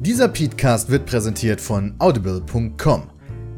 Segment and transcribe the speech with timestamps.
[0.00, 3.02] Dieser Podcast wird präsentiert von audible.com.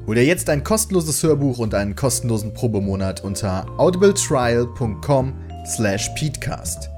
[0.09, 5.35] Hol dir jetzt ein kostenloses Hörbuch und einen kostenlosen Probemonat unter audibletrial.com
[5.65, 6.91] slash peatcast.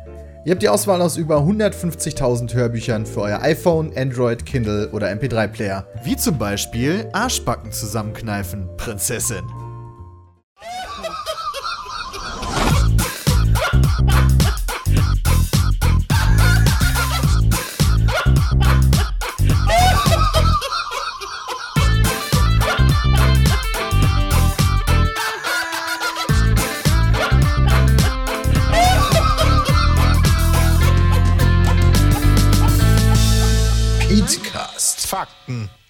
[0.47, 5.87] Ihr habt die Auswahl aus über 150.000 Hörbüchern für euer iPhone, Android, Kindle oder MP3-Player.
[6.05, 9.45] Wie zum Beispiel Arschbacken zusammenkneifen, Prinzessin.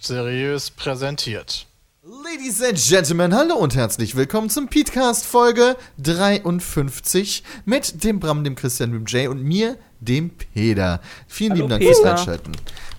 [0.04, 1.66] Seriös präsentiert.
[2.02, 8.54] Ladies and Gentlemen, hallo und herzlich willkommen zum Peatcast Folge 53 mit dem Bram, dem
[8.54, 11.00] Christian, dem Jay und mir, dem Peter.
[11.26, 11.94] Vielen Hallo, lieben Dank Peter.
[11.94, 12.52] fürs Einschalten.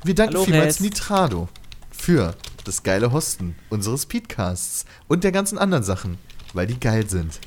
[0.04, 0.80] Wir danken Hallo, vielmals Res.
[0.80, 1.48] Nitrado
[1.92, 6.18] für das geile Hosten unseres Peatcasts und der ganzen anderen Sachen,
[6.54, 7.40] weil die geil sind.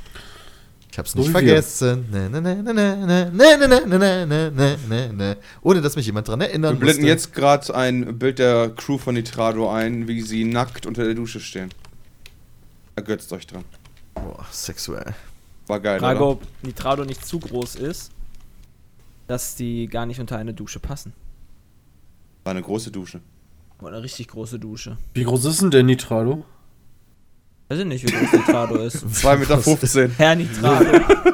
[0.99, 2.07] Ich hab's nicht vergessen.
[5.63, 9.15] Ohne dass mich jemand dran erinnern Wir blenden jetzt gerade ein Bild der Crew von
[9.15, 11.69] Nitrado ein, wie sie nackt unter der Dusche stehen.
[12.97, 13.63] Ergötzt euch dran.
[14.15, 15.15] Boah, sexuell.
[15.69, 16.31] War geil, Frage, oder?
[16.31, 18.11] ob Nitrado nicht zu groß ist,
[19.29, 21.13] dass die gar nicht unter eine Dusche passen.
[22.43, 23.21] War eine große Dusche.
[23.79, 24.99] War eine richtig große Dusche.
[25.15, 26.45] Wie groß ist denn der Nitrado?
[27.69, 29.05] Weiß ich nicht, wie groß Nitrado ist.
[29.05, 29.59] 2,15 Meter.
[29.59, 30.11] 15.
[30.17, 30.85] Herr Nitrado.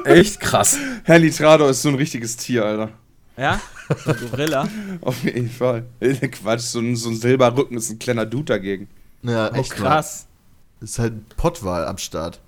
[0.05, 0.77] Echt krass.
[1.05, 2.91] Herr Nitrado ist so ein richtiges Tier, Alter.
[3.37, 3.61] Ja?
[4.05, 4.69] So ein Gorilla.
[5.01, 5.85] Auf jeden Fall.
[6.01, 8.89] Äh, Quatsch, so ein, so ein Silberrücken ist ein kleiner Dude dagegen.
[9.23, 9.83] Ja, Oh, echt krass.
[9.83, 10.27] krass.
[10.81, 12.41] Ist halt ein Pottwal am Start.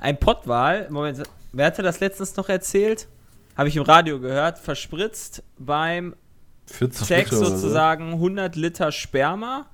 [0.00, 3.06] Ein Pottwal, Moment, wer hatte das letztens noch erzählt?
[3.56, 6.14] Habe ich im Radio gehört, verspritzt beim
[6.66, 9.66] 40 Sex sozusagen 100 Liter Sperma.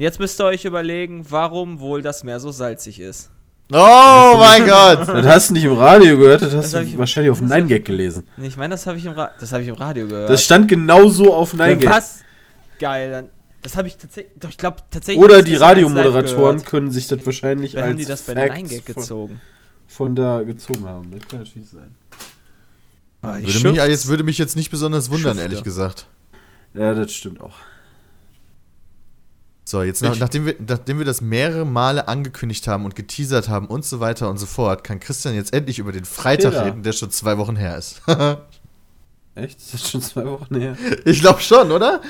[0.00, 3.30] Jetzt müsst ihr euch überlegen, warum wohl das Meer so salzig ist.
[3.72, 3.76] Oh
[4.38, 5.06] mein Gott!
[5.08, 7.40] Das hast du nicht im Radio gehört, das hast Das hab du ich- wahrscheinlich auf
[7.40, 8.26] Nein Gag gelesen.
[8.36, 10.30] Nee, Ich meine, das habe ich, im das hab ich im Radio gehört.
[10.30, 11.90] Das stand genauso auf Nein Gag.
[11.90, 12.20] Was?
[12.78, 13.28] Geil, dann.
[13.62, 14.32] Das habe ich tatsächlich.
[14.40, 15.22] Doch, ich glaube tatsächlich.
[15.22, 18.68] Oder die Radiomoderatoren können sich das wahrscheinlich Wer als haben die das bei Fact Nein
[18.68, 19.40] Gag von, gezogen?
[19.86, 21.10] von da gezogen haben.
[21.10, 21.94] Das kann natürlich sein.
[23.22, 25.42] Ah, ich Würde mich, jetzt würde mich jetzt nicht besonders wundern, Schufte.
[25.42, 26.06] ehrlich gesagt.
[26.72, 27.52] Ja, das stimmt auch.
[29.64, 33.66] So, jetzt nach, nachdem, wir, nachdem wir das mehrere Male angekündigt haben und geteasert haben
[33.66, 36.64] und so weiter und so fort, kann Christian jetzt endlich über den Freitag Peter.
[36.66, 38.02] reden, der schon zwei Wochen her ist.
[39.34, 39.60] Echt?
[39.60, 40.76] Das ist schon zwei Wochen her.
[41.04, 42.00] ich glaube schon, oder?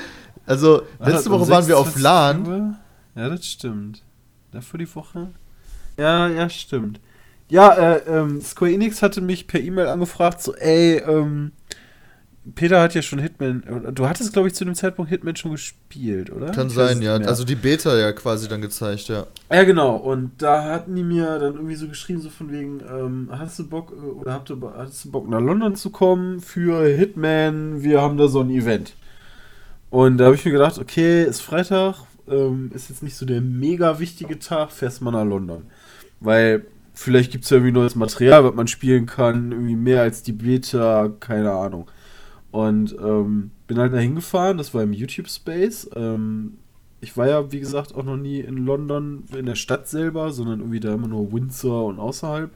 [0.45, 2.03] Also, letzte Woche waren wir auf 26.
[2.03, 2.79] LAN.
[3.15, 4.01] Ja, das stimmt.
[4.51, 5.29] Dafür die Woche?
[5.97, 6.99] Ja, ja, stimmt.
[7.47, 11.51] Ja, äh, ähm, Square Enix hatte mich per E-Mail angefragt, so, ey, ähm,
[12.55, 13.63] Peter hat ja schon Hitman,
[13.93, 16.47] du hattest, glaube ich, zu dem Zeitpunkt Hitman schon gespielt, oder?
[16.51, 17.13] Kann Ich sein, ja.
[17.17, 19.27] Also die Beta ja quasi dann gezeigt, ja.
[19.51, 19.95] Ja, genau.
[19.95, 23.69] Und da hatten die mir dann irgendwie so geschrieben, so von wegen, ähm, hast du
[23.69, 27.83] Bock, äh, oder habt du, hattest du Bock nach London zu kommen für Hitman?
[27.83, 28.95] Wir haben da so ein Event.
[29.91, 31.97] Und da habe ich mir gedacht, okay, ist Freitag,
[32.27, 35.67] ähm, ist jetzt nicht so der mega wichtige Tag, fährst mal nach London.
[36.19, 36.65] Weil
[36.95, 40.31] vielleicht gibt es ja irgendwie neues Material, was man spielen kann, irgendwie mehr als die
[40.31, 41.87] Beta, keine Ahnung.
[42.51, 45.89] Und ähm, bin halt da hingefahren, das war im YouTube Space.
[45.95, 46.57] Ähm,
[46.99, 50.59] ich war ja, wie gesagt, auch noch nie in London, in der Stadt selber, sondern
[50.59, 52.51] irgendwie da immer nur Windsor und außerhalb.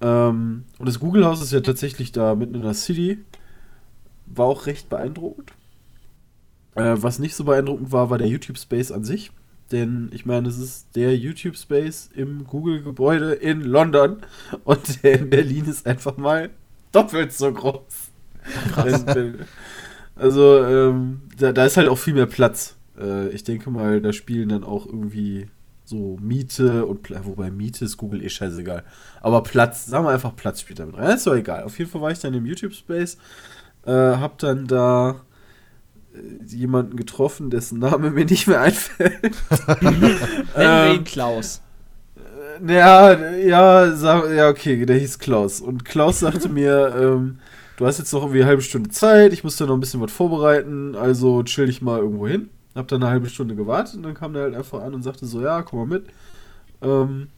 [0.00, 3.18] Ähm, und das Google House ist ja tatsächlich da mitten in der City.
[4.26, 5.52] War auch recht beeindruckend.
[6.74, 9.30] Äh, was nicht so beeindruckend war, war der YouTube Space an sich.
[9.70, 14.18] Denn ich meine, es ist der YouTube Space im Google-Gebäude in London.
[14.64, 16.50] Und der in Berlin ist einfach mal
[16.92, 18.01] doppelt so groß.
[19.14, 19.38] Denn-
[20.14, 22.76] Also, ähm, da, da ist halt auch viel mehr Platz.
[23.00, 25.48] Äh, ich denke mal, da spielen dann auch irgendwie
[25.84, 28.84] so Miete und wobei Miete ist Google eh scheißegal.
[29.20, 31.16] Aber Platz, sagen wir einfach Platz spielt damit rein.
[31.16, 31.64] Ist doch egal.
[31.64, 33.16] Auf jeden Fall war ich dann im YouTube Space,
[33.86, 35.22] äh, hab dann da
[36.14, 39.22] äh, jemanden getroffen, dessen Name mir nicht mehr einfällt.
[39.80, 41.62] Nennen wir Ähm, ihn Klaus.
[42.66, 45.60] Ja, ja, sag, ja, okay, der hieß Klaus.
[45.60, 47.38] Und Klaus sagte mir, ähm,
[47.76, 50.00] du hast jetzt noch irgendwie eine halbe Stunde Zeit, ich muss da noch ein bisschen
[50.00, 52.50] was vorbereiten, also chill dich mal irgendwo hin.
[52.74, 55.26] Hab dann eine halbe Stunde gewartet und dann kam der halt einfach an und sagte
[55.26, 56.06] so, ja, komm mal mit.
[56.80, 57.28] Ähm,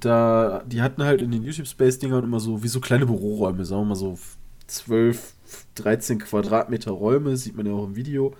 [0.00, 3.86] da, die hatten halt in den YouTube-Space-Dingern immer so, wie so kleine Büroräume, sagen wir
[3.86, 4.18] mal so
[4.66, 5.34] 12,
[5.76, 8.34] 13 Quadratmeter Räume, sieht man ja auch im Video.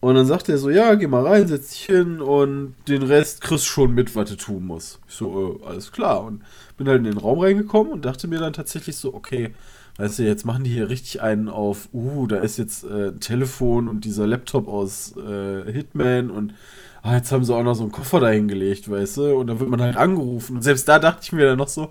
[0.00, 3.40] Und dann sagt er so, ja, geh mal rein, setz dich hin und den Rest
[3.40, 5.00] kriegst schon mit, was du tun musst.
[5.08, 6.22] Ich so, äh, alles klar.
[6.24, 6.42] Und
[6.76, 9.54] bin halt in den Raum reingekommen und dachte mir dann tatsächlich so, okay,
[9.96, 13.20] Weißt du, jetzt machen die hier richtig einen auf, uh, da ist jetzt äh, ein
[13.20, 16.54] Telefon und dieser Laptop aus äh, Hitman und
[17.02, 19.70] ah, jetzt haben sie auch noch so einen Koffer dahingelegt, weißt du, und dann wird
[19.70, 20.56] man halt angerufen.
[20.56, 21.90] Und selbst da dachte ich mir dann noch so,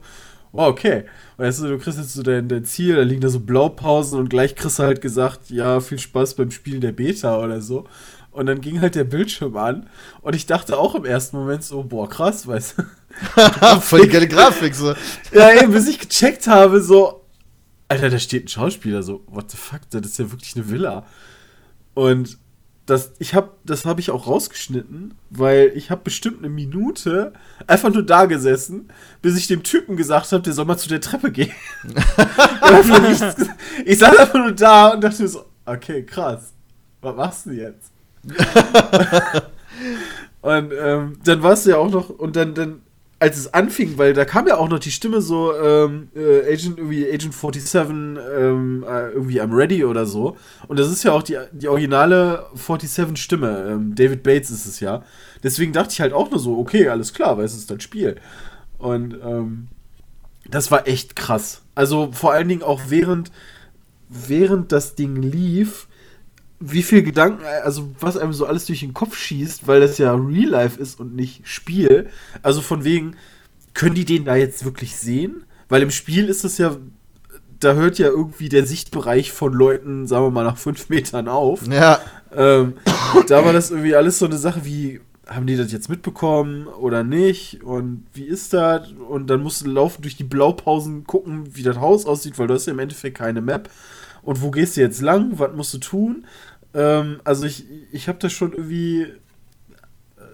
[0.52, 1.06] oh, okay.
[1.38, 4.30] Weißt du, du kriegst jetzt so dein, dein Ziel, da liegen da so Blaupausen und
[4.30, 7.86] gleich kriegst du halt gesagt, ja, viel Spaß beim Spielen der Beta oder so.
[8.32, 9.88] Und dann ging halt der Bildschirm an
[10.22, 13.80] und ich dachte auch im ersten Moment so, boah, krass, weißt du.
[13.82, 14.94] Voll die geile Grafik, so.
[15.32, 17.23] Ja, eben, bis ich gecheckt habe, so,
[17.94, 21.06] Alter, da steht ein Schauspieler, so, what the fuck, das ist ja wirklich eine Villa.
[21.94, 22.40] Und
[22.88, 27.34] das, ich hab, das habe ich auch rausgeschnitten, weil ich habe bestimmt eine Minute
[27.68, 28.90] einfach nur da gesessen,
[29.22, 31.52] bis ich dem Typen gesagt habe, der soll mal zu der Treppe gehen.
[33.86, 36.52] ich, saß einfach nur da und dachte mir so, okay, krass,
[37.02, 37.92] was machst du jetzt?
[40.42, 42.82] und ähm, dann warst du ja auch noch, und dann, dann
[43.24, 46.78] als es anfing, weil da kam ja auch noch die Stimme so, ähm, äh, Agent,
[46.78, 47.74] irgendwie Agent 47,
[48.38, 50.36] ähm, äh, irgendwie I'm ready oder so.
[50.68, 53.68] Und das ist ja auch die, die originale 47-Stimme.
[53.70, 55.04] Ähm, David Bates ist es ja.
[55.42, 58.18] Deswegen dachte ich halt auch nur so, okay, alles klar, weil es ist ein Spiel.
[58.78, 59.70] Und ähm,
[60.50, 61.62] das war echt krass.
[61.76, 63.32] Also vor allen Dingen auch während,
[64.10, 65.88] während das Ding lief,
[66.66, 70.14] wie viel Gedanken, also was einem so alles durch den Kopf schießt, weil das ja
[70.14, 72.10] Real Life ist und nicht Spiel.
[72.42, 73.16] Also von wegen,
[73.74, 75.44] können die den da jetzt wirklich sehen?
[75.68, 76.78] Weil im Spiel ist es ja,
[77.60, 81.68] da hört ja irgendwie der Sichtbereich von Leuten, sagen wir mal, nach fünf Metern auf.
[81.68, 82.00] Ja.
[82.36, 82.74] Ähm,
[83.28, 87.04] da war das irgendwie alles so eine Sache wie, haben die das jetzt mitbekommen oder
[87.04, 87.64] nicht?
[87.64, 88.92] Und wie ist das?
[88.92, 92.54] Und dann musst du laufen durch die Blaupausen gucken, wie das Haus aussieht, weil du
[92.54, 93.70] hast ja im Endeffekt keine Map.
[94.22, 95.38] Und wo gehst du jetzt lang?
[95.38, 96.26] Was musst du tun?
[96.74, 99.08] Ähm, also ich, ich habe da schon irgendwie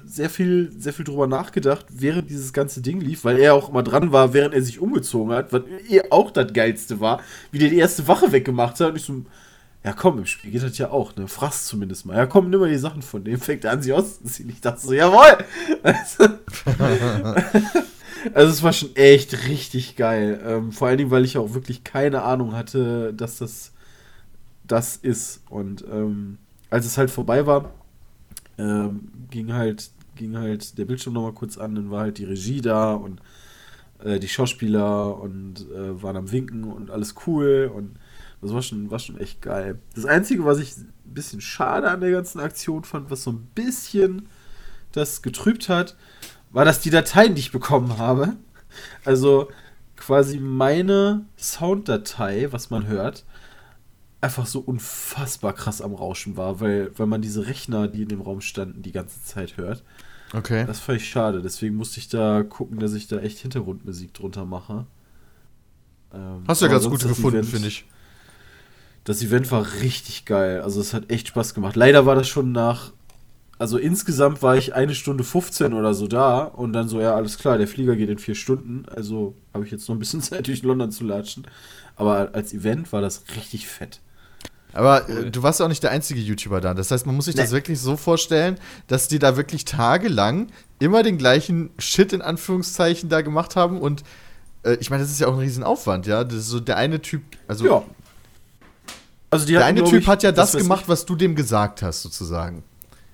[0.09, 3.83] sehr viel, sehr viel drüber nachgedacht, während dieses ganze Ding lief, weil er auch immer
[3.83, 7.21] dran war, während er sich umgezogen hat, was eh auch das Geilste war,
[7.51, 8.89] wie der die erste Wache weggemacht hat.
[8.89, 9.23] Und ich so,
[9.83, 11.27] ja komm, im Spiel geht das ja auch, ne?
[11.27, 12.17] Fraß zumindest mal.
[12.17, 14.49] Ja komm, nimm mal die Sachen von dem, fängt er an, sie auszuziehen.
[14.49, 15.45] Ich dachte so, jawohl!
[18.33, 20.41] also es war schon echt richtig geil.
[20.43, 23.73] Ähm, vor allen Dingen, weil ich auch wirklich keine Ahnung hatte, dass das
[24.69, 25.41] das ist.
[25.49, 26.37] Und ähm,
[26.69, 27.73] als es halt vorbei war,
[28.57, 32.59] ähm, ging halt ging halt der Bildschirm nochmal kurz an, dann war halt die Regie
[32.59, 33.21] da und
[34.03, 37.97] äh, die Schauspieler und äh, waren am Winken und alles cool und
[38.41, 39.79] das war schon, war schon echt geil.
[39.95, 43.47] Das Einzige, was ich ein bisschen schade an der ganzen Aktion fand, was so ein
[43.55, 44.27] bisschen
[44.91, 45.95] das getrübt hat,
[46.51, 48.35] war, dass die Dateien, die ich bekommen habe,
[49.05, 49.49] also
[49.95, 53.25] quasi meine Sounddatei, was man hört,
[54.21, 58.21] einfach so unfassbar krass am Rauschen war, weil, weil man diese Rechner, die in dem
[58.21, 59.83] Raum standen, die ganze Zeit hört.
[60.33, 60.65] Okay.
[60.67, 61.41] Das fand ich schade.
[61.41, 64.85] Deswegen musste ich da gucken, dass ich da echt Hintergrundmusik drunter mache.
[66.13, 67.85] Ähm, Hast du ja ganz gut gefunden, finde ich.
[69.05, 70.61] Das Event war richtig geil.
[70.61, 71.75] Also es hat echt Spaß gemacht.
[71.75, 72.91] Leider war das schon nach.
[73.57, 77.37] Also insgesamt war ich eine Stunde 15 oder so da und dann so, ja, alles
[77.37, 78.85] klar, der Flieger geht in vier Stunden.
[78.87, 81.47] Also habe ich jetzt noch ein bisschen Zeit durch London zu latschen.
[81.95, 83.99] Aber als Event war das richtig fett.
[84.73, 86.73] Aber äh, du warst ja auch nicht der einzige YouTuber da.
[86.73, 87.41] Das heißt, man muss sich nee.
[87.41, 90.47] das wirklich so vorstellen, dass die da wirklich tagelang
[90.79, 93.79] immer den gleichen Shit in Anführungszeichen da gemacht haben.
[93.79, 94.03] Und
[94.63, 96.23] äh, ich meine, das ist ja auch ein Riesenaufwand, ja.
[96.23, 97.65] Das ist so der eine Typ, also.
[97.65, 97.83] Ja.
[99.31, 101.83] Also der hatten, eine Typ ich, hat ja das, das gemacht, was du dem gesagt
[101.83, 102.63] hast, sozusagen.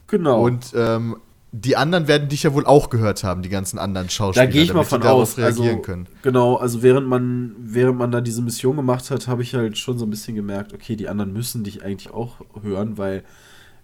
[0.08, 0.44] Genau.
[0.44, 1.18] Und ähm,
[1.58, 4.46] die anderen werden dich ja wohl auch gehört haben, die ganzen anderen Schauspieler.
[4.46, 5.38] Da gehe ich mal von aus.
[5.38, 6.08] Reagieren also, können.
[6.22, 9.98] Genau, also während man, während man da diese Mission gemacht hat, habe ich halt schon
[9.98, 13.24] so ein bisschen gemerkt, okay, die anderen müssen dich eigentlich auch hören, weil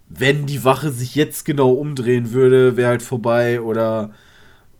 [0.08, 4.10] wenn die Wache sich jetzt genau umdrehen würde, wäre halt vorbei oder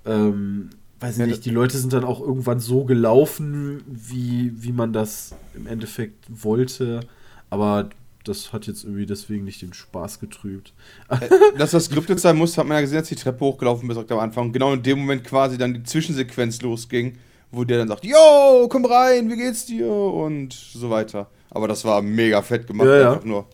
[0.04, 0.68] ähm,
[1.00, 5.34] weiß ich nicht, die Leute sind dann auch irgendwann so gelaufen, wie, wie man das
[5.54, 7.00] im Endeffekt wollte.
[7.48, 7.88] Aber
[8.24, 10.72] das hat jetzt irgendwie deswegen nicht den Spaß getrübt.
[11.08, 14.10] Äh, dass das gelüftet sein muss, hat man ja gesehen, als die Treppe hochgelaufen ist
[14.10, 14.52] am Anfang.
[14.52, 17.18] Genau in dem Moment quasi dann die Zwischensequenz losging,
[17.50, 19.90] wo der dann sagt, Yo, komm rein, wie geht's dir?
[19.90, 21.28] Und so weiter.
[21.50, 23.12] Aber das war mega fett gemacht, ja, ja.
[23.12, 23.46] einfach nur.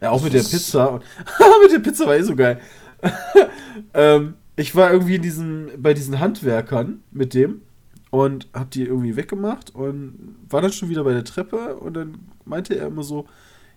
[0.00, 1.00] Ja, auch mit der Pizza.
[1.62, 2.60] mit der Pizza war eh so geil.
[3.94, 7.62] ähm, ich war irgendwie in diesen, bei diesen Handwerkern mit dem
[8.10, 12.18] und hab die irgendwie weggemacht und war dann schon wieder bei der Treppe und dann
[12.44, 13.26] meinte er immer so,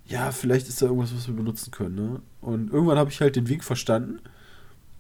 [0.06, 1.96] ja, vielleicht ist da irgendwas, was wir benutzen können.
[1.96, 2.22] Ne?
[2.42, 4.20] Und irgendwann habe ich halt den Weg verstanden,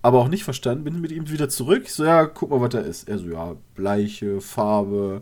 [0.01, 1.83] aber auch nicht verstanden, bin mit ihm wieder zurück.
[1.85, 3.07] Ich so, ja, guck mal, was da ist.
[3.07, 5.21] Er so, ja, Bleiche, Farbe,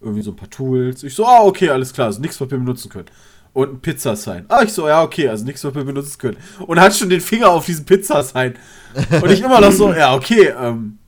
[0.00, 1.02] irgendwie so ein paar Tools.
[1.02, 3.06] Ich so, ah, okay, alles klar, also nichts, was wir benutzen können.
[3.52, 4.44] Und ein Pizzasign.
[4.48, 6.36] Ah, ich so, ja, okay, also nichts, was wir benutzen können.
[6.66, 8.54] Und hat schon den Finger auf diesen Pizzasign.
[9.22, 10.98] Und ich immer noch so, ja, okay, ähm,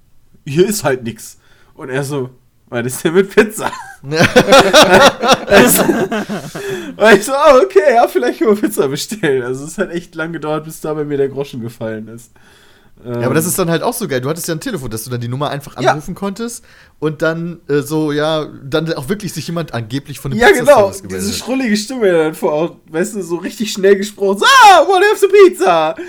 [0.46, 1.38] hier ist halt nichts.
[1.74, 2.30] Und er so,
[2.70, 3.70] Was ist denn mit Pizza?
[5.46, 9.42] also, und ich so, ah, okay, ja, vielleicht können wir Pizza bestellen.
[9.42, 12.32] Also es hat echt lang gedauert, bis da bei mir der Groschen gefallen ist.
[13.04, 14.20] Ja, aber das ist dann halt auch so geil.
[14.20, 15.92] Du hattest ja ein Telefon, dass du dann die Nummer einfach Ja.
[15.92, 16.64] anrufen konntest
[16.98, 20.88] und dann äh, so, ja, dann auch wirklich sich jemand angeblich von dem Ja, genau.
[20.88, 24.40] Pizzaservice gemeldet Diese schrullige Stimme dann vor Ort, weißt du, so richtig schnell gesprochen.
[24.40, 25.94] So, ah, wanna have some pizza?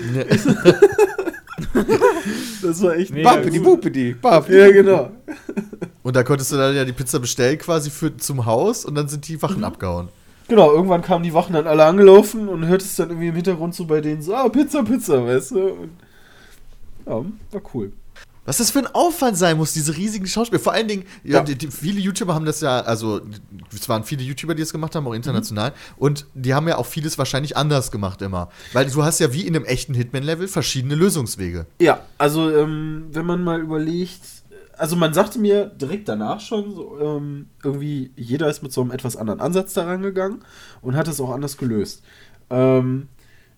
[2.62, 3.62] Das war echt gut.
[3.62, 4.58] Bupidi, Bappidi.
[4.58, 5.10] Ja, genau.
[6.02, 9.08] Und da konntest du dann ja die Pizza bestellen quasi für, zum Haus und dann
[9.08, 9.42] sind die Mhm.
[9.42, 10.08] Wachen abgehauen.
[10.48, 13.84] Genau, irgendwann kamen die Wachen dann alle angelaufen und hörtest dann irgendwie im Hintergrund so
[13.84, 15.66] bei denen so, ah, Pizza, Pizza, weißt du?
[15.68, 15.90] Und,
[17.06, 17.12] ja,
[17.52, 17.92] war cool.
[18.46, 20.58] Was das für ein Aufwand sein muss, diese riesigen Schauspieler.
[20.60, 21.44] Vor allen Dingen, ja, Ja.
[21.44, 23.20] Die, die, viele YouTuber haben das ja, also
[23.72, 25.72] es waren viele YouTuber, die das gemacht haben, auch international.
[25.98, 28.48] Und die haben ja auch vieles wahrscheinlich anders gemacht immer.
[28.72, 31.66] Weil du hast ja wie in einem echten Hitman-Level verschiedene Lösungswege.
[31.80, 34.20] Ja, also ähm, wenn man mal überlegt,
[34.80, 38.92] also man sagte mir direkt danach schon, so, ähm, irgendwie jeder ist mit so einem
[38.92, 40.40] etwas anderen Ansatz daran gegangen
[40.80, 42.02] und hat es auch anders gelöst.
[42.48, 43.08] Ähm,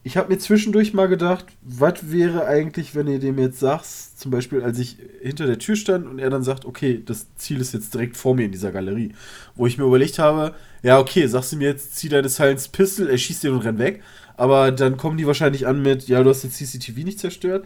[0.03, 4.33] ich habe mir zwischendurch mal gedacht, was wäre eigentlich, wenn ihr dem jetzt sagst, zum
[4.33, 7.73] Beispiel als ich hinter der Tür stand und er dann sagt, okay, das Ziel ist
[7.73, 9.15] jetzt direkt vor mir in dieser Galerie.
[9.55, 13.09] Wo ich mir überlegt habe, ja okay, sagst du mir jetzt, zieh deine Silence Pistol,
[13.09, 14.03] er schießt den und rennt weg.
[14.37, 17.65] Aber dann kommen die wahrscheinlich an mit, ja, du hast jetzt CCTV nicht zerstört.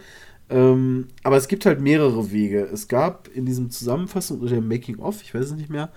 [0.49, 2.61] Ähm, aber es gibt halt mehrere Wege.
[2.61, 5.91] Es gab in diesem Zusammenfassung oder dem Making of, ich weiß es nicht mehr,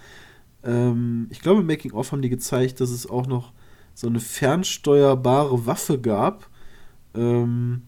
[0.64, 3.54] ähm, ich glaube im Making of haben die gezeigt, dass es auch noch
[3.94, 6.48] so eine fernsteuerbare Waffe gab,
[7.16, 7.84] ähm,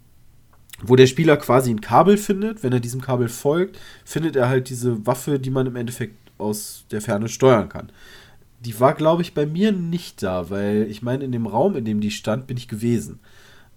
[0.84, 2.64] wo der Spieler quasi ein Kabel findet.
[2.64, 6.86] Wenn er diesem Kabel folgt, findet er halt diese Waffe, die man im Endeffekt aus
[6.92, 7.92] der Ferne steuern kann.
[8.60, 11.86] Die war, glaube ich, bei mir nicht da, weil ich meine, in dem Raum, in
[11.86, 13.20] dem die stand, bin ich gewesen.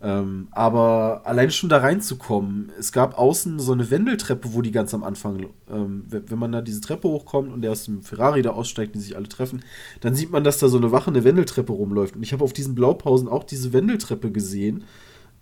[0.05, 4.93] Ähm, aber allein schon da reinzukommen, es gab außen so eine Wendeltreppe, wo die ganz
[4.93, 8.51] am Anfang, ähm, wenn man da diese Treppe hochkommt und der aus dem Ferrari da
[8.51, 9.65] aussteigt, die sich alle treffen,
[10.03, 12.17] dann sieht man, dass da so eine Wache eine Wendeltreppe rumläuft.
[12.17, 14.85] Und ich habe auf diesen Blaupausen auch diese Wendeltreppe gesehen,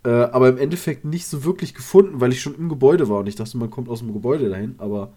[0.05, 3.19] äh, aber im Endeffekt nicht so wirklich gefunden, weil ich schon im Gebäude war.
[3.19, 5.11] Und ich dachte, man kommt aus dem Gebäude dahin, aber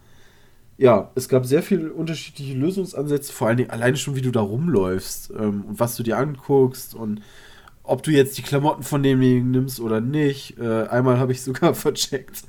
[0.77, 4.41] ja, es gab sehr viele unterschiedliche Lösungsansätze, vor allen Dingen alleine schon, wie du da
[4.41, 6.95] rumläufst ähm, und was du dir anguckst.
[6.95, 7.21] Und
[7.87, 10.57] ob du jetzt die Klamotten von demjenigen nimmst oder nicht.
[10.59, 12.43] Äh, einmal habe ich sogar vercheckt,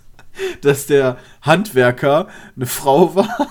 [0.63, 3.29] dass der Handwerker eine Frau war.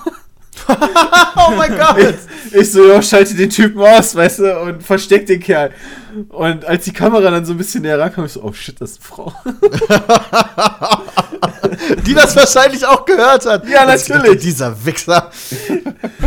[0.68, 1.96] Oh mein Gott!
[1.98, 5.70] Ich, ich so, ja, schalte den Typen aus, weißt du, und versteck den Kerl.
[6.30, 8.92] Und als die Kamera dann so ein bisschen näher rankam, ich so, oh shit, das
[8.92, 9.32] ist eine Frau.
[12.06, 13.68] Die das wahrscheinlich auch gehört hat.
[13.68, 14.42] Ja, Das ist natürlich.
[14.42, 15.30] Dieser Wichser.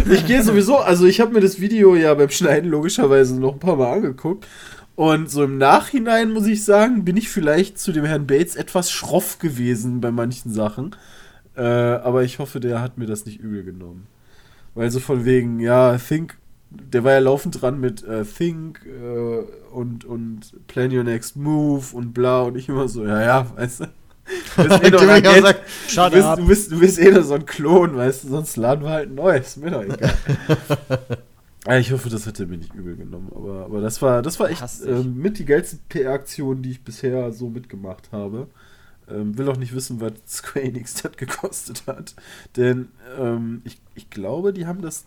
[0.10, 3.60] Ich gehe sowieso, also ich habe mir das Video ja beim Schneiden logischerweise noch ein
[3.60, 4.48] paar Mal angeguckt.
[4.96, 8.92] Und so im Nachhinein muss ich sagen, bin ich vielleicht zu dem Herrn Bates etwas
[8.92, 10.96] schroff gewesen bei manchen Sachen.
[11.56, 14.08] Äh, aber ich hoffe, der hat mir das nicht übel genommen.
[14.76, 16.38] Weil so von wegen, ja, Think,
[16.70, 21.84] der war ja laufend dran mit äh, Think äh, und, und Plan Your Next Move
[21.94, 23.86] und bla und ich immer so, ja, ja, weißt du.
[24.56, 25.56] Du bist, eh mir ein.
[25.88, 28.56] Shut du, bist, du, bist, du bist eh nur so ein Klon, weißt du, sonst
[28.56, 29.58] laden wir halt ein neues.
[29.58, 30.14] Mir doch egal.
[31.68, 34.50] Ja, ich hoffe, das hätte mir nicht übel genommen, aber, aber das war, das war
[34.50, 38.48] echt ähm, mit die geilste PR-Aktion, die ich bisher so mitgemacht habe.
[39.08, 42.16] Ähm, will auch nicht wissen, was Square Enix das gekostet hat.
[42.56, 42.90] Denn
[43.20, 45.06] ähm, ich, ich glaube, die haben das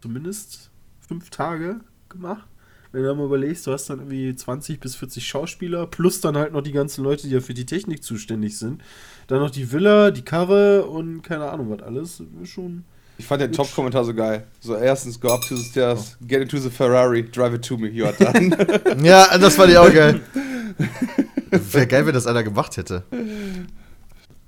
[0.00, 2.46] zumindest fünf Tage gemacht.
[2.92, 6.52] Wenn du mal überlegst, du hast dann irgendwie 20 bis 40 Schauspieler, plus dann halt
[6.52, 8.80] noch die ganzen Leute, die ja für die Technik zuständig sind.
[9.26, 12.22] Dann noch die Villa, die Karre und keine Ahnung was alles.
[12.44, 12.84] Schon.
[13.16, 14.44] Ich fand den Top-Kommentar so geil.
[14.60, 17.88] So, erstens, go up to the stairs, get into the Ferrari, drive it to me,
[17.88, 18.56] you are done.
[19.04, 20.20] Ja, das fand ich auch geil.
[21.50, 23.04] Wäre geil, wenn das einer gemacht hätte.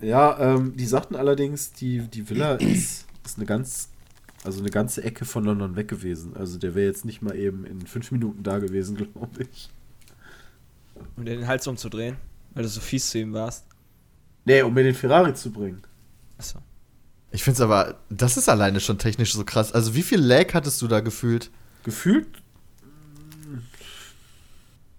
[0.00, 3.90] Ja, ähm, die sagten allerdings, die, die Villa ist, ist eine ganz,
[4.44, 6.36] also eine ganze Ecke von London weg gewesen.
[6.36, 9.70] Also der wäre jetzt nicht mal eben in fünf Minuten da gewesen, glaube ich.
[11.16, 12.16] Um dir den Hals umzudrehen,
[12.54, 13.64] weil du so fies zu ihm warst.
[14.44, 15.82] Nee, um mir den Ferrari zu bringen.
[16.38, 16.58] Achso.
[17.36, 19.70] Ich finde es aber, das ist alleine schon technisch so krass.
[19.70, 21.50] Also, wie viel Lag hattest du da gefühlt?
[21.84, 22.26] Gefühlt?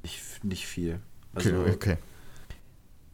[0.03, 0.99] Ich, nicht viel.
[1.33, 1.97] Also, Okay, okay.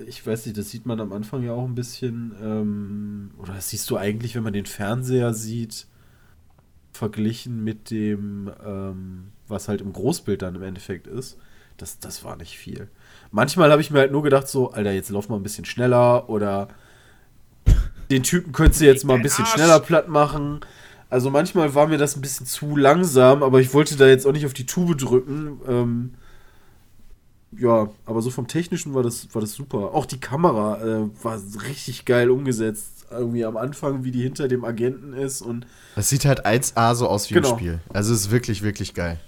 [0.05, 3.69] ich weiß nicht, das sieht man am Anfang ja auch ein bisschen, ähm, oder das
[3.69, 5.87] siehst du eigentlich, wenn man den Fernseher sieht,
[6.91, 11.37] verglichen mit dem, ähm, was halt im Großbild dann im Endeffekt ist.
[11.77, 12.89] Das, das war nicht viel.
[13.31, 16.27] Manchmal habe ich mir halt nur gedacht, so, Alter, jetzt lauf mal ein bisschen schneller
[16.29, 16.67] oder
[18.13, 20.61] den Typen könntest du jetzt mal ein bisschen schneller platt machen.
[21.09, 24.31] Also manchmal war mir das ein bisschen zu langsam, aber ich wollte da jetzt auch
[24.31, 25.59] nicht auf die Tube drücken.
[25.67, 26.13] Ähm,
[27.57, 29.93] ja, aber so vom Technischen war das, war das super.
[29.93, 31.39] Auch die Kamera äh, war
[31.69, 33.05] richtig geil umgesetzt.
[33.11, 37.07] Irgendwie am Anfang, wie die hinter dem Agenten ist und Das sieht halt 1A so
[37.07, 37.51] aus wie Genau.
[37.51, 37.79] ein Spiel.
[37.93, 39.19] Also es ist wirklich, wirklich geil.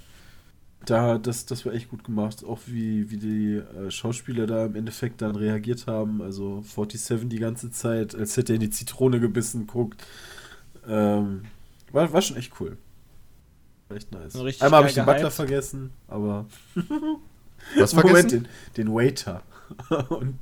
[0.86, 2.44] Da, das, das war echt gut gemacht.
[2.46, 6.22] Auch wie, wie die äh, Schauspieler da im Endeffekt dann reagiert haben.
[6.22, 10.06] Also 47 die ganze Zeit, als hätte er in die Zitrone gebissen, guckt.
[10.88, 11.44] Ähm,
[11.92, 12.78] war, war schon echt cool.
[13.88, 14.36] War echt nice.
[14.36, 15.36] Richtig Einmal habe ich den Butler gehypt.
[15.36, 16.46] vergessen, aber
[17.78, 18.48] Was Moment, vergessen?
[18.76, 19.42] den, den Waiter.
[20.10, 20.38] Und,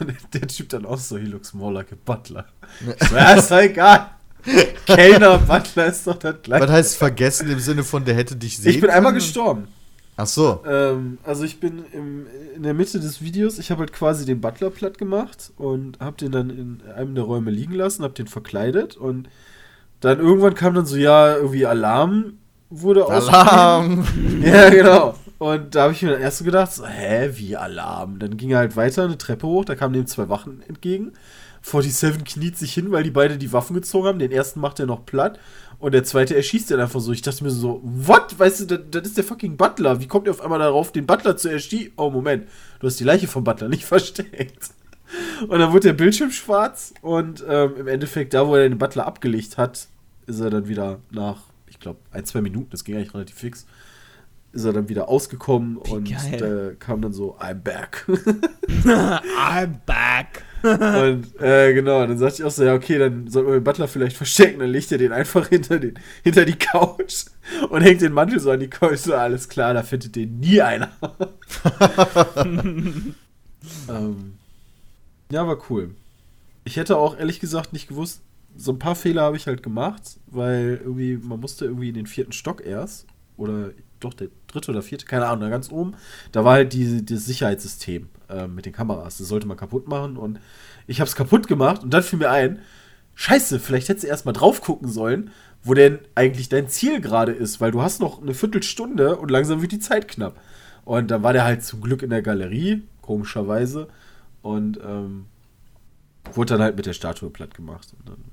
[0.00, 2.44] und der Typ dann auch so, he looks more like a Butler.
[2.98, 4.10] Ich so, ja, ist doch egal.
[4.86, 6.64] Kellner, Butler ist doch das gleiche.
[6.64, 9.20] Was heißt vergessen im Sinne von, der hätte dich sehen Ich bin einmal können?
[9.24, 9.68] gestorben.
[10.16, 10.62] Ach so.
[10.66, 14.40] Ähm, also ich bin im, in der Mitte des Videos, ich habe halt quasi den
[14.40, 18.26] Butler platt gemacht und habe den dann in einem der Räume liegen lassen, habe den
[18.26, 19.28] verkleidet und
[20.00, 22.34] dann irgendwann kam dann so, ja, irgendwie Alarm
[22.68, 23.34] wurde ausgegeben.
[23.34, 24.04] Alarm!
[24.42, 25.14] Ja, genau.
[25.38, 28.18] Und da habe ich mir dann erst so gedacht, so, hä, wie Alarm?
[28.18, 31.12] Dann ging er halt weiter, eine Treppe hoch, da kamen dem zwei Wachen entgegen.
[31.62, 34.18] 47 kniet sich hin, weil die beide die Waffen gezogen haben.
[34.18, 35.38] Den ersten macht er noch platt
[35.78, 37.12] und der zweite erschießt den einfach so.
[37.12, 38.38] Ich dachte mir so, what?
[38.38, 40.00] Weißt du, das, das ist der fucking Butler.
[40.00, 41.92] Wie kommt ihr auf einmal darauf, den Butler zu erschießen?
[41.96, 42.48] Oh, Moment,
[42.80, 44.70] du hast die Leiche vom Butler nicht versteckt.
[45.48, 49.06] Und dann wurde der Bildschirm schwarz und ähm, im Endeffekt, da wo er den Butler
[49.06, 49.88] abgelegt hat,
[50.26, 53.66] ist er dann wieder nach, ich glaube, ein, zwei Minuten, das ging eigentlich relativ fix,
[54.52, 56.38] ist er dann wieder ausgekommen und geil.
[56.38, 58.04] da kam dann so, I'm back.
[58.84, 60.44] I'm back.
[60.62, 63.88] und äh, genau, dann sagte ich auch so, ja, okay, dann sollten wir den Butler
[63.88, 67.26] vielleicht verstecken, dann legt er den einfach hinter, den, hinter die Couch
[67.70, 70.60] und hängt den Mantel so an die Couch, so alles klar, da findet den nie
[70.60, 70.90] einer.
[73.88, 74.34] ähm,
[75.30, 75.94] ja, war cool.
[76.64, 78.20] Ich hätte auch ehrlich gesagt nicht gewusst,
[78.56, 82.06] so ein paar Fehler habe ich halt gemacht, weil irgendwie, man musste irgendwie in den
[82.06, 85.94] vierten Stock erst, oder doch der dritte oder vierte, keine Ahnung, da ganz oben,
[86.32, 90.16] da war halt die, das Sicherheitssystem äh, mit den Kameras, das sollte man kaputt machen
[90.16, 90.40] und
[90.86, 92.60] ich habe es kaputt gemacht und dann fiel mir ein,
[93.14, 95.30] scheiße, vielleicht hättest du erstmal drauf gucken sollen,
[95.62, 99.60] wo denn eigentlich dein Ziel gerade ist, weil du hast noch eine Viertelstunde und langsam
[99.60, 100.40] wird die Zeit knapp.
[100.84, 103.88] Und dann war der halt zum Glück in der Galerie, komischerweise,
[104.42, 105.26] und ähm,
[106.32, 108.24] wurde dann halt mit der Statue platt gemacht und dann,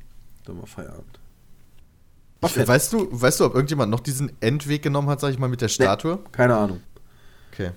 [0.46, 1.20] dann war Feierabend.
[2.42, 2.68] War fett.
[2.68, 5.62] Weißt du, weißt du, ob irgendjemand noch diesen Endweg genommen hat, sag ich mal, mit
[5.62, 6.20] der Statue?
[6.32, 6.82] Keine Ahnung.
[7.52, 7.72] Okay.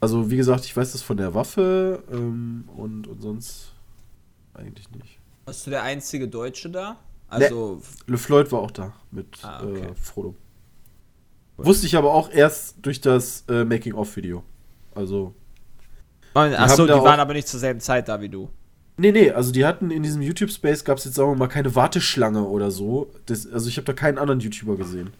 [0.00, 3.72] Also, wie gesagt, ich weiß das von der Waffe ähm, und, und sonst
[4.54, 5.18] eigentlich nicht.
[5.46, 6.96] Warst du der einzige Deutsche da?
[7.28, 9.80] Also, Le Floyd war auch da mit Ah, okay.
[9.86, 10.36] äh, Frodo.
[11.56, 14.44] Wusste ich aber auch erst durch das äh, Making-of-Video.
[14.94, 15.34] Also,
[16.34, 18.48] achso, die da waren auch- aber nicht zur selben Zeit da wie du.
[18.98, 21.74] Nee, nee, also die hatten in diesem YouTube-Space gab es jetzt, sagen wir mal, keine
[21.74, 23.10] Warteschlange oder so.
[23.26, 25.10] Das, also ich habe da keinen anderen YouTuber gesehen.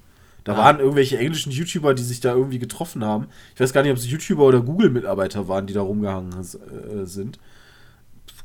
[0.44, 0.58] Da Ah.
[0.58, 3.26] waren irgendwelche englischen YouTuber, die sich da irgendwie getroffen haben.
[3.54, 7.38] Ich weiß gar nicht, ob es YouTuber oder Google-Mitarbeiter waren, die da rumgehangen äh, sind.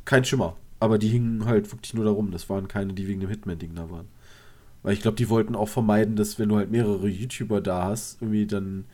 [0.04, 0.56] Kein Schimmer.
[0.80, 2.32] Aber die hingen halt wirklich nur da rum.
[2.32, 4.08] Das waren keine, die wegen dem Hitman-Ding da waren.
[4.84, 8.20] Weil ich glaube, die wollten auch vermeiden, dass wenn du halt mehrere YouTuber da hast,
[8.22, 8.86] irgendwie dann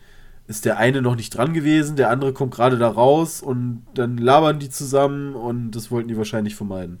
[0.48, 4.16] ist der eine noch nicht dran gewesen, der andere kommt gerade da raus und dann
[4.18, 7.00] labern die zusammen und das wollten die wahrscheinlich vermeiden.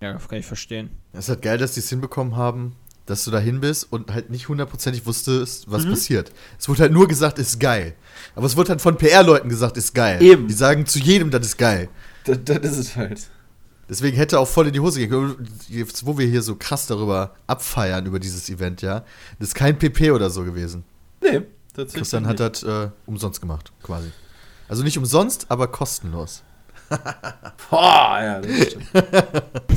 [0.00, 0.90] Ja, kann ich verstehen.
[1.12, 2.74] Es ist halt geil, dass die es hinbekommen haben,
[3.06, 5.90] dass du da hin bist und halt nicht hundertprozentig wusstest, was Mhm.
[5.90, 6.32] passiert.
[6.58, 7.94] Es wurde halt nur gesagt, ist geil.
[8.34, 10.20] Aber es wurde halt von PR-Leuten gesagt, ist geil.
[10.22, 10.48] Eben.
[10.48, 11.88] Die sagen zu jedem, das ist geil.
[12.24, 13.28] Das, das ist es halt.
[13.88, 15.48] Deswegen hätte auch voll in die Hose gehen können.
[15.68, 19.04] Jetzt, wo wir hier so krass darüber abfeiern, über dieses Event, ja.
[19.38, 20.84] Das ist kein PP oder so gewesen.
[21.22, 21.42] Nee,
[21.74, 22.00] tatsächlich.
[22.02, 24.10] Christian hat das äh, umsonst gemacht, quasi.
[24.68, 26.42] Also nicht umsonst, aber kostenlos.
[27.70, 28.86] Boah, ja, das stimmt.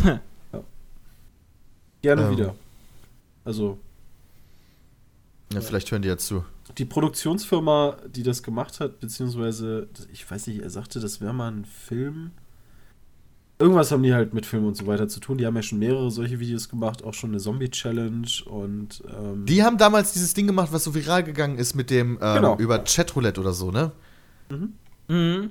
[0.06, 0.20] ja.
[2.02, 2.32] Gerne Ähm.
[2.32, 2.56] wieder.
[3.44, 3.78] Also,
[5.54, 6.44] Ja, vielleicht hören die jetzt zu.
[6.78, 11.52] die Produktionsfirma, die das gemacht hat, beziehungsweise, ich weiß nicht, er sagte, das wäre mal
[11.52, 12.32] ein Film.
[13.58, 15.38] Irgendwas haben die halt mit Film und so weiter zu tun.
[15.38, 19.02] Die haben ja schon mehrere solche Videos gemacht, auch schon eine Zombie-Challenge und.
[19.08, 22.36] Ähm, Die haben damals dieses Ding gemacht, was so viral gegangen ist mit dem ähm,
[22.36, 22.58] Genau.
[22.58, 23.92] über Chatroulette oder so, ne?
[25.08, 25.50] Mhm.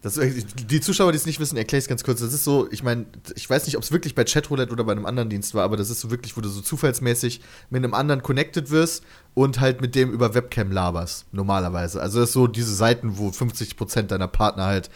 [0.00, 2.20] Das, die Zuschauer, die es nicht wissen, erkläre ich es ganz kurz.
[2.20, 4.92] Das ist so, ich meine, ich weiß nicht, ob es wirklich bei Chatroulette oder bei
[4.92, 7.94] einem anderen Dienst war, aber das ist so wirklich, wo du so zufallsmäßig mit einem
[7.94, 9.02] anderen connected wirst
[9.34, 12.00] und halt mit dem über Webcam laberst, normalerweise.
[12.00, 14.88] Also das ist so diese Seiten, wo 50% deiner Partner halt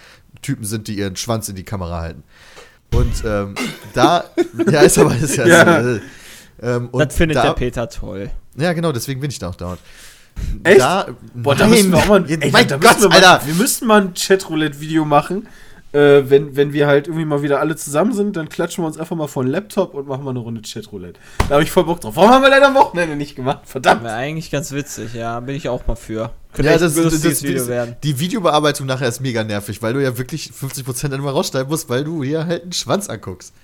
[0.43, 2.23] Typen sind, die ihren Schwanz in die Kamera halten.
[2.93, 3.55] Und ähm,
[3.95, 4.25] da,
[4.71, 5.83] ja, ist aber ist ja, Ja.
[5.83, 6.01] so, äh,
[6.63, 8.31] ähm, und Das findet da, der Peter toll.
[8.57, 9.81] Ja, genau, deswegen bin ich da auch dauernd.
[10.65, 10.81] Echt?
[10.81, 13.47] Da, Boah, da müssen wir auch mal, ey, mein da Gott, müssen wir mal, Alter.
[13.47, 15.49] Wir müssten mal ein Chatroulette-Video machen.
[15.93, 18.99] Äh, wenn, wenn wir halt irgendwie mal wieder alle zusammen sind, dann klatschen wir uns
[18.99, 21.21] einfach mal vor den Laptop und machen mal eine Runde Chatroulette.
[21.49, 22.17] Da habe ich voll Bock drauf.
[22.17, 23.61] Warum haben wir das am Wochenende nicht gemacht?
[23.65, 24.03] Verdammt.
[24.03, 26.33] Wäre eigentlich ganz witzig, ja, bin ich auch mal für.
[26.57, 27.97] Ja, echt das, ein das, das, Video werden.
[28.03, 31.89] die Videobearbeitung nachher ist mega nervig, weil du ja wirklich 50% dann immer rausschneiden musst,
[31.89, 33.55] weil du hier halt einen Schwanz anguckst.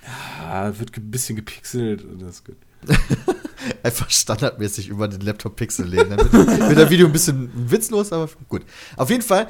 [0.49, 2.57] Ah, wird ein bisschen gepixelt und das ist gut.
[3.83, 6.09] Einfach standardmäßig über den Laptop Pixel legen.
[6.09, 8.63] Dann wird, das Video ein bisschen witzlos, aber gut.
[8.97, 9.47] Auf jeden Fall,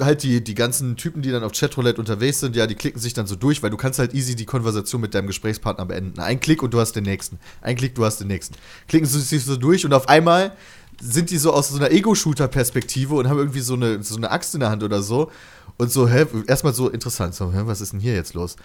[0.00, 3.14] halt die, die ganzen Typen, die dann auf Chatroulette unterwegs sind, ja, die klicken sich
[3.14, 6.20] dann so durch, weil du kannst halt easy die Konversation mit deinem Gesprächspartner beenden.
[6.20, 7.38] Ein Klick und du hast den nächsten.
[7.60, 8.54] Ein Klick, du hast den nächsten.
[8.88, 10.52] Klicken sie sich so durch und auf einmal
[11.00, 14.54] sind die so aus so einer Ego-Shooter-Perspektive und haben irgendwie so eine, so eine Axt
[14.54, 15.30] in der Hand oder so.
[15.78, 18.56] Und so, hä, erstmal so interessant, so, hä, was ist denn hier jetzt los?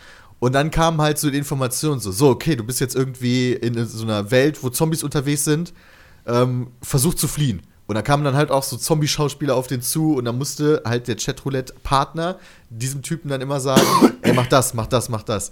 [0.42, 3.86] Und dann kamen halt so die Informationen so, so, okay, du bist jetzt irgendwie in
[3.86, 5.72] so einer Welt, wo Zombies unterwegs sind,
[6.26, 7.62] ähm, versuch zu fliehen.
[7.86, 11.08] Und da kamen dann halt auch so Zombie-Schauspieler auf den zu und dann musste halt
[11.08, 12.40] der Chatroulette-Partner
[12.72, 13.86] diesem Typen dann immer sagen,
[14.24, 15.52] ey, mach das, mach das, mach das.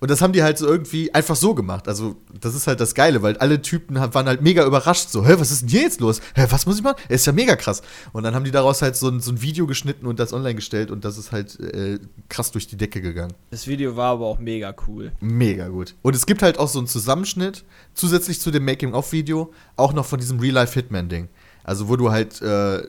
[0.00, 1.86] Und das haben die halt so irgendwie einfach so gemacht.
[1.86, 5.10] Also, das ist halt das Geile, weil alle Typen waren halt mega überrascht.
[5.10, 6.20] So, hä, was ist denn hier jetzt los?
[6.34, 6.96] Hä, was muss ich machen?
[7.08, 7.82] Er ist ja mega krass.
[8.12, 10.54] Und dann haben die daraus halt so ein, so ein Video geschnitten und das online
[10.54, 11.98] gestellt und das ist halt äh,
[12.30, 13.34] krass durch die Decke gegangen.
[13.50, 15.12] Das Video war aber auch mega cool.
[15.20, 15.94] Mega gut.
[16.00, 20.18] Und es gibt halt auch so einen Zusammenschnitt, zusätzlich zu dem Making-of-Video, auch noch von
[20.18, 21.28] diesem Real-Life-Hitman-Ding.
[21.62, 22.82] Also, wo du halt äh,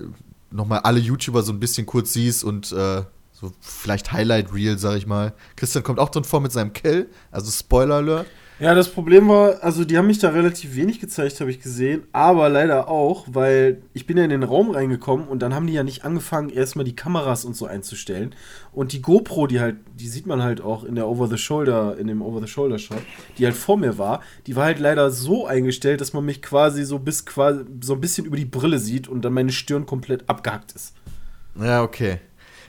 [0.49, 3.03] nochmal alle YouTuber so ein bisschen kurz siehst und äh,
[3.41, 5.33] so vielleicht Highlight-Reel, sag ich mal.
[5.55, 8.27] Christian kommt auch drin vor mit seinem Kill, also Spoiler-Alert.
[8.59, 12.03] Ja, das Problem war, also die haben mich da relativ wenig gezeigt, habe ich gesehen,
[12.11, 15.73] aber leider auch, weil ich bin ja in den Raum reingekommen und dann haben die
[15.73, 18.35] ja nicht angefangen, erstmal die Kameras und so einzustellen.
[18.71, 22.21] Und die GoPro, die halt, die sieht man halt auch in der Over-the-Shoulder, in dem
[22.21, 23.01] Over-the-Shoulder-Shot,
[23.39, 26.83] die halt vor mir war, die war halt leider so eingestellt, dass man mich quasi
[26.83, 30.29] so bis quasi so ein bisschen über die Brille sieht und dann meine Stirn komplett
[30.29, 30.93] abgehackt ist.
[31.59, 32.19] Ja, okay.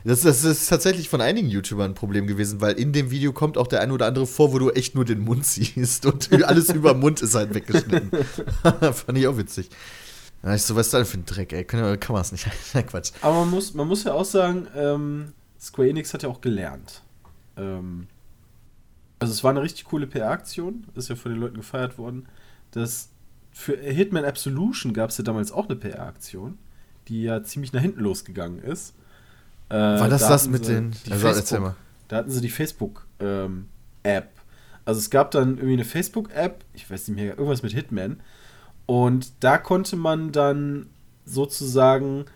[0.05, 3.57] Das, das ist tatsächlich von einigen YouTubern ein Problem gewesen, weil in dem Video kommt
[3.57, 6.71] auch der eine oder andere vor, wo du echt nur den Mund siehst und alles
[6.75, 8.11] über Mund ist halt weggeschnitten.
[8.63, 9.71] Fand ich auch witzig.
[10.43, 11.65] Ja, ich so, was ist das denn für ein Dreck, ey?
[11.65, 12.49] Kann, kann man es nicht.
[12.75, 13.13] Nein, Quatsch.
[13.21, 17.03] Aber man muss, man muss ja auch sagen, ähm, Square Enix hat ja auch gelernt.
[17.57, 18.09] Ähm,
[19.21, 22.27] also es war eine richtig coole PR-Aktion, ist ja von den Leuten gefeiert worden.
[22.73, 23.11] Das
[23.53, 26.59] für Hitman Absolution gab es ja damals auch eine PR-Aktion,
[27.07, 28.95] die ja ziemlich nach hinten losgegangen ist.
[29.73, 30.91] Äh, War das da das hatten mit sie den.
[31.07, 31.75] die Also, erzähl Facebook- mal.
[32.09, 34.29] Da hatten sie die Facebook-App.
[34.85, 38.21] also es gab dann irgendwie eine Facebook-App, ich weiß nicht mehr, irgendwas mit Hitman.
[38.87, 40.87] Und da konnte man dann
[41.25, 42.27] sozusagen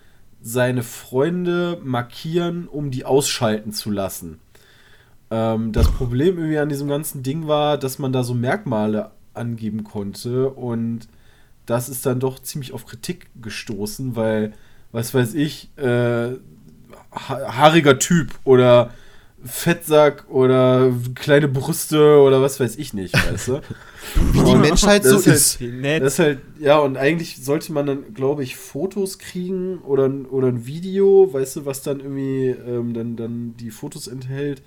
[0.41, 4.39] seine Freunde markieren, um die ausschalten zu lassen.
[5.31, 9.83] Ähm, das Problem irgendwie an diesem ganzen Ding war, dass man da so Merkmale angeben
[9.85, 11.09] konnte und
[11.67, 14.53] das ist dann doch ziemlich auf Kritik gestoßen, weil,
[14.93, 16.37] was weiß ich, äh,
[17.17, 18.91] haariger Typ oder
[19.45, 23.61] Fettsack oder kleine Brüste oder was weiß ich nicht, weißt du?
[24.33, 25.61] Wie die Menschheit so ist halt- ist.
[25.61, 26.03] Nett.
[26.03, 30.27] Das ist halt, ja, und eigentlich sollte man dann, glaube ich, Fotos kriegen oder, ein-
[30.27, 34.63] oder ein Video, weißt du, was dann irgendwie ähm, dann, dann die Fotos enthält.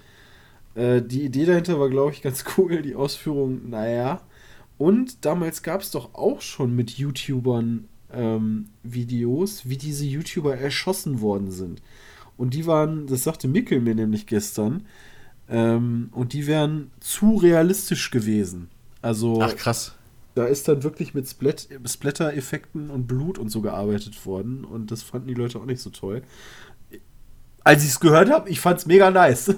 [0.76, 4.22] Äh, die Idee dahinter war, glaube ich, ganz cool, die Ausführung, naja.
[4.78, 11.20] Und damals gab es doch auch schon mit YouTubern ähm, Videos, wie diese YouTuber erschossen
[11.22, 11.82] worden sind.
[12.40, 14.86] Und die waren, das sagte Mickel mir nämlich gestern,
[15.50, 18.70] ähm, und die wären zu realistisch gewesen.
[19.02, 19.94] Also Ach, krass.
[20.36, 25.04] da ist dann wirklich mit Splat Splatter-Effekten und Blut und so gearbeitet worden und das
[25.04, 26.22] fanden die Leute auch nicht so toll.
[27.66, 29.54] Als ich es gehört habe, ich fand es mega nice.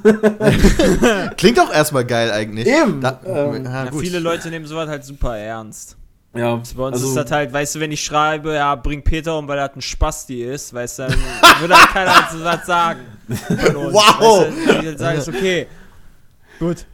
[1.37, 2.65] Klingt auch erstmal geil eigentlich.
[2.65, 5.97] Eben, Da, ähm, ja, viele Leute nehmen sowas halt super ernst.
[6.33, 9.37] Ja, Bei uns also, ist das halt, weißt du, wenn ich schreibe, ja, bring Peter
[9.37, 13.01] um, weil er ein Spasti ist, weißt du, dann würde halt keiner so was sagen.
[13.27, 13.93] Wow.
[13.93, 15.67] Weißt du, wenn ich halt sage, ist okay.
[16.59, 16.85] Gut.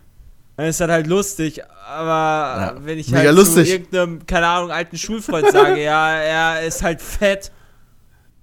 [0.56, 3.68] Dann ist das halt lustig, aber Ja, wenn ich halt lustig.
[3.68, 7.52] zu irgendeinem, keine Ahnung, alten Schulfreund sage, ja, er ist halt fett.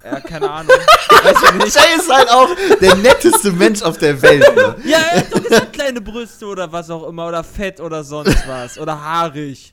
[0.04, 0.70] Ja, keine Ahnung.
[0.70, 1.74] Weiß ich nicht.
[1.74, 2.48] Jay ist halt auch
[2.80, 4.44] der netteste Mensch auf der Welt.
[4.54, 4.76] Ne?
[4.84, 8.46] Ja, er hat doch gesagt, kleine Brüste oder was auch immer, oder fett oder sonst
[8.46, 8.78] was.
[8.78, 9.72] Oder haarig.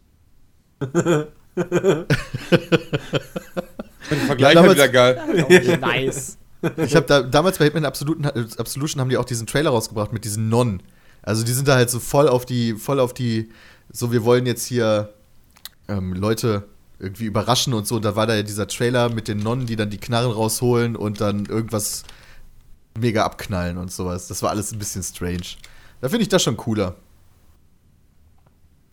[0.81, 1.27] Den
[4.25, 5.77] Vergleich Ja, ja, damals- wieder geil.
[5.79, 6.37] nice.
[6.77, 10.25] Ich habe da damals bei Hitman Absoluten, Absolution haben die auch diesen Trailer rausgebracht mit
[10.25, 10.83] diesen Nonnen.
[11.23, 13.49] Also die sind da halt so voll auf die, voll auf die,
[13.91, 15.13] so wir wollen jetzt hier
[15.87, 16.63] ähm, Leute
[16.99, 17.95] irgendwie überraschen und so.
[17.95, 20.95] Und da war da ja dieser Trailer mit den Nonnen, die dann die Knarren rausholen
[20.95, 22.03] und dann irgendwas
[22.99, 24.27] mega abknallen und sowas.
[24.27, 25.41] Das war alles ein bisschen strange.
[25.99, 26.95] Da finde ich das schon cooler.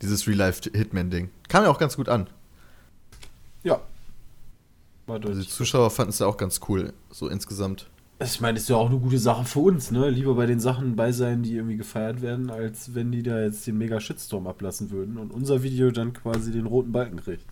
[0.03, 1.31] Dieses Real-Life-Hitman-Ding.
[1.49, 2.29] Kam ja auch ganz gut an.
[3.65, 3.81] ja.
[5.07, 5.49] War Also die.
[5.49, 7.89] Zuschauer fanden es ja auch ganz cool, so insgesamt.
[8.21, 10.11] Ich meine, ist ja auch eine gute Sache für uns, ne?
[10.11, 13.67] Lieber bei den Sachen bei sein, die irgendwie gefeiert werden, als wenn die da jetzt
[13.67, 17.45] den mega Shitstorm ablassen würden und unser Video dann quasi den roten Balken kriegt.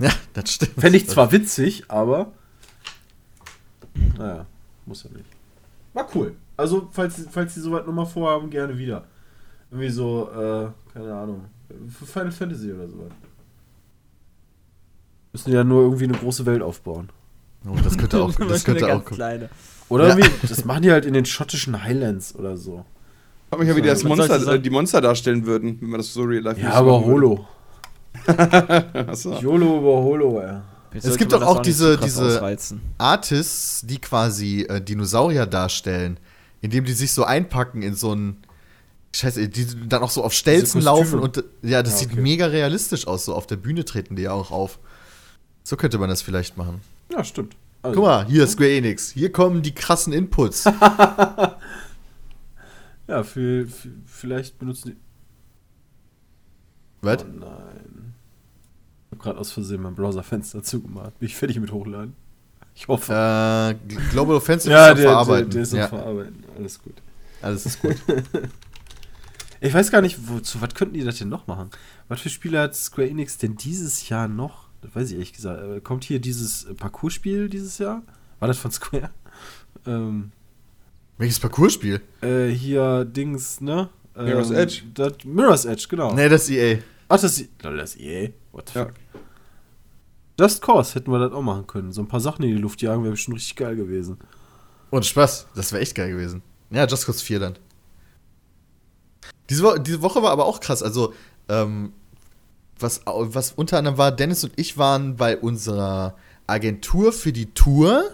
[0.00, 0.72] Ja, das stimmt.
[0.80, 2.32] Fände ich zwar witzig, aber.
[4.18, 4.44] Naja,
[4.86, 5.24] muss ja nicht.
[5.92, 6.34] War cool.
[6.56, 9.06] Also, falls, falls die soweit nochmal vorhaben, gerne wieder.
[9.70, 11.44] Irgendwie so, äh, keine Ahnung.
[11.90, 13.10] Für Final Fantasy oder sowas.
[15.32, 17.08] Müssen ja nur irgendwie eine große Welt aufbauen.
[17.66, 19.48] Oh, das könnte auch, das könnte auch kleine.
[19.88, 20.16] Oder Ja.
[20.16, 22.84] irgendwie, das machen die halt in den schottischen Highlands oder so.
[23.44, 25.98] Ich frag mich ja, wie die das Monster, äh, die Monster darstellen würden, wenn man
[25.98, 27.46] das so real life Ja, aber Holo.
[28.26, 29.38] Achso.
[29.40, 30.56] YOLO über Holo, ey.
[30.94, 32.80] Jetzt Es gibt doch auch nicht diese- krass diese- ausreizen.
[32.98, 36.18] Artists, die quasi äh, Dinosaurier darstellen,
[36.60, 38.36] indem die sich so einpacken in so ein
[39.14, 42.20] Scheiße, die dann auch so auf Stelzen laufen und ja, das Ja, sieht okay.
[42.20, 43.24] mega realistisch aus.
[43.24, 44.78] So auf der Bühne treten die ja auch auf.
[45.62, 46.80] So könnte man das vielleicht machen.
[47.12, 47.54] Ja, stimmt.
[47.82, 49.10] Also, Guck mal, hier Square Enix.
[49.10, 50.64] Hier kommen die krassen Inputs.
[53.06, 54.96] Ja, für, für, vielleicht benutzen die.
[57.02, 57.22] Was?
[57.22, 58.14] Oh nein.
[59.10, 61.18] Ich hab gerade aus Versehen mein Browserfenster zugemacht.
[61.18, 62.16] Bin ich fertig mit Hochladen?
[62.74, 63.12] Ich hoffe.
[63.12, 65.50] Äh, Global Offensive ja, ist der, der, Verarbeiten.
[65.50, 66.44] der ist am ja, Verarbeiten.
[66.56, 66.94] Alles gut.
[67.42, 67.96] alles ist gut.
[69.66, 71.70] Ich weiß gar nicht, wozu, was könnten die das denn noch machen?
[72.08, 74.68] Was für Spiele hat Square Enix denn dieses Jahr noch?
[74.82, 75.62] Das weiß ich ehrlich gesagt.
[75.62, 78.02] Äh, Kommt hier dieses äh, Parcours-Spiel dieses Jahr?
[78.40, 79.10] War das von Square?
[79.86, 80.32] Ähm,
[81.18, 82.00] Welches Parcours-Spiel?
[82.22, 83.90] äh, hier Dings, ne?
[84.16, 84.82] Ähm, Mirror's Edge.
[84.94, 86.14] Das, Mirror's Edge, genau.
[86.14, 86.78] Nee, das ist EA.
[87.08, 87.50] Ach, das ist.
[87.62, 88.28] Lol, das ist EA.
[88.52, 88.84] What the Ja.
[88.86, 88.94] fuck?
[90.40, 91.92] Just Cause hätten wir das auch machen können.
[91.92, 94.16] So ein paar Sachen in die Luft jagen wäre bestimmt richtig geil gewesen.
[94.90, 95.48] Und Spaß.
[95.54, 96.40] Das wäre echt geil gewesen.
[96.70, 97.58] Ja, Just Cause 4 dann.
[99.50, 100.82] Diese, Wo diese Woche war aber auch krass.
[100.82, 101.12] Also,
[101.48, 101.92] ähm,
[102.78, 108.04] was, was unter anderem war, Dennis und ich waren bei unserer Agentur für die Tour.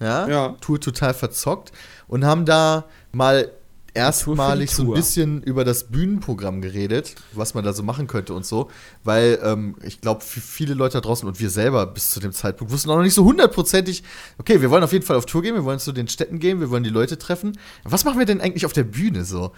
[0.00, 0.48] Ja, Ja.
[0.60, 1.72] Tour total verzockt.
[2.06, 3.50] Und haben da mal
[3.94, 8.46] erstmalig so ein bisschen über das Bühnenprogramm geredet, was man da so machen könnte und
[8.46, 8.70] so.
[9.02, 12.72] Weil ähm, ich glaube, viele Leute da draußen und wir selber bis zu dem Zeitpunkt
[12.72, 14.04] wussten auch noch nicht so hundertprozentig,
[14.38, 16.60] okay, wir wollen auf jeden Fall auf Tour gehen, wir wollen zu den Städten gehen,
[16.60, 17.58] wir wollen die Leute treffen.
[17.84, 19.52] Was machen wir denn eigentlich auf der Bühne so?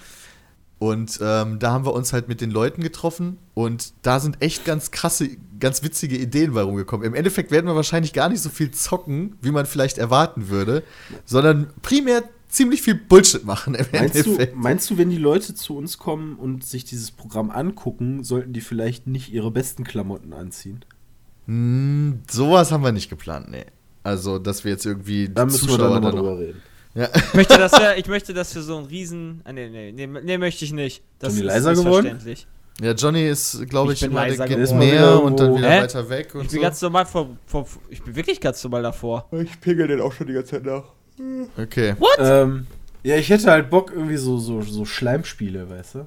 [0.80, 4.64] Und ähm, da haben wir uns halt mit den Leuten getroffen und da sind echt
[4.64, 5.28] ganz krasse,
[5.60, 7.06] ganz witzige Ideen bei rumgekommen.
[7.06, 10.82] Im Endeffekt werden wir wahrscheinlich gar nicht so viel zocken, wie man vielleicht erwarten würde,
[11.26, 14.56] sondern primär ziemlich viel Bullshit machen im Meinst du, Endeffekt.
[14.56, 18.62] meinst du, wenn die Leute zu uns kommen und sich dieses Programm angucken, sollten die
[18.62, 20.82] vielleicht nicht ihre besten Klamotten anziehen?
[21.46, 23.66] Hm, sowas haben wir nicht geplant, nee.
[24.02, 26.62] Also, dass wir jetzt irgendwie Da müssen wir dann Zuschauer nochmal dann noch- drüber reden.
[26.94, 27.08] Ja.
[27.14, 29.42] Ich möchte, dass wir, ich möchte, dass wir so einen riesen.
[29.44, 31.02] Ah, nee, nee, nee, nee, möchte ich nicht.
[31.18, 32.20] Das Johnny ist leiser geworden?
[32.80, 35.82] ja, Johnny ist, glaube ich, Ich bin immer, geht wieder und dann wieder Hä?
[35.82, 36.62] weiter weg und Ich bin so.
[36.62, 37.66] ganz normal vor, vor.
[37.90, 39.28] Ich bin wirklich ganz normal davor.
[39.32, 40.84] Ich pegel den auch schon die ganze Zeit nach.
[41.56, 41.94] Okay.
[42.18, 42.66] Ähm,
[43.02, 46.06] ja, ich hätte halt Bock irgendwie so, so, so Schleimspiele, weißt du?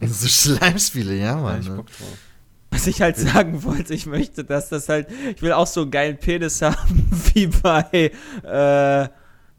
[0.06, 1.54] So Schleimspiele, ja, Mann.
[1.56, 1.76] hätte ich ne?
[1.76, 2.18] Bock drauf.
[2.70, 5.08] Was ich halt sagen wollte, ich möchte, dass das halt.
[5.36, 8.10] Ich will auch so einen geilen Penis haben, wie bei.
[8.42, 9.08] Äh,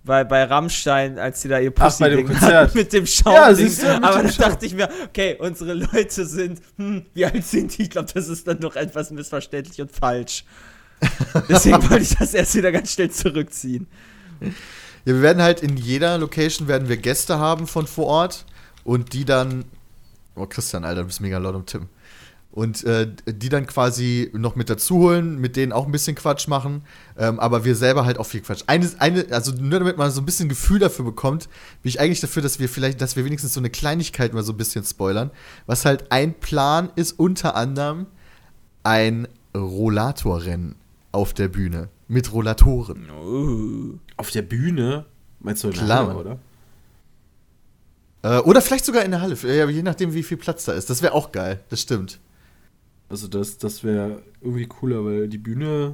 [0.04, 3.34] bei, bei Rammstein, als sie da ihr Ach, bei dem hatten mit dem Schaum.
[3.34, 4.50] Ja, siehst du, Aber Schaum.
[4.50, 7.84] dachte ich mir, okay, unsere Leute sind, hm, wie alt sind die?
[7.84, 10.44] Ich glaube, das ist dann doch etwas missverständlich und falsch.
[11.50, 13.88] Deswegen wollte ich das erst wieder ganz schnell zurückziehen.
[14.42, 14.50] Ja,
[15.06, 18.46] wir werden halt in jeder Location werden wir Gäste haben von vor Ort
[18.84, 19.66] und die dann.
[20.36, 21.88] Oh, Christian, Alter, du bist mega laut am Tim.
[22.54, 26.48] Und äh, die dann quasi noch mit dazu holen, mit denen auch ein bisschen Quatsch
[26.48, 26.84] machen,
[27.18, 28.62] ähm, aber wir selber halt auch viel Quatsch.
[28.68, 31.50] Eine, eine, also nur damit man so ein bisschen Gefühl dafür bekommt,
[31.82, 34.54] bin ich eigentlich dafür, dass wir vielleicht, dass wir wenigstens so eine Kleinigkeit mal so
[34.54, 35.32] ein bisschen spoilern.
[35.66, 38.06] Was halt ein Plan ist, unter anderem
[38.84, 40.76] ein Rollatorrennen
[41.12, 41.90] auf der Bühne.
[42.08, 43.10] Mit Rollatoren.
[43.10, 43.98] Uh.
[44.18, 45.06] Auf der Bühne?
[45.40, 46.40] Meinst du in Klar, Halle, oder?
[48.22, 50.90] Äh, oder vielleicht sogar in der Halle, ja, je nachdem, wie viel Platz da ist.
[50.90, 52.20] Das wäre auch geil, das stimmt.
[53.14, 55.94] Also das, das wäre irgendwie cooler, weil die Bühne.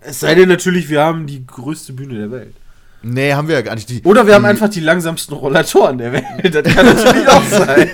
[0.00, 2.52] Es sei denn natürlich, wir haben die größte Bühne der Welt.
[3.00, 3.88] Nee, haben wir ja gar nicht.
[3.88, 6.26] Die, Oder wir haben einfach die langsamsten Rollatoren der Welt.
[6.54, 7.88] Das kann natürlich auch sein.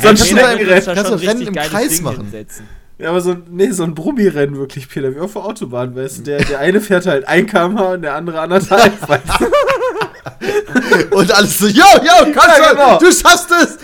[0.00, 0.66] so ein Peter Schnellrennen.
[0.66, 2.22] wird Kannst du Rennen im Kreis machen.
[2.22, 2.66] Hinsetzen.
[2.96, 6.20] Ja, aber so ein, nee, so ein Brummi-Rennen wirklich, Peter, wie auf der Autobahn, weißt
[6.20, 6.22] du?
[6.22, 8.94] Der, der eine fährt halt 1 km/h und der andere anderthalb.
[9.08, 11.16] weißt du?
[11.16, 12.98] Und alles so, yo, yo, kannst Ja, du, genau.
[12.98, 13.78] du schaffst es!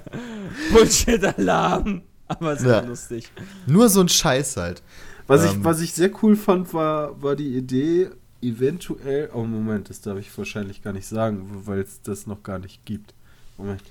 [0.72, 2.02] Bullshit-Alarm.
[2.28, 2.80] Aber sehr Ja.
[2.80, 3.30] lustig.
[3.66, 4.82] Nur so ein Scheiß halt.
[5.26, 5.58] Was, Ähm.
[5.58, 8.10] ich, was ich sehr cool fand, war, war die Idee,
[8.42, 9.30] eventuell.
[9.34, 12.84] Oh, Moment, das darf ich wahrscheinlich gar nicht sagen, weil es das noch gar nicht
[12.84, 13.14] gibt.
[13.58, 13.82] Moment.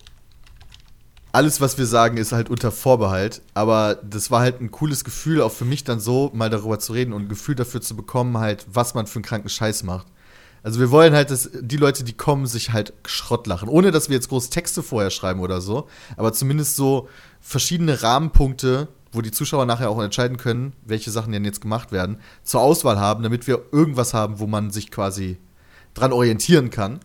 [1.31, 3.41] alles, was wir sagen, ist halt unter Vorbehalt.
[3.53, 6.93] Aber das war halt ein cooles Gefühl, auch für mich dann so mal darüber zu
[6.93, 10.07] reden und ein Gefühl dafür zu bekommen, halt, was man für einen kranken Scheiß macht.
[10.63, 13.69] Also wir wollen halt, dass die Leute, die kommen, sich halt Schrott lachen.
[13.69, 15.87] Ohne, dass wir jetzt groß Texte vorher schreiben oder so.
[16.17, 17.07] Aber zumindest so
[17.39, 22.19] verschiedene Rahmenpunkte, wo die Zuschauer nachher auch entscheiden können, welche Sachen denn jetzt gemacht werden,
[22.43, 25.37] zur Auswahl haben, damit wir irgendwas haben, wo man sich quasi
[25.93, 26.99] dran orientieren kann.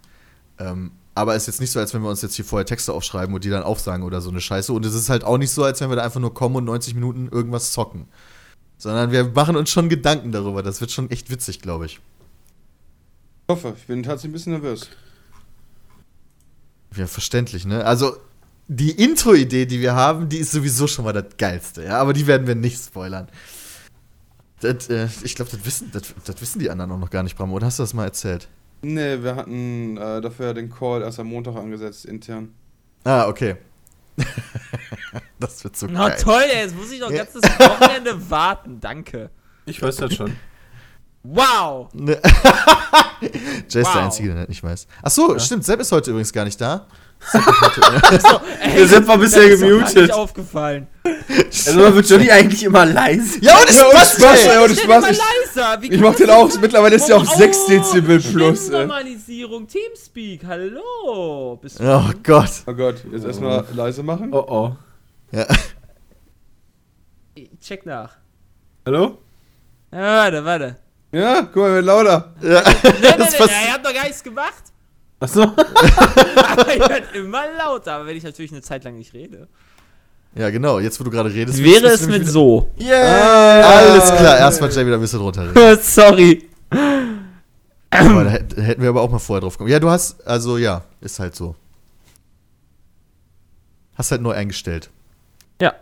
[0.58, 2.92] Ähm, aber es ist jetzt nicht so, als wenn wir uns jetzt hier vorher Texte
[2.92, 4.72] aufschreiben und die dann aufsagen oder so eine Scheiße.
[4.72, 6.64] Und es ist halt auch nicht so, als wenn wir da einfach nur kommen und
[6.64, 8.08] 90 Minuten irgendwas zocken.
[8.78, 10.62] Sondern wir machen uns schon Gedanken darüber.
[10.62, 12.00] Das wird schon echt witzig, glaube ich.
[13.46, 14.88] Ich hoffe, ich bin tatsächlich ein bisschen nervös.
[16.96, 17.84] Ja, verständlich, ne?
[17.84, 18.16] Also,
[18.68, 21.98] die Intro-Idee, die wir haben, die ist sowieso schon mal das Geilste, ja?
[21.98, 23.28] Aber die werden wir nicht spoilern.
[24.60, 27.36] Das, äh, ich glaube, das wissen, das, das wissen die anderen auch noch gar nicht,
[27.36, 27.52] Bram.
[27.52, 28.48] Oder hast du das mal erzählt?
[28.80, 32.54] Nee, wir hatten äh, dafür den Call erst am Montag angesetzt, intern.
[33.04, 33.56] Ah, okay.
[35.38, 36.18] das wird so Na geil.
[36.20, 38.80] toll, ey, jetzt muss ich noch ganzes Wochenende warten.
[38.80, 39.30] Danke.
[39.66, 40.34] Ich weiß das schon.
[41.24, 41.88] Wow!
[41.94, 42.20] Ne.
[43.68, 43.92] Jay ist Wow.
[43.94, 44.86] der Einzige, der das nicht weiß.
[45.02, 45.64] Ach so, stimmt.
[45.64, 46.86] Sepp ist heute übrigens gar nicht da.
[48.60, 49.96] Ey, Wir sind mal bisher das ist gemutet.
[49.96, 50.86] nicht aufgefallen.
[51.50, 53.38] Also wird Johnny eigentlich immer leise.
[53.40, 54.50] Ja, und ist Ja, Spaß, ey?
[54.50, 55.04] ey, und Ich Spaß.
[55.10, 55.18] Ich,
[55.54, 55.78] leiser.
[55.82, 58.66] Ich mach den auch, mittlerweile ist der auf Oh, 6 Dezibel plus, ey.
[58.66, 61.58] Stimmnormalisierung, Teamspeak, hallo.
[61.62, 62.50] Bist du Oh Gott.
[62.66, 64.28] Oh Gott, jetzt erstmal leise machen.
[64.34, 64.76] Oh oh.
[65.32, 65.46] Ja.
[67.60, 68.16] Check nach.
[68.84, 69.18] Hallo?
[69.90, 70.76] Ja, warte, warte.
[71.14, 72.34] Ja, guck mal, wird lauter.
[72.42, 72.62] ja.
[72.62, 74.64] Nein, nein, Das nein, ihr habt doch gar nichts gemacht.
[75.20, 75.42] Achso.
[75.42, 79.48] Aber ihr werdet immer lauter, aber wenn ich natürlich eine Zeit lang nicht rede.
[80.34, 80.80] ja, genau.
[80.80, 81.62] Jetzt, wo du gerade redest.
[81.62, 82.70] Wäre es mit so.
[82.76, 84.38] wieder- Alles klar.
[84.38, 85.78] Erstmal Jay wieder ein bisschen runterreden.
[85.82, 86.48] Sorry.
[87.90, 89.70] Aber da hätt- hätten wir aber auch mal vorher drauf kommen.
[89.70, 91.54] Ja, du hast, also ja, ist halt so.
[93.94, 94.90] Hast halt neu eingestellt.
[95.60, 95.72] Ja.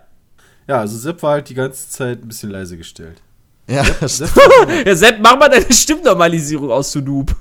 [0.68, 3.20] Ja, also Sepp war halt die ganze Zeit ein bisschen leise gestellt.
[3.68, 4.30] Ja, Sepp,
[4.86, 7.34] Ja, Sepp, mach mal deine Stimmnormalisierung aus, du Noob.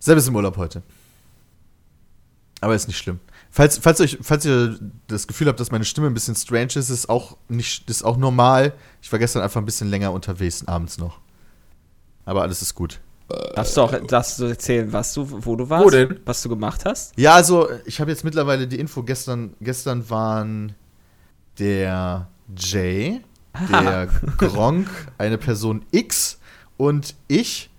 [0.00, 0.82] Sepp ist im Urlaub heute.
[2.60, 3.20] Aber ist nicht schlimm.
[3.50, 6.90] Falls, falls, euch, falls ihr das Gefühl habt, dass meine Stimme ein bisschen strange ist,
[6.90, 8.72] ist auch, nicht, ist auch normal.
[9.00, 11.20] Ich war gestern einfach ein bisschen länger unterwegs, abends noch.
[12.24, 13.00] Aber alles ist gut.
[13.54, 15.84] Darfst du auch darfst du erzählen, was du, wo du warst?
[15.86, 16.20] Wo denn?
[16.24, 17.16] Was du gemacht hast?
[17.16, 19.02] Ja, also ich habe jetzt mittlerweile die Info.
[19.02, 20.74] Gestern, gestern waren
[21.58, 23.20] der Jay,
[23.70, 26.38] der Gronk, eine Person X
[26.76, 27.70] und ich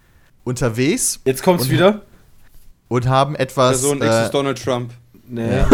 [0.43, 2.01] unterwegs Jetzt kommt's Und- wieder.
[2.87, 3.81] und haben etwas.
[3.81, 4.91] Person X äh, ist Donald Trump.
[5.27, 5.63] Nee.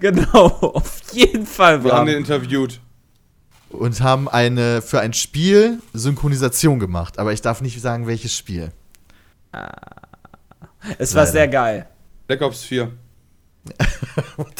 [0.00, 1.84] Genau, auf jeden Fall.
[1.84, 2.80] Wir haben den interviewt.
[3.70, 7.18] und haben eine für ein Spiel Synchronisation gemacht.
[7.20, 8.72] Aber ich darf nicht sagen, welches Spiel.
[10.98, 11.32] Es war Leider.
[11.32, 11.86] sehr geil.
[12.26, 12.90] Black Ops 4.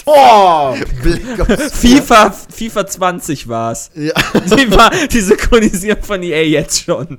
[0.05, 0.75] Boah!
[1.73, 3.91] FIFA, FIFA 20 war's.
[3.95, 4.13] Ja.
[4.57, 7.19] Die, war, die synchronisieren von EA jetzt schon.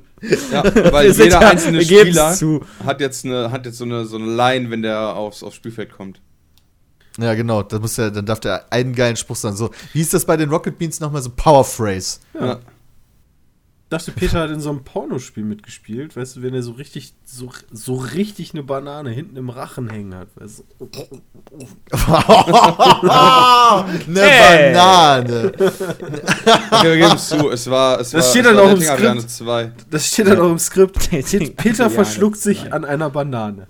[0.51, 2.63] Ja, weil jeder ja- einzelne Spieler zu.
[2.85, 5.91] hat jetzt, eine, hat jetzt so, eine, so eine Line, wenn der aufs, aufs Spielfeld
[5.91, 6.21] kommt.
[7.19, 7.63] ja, genau.
[7.63, 9.55] Da muss der, dann darf der einen geilen Spruch sagen.
[9.55, 11.21] So, wie hieß das bei den Rocket Beans nochmal?
[11.21, 12.19] So Power Phrase.
[12.39, 12.59] Ja.
[13.91, 17.15] Ich dachte, Peter hat in so einem Pornospiel mitgespielt, weißt du, wenn er so richtig,
[17.25, 20.89] so, so richtig eine Banane hinten im Rachen hängen hat, weißt du.
[24.07, 24.73] Eine Hey.
[24.73, 25.51] Banane.
[25.55, 27.49] Okay, wir geben es zu.
[27.49, 29.71] Es war, es Das war, steht es dann war auch im Ariane 2.
[29.89, 31.09] Das steht dann auch im Skript.
[31.09, 32.71] Peter Ariane verschluckt sich zwei.
[32.71, 33.65] an einer Banane.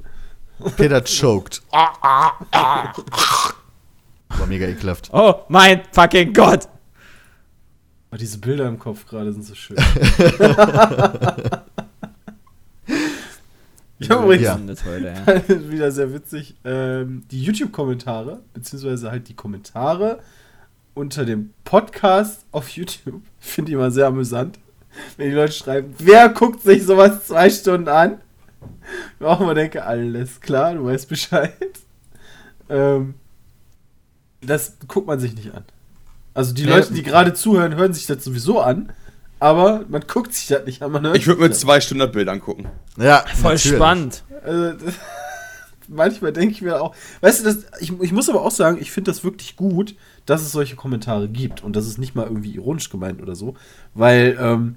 [0.75, 1.61] Peter choked.
[1.71, 2.93] War
[4.49, 5.11] mega ekelhaft.
[5.13, 6.67] Oh mein fucking Gott.
[8.09, 9.77] Aber diese Bilder im Kopf gerade sind so schön.
[13.99, 14.47] ich habe übrigens
[15.25, 15.49] Ja.
[15.69, 16.55] Wieder sehr witzig.
[16.65, 20.19] Ähm, die YouTube-Kommentare, beziehungsweise halt die Kommentare
[20.95, 24.57] unter dem Podcast auf YouTube, finde ich immer sehr amüsant.
[25.17, 28.19] Wenn die Leute schreiben, wer guckt sich sowas zwei Stunden an?
[29.19, 31.53] Ich auch mal denke, alles klar, du weißt Bescheid.
[32.69, 33.13] Ähm,
[34.41, 35.63] das guckt man sich nicht an.
[36.39, 36.63] Also die.
[36.63, 38.91] Leute, die gerade zuhören, hören sich das sowieso an,
[39.39, 40.91] aber man guckt sich das nicht an.
[40.91, 41.59] Man hört Ich würde mir das.
[41.59, 42.67] zwei Stunden das Bild angucken.
[42.97, 43.75] Ja, Voll natürlich.
[43.77, 44.23] spannend.
[44.43, 44.93] Also, das-
[45.87, 48.91] manchmal denke ich mir auch, weißt du, das, ich, ich muss aber auch sagen, ich
[48.91, 52.51] finde das wirklich gut, dass es solche Kommentare gibt und das ist nicht mal irgendwie
[52.53, 53.55] ironisch gemeint oder so,
[53.95, 54.75] weil ähm,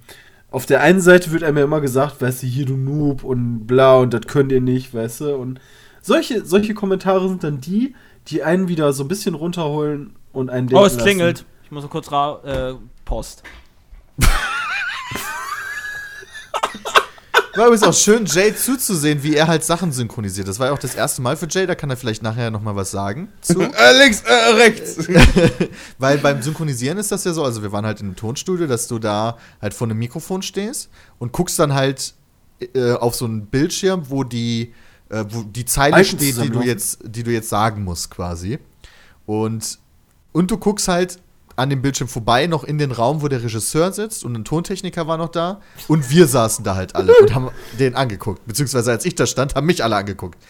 [0.50, 3.66] auf der einen Seite wird einem ja immer gesagt, weißt du, hier du Noob und
[3.66, 5.60] bla und das könnt ihr nicht, weißt du, und
[6.00, 7.94] solche, solche Kommentare sind dann die,
[8.28, 11.40] die einen wieder so ein bisschen runterholen und einen denken Oh, es lassen, klingelt.
[11.40, 13.42] Ich muss noch kurz ra äh, Post.
[17.56, 20.48] war übrigens auch schön, Jay zuzusehen, wie er halt Sachen synchronisiert.
[20.48, 22.62] Das war ja auch das erste Mal für Jay, da kann er vielleicht nachher noch
[22.62, 23.60] mal was sagen zu.
[23.72, 25.08] Äh, links, äh, rechts.
[25.98, 28.86] Weil beim Synchronisieren ist das ja so, also wir waren halt in einem Tonstudio, dass
[28.86, 32.14] du da halt vor einem Mikrofon stehst und guckst dann halt
[32.74, 34.72] äh, auf so einen Bildschirm, wo die,
[35.08, 38.58] äh, wo die Zeile Icons steht, die du, jetzt, die du jetzt sagen musst quasi.
[39.26, 39.78] Und,
[40.32, 41.18] und du guckst halt
[41.56, 45.06] an dem Bildschirm vorbei, noch in den Raum, wo der Regisseur sitzt und ein Tontechniker
[45.06, 45.60] war noch da.
[45.88, 48.46] Und wir saßen da halt alle und haben den angeguckt.
[48.46, 50.42] Beziehungsweise als ich da stand, haben mich alle angeguckt.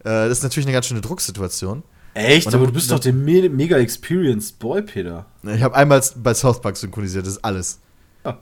[0.00, 1.82] Äh, das ist natürlich eine ganz schöne Drucksituation.
[2.14, 2.54] Echt?
[2.54, 5.26] Aber du bist doch der me mega experienced Boy, Peter.
[5.42, 7.80] Ich habe einmal bei South Park synchronisiert, das ist alles.
[8.22, 8.36] Ah.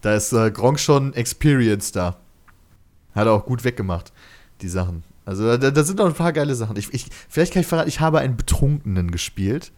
[0.00, 2.16] Da ist äh, Gronk schon Experience da.
[3.14, 4.12] Hat er auch gut weggemacht,
[4.60, 5.04] die Sachen.
[5.24, 6.76] Also da, da sind noch ein paar geile Sachen.
[6.76, 9.72] Ich, ich, vielleicht kann ich verraten, ich habe einen Betrunkenen gespielt,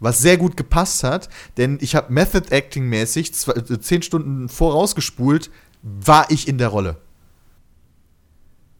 [0.00, 4.48] was sehr gut gepasst hat, denn ich habe Method Acting mäßig zwei, äh, zehn Stunden
[4.48, 5.50] vorausgespult,
[5.82, 6.96] war ich in der Rolle.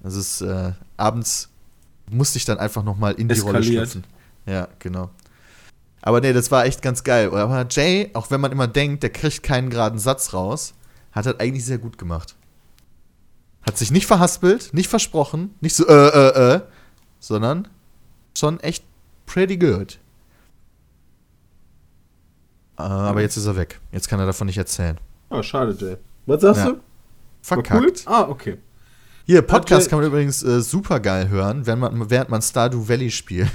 [0.03, 1.51] Also es äh, abends
[2.11, 3.91] musste ich dann einfach noch mal in die Rolle Eskaliert.
[3.91, 4.05] schlüpfen.
[4.47, 5.11] Ja, genau.
[6.03, 7.29] Aber nee, das war echt ganz geil.
[7.35, 10.75] Aber Jay, auch wenn man immer denkt, der kriegt keinen geraden Satz raus,
[11.13, 12.37] hat das eigentlich sehr gut gemacht.
[13.63, 16.61] Hat sich nicht verhaspelt, nicht versprochen, nicht so äh, äh, äh,
[17.19, 17.69] sondern
[18.37, 18.85] schon echt
[19.27, 20.00] pretty good.
[22.87, 23.81] Äh, aber jetzt ist er weg.
[23.93, 24.99] Jetzt kann er davon nicht erzählen.
[25.29, 25.97] Ah, schade, Jay.
[26.27, 26.71] Was sagst Ja.
[26.73, 26.81] du?
[27.43, 28.03] Verkackt.
[28.07, 28.59] Ah, okay.
[29.25, 33.11] Hier, Podcast kann man übrigens äh, super geil hören, wenn man, während man Stardew Valley
[33.11, 33.51] spielt.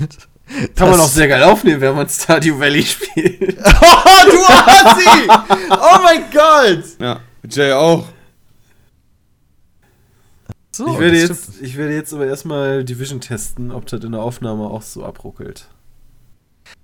[0.75, 3.57] Kann man auch sehr geil aufnehmen, wenn man Stardew Valley spielt.
[3.67, 5.27] Oh, du Assi!
[5.69, 6.83] Oh mein Gott!
[6.99, 7.19] Ja,
[7.49, 8.05] Jay auch.
[10.71, 11.61] So, ich, werde jetzt, stimmt.
[11.61, 15.67] ich werde jetzt aber erstmal Division testen, ob das in der Aufnahme auch so abruckelt.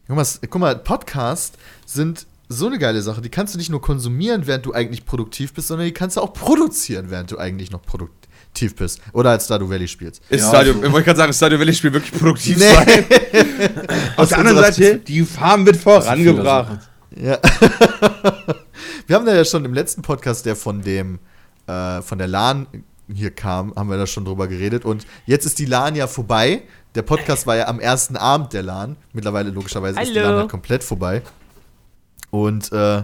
[0.08, 3.22] Guck mal, guck mal, Podcasts sind so eine geile Sache.
[3.22, 6.22] Die kannst du nicht nur konsumieren, während du eigentlich produktiv bist, sondern die kannst du
[6.22, 9.02] auch produzieren, während du eigentlich noch produktiv bist.
[9.14, 10.22] Oder als Stardew Valley spielst.
[10.30, 10.84] Ist Ja, Stadio, so.
[10.84, 12.74] ich wollte gerade sagen, Stadio Valley spielt wirklich produktiv Nee.
[12.74, 12.86] sein.
[14.18, 16.90] Auf der anderen Seite, die Farm wird vorangebracht.
[17.16, 17.40] Ja.
[19.08, 21.20] wir haben da ja schon im letzten Podcast, der von dem,
[21.68, 22.68] äh, von der LAN
[23.14, 24.86] hier kam, haben wir da schon drüber geredet.
[24.86, 26.64] Und jetzt ist die LAN ja vorbei.
[26.96, 28.96] Der Podcast war ja am ersten Abend der LAN.
[29.14, 30.30] Mittlerweile logischerweise ist die Hallo.
[30.30, 31.22] LAN halt komplett vorbei.
[32.32, 33.04] Und äh,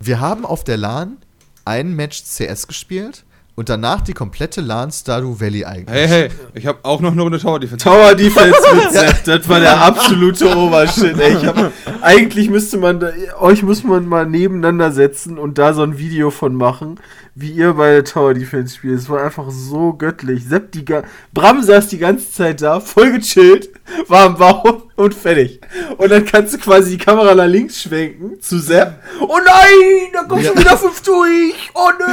[0.00, 1.18] wir haben auf der LAN
[1.64, 3.24] ein Match CS gespielt
[3.56, 5.88] und danach die komplette LAN Stardew Valley eigentlich.
[5.94, 7.84] Hey, hey, ich habe auch noch eine Runde Tower Defense.
[7.84, 11.36] Tower Defense mit Sepp, das war der absolute Obershit, ey.
[11.36, 15.82] Ich hab, eigentlich müsste man, da, euch muss man mal nebeneinander setzen und da so
[15.82, 17.00] ein Video von machen,
[17.34, 18.98] wie ihr bei Tower Defense spielt.
[19.00, 20.44] Es war einfach so göttlich.
[20.46, 21.02] Sepp, die, ga-
[21.34, 23.68] Bram saß die ganze Zeit da, voll gechillt,
[24.06, 25.60] war am Bau und fertig.
[25.96, 28.94] Und dann kannst du quasi die Kamera nach links schwenken zu Sepp.
[29.20, 31.70] Oh nein, da kommt schon wieder fünf durch.
[31.74, 32.06] Oh nö.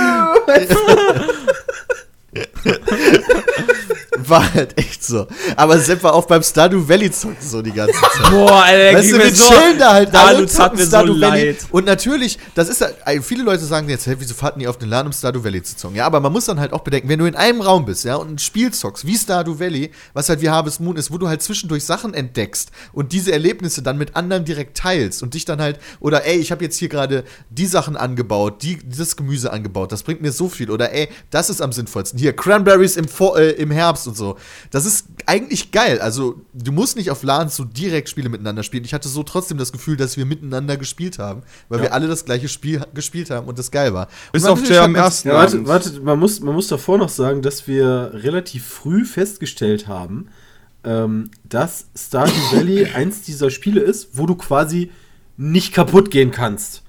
[4.28, 5.28] War halt echt so.
[5.56, 8.12] Aber Sepp war auch beim Stardew Valley zocken so die ganze Zeit.
[8.32, 11.20] Boah, Alter, Weißt du, wir chillen da halt da alle tut's- hat mir so Stardew
[11.20, 11.46] Valley.
[11.48, 11.58] leid.
[11.72, 14.90] Und natürlich, das ist halt, viele Leute sagen jetzt, hey, wieso fahrten die auf den
[14.90, 15.96] Laden, um Stardew Valley zu zocken?
[15.98, 18.16] Ja, aber man muss dann halt auch bedenken, wenn du in einem Raum bist, ja,
[18.16, 21.28] und ein Spiel zockst, wie Stardew Valley, was halt wie Harvest Moon ist, wo du
[21.28, 25.62] halt zwischendurch Sachen entdeckst und diese Erlebnisse dann mit anderen direkt teilst und dich dann
[25.62, 29.92] halt, oder ey, ich habe jetzt hier gerade die Sachen angebaut, die, dieses Gemüse angebaut,
[29.92, 30.72] das bringt mir so viel.
[30.72, 32.20] Oder ey, das ist am sinnvollsten.
[32.20, 34.38] Hier, Cranberries im, Vor äh, im Herbst und so.
[34.72, 36.00] Das ist eigentlich geil.
[36.00, 38.84] Also, du musst nicht auf LANs so direkt Spiele miteinander spielen.
[38.86, 42.26] Ich hatte so trotzdem das Gefühl, dass wir miteinander gespielt haben, weil wir alle das
[42.26, 44.08] gleiche Spiel gespielt haben und das geil war.
[44.32, 45.68] Bis auf der am ersten Ja, warte, Abend.
[45.68, 50.28] warte, man muss, man muss davor noch sagen, dass wir relativ früh festgestellt haben,
[50.84, 54.92] ähm, dass Stardew Valley eins dieser Spiele ist, wo du quasi
[55.38, 56.84] nicht kaputt gehen kannst.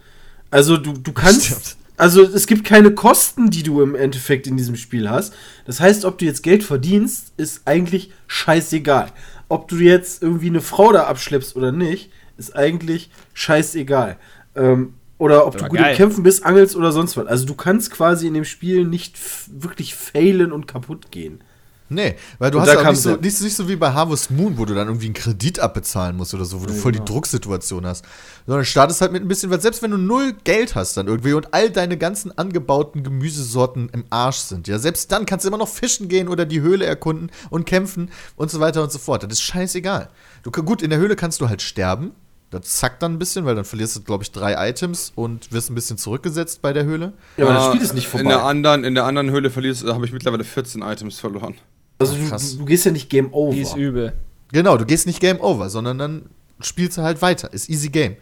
[0.51, 1.47] Also du, du kannst.
[1.47, 1.77] Stimmt.
[1.97, 5.35] Also es gibt keine Kosten, die du im Endeffekt in diesem Spiel hast.
[5.65, 9.13] Das heißt, ob du jetzt Geld verdienst, ist eigentlich scheißegal.
[9.49, 14.19] Ob du jetzt irgendwie eine Frau da abschleppst oder nicht, ist eigentlich scheißegal.
[14.55, 15.97] Ähm, oder ob du gut im geil.
[15.97, 17.27] Kämpfen bist, angelst oder sonst was.
[17.27, 19.19] Also du kannst quasi in dem Spiel nicht
[19.49, 21.41] wirklich failen und kaputt gehen.
[21.89, 24.33] Nee, weil du Und hast ja auch nicht so, nicht, nicht so wie bei Harvest
[24.33, 27.05] Moon, wo du dann irgendwie einen Kredit abbezahlen musst oder so, wo du voll die
[27.05, 28.05] Drucksituation hast.
[28.45, 31.33] Sondern startest halt mit ein bisschen, weil selbst wenn du null Geld hast dann irgendwie
[31.35, 35.59] und all deine ganzen angebauten Gemüsesorten im Arsch sind, ja, selbst dann kannst du immer
[35.59, 39.23] noch fischen gehen oder die Höhle erkunden und kämpfen und so weiter und so fort.
[39.23, 40.09] Das ist scheißegal.
[40.43, 42.13] Du, gut, in der Höhle kannst du halt sterben.
[42.51, 45.69] Das zackt dann ein bisschen, weil dann verlierst du, glaube ich, drei Items und wirst
[45.69, 47.13] ein bisschen zurückgesetzt bei der Höhle.
[47.37, 48.49] Ja, aber das Ah, Spiel ist nicht In der vorbei.
[48.51, 51.55] anderen, in der anderen Höhle verlierst, habe ich mittlerweile 14 Items verloren.
[51.99, 52.53] Also du, krass.
[52.53, 53.55] du, du gehst ja nicht Game Over.
[53.55, 54.13] Die ist übel.
[54.53, 56.23] Genau, du gehst nicht Game Over, sondern dann
[56.61, 57.53] spielst du halt weiter.
[57.53, 58.17] Ist easy Game.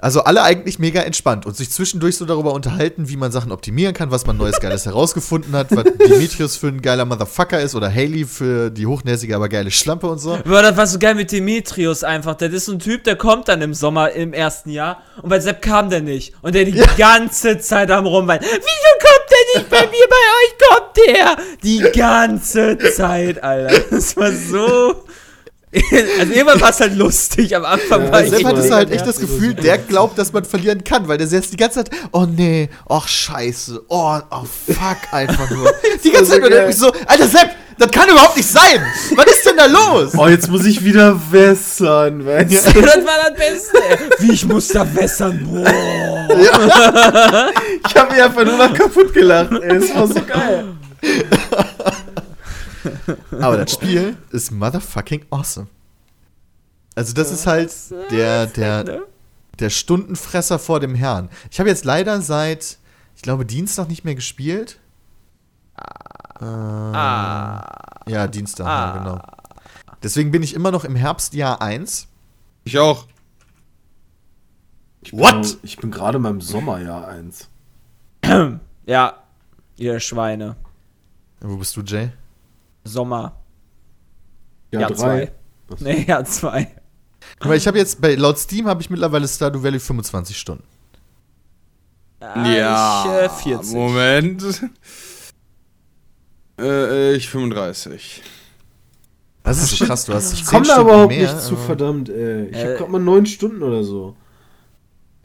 [0.00, 3.94] Also alle eigentlich mega entspannt und sich zwischendurch so darüber unterhalten, wie man Sachen optimieren
[3.94, 7.92] kann, was man Neues Geiles herausgefunden hat, was Demetrius für ein geiler Motherfucker ist oder
[7.92, 10.38] Haley für die hochnäsige, aber geile Schlampe und so.
[10.44, 12.36] Boah, das war so geil mit Demetrius einfach.
[12.36, 15.40] Das ist so ein Typ, der kommt dann im Sommer im ersten Jahr und bei
[15.40, 16.32] Sepp kam der nicht.
[16.42, 18.44] Und der die ganze Zeit am Rumweinen.
[18.44, 20.06] Wieso kommt der nicht bei mir?
[20.08, 21.36] Bei euch kommt der!
[21.62, 23.80] Die ganze Zeit, Alter.
[23.90, 25.04] Das war so.
[26.18, 27.54] Also irgendwann war es halt lustig.
[27.54, 30.44] Am Anfang Ja, war ich Sepp hatte halt echt das Gefühl, der glaubt, dass man
[30.44, 35.12] verlieren kann, weil der jetzt die ganze Zeit, oh nee, ach scheiße, oh, oh fuck,
[35.12, 35.72] einfach nur.
[36.04, 38.84] Die ganze Zeit irgendwie so, Alter Sepp, das kann überhaupt nicht sein.
[39.14, 40.12] Was ist denn da los?
[40.16, 43.78] Oh, jetzt muss ich wieder wässern, weißt Das war das Beste.
[44.18, 45.46] Wie ich muss da wässern.
[45.48, 45.64] Boah.
[47.88, 49.78] Ich habe mich einfach nur noch kaputt gelacht, ey.
[49.78, 50.64] Das war so geil.
[53.32, 55.66] Aber das Spiel ist motherfucking awesome.
[56.94, 57.72] Also das ist halt
[58.10, 59.02] der, der, ne?
[59.58, 61.28] der Stundenfresser vor dem Herrn.
[61.50, 62.78] Ich habe jetzt leider seit,
[63.16, 64.78] ich glaube, Dienstag nicht mehr gespielt.
[66.40, 68.00] Ah.
[68.08, 68.70] Ja, Dienstag, Ah.
[68.70, 69.22] ja, genau.
[70.02, 72.06] Deswegen bin ich immer noch im Herbstjahr 1.
[72.64, 73.06] Ich auch.
[75.02, 75.58] Ich bin, What?
[75.62, 77.48] Ich bin gerade mal im Sommerjahr 1.
[78.86, 79.14] Ja,
[79.76, 80.56] ihr Schweine.
[81.40, 82.10] Wo bist du, Jay?
[82.88, 83.36] Sommer.
[84.72, 84.96] Ja, Ja, drei.
[84.96, 85.32] zwei.
[85.80, 86.68] Nee, ja, zwei.
[87.40, 90.64] Aber ich habe jetzt, bei laut Steam habe ich mittlerweile Stardew Valley 25 Stunden.
[92.20, 93.04] Ja.
[93.04, 93.74] Ich, äh, 40.
[93.74, 94.42] Moment.
[96.58, 98.22] Äh, ich 35.
[99.44, 102.08] Das ist so krass, du hast Ich 10 komme da überhaupt mehr, nicht zu, verdammt,
[102.08, 102.46] ey.
[102.48, 104.14] Ich Äh, habe gerade mal neun Stunden oder so.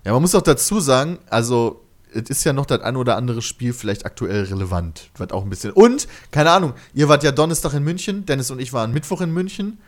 [0.05, 1.82] Ja, man muss auch dazu sagen, also
[2.13, 5.09] es ist ja noch das ein oder andere Spiel vielleicht aktuell relevant.
[5.17, 5.71] Was auch ein bisschen.
[5.71, 9.31] Und, keine Ahnung, ihr wart ja Donnerstag in München, Dennis und ich waren Mittwoch in
[9.31, 9.79] München.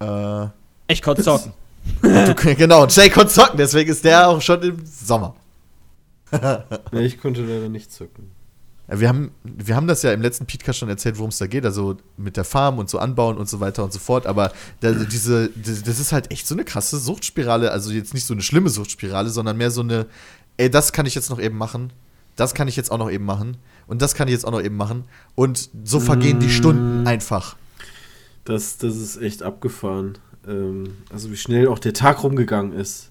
[0.00, 0.46] Äh,
[0.88, 1.52] Ich konnte zocken.
[2.02, 5.34] du, genau, Jay konnte zocken, deswegen ist der auch schon im Sommer.
[6.90, 8.30] Nee, ich konnte leider nicht zocken.
[8.88, 11.46] Ja, wir, haben, wir haben das ja im letzten Podcast schon erzählt, worum es da
[11.46, 14.26] geht, also mit der Farm und so anbauen und so weiter und so fort.
[14.26, 17.70] Aber da, diese, das das ist halt echt so eine krasse Suchtspirale.
[17.70, 20.06] Also jetzt nicht so eine schlimme Suchtspirale, sondern mehr so eine,
[20.56, 21.92] ey, das kann ich jetzt noch eben machen,
[22.36, 24.62] das kann ich jetzt auch noch eben machen und das kann ich jetzt auch noch
[24.62, 25.04] eben machen.
[25.34, 27.56] Und so vergehen die Stunden einfach.
[28.44, 30.18] Das, das ist echt abgefahren.
[30.46, 33.10] Ähm, also wie schnell auch der Tag rumgegangen ist.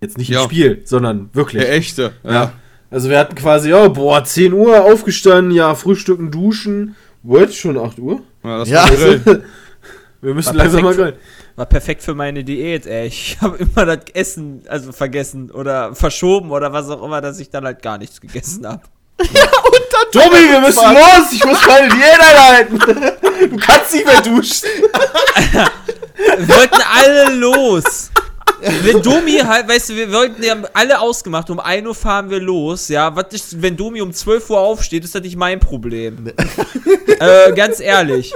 [0.00, 0.42] Jetzt nicht Ja.
[0.42, 1.62] im Spiel, sondern wirklich.
[1.62, 2.12] Der echte.
[2.22, 2.52] Ja.
[2.90, 6.94] Also wir hatten quasi, ja, boah, 10 Uhr aufgestanden, ja, frühstücken, duschen.
[7.22, 7.52] What?
[7.52, 8.22] Schon 8 Uhr?
[8.44, 8.84] Ja, das Ja.
[8.88, 9.38] war.
[10.20, 11.18] Wir müssen War langsam mal perfekt.
[11.58, 13.08] War perfekt für meine Diät, ey.
[13.08, 17.50] Ich habe immer das Essen, also vergessen oder verschoben oder was auch immer, dass ich
[17.50, 18.82] dann halt gar nichts gegessen habe.
[20.12, 21.32] Tobi, wir müssen los!
[21.32, 22.78] Ich muss meine Diät einhalten!
[23.50, 24.68] Du kannst nicht mehr duschen!
[26.36, 28.12] Wir wollten alle los.
[28.60, 32.30] Wenn Domi halt, weißt du, wir wollten, wir haben alle ausgemacht, um 1 Uhr fahren
[32.30, 33.14] wir los, ja.
[33.16, 36.32] Was ist, wenn Domi um 12 Uhr aufsteht, ist das nicht mein Problem.
[37.18, 38.32] äh, ganz ehrlich.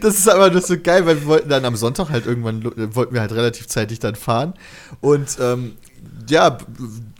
[0.00, 2.94] Das ist aber das so geil, weil wir wollten dann am Sonntag halt irgendwann, äh,
[2.94, 4.54] wollten wir halt relativ zeitig dann fahren.
[5.00, 5.72] Und ähm,
[6.28, 6.58] ja,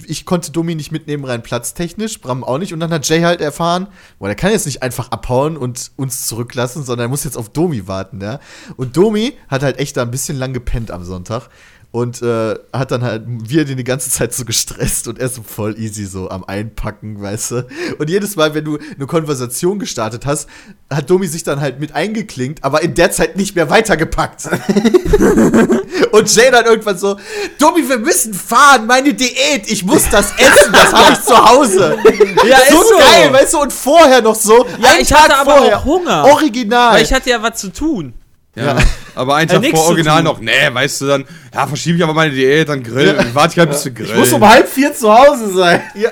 [0.06, 2.72] ich konnte Domi nicht mitnehmen, rein platztechnisch, Bram auch nicht.
[2.72, 3.88] Und dann hat Jay halt erfahren,
[4.18, 7.48] boah, der kann jetzt nicht einfach abhauen und uns zurücklassen, sondern er muss jetzt auf
[7.48, 8.40] Domi warten, ja.
[8.76, 11.48] Und Domi hat halt echt da ein bisschen lang gepennt am Sonntag.
[11.93, 15.43] Und äh, hat dann halt wir den die ganze Zeit so gestresst und er so
[15.43, 17.66] voll easy so am Einpacken, weißt du.
[17.99, 20.49] Und jedes Mal, wenn du eine Konversation gestartet hast,
[20.88, 24.47] hat Domi sich dann halt mit eingeklinkt, aber in der Zeit nicht mehr weitergepackt.
[26.12, 27.16] und Jay dann irgendwann so,
[27.59, 31.99] Domi, wir müssen fahren, meine Diät, ich muss das essen, das habe ich zu Hause.
[32.47, 32.99] Ja, so ist so.
[32.99, 36.24] geil, weißt du, und vorher noch so, Ja, ich hatte aber vorher, auch Hunger.
[36.26, 36.95] Original.
[36.95, 38.14] Weil ich hatte ja was zu tun.
[38.57, 38.76] Ja.
[39.14, 41.24] Aber einen Äh, Tag vor zu Original noch, nee, weißt du dann,
[41.55, 43.14] ja, verschiebe ich aber meine Diät, dann grill.
[43.14, 44.07] Dann warte ich halt bis du grill.
[44.07, 45.82] Ich muss um halb vier zu Hause sein.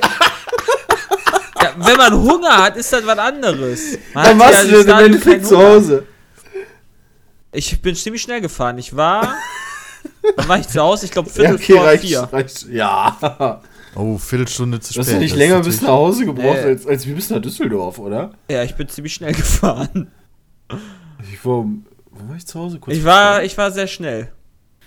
[1.60, 3.98] Ja, wenn man Hunger hat, ist das was anderes.
[4.14, 5.58] Man Dann ja du denn im Endeffekt zu.
[5.58, 6.04] Hause.
[7.50, 8.78] Ich bin ziemlich schnell gefahren.
[8.78, 9.34] Ich war.
[10.36, 11.06] Wann war ich zu Hause?
[11.06, 12.20] Ich glaube, Ja, Viertel okay, vor reicht, vier.
[12.32, 12.66] reicht.
[12.70, 13.60] Ja.
[13.96, 15.06] oh, Viertelstunde zu Du spät.
[15.06, 16.70] hast ja nicht länger bis nach Hause gebraucht, Nee.
[16.70, 18.30] als, als wir bis nach Düsseldorf, oder?
[18.48, 20.12] Ja, ich bin ziemlich schnell gefahren.
[21.32, 21.66] Ich war, wo
[22.26, 22.78] war ich zu Hause?
[22.78, 24.28] Kurz Ich war, ich war sehr schnell.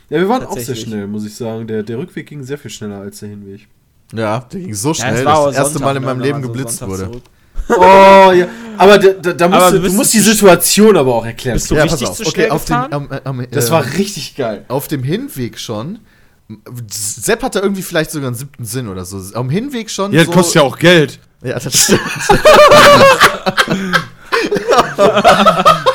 [0.10, 1.68] Ja, wir waren auch sehr schnell, muss ich sagen.
[1.68, 3.68] Der, der Rückweg ging sehr viel schneller als der Hinweg.
[4.14, 6.02] Ja, der ging so Ja, schnell, es dass war auch das erste Sonntag, Mal in
[6.02, 7.12] ne, meinem Leben so geblitzt Sonntag wurde.
[7.12, 7.24] zurück-
[7.70, 8.48] Oh, ja.
[8.78, 11.56] Aber da, da, da musst Aber du, du musst zu die Situation aber auch erklären.
[11.56, 12.30] Bist du Ja, richtig pass zu auf.
[12.32, 12.92] schnell Okay, auf gefahren?
[12.94, 13.10] am,
[13.40, 14.66] am, Das äh, war richtig geil.
[14.68, 16.00] auf dem Hinweg schon.
[16.90, 19.22] Sepp hatte irgendwie vielleicht sogar einen siebten Sinn oder so.
[19.36, 20.12] Am Hinweg schon.
[20.12, 21.20] Ja, das so, kostet ja auch Geld.
[21.44, 22.02] Ja, das stimmt.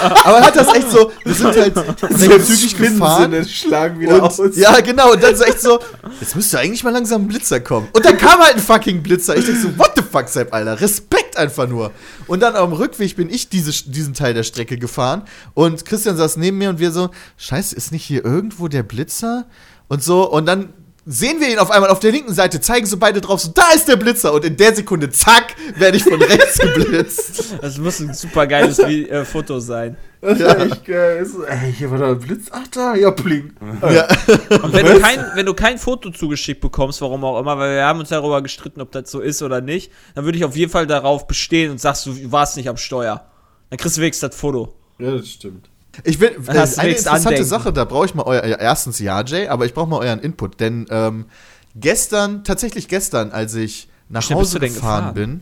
[0.00, 1.74] aber er hat das echt so, wir sind halt
[2.46, 3.24] zügig gefahren.
[3.24, 4.38] Spinnensinne schlagen wieder aus.
[4.38, 5.78] Und, ja, genau, und dann so echt so,
[6.20, 7.88] jetzt müsste eigentlich mal langsam ein Blitzer kommen.
[7.92, 9.36] Und dann kam halt ein fucking Blitzer.
[9.36, 11.92] Ich denke so, what the fuck, Sepp, Alter, Respekt einfach nur.
[12.26, 15.22] Und dann am Rückweg bin ich diese, diesen Teil der Strecke gefahren
[15.54, 19.46] und Christian saß neben mir und wir so, scheiße, ist nicht hier irgendwo der Blitzer?
[19.88, 20.72] Und so, und dann
[21.06, 23.70] sehen wir ihn auf einmal auf der linken Seite, zeigen so beide drauf, so, da
[23.74, 24.32] ist der Blitzer.
[24.32, 27.56] Und in der Sekunde, zack, werde ich von rechts geblitzt.
[27.60, 29.96] Das muss ein super geiles äh, Foto sein.
[30.20, 31.26] Das ist echt geil.
[31.48, 32.46] Ey, hier war da ein Blitz.
[32.50, 33.52] Ach da, ja, bling.
[33.82, 34.06] Ja.
[34.62, 37.84] Und wenn du, kein, wenn du kein Foto zugeschickt bekommst, warum auch immer, weil wir
[37.84, 40.70] haben uns darüber gestritten, ob das so ist oder nicht, dann würde ich auf jeden
[40.70, 43.26] Fall darauf bestehen und sagst, du warst nicht am Steuer.
[43.70, 44.74] Dann kriegst du wenigstens das Foto.
[44.98, 45.69] Ja, das stimmt.
[46.04, 47.44] Ich will, du eine interessante Andenken.
[47.44, 50.20] Sache, da brauche ich mal euer, ja, erstens ja, Jay, aber ich brauche mal euren
[50.20, 51.26] Input, denn ähm,
[51.74, 55.40] gestern, tatsächlich gestern, als ich nach schnell bist Hause gefahren bin,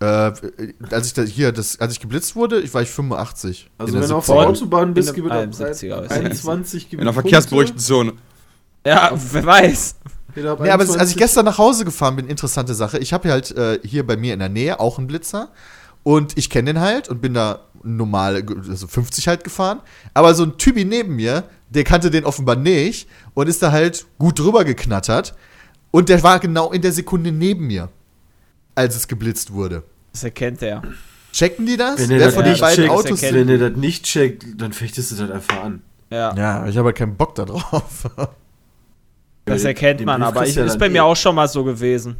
[0.00, 0.32] äh,
[0.90, 3.70] als ich da, hier, das, als ich geblitzt wurde, ich war ich 85.
[3.78, 4.34] Also, wenn du auf der.
[4.34, 7.78] Autobahn bist, In gib einem mir doch 71er, weiß ich 21 gib In der verkehrsberuhigten
[7.78, 8.12] Zone.
[8.84, 9.96] Ja, wer weiß.
[10.04, 11.16] Ab Nee, aber als ich 21.
[11.18, 12.98] gestern nach Hause gefahren bin, interessante Sache.
[12.98, 15.50] Ich habe halt äh, hier bei mir in der Nähe auch einen Blitzer
[16.02, 19.80] und ich kenne den halt und bin da normal, also 50 halt gefahren.
[20.14, 24.06] Aber so ein Typi neben mir, der kannte den offenbar nicht und ist da halt
[24.18, 25.34] gut drüber geknattert
[25.90, 27.88] und der war genau in der Sekunde neben mir,
[28.74, 29.82] als es geblitzt wurde.
[30.12, 30.82] Das erkennt er.
[31.32, 31.98] Checken die das?
[31.98, 34.44] Wenn er Wer das von den nicht beiden checkt, Autos wenn er das nicht checkt,
[34.58, 35.82] dann fechtest du das einfach an.
[36.10, 38.06] Ja, Ja, ich habe halt keinen Bock da drauf.
[39.46, 40.90] das Den- erkennt den man, aber ich, ist bei eh.
[40.90, 42.16] mir auch schon mal so gewesen.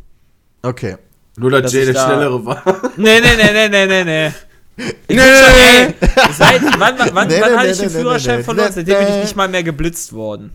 [0.62, 0.96] Okay.
[1.36, 2.62] Nur, dass Das Jay der da- Schnellere war.
[2.96, 4.32] Nee, nee, nee, nee, nee, nee, nee.
[4.76, 5.94] Ich bin schon, ey,
[6.36, 8.66] seit, wann, wann, wann, Nee, wann nee, hatte nee, ich den nee, Führerschein nee, verloren?
[8.68, 9.20] nee, Seitdem bin ich nee.
[9.22, 10.52] nicht mal mehr geblitzt worden.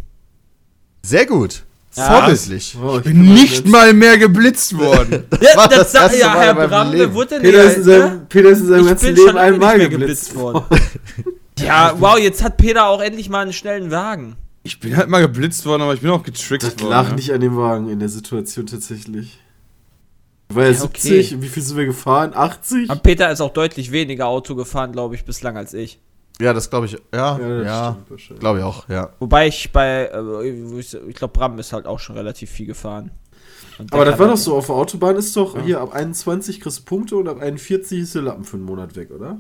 [1.04, 1.64] Sehr gut.
[1.96, 2.04] Ja.
[2.20, 2.78] Vorbildlich.
[2.84, 5.24] Oh, ich Bin nicht mal mehr geblitzt worden.
[5.42, 7.00] Ja, war das das ja Mal Herr in meinem Bram, Leben.
[7.00, 8.26] wer wurde denn Peter der, ist in seinem, ne?
[8.30, 10.64] Peter ist in seinem Ich ganzen bin Leben nicht einmal mehr geblitzt geblitzt worden.
[11.60, 14.36] Ja, wow, jetzt hat Peter auch endlich mal einen schnellen Wagen.
[14.62, 16.90] Ich bin halt mal geblitzt worden, aber ich bin auch getrickt Das worden.
[16.90, 17.16] lag ne?
[17.16, 19.40] nicht an dem Wagen in der Situation tatsächlich.
[20.50, 21.42] War ja Ja, 70, okay.
[21.42, 22.32] wie viel sind wir gefahren?
[22.34, 22.90] 80?
[22.90, 26.00] Aber Peter ist auch deutlich weniger Auto gefahren, glaube ich, bislang als ich.
[26.40, 26.94] Ja, das glaube ich.
[27.14, 27.92] Ja, das ja.
[27.92, 28.40] stimmt wahrscheinlich.
[28.40, 29.10] Glaube ich auch, ja.
[29.20, 33.12] Wobei ich bei, äh, ich, glaube, Bram ist halt auch schon relativ viel gefahren.
[33.80, 36.80] Und Aber das war doch so, auf der Autobahn ist doch hier ab 21 kriegst
[36.80, 39.40] du Punkte und ab 41 ist der Lappen für einen Monat weg, oder?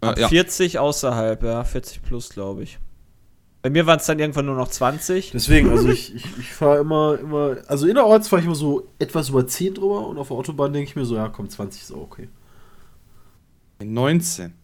[0.00, 0.28] Ab Äh, ja.
[0.28, 2.78] 40 außerhalb, ja, 40 plus, glaube ich.
[3.66, 5.32] Bei mir waren es dann irgendwann nur noch 20.
[5.32, 9.30] Deswegen, also ich, ich, ich fahre immer, immer, also innerorts fahre ich immer so etwas
[9.30, 11.90] über 10 drüber und auf der Autobahn denke ich mir so, ja komm, 20 ist
[11.90, 12.28] auch okay.
[13.82, 14.54] 19.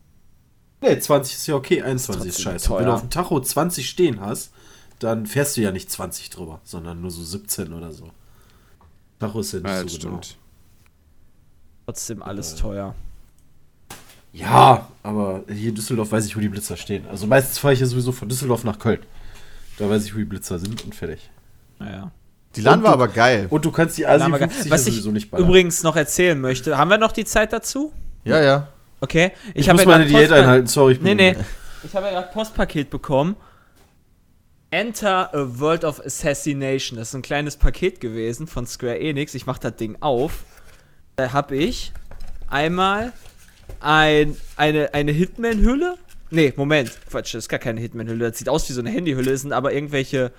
[0.82, 2.72] Nee, 20 ist ja okay, 21 ist, trotzdem scheiße.
[2.72, 2.94] Und Wenn du teuer.
[2.94, 4.53] auf dem Tacho 20 stehen hast,
[5.00, 8.09] dann fährst du ja nicht 20 drüber, sondern nur so 17 oder so.
[9.18, 10.22] Tacho ist ja nicht Ja, so genau.
[10.22, 10.38] stimmt.
[11.86, 12.94] Trotzdem alles teuer.
[14.33, 17.07] Ja, aber hier in Düsseldorf weiß ich, wo die Blitzer stehen.
[17.11, 19.01] Also meistens fahre ich ja sowieso von Düsseldorf nach Köln.
[19.78, 21.30] Da weiß ich, wo die Blitzer sind und fertig.
[21.78, 22.11] Naja.
[22.57, 23.47] Die LAN war aber geil.
[23.51, 25.47] Und du kannst die Asi Na, aber ge- 50 Was ich sowieso nicht ballern.
[25.49, 27.93] übrigens noch erzählen möchte, haben wir noch die Zeit dazu?
[28.24, 28.68] Ja, ja.
[29.01, 29.33] Okay.
[29.55, 30.93] ich hab muss ja meine Diät einhalten, sorry.
[30.95, 31.37] Ich Nee, nee.
[31.85, 33.37] Ich habe ja gerade Postpaket bekommen.
[34.70, 36.99] Enter a World of Assassination.
[36.99, 39.35] Das ist ein kleines Paket gewesen von Square Enix.
[39.35, 40.45] Ich mache das Ding auf.
[41.16, 41.93] Da habe ich
[42.49, 43.12] einmal
[43.80, 45.96] ein, eine, eine Hitman-Hülle.
[46.30, 46.98] Nee, Moment.
[47.10, 48.30] Quatsch, das ist gar keine Hitman-Hülle.
[48.30, 49.30] Das sieht aus wie so eine Handyhülle.
[49.30, 50.32] Das sind aber irgendwelche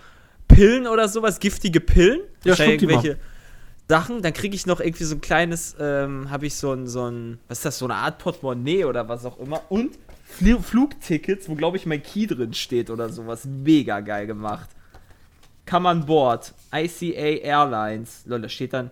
[0.48, 1.40] Pillen oder sowas.
[1.40, 2.22] Giftige Pillen.
[2.44, 2.70] Ja, mal.
[2.70, 3.18] irgendwelche
[3.88, 4.22] Sachen.
[4.22, 7.40] Dann kriege ich noch irgendwie so ein kleines, ähm, habe ich so ein, so ein,
[7.48, 9.62] was ist das, so eine Art Portemonnaie oder was auch immer.
[9.70, 13.46] Und Fl Flugtickets, wo glaube ich mein Key drin steht oder sowas.
[13.46, 14.70] Mega geil gemacht.
[15.70, 16.54] Come on board.
[16.74, 18.24] ICA Airlines.
[18.26, 18.90] Lol, da steht dann.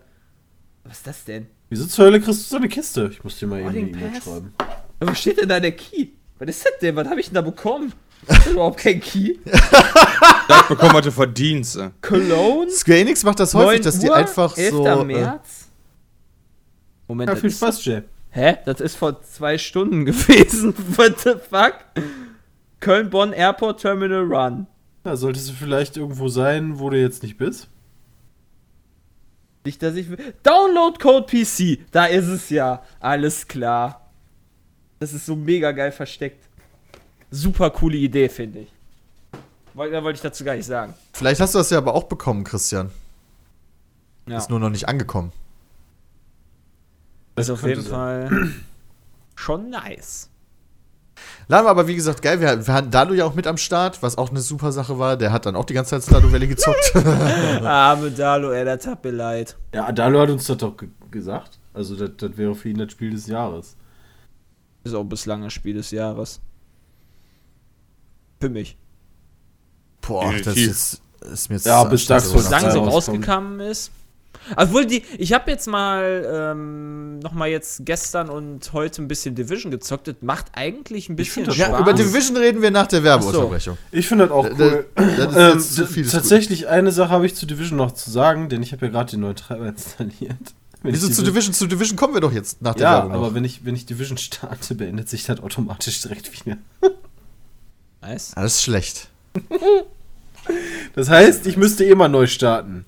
[0.83, 1.47] Was ist das denn?
[1.71, 3.09] Wieso zur Hölle kriegst du so eine Kiste?
[3.13, 4.53] Ich muss dir mal eben eine Boarding E-Mail schreiben.
[4.99, 6.07] Was steht denn da der Key?
[6.37, 6.97] Was ist das denn?
[6.97, 7.93] Was habe ich denn da bekommen?
[8.27, 9.35] Das ist überhaupt kein Key.
[10.47, 11.91] Das bekommen heute Verdienste.
[12.01, 12.69] Cologne?
[12.71, 14.71] Square Enix macht das häufig, 9 dass die Uhr, einfach 11.
[14.71, 14.85] so.
[14.85, 15.69] Äh, März?
[17.07, 18.01] Moment, Ja, das viel ist- Spaß, Jay.
[18.31, 18.57] Hä?
[18.65, 20.73] Das ist vor zwei Stunden gewesen.
[20.97, 21.75] What the fuck?
[22.81, 24.67] Köln-Bonn Airport Terminal Run.
[25.05, 27.69] Ja, solltest du vielleicht irgendwo sein, wo du jetzt nicht bist?
[29.63, 30.07] Nicht, dass ich.
[30.43, 31.79] Download Code PC.
[31.91, 32.83] Da ist es ja.
[32.99, 34.09] Alles klar.
[34.99, 36.47] Das ist so mega geil versteckt.
[37.29, 38.69] Super coole Idee, finde ich.
[39.73, 40.93] Da wollte ich dazu gar nicht sagen.
[41.13, 42.91] vielleicht hast du das ja aber auch bekommen, Christian.
[44.27, 44.37] Ja.
[44.37, 45.31] Ist nur noch nicht angekommen.
[47.35, 48.27] Das ist auf könnte jeden sein.
[48.29, 48.51] Fall
[49.35, 50.29] schon nice.
[51.51, 52.39] LAN war aber wie gesagt geil.
[52.39, 55.17] Wir, wir hatten Dalu ja auch mit am Start, was auch eine super Sache war.
[55.17, 56.95] Der hat dann auch die ganze Zeit Stardew Valley gezockt.
[56.95, 59.57] Arme Dalo, ey, das tat mir leid.
[59.73, 61.59] Ja, Adalo hat uns das doch ge gesagt.
[61.73, 63.75] Also, das, das wäre für ihn das Spiel des Jahres.
[64.85, 66.39] Ist auch bislang das Spiel des Jahres.
[68.39, 68.77] Für mich.
[69.99, 73.91] Boah, das ist, ist mir jetzt Ja, bis zu so rausgekommen ist.
[74.57, 79.35] Obwohl die, ich habe jetzt mal ähm, noch mal jetzt gestern und heute ein bisschen
[79.35, 80.07] Division gezockt.
[80.07, 81.67] Das macht eigentlich ein bisschen das Spaß.
[81.69, 83.77] Ja, über Division reden wir nach der Werbeunterbrechung.
[83.91, 84.85] Ich finde das auch cool.
[84.95, 88.49] da- das ist Ähm, viel tatsächlich eine Sache habe ich zu Division noch zu sagen,
[88.49, 90.35] denn ich habe ja gerade den neuen Treiber installiert.
[90.83, 91.53] Wenn Wieso zu Division?
[91.53, 93.11] Zu Division kommen wir doch jetzt nach der Ja, Werbung.
[93.13, 93.35] aber noch.
[93.35, 96.57] wenn ich, wenn ich Division starte, beendet sich das automatisch direkt wieder.
[98.01, 98.31] Nice.
[98.35, 99.07] Das ist schlecht.
[100.95, 102.85] Das heißt, ich müsste immer neu starten.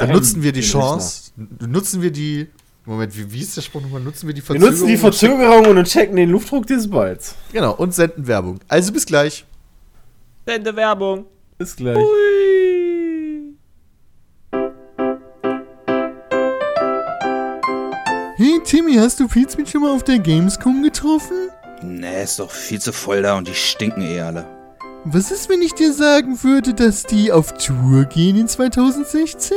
[0.00, 1.32] Dann nutzen wir die Chance.
[1.66, 2.48] Nutzen wir die.
[2.86, 4.00] Moment, wie, wie ist der Spruch nochmal?
[4.02, 4.70] Nutzen wir die Wir Verzögerung?
[4.72, 7.34] nutzen die und Verzögerung und checken den Luftdruck des Balls.
[7.52, 8.58] Genau, und senden Werbung.
[8.68, 9.44] Also bis gleich.
[10.44, 11.24] Ende Werbung.
[11.56, 11.96] Bis gleich.
[11.96, 13.54] Hui.
[18.36, 21.48] Hey Timmy, hast du Pizmeet schon mal auf der Gamescom getroffen?
[21.82, 24.46] Nee, ist doch viel zu voll da und die stinken eh alle.
[25.04, 29.56] Was ist, wenn ich dir sagen würde, dass die auf Tour gehen in 2016?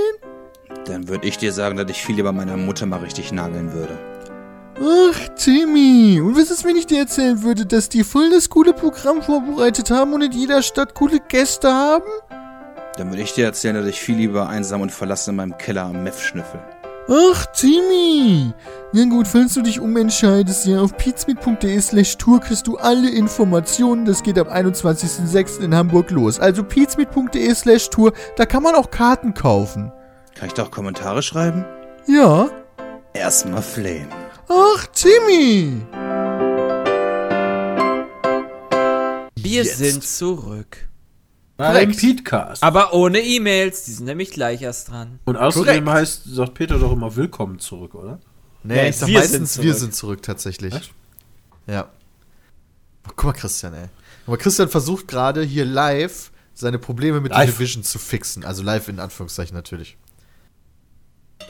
[0.87, 3.97] Dann würde ich dir sagen, dass ich viel lieber meiner Mutter mal richtig nageln würde.
[4.79, 6.21] Ach, Timmy.
[6.21, 9.91] Und was ist, wenn ich dir erzählen würde, dass die voll das coole Programm vorbereitet
[9.91, 12.05] haben und in jeder Stadt coole Gäste haben?
[12.95, 15.83] Dann würde ich dir erzählen, dass ich viel lieber einsam und verlassen in meinem Keller
[15.83, 16.59] am Meth schnüffel.
[17.09, 18.53] Ach, Timmy.
[18.93, 24.05] Na gut, falls du dich umentscheidest, ja, auf pizmeet.de slash tour kriegst du alle Informationen.
[24.05, 25.61] Das geht am 21.06.
[25.61, 26.39] in Hamburg los.
[26.39, 29.91] Also pizmeet.de slash tour, da kann man auch Karten kaufen.
[30.37, 31.65] Kann ich da auch Kommentare schreiben?
[32.07, 32.49] Ja.
[33.13, 34.07] Erstmal flame.
[34.47, 35.81] Ach, Timmy.
[39.35, 39.77] Wir Jetzt.
[39.77, 40.87] sind zurück.
[41.57, 41.91] Beim.
[41.95, 42.61] Petecast.
[42.61, 43.85] Aber ohne E-Mails.
[43.85, 45.19] Die sind nämlich gleich erst dran.
[45.25, 45.89] Und außerdem Korrekt.
[45.89, 48.19] heißt, sagt Peter doch immer willkommen zurück, oder?
[48.63, 49.79] Nee, Nee, ich sag wir meistens, sind wir zurück.
[49.81, 50.73] sind zurück, tatsächlich.
[50.75, 50.91] Echt?
[51.65, 51.89] Ja.
[53.07, 53.85] Oh, guck mal, Christian, ey.
[54.27, 57.47] Aber Christian versucht gerade hier live seine Probleme mit Live.
[57.49, 58.45] The Division zu fixen.
[58.45, 59.97] Also live in Anführungszeichen natürlich.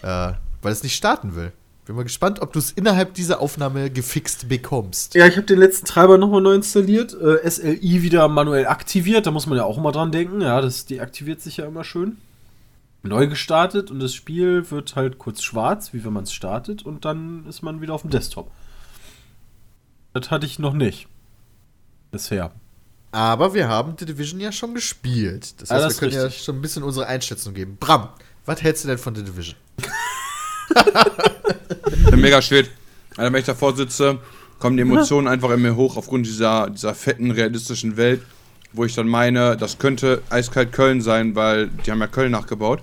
[0.01, 1.51] Äh, weil es nicht starten will.
[1.85, 5.15] Bin mal gespannt, ob du es innerhalb dieser Aufnahme gefixt bekommst.
[5.15, 7.13] Ja, ich habe den letzten Treiber nochmal neu installiert.
[7.13, 9.25] Äh, SLI wieder manuell aktiviert.
[9.25, 10.41] Da muss man ja auch immer dran denken.
[10.41, 12.17] Ja, das deaktiviert sich ja immer schön.
[13.03, 16.83] Neu gestartet und das Spiel wird halt kurz schwarz, wie wenn man es startet.
[16.85, 18.51] Und dann ist man wieder auf dem Desktop.
[20.13, 21.07] Das hatte ich noch nicht.
[22.11, 22.51] Bisher.
[23.11, 25.61] Aber wir haben The Division ja schon gespielt.
[25.61, 26.43] Das Ah, heißt, das wir können ja richtig.
[26.43, 27.77] schon ein bisschen unsere Einschätzung geben.
[27.79, 28.09] Bram,
[28.47, 29.55] was hältst du denn von The Division?
[32.09, 32.71] bin mega spät.
[33.17, 34.19] Alter, wenn ich davor sitze,
[34.59, 38.21] kommen die Emotionen einfach in mir hoch aufgrund dieser, dieser fetten, realistischen Welt,
[38.73, 42.81] wo ich dann meine, das könnte eiskalt Köln sein, weil die haben ja Köln nachgebaut.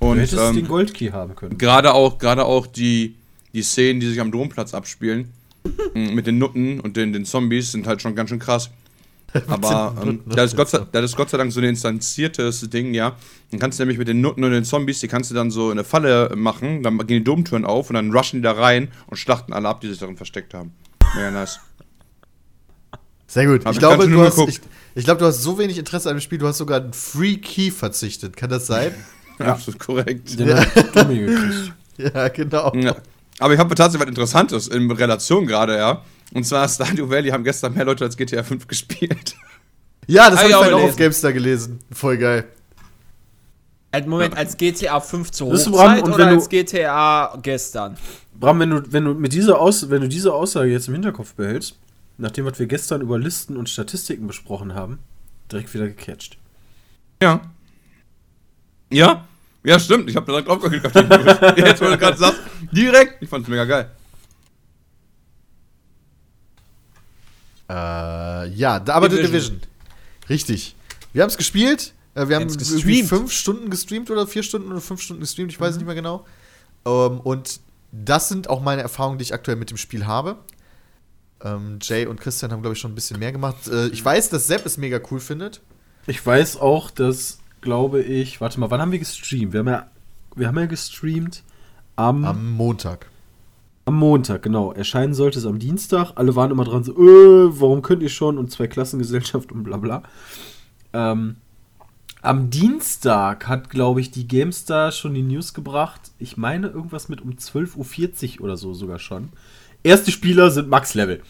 [0.00, 1.58] Du Und hättest den ähm, Goldkey haben können.
[1.58, 3.16] gerade auch, gerade auch die,
[3.52, 5.32] die Szenen, die sich am Domplatz abspielen,
[5.94, 8.70] m, mit den Nutten und den, den Zombies, sind halt schon ganz schön krass.
[9.46, 12.94] Aber ähm, das, ist Gott sei, das ist Gott sei Dank so ein instanziertes Ding,
[12.94, 13.16] ja.
[13.50, 15.66] Dann kannst du nämlich mit den Nutten und den Zombies, die kannst du dann so
[15.66, 18.88] in eine Falle machen, dann gehen die Domtüren auf und dann rushen die da rein
[19.06, 20.72] und schlachten alle ab, die sich darin versteckt haben.
[21.14, 21.60] Mega nice.
[23.26, 23.66] Sehr gut.
[23.66, 24.60] Hab ich glaube, du hast, ich,
[24.94, 27.36] ich glaube, du hast so wenig Interesse an dem Spiel, du hast sogar einen Free
[27.36, 28.36] Key verzichtet.
[28.36, 28.94] Kann das sein?
[29.38, 29.46] Ja.
[29.52, 30.38] Absolut korrekt.
[30.38, 31.72] Den gekriegt.
[31.98, 32.72] ja, genau.
[32.74, 32.96] Ja.
[33.38, 36.02] Aber ich habe tatsächlich was Interessantes in Relation gerade, ja.
[36.34, 39.34] Und zwar Stardew Valley haben gestern mehr Leute als GTA 5 gespielt.
[40.06, 40.96] Ja, das Hab habe ich ich auch auch auf gelesen.
[40.98, 41.78] GameStar gelesen.
[41.92, 42.44] Voll geil.
[43.92, 46.48] Äh, Moment, als GTA 5 zur Bist du Hochzeit Bram, und oder wenn du- als
[46.48, 47.96] GTA gestern?
[48.38, 51.34] Bram, wenn du, wenn du mit dieser Aus wenn du diese Aussage jetzt im Hinterkopf
[51.34, 51.76] behältst,
[52.18, 54.98] nachdem was wir gestern über Listen und Statistiken besprochen haben,
[55.50, 56.36] direkt wieder gecatcht.
[57.22, 57.40] Ja.
[58.92, 59.24] Ja?
[59.64, 60.08] Ja, stimmt.
[60.08, 61.36] Ich habe direkt aufgeklickt auf den News.
[61.56, 62.40] Jetzt, wo du gerade sagst,
[62.72, 63.22] direkt.
[63.22, 63.90] Ich fand's mega geil.
[67.68, 69.60] Äh, ja, da, aber The Division.
[70.28, 70.74] Richtig.
[71.12, 71.94] Wir haben es gespielt.
[72.14, 75.72] Äh, wir haben fünf Stunden gestreamt oder vier Stunden oder fünf Stunden gestreamt, ich weiß
[75.72, 76.26] es nicht mehr genau.
[76.86, 77.60] Ähm, und
[77.92, 80.36] das sind auch meine Erfahrungen, die ich aktuell mit dem Spiel habe.
[81.42, 83.68] Ähm, Jay und Christian haben, glaube ich, schon ein bisschen mehr gemacht.
[83.68, 85.60] Äh, ich weiß, dass Sepp es mega cool findet.
[86.06, 89.52] Ich weiß auch, dass, glaube ich, warte mal, wann haben wir gestreamt?
[89.52, 89.90] Wir haben ja,
[90.34, 91.42] wir haben ja gestreamt
[91.96, 92.52] am, am,
[93.88, 94.42] Am Montag.
[94.42, 94.70] Genau.
[94.74, 96.12] Erscheinen sollte es am Dienstag.
[96.16, 98.36] Alle waren immer dran so, äh, warum könnt ihr schon?
[98.36, 100.02] Und zwei Klassengesellschaft und bla bla.
[100.92, 101.36] Ähm,
[102.20, 106.02] am Dienstag hat, glaube ich, die GameStar schon die News gebracht.
[106.18, 109.30] Ich meine irgendwas mit um 12.40 Uhr oder so sogar schon.
[109.82, 111.22] Erste Spieler sind Max-Level.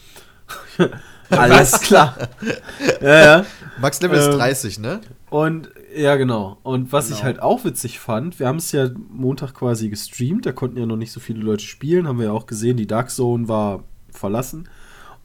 [1.30, 2.16] Alles klar.
[3.00, 3.46] ja, ja.
[3.80, 5.00] Max Level ist Ähm, 30, ne?
[5.30, 6.58] Und ja, genau.
[6.62, 7.24] Und was ich Genau.
[7.24, 10.96] halt auch witzig fand, wir haben es ja Montag quasi gestreamt, da konnten ja noch
[10.96, 14.68] nicht so viele Leute spielen, haben wir ja auch gesehen, die Dark Zone war verlassen.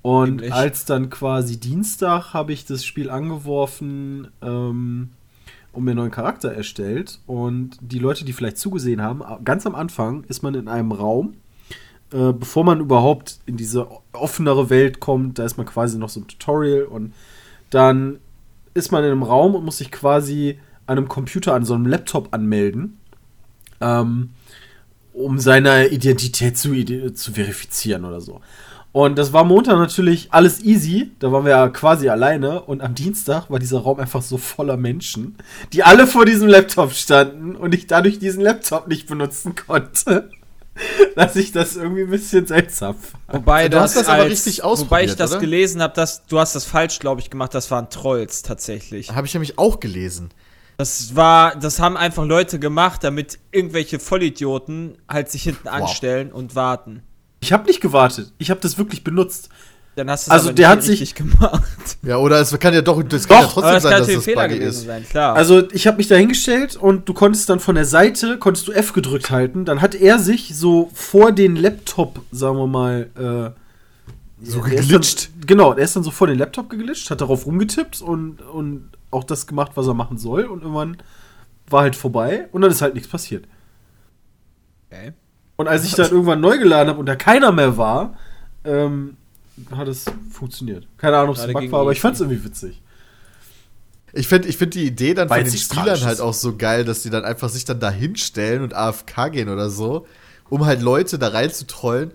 [0.01, 0.53] Und Nämlich?
[0.53, 5.09] als dann quasi Dienstag habe ich das Spiel angeworfen ähm,
[5.71, 7.19] und mir einen neuen Charakter erstellt.
[7.25, 11.35] Und die Leute, die vielleicht zugesehen haben, ganz am Anfang ist man in einem Raum,
[12.11, 16.19] äh, bevor man überhaupt in diese offenere Welt kommt, da ist man quasi noch so
[16.19, 17.13] ein Tutorial und
[17.69, 18.19] dann
[18.73, 21.85] ist man in einem Raum und muss sich quasi an einem Computer, an so einem
[21.85, 22.99] Laptop anmelden,
[23.81, 24.31] ähm,
[25.13, 26.73] um seine Identität zu,
[27.13, 28.41] zu verifizieren oder so.
[28.91, 32.93] Und das war Montag natürlich alles easy, da waren wir ja quasi alleine und am
[32.93, 35.35] Dienstag war dieser Raum einfach so voller Menschen,
[35.73, 40.29] die alle vor diesem Laptop standen und ich dadurch diesen Laptop nicht benutzen konnte.
[41.15, 43.23] Dass ich das irgendwie ein bisschen seltsam fand.
[43.27, 45.39] Wobei Du hast das aber richtig Wobei ich ausprobiert, das oder?
[45.39, 47.53] gelesen habe, dass du hast das falsch, glaube ich, gemacht.
[47.53, 49.11] Das waren Trolls tatsächlich.
[49.11, 50.31] Habe ich nämlich auch gelesen.
[50.77, 56.55] Das war, das haben einfach Leute gemacht, damit irgendwelche Vollidioten halt sich hinten anstellen und
[56.55, 57.03] warten.
[57.41, 59.49] Ich habe nicht gewartet, ich habe das wirklich benutzt.
[59.95, 61.61] Dann hast du es Also aber der nicht hat sich- richtig gemacht.
[62.03, 63.99] Ja, oder es kann ja doch, das Doch, kann ja Aber trotzdem das sein, kann
[64.01, 64.85] dass das Fehler buggy gewesen ist.
[64.87, 65.35] sein, klar.
[65.35, 68.71] Also ich habe mich da hingestellt und du konntest dann von der Seite, konntest du
[68.71, 69.65] F gedrückt halten.
[69.65, 75.29] Dann hat er sich so vor den Laptop, sagen wir mal, äh, So geglitscht.
[75.37, 78.89] Dann, genau, der ist dann so vor den Laptop geglitscht, hat darauf rumgetippt und, und
[79.11, 80.45] auch das gemacht, was er machen soll.
[80.45, 80.97] Und irgendwann
[81.69, 83.45] war halt vorbei und dann ist halt nichts passiert.
[84.91, 85.13] okay.
[85.55, 88.15] Und als ich dann irgendwann neu geladen habe und da keiner mehr war,
[88.65, 89.17] ähm,
[89.75, 90.87] hat es funktioniert.
[90.97, 92.81] Keine Ahnung, ob es ein Bug war, aber ich fand es irgendwie witzig.
[94.13, 96.85] Ich finde ich find die Idee dann Weil von den Spielern halt auch so geil,
[96.85, 100.05] dass die dann einfach sich dann da hinstellen und AFK gehen oder so,
[100.49, 102.11] um halt Leute da rein zu trollen.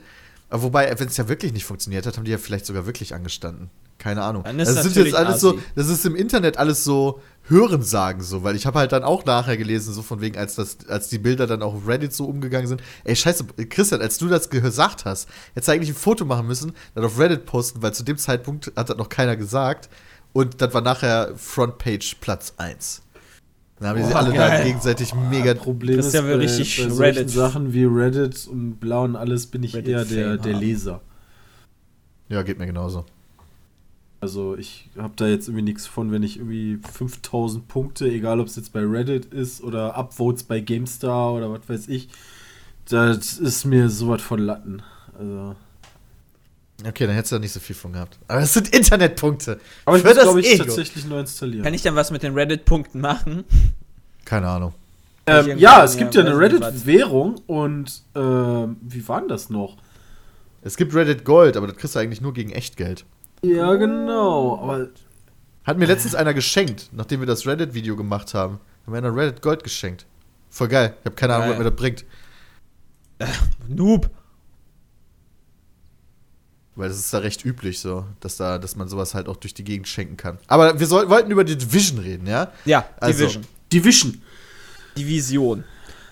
[0.49, 3.15] Aber wobei, wenn es ja wirklich nicht funktioniert hat, haben die ja vielleicht sogar wirklich
[3.15, 3.71] angestanden.
[3.99, 4.45] Keine Ahnung.
[4.45, 5.61] Dann ist das sind jetzt alles so, assi.
[5.75, 9.57] das ist im Internet alles so Hörensagen so, weil ich habe halt dann auch nachher
[9.57, 12.69] gelesen, so von wegen, als, das, als die Bilder dann auch auf Reddit so umgegangen
[12.69, 12.83] sind.
[13.05, 16.73] Ey, scheiße, Christian, als du das gesagt hast, hättest du eigentlich ein Foto machen müssen,
[16.95, 19.89] dann auf Reddit posten, weil zu dem Zeitpunkt hat das noch keiner gesagt.
[20.33, 23.03] Und das war nachher Frontpage Platz 1.
[23.81, 24.65] Dann haben die sich alle da geil.
[24.65, 25.55] gegenseitig mega.
[25.55, 29.47] Problem Christian ist, will bei, richtig bei Reddit- Sachen wie Reddit und Blau und alles
[29.47, 30.55] bin ich Reddit eher der, der.
[30.55, 31.01] Leser.
[32.29, 33.07] Ja, geht mir genauso.
[34.21, 38.49] Also ich habe da jetzt irgendwie nichts von, wenn ich irgendwie 5000 Punkte, egal ob
[38.49, 42.09] es jetzt bei Reddit ist oder Upvotes bei GameStar oder was weiß ich,
[42.89, 44.83] das ist mir sowas von Latten.
[45.17, 45.55] Also,
[46.87, 48.19] Okay, dann hättest du da nicht so viel von gehabt.
[48.29, 49.59] Aber es sind Internetpunkte.
[49.85, 50.65] aber ich muss, das glaube ich, Ego.
[50.65, 51.65] tatsächlich neu installieren.
[51.65, 53.45] Kann ich dann was mit den Reddit-Punkten machen?
[54.25, 54.75] Keine Ahnung.
[55.27, 56.39] Ähm, ja, es gibt ja, eine.
[56.39, 59.77] Reddit-Währung und ähm, wie war denn das noch?
[60.63, 63.05] Es gibt Reddit Gold, aber das kriegst du eigentlich nur gegen Echtgeld.
[63.43, 64.59] Ja, genau.
[64.61, 64.89] Aber
[65.65, 68.55] Hat mir letztens einer geschenkt, nachdem wir das Reddit-Video gemacht haben.
[68.85, 70.07] Hat mir einer Reddit Gold geschenkt.
[70.51, 70.95] Voll geil.
[71.01, 72.05] Ich habe keine Ahnung, was mir das bringt.
[73.69, 74.11] Noob.
[76.75, 79.53] Weil das ist da recht üblich so, dass, da, dass man sowas halt auch durch
[79.53, 80.39] die Gegend schenken kann.
[80.47, 82.53] Aber wir soll, wollten über die Division reden, ja?
[82.65, 83.45] Ja, Also, Division.
[83.73, 84.23] Division.
[84.97, 85.65] Division.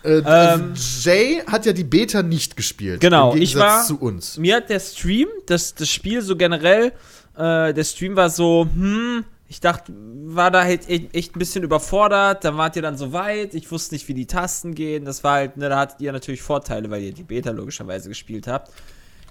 [0.02, 3.00] Äh, Ähm, Jay hat ja die Beta nicht gespielt.
[3.00, 4.36] Genau, Im ich Gegensatz war- zu uns.
[4.38, 6.92] Mir hat der Stream, das, das Spiel so generell,
[7.36, 9.92] äh, der Stream war so, hm, ich dachte,
[10.26, 13.70] war da halt echt, echt ein bisschen überfordert, dann wart ihr dann so weit, ich
[13.70, 16.90] wusste nicht, wie die Tasten gehen, das war halt, ne, da hattet ihr natürlich Vorteile,
[16.90, 18.72] weil ihr die Beta logischerweise gespielt habt.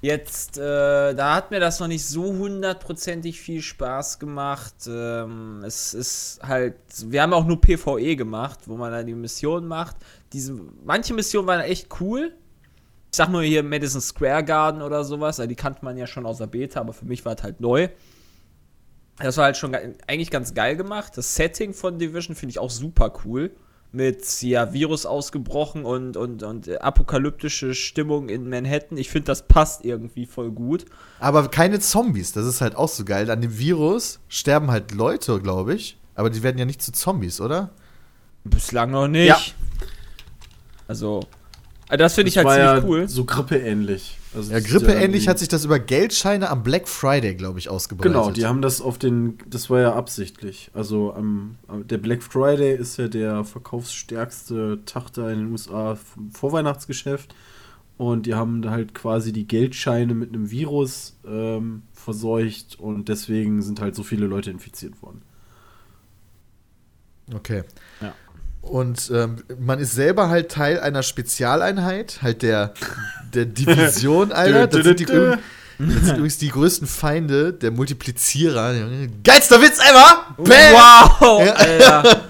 [0.02, 4.76] Jetzt, äh, da hat mir das noch nicht so hundertprozentig viel Spaß gemacht.
[4.88, 6.76] Ähm, es ist halt,
[7.06, 9.96] wir haben auch nur PvE gemacht, wo man dann die Mission macht.
[10.32, 12.34] Diese, manche Missionen waren echt cool,
[13.16, 16.26] ich sag nur hier Madison Square Garden oder sowas, also die kannte man ja schon
[16.26, 17.88] aus der Beta, aber für mich war es halt neu.
[19.20, 21.14] Das war halt schon ge- eigentlich ganz geil gemacht.
[21.16, 23.52] Das Setting von Division finde ich auch super cool.
[23.94, 28.98] Mit ja, Virus ausgebrochen und, und, und äh, apokalyptische Stimmung in Manhattan.
[28.98, 30.84] Ich finde, das passt irgendwie voll gut.
[31.22, 33.32] Aber keine Zombies, das ist halt auch so geil.
[33.32, 35.98] An dem Virus sterben halt Leute, glaube ich.
[36.16, 37.70] Aber die werden ja nicht zu Zombies, oder?
[38.44, 39.28] Bislang noch nicht.
[39.30, 39.40] Ja.
[40.90, 41.22] Also,
[41.90, 43.08] äh, das finde ich halt war ziemlich ja cool.
[43.08, 44.18] so grippeähnlich.
[44.36, 48.12] Also Ja, grippeähnlich hat sich das über Geldscheine am Black Friday, glaube ich, ausgebreitet.
[48.14, 50.72] Genau, die haben das auf den, das war ja absichtlich.
[50.74, 55.96] Also am, am- der Black Friday ist ja der verkaufsstärkste Tag da in den USA
[55.96, 57.34] vom Vorweihnachtsgeschäft.
[57.98, 63.62] Und die haben da halt quasi die Geldscheine mit einem Virus ähm, verseucht und deswegen
[63.62, 65.22] sind halt so viele Leute infiziert worden.
[67.34, 67.64] Okay.
[68.02, 68.14] Ja.
[68.66, 72.74] Und ähm, man ist selber halt Teil einer Spezialeinheit, halt der,
[73.34, 74.68] der Division, Alter.
[74.68, 75.38] Das sind, die, das
[75.78, 78.74] sind übrigens die größten Feinde der Multiplizierer.
[79.24, 80.36] Geilster Witz ever!
[80.38, 80.74] Bam!
[80.74, 81.56] Wow!
[81.56, 82.22] Alter.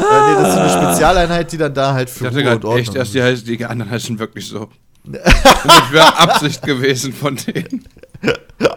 [0.00, 2.60] Äh, nee, das ist eine Spezialeinheit, die dann da halt für Ich dachte Ruhe und
[2.62, 2.78] gerade Ordnung.
[2.78, 4.70] echt, erst die, heißen, die anderen heißen wirklich so.
[5.04, 7.84] Das wäre Absicht gewesen von denen.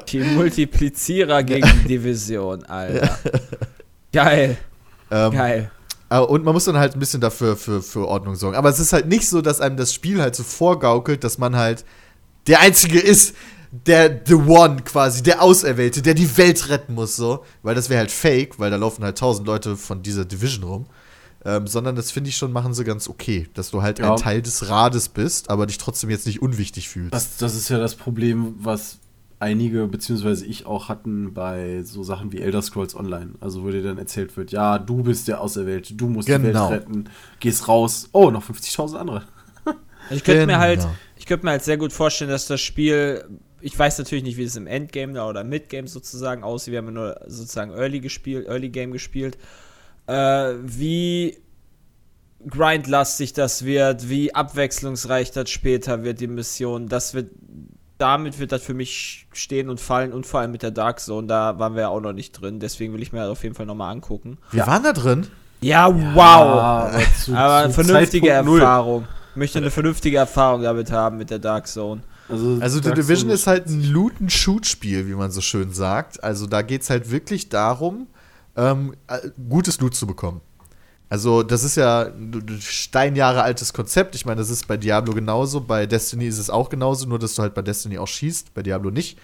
[0.10, 3.18] Die Multiplizierer gegen die Division, Alter.
[4.12, 4.58] Geil,
[5.14, 5.72] Ähm, geil.
[6.09, 8.55] Und man muss dann halt ein bisschen dafür für, für Ordnung sorgen.
[8.55, 11.55] Aber es ist halt nicht so, dass einem das Spiel halt so vorgaukelt, dass man
[11.55, 11.86] halt
[12.45, 13.34] der Einzige ist,
[13.72, 17.43] der The One quasi, der Auserwählte, der die Welt retten muss, so.
[17.64, 20.86] Weil das wäre halt fake, weil da laufen halt tausend Leute von dieser Division rum.
[21.45, 24.11] Ähm, sondern das finde ich schon, machen sie ganz okay, dass du halt Ja.
[24.11, 27.14] ein Teil des Rades bist, aber dich trotzdem jetzt nicht unwichtig fühlst.
[27.14, 28.99] Das, das ist ja das Problem, was
[29.44, 33.34] einige, beziehungsweise ich auch hatten bei so Sachen wie Elder Scrolls Online.
[33.41, 36.70] Also wo dir dann erzählt wird, ja, du bist der Auserwählte, du musst die Genau.
[36.72, 37.06] Welt retten,
[37.39, 38.10] gehst raus.
[38.14, 39.24] Oh, noch 50.000 andere.
[40.10, 40.96] Ich könnte mir halt, Genau.
[41.18, 43.24] ich könnte mir halt sehr gut vorstellen, dass das Spiel,
[43.62, 46.72] ich weiß natürlich nicht, wie es im Endgame oder Midgame sozusagen aussieht.
[46.72, 49.38] Wir haben ja nur sozusagen Early gespielt, Early Game gespielt.
[50.08, 51.38] Äh, wie
[52.48, 56.89] grindlastig das wird, wie abwechslungsreich das später wird, die Mission.
[56.89, 57.32] Das wird,
[58.04, 61.26] damit wird das für mich stehen und fallen und vor allem mit der Dark Zone,
[61.28, 62.60] da waren wir ja auch noch nicht drin.
[62.60, 64.38] Deswegen will ich mir das auf jeden Fall nochmal angucken.
[64.51, 65.28] Wir waren da drin.
[65.62, 66.18] Ja, wow!
[66.20, 68.30] aber, zu, Aber zu vernünftige.
[68.30, 69.08] Erfahrung.
[69.32, 72.01] Ich möchte eine vernünftige Erfahrung damit haben mit der Dark Zone.
[72.30, 76.24] Also, Also The Dark Division Souls- ist halt ein Loot-and-Shoot-Spiel, wie man so schön sagt.
[76.24, 78.08] Also da geht es halt wirklich darum,
[78.56, 79.18] ähm, äh,
[79.49, 80.41] gutes Loot zu bekommen.
[81.14, 84.16] Also das ist ja ein steinjahre altes Konzept.
[84.16, 87.36] Ich meine, das ist bei Diablo genauso, bei Destiny ist es auch genauso, nur dass
[87.36, 89.20] du halt bei Destiny auch schießt, bei Diablo nicht.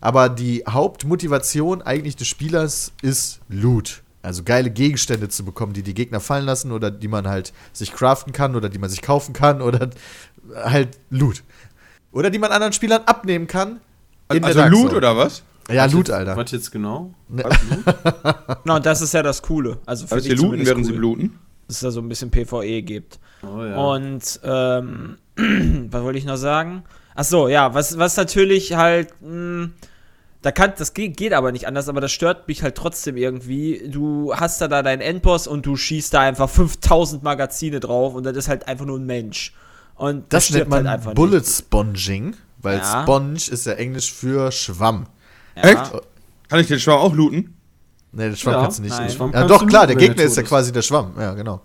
[0.00, 4.02] Aber die Hauptmotivation eigentlich des Spielers ist Loot.
[4.20, 7.92] Also geile Gegenstände zu bekommen, die die Gegner fallen lassen oder die man halt sich
[7.92, 9.90] craften kann oder die man sich kaufen kann oder
[10.56, 11.44] halt Loot.
[12.10, 13.78] Oder die man anderen Spielern abnehmen kann.
[14.26, 15.44] Also Loot oder was?
[15.70, 16.36] Ja, Was Loot, jetzt- Alter.
[16.36, 17.14] Was jetzt genau?
[18.64, 19.78] Na, und das ist ja das Coole.
[19.86, 21.38] Also für Also sie looten, während sie cool, bluten?
[21.66, 23.18] Dass es da so ein bisschen PvE gibt.
[23.42, 23.76] Oh ja.
[23.76, 25.18] Und, ähm,
[25.90, 26.84] was wollte ich noch sagen?
[27.14, 29.70] Ach so, ja, was, was natürlich halt, mh,
[30.42, 33.88] da kann, das geht, geht aber nicht anders, aber das stört mich halt trotzdem irgendwie.
[33.90, 38.24] Du hast da da deinen Endboss und du schießt da einfach 5000 Magazine drauf und
[38.24, 39.52] das ist halt einfach nur ein Mensch.
[39.96, 41.48] Und Das nennt stirbt man halt einfach Bullet nicht.
[41.50, 43.02] Sponging, weil Ja.
[43.02, 45.06] Sponge ist ja Englisch für Schwamm.
[45.62, 45.70] Ja.
[45.82, 45.92] Echt?
[46.48, 47.54] Kann ich den Schwarm auch looten?
[48.12, 48.92] Nee, den Schwamm Ja, kannst du nicht.
[48.92, 49.08] nein.
[49.08, 51.12] Ja, Schwamm kannst doch, klar, looten, der er Gegner ist ja quasi der Schwamm.
[51.18, 51.60] Ja, genau.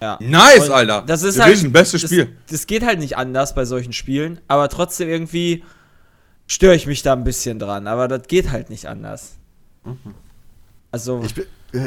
[0.00, 0.18] Ja.
[0.20, 1.02] Nice, Und Alter.
[1.06, 2.36] Das ist Division, halt, bestes das, Spiel.
[2.50, 5.62] Das geht halt nicht anders bei solchen Spielen, aber trotzdem irgendwie
[6.46, 7.86] störe ich mich da ein bisschen dran.
[7.86, 9.36] Aber das geht halt nicht anders.
[10.90, 11.36] Also, Ich,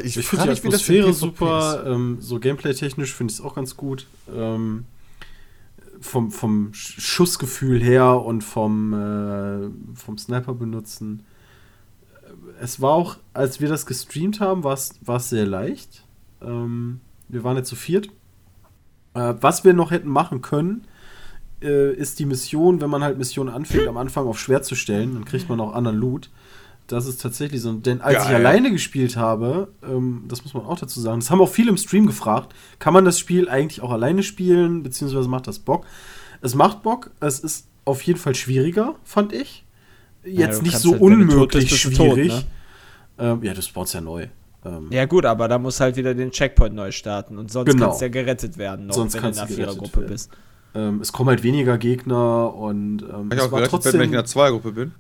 [0.06, 4.08] ich, Ich finde die Atmosphäre super, ähm, so gameplay-technisch finde ich es auch ganz gut.
[4.34, 4.86] Ähm,
[6.00, 11.26] vom, vom Sch- Schussgefühl her und vom, äh, vom Sniper benutzen.
[12.60, 16.04] Es war auch, als wir das gestreamt haben, war es sehr leicht.
[16.42, 18.08] Ähm, wir waren jetzt zu viert.
[19.14, 20.86] Äh, was wir noch hätten machen können,
[21.62, 25.14] äh, ist die Mission, wenn man halt Missionen anfängt, am Anfang auf schwer zu stellen,
[25.14, 26.30] dann kriegt man auch anderen Loot.
[26.88, 27.74] Das ist tatsächlich so.
[27.74, 28.36] Denn als ich Geil.
[28.36, 31.78] alleine gespielt habe, ähm, das muss man auch dazu sagen, das haben auch viele im
[31.78, 35.86] Stream gefragt, kann man das Spiel eigentlich auch alleine spielen, beziehungsweise macht das Bock?
[36.42, 39.65] Es macht Bock, es ist auf jeden Fall schwieriger, fand ich.
[40.26, 42.34] Jetzt du nicht so halt, unmöglich bist, du tot, schwierig.
[42.34, 42.44] ne?
[43.20, 44.28] ähm, ja, du spawnst ja neu.
[44.66, 47.86] Ähm, ja gut, aber da muss halt wieder den Checkpoint neu starten und sonst Genau.
[47.88, 50.32] kannst du ja gerettet werden, noch, Sonst wenn du in einer Vierergruppe bist.
[50.74, 53.94] ähm, es kommen halt weniger Gegner und ähm, Hab ich es auch war gerettet, trotzdem.
[53.94, 54.94] wenn ich in der Zweiergruppe bin.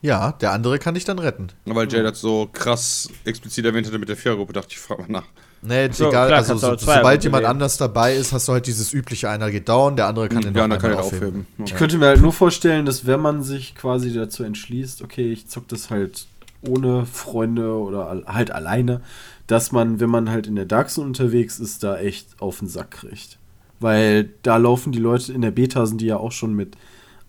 [0.00, 1.48] Ja, der andere kann dich dann retten.
[1.64, 5.08] Weil Jay das so krass explizit erwähnt hatte mit der Vierergruppe, dachte ich, frag mal
[5.08, 5.24] nach.
[5.66, 8.92] Nee, So, egal, klar, also so, sobald jemand anders dabei ist, hast du halt dieses
[8.92, 11.46] übliche, einer geht down, der andere kann den ja, kann ich einmal aufheben.
[11.64, 15.48] Ich könnte mir halt nur vorstellen, dass wenn man sich quasi dazu entschließt, okay, ich
[15.48, 16.26] zock das halt
[16.66, 19.00] ohne Freunde oder al- halt alleine,
[19.46, 22.68] dass man, wenn man halt in der Dark Zone unterwegs ist, da echt auf den
[22.68, 23.38] Sack kriegt.
[23.80, 26.76] Weil da laufen die Leute, in der Beta sind die ja auch schon mit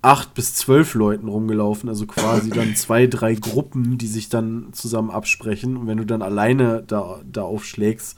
[0.05, 5.09] acht bis zwölf Leuten rumgelaufen, also quasi dann zwei, drei Gruppen, die sich dann zusammen
[5.09, 5.75] absprechen.
[5.77, 8.15] Und wenn du dann alleine da, da aufschlägst,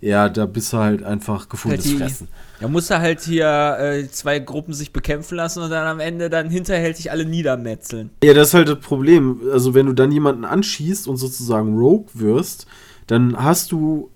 [0.00, 2.28] ja, da bist du halt einfach gefundenes Die- Fressen.
[2.60, 6.30] Da muss er halt hier äh, zwei Gruppen sich bekämpfen lassen und dann am Ende
[6.30, 8.10] dann hinterhältig alle niedermetzeln.
[8.24, 9.40] Ja, das ist halt das Problem.
[9.52, 12.66] Also, wenn du dann jemanden anschießt und sozusagen Rogue wirst,
[13.06, 14.10] dann hast du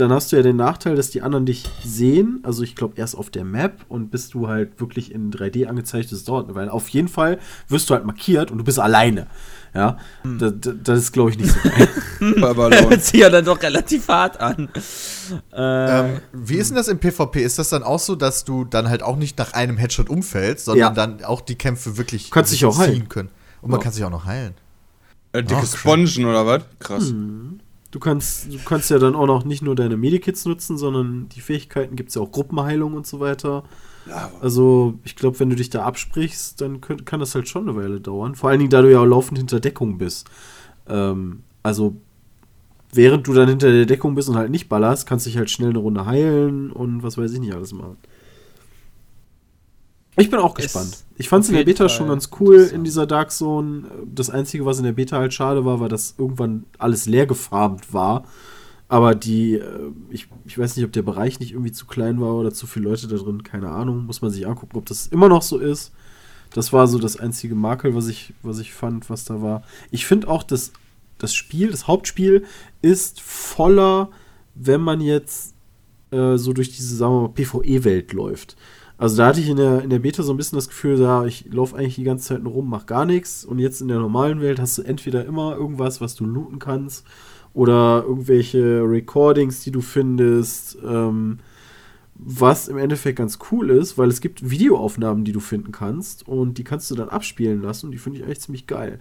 [0.00, 2.40] dann hast du ja den Nachteil, dass die anderen dich sehen.
[2.42, 6.12] Also ich glaube erst auf der Map und bis du halt wirklich in 3D angezeigt
[6.12, 6.54] ist, dauert.
[6.54, 7.38] Weil auf jeden Fall
[7.68, 9.26] wirst du halt markiert und du bist alleine.
[9.74, 9.98] Ja,
[10.38, 11.88] das, das ist glaube ich nicht so geil.
[12.42, 14.68] Aber Hört sich ja dann doch relativ hart an.
[15.52, 17.42] Äh, Ähm, wie ist denn das im PvP?
[17.42, 20.64] Ist das dann auch so, dass du dann halt auch nicht nach einem Headshot umfällst,
[20.64, 20.90] sondern Ja.
[21.06, 22.94] dann auch die Kämpfe wirklich Kannst dich auch heilen.
[22.94, 23.28] ziehen können?
[23.60, 23.84] Und man Ja.
[23.84, 24.54] kann sich auch noch heilen.
[25.32, 25.76] äh, dicke Oh, krass.
[25.78, 26.62] Spongen oder was?
[26.78, 27.12] Krass.
[27.90, 31.40] Du kannst, du kannst ja dann auch noch nicht nur deine Medikits nutzen, sondern die
[31.40, 33.64] Fähigkeiten gibt es ja auch Gruppenheilung und so weiter.
[34.40, 37.76] Also, ich glaube, wenn du dich da absprichst, dann könnt, kann das halt schon eine
[37.76, 38.34] Weile dauern.
[38.34, 40.28] Vor allen Dingen, da du ja auch laufend hinter Deckung bist.
[40.88, 41.96] Ähm, also,
[42.92, 45.50] während du dann hinter der Deckung bist und halt nicht ballerst, kannst du dich halt
[45.50, 47.96] schnell eine Runde heilen und was weiß ich nicht alles machen.
[50.18, 51.04] Ich bin auch gespannt.
[51.16, 53.84] Ich fand es in der Beta Fall schon ganz cool in dieser Dark Zone.
[54.06, 57.92] Das Einzige, was in der Beta halt schade war, war, dass irgendwann alles leer gefarbt
[57.92, 58.24] war.
[58.88, 62.34] Aber die, äh, ich, ich weiß nicht, ob der Bereich nicht irgendwie zu klein war
[62.34, 64.06] oder zu viele Leute da drin, keine Ahnung.
[64.06, 65.92] Muss man sich angucken, ob das immer noch so ist.
[66.52, 69.62] Das war so das einzige Makel, was ich, was ich fand, was da war.
[69.90, 70.72] Ich finde auch, dass
[71.18, 72.44] das Spiel, das Hauptspiel,
[72.80, 74.08] ist voller,
[74.54, 75.54] wenn man jetzt
[76.10, 78.56] äh, so durch diese, sagen wir mal, PvE-Welt läuft.
[78.98, 81.24] Also da hatte ich in der, in der Beta so ein bisschen das Gefühl, da
[81.24, 83.44] ich laufe eigentlich die ganze Zeit nur rum, mach gar nichts.
[83.44, 87.06] Und jetzt in der normalen Welt hast du entweder immer irgendwas, was du looten kannst,
[87.54, 91.38] oder irgendwelche Recordings, die du findest, ähm,
[92.14, 96.58] was im Endeffekt ganz cool ist, weil es gibt Videoaufnahmen, die du finden kannst und
[96.58, 99.00] die kannst du dann abspielen lassen und die finde ich eigentlich ziemlich geil.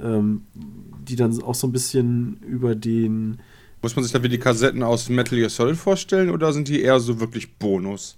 [0.00, 3.38] Ähm, die dann auch so ein bisschen über den
[3.82, 6.82] Muss man sich da wie die Kassetten aus Metal Gear Solid vorstellen oder sind die
[6.82, 8.16] eher so wirklich Bonus?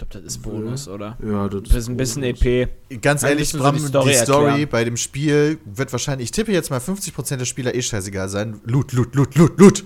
[0.00, 1.16] Ich glaube, das ist Bonus, oder?
[1.24, 2.68] ja, das Das ist ein bisschen EP.
[3.02, 4.68] Ganz Ein ehrlich, bisschen so Bram, die die Story Story, erklären.
[4.70, 8.60] bei dem Spiel wird wahrscheinlich, ich tippe jetzt mal 50% der Spieler eh scheißegal sein.
[8.64, 9.84] Loot, Loot, Loot, Loot, Loot.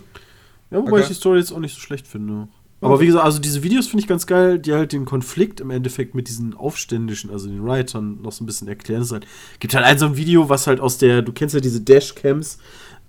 [0.70, 1.00] Ja, wobei Okay.
[1.02, 2.48] ich die Story jetzt auch nicht so schlecht finde.
[2.82, 5.70] Aber wie gesagt, also diese Videos finde ich ganz geil, die halt den Konflikt im
[5.70, 9.02] Endeffekt mit diesen Aufständischen, also den Riotern, noch so ein bisschen erklären.
[9.02, 9.24] Es halt,
[9.60, 12.58] gibt halt ein so ein Video, was halt aus der, du kennst ja diese Dashcams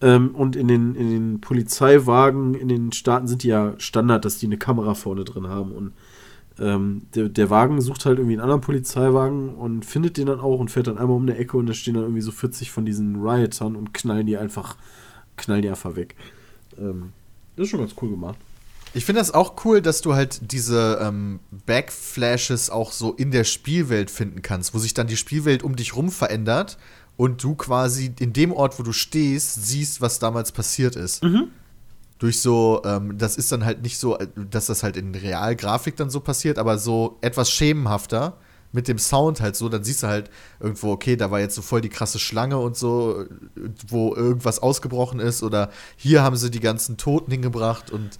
[0.02, 4.38] ähm, und in den, in den Polizeiwagen in den Staaten sind die ja Standard, dass
[4.38, 5.94] die eine Kamera vorne drin haben und
[6.60, 10.60] ähm, der, der Wagen sucht halt irgendwie einen anderen Polizeiwagen und findet den dann auch
[10.60, 12.86] und fährt dann einmal um eine Ecke und da stehen dann irgendwie so 40 von
[12.86, 14.78] diesen Riotern und knallen die einfach,
[15.38, 16.16] knallen die einfach weg.
[16.78, 17.12] Ähm,
[17.56, 18.38] das ist schon ganz cool gemacht.
[18.96, 23.44] Ich finde das auch cool, dass du halt diese ähm, Backflashes auch so in der
[23.44, 26.78] Spielwelt finden kannst, wo sich dann die Spielwelt um dich rum verändert
[27.18, 31.24] und du quasi in dem Ort, wo du stehst, siehst, was damals passiert ist.
[32.24, 35.98] Durch so, ähm, das ist dann halt nicht so, äh, dass das halt in Realgrafik
[35.98, 38.38] dann so passiert, aber so etwas schemenhafter
[38.72, 40.30] mit dem Sound halt so, dann siehst du halt
[40.62, 43.28] irgendwo, okay, da war jetzt so voll die krasse Schlange und so, äh,
[43.90, 48.18] wo irgendwas ausgebrochen ist oder hier haben sie die ganzen Toten hingebracht und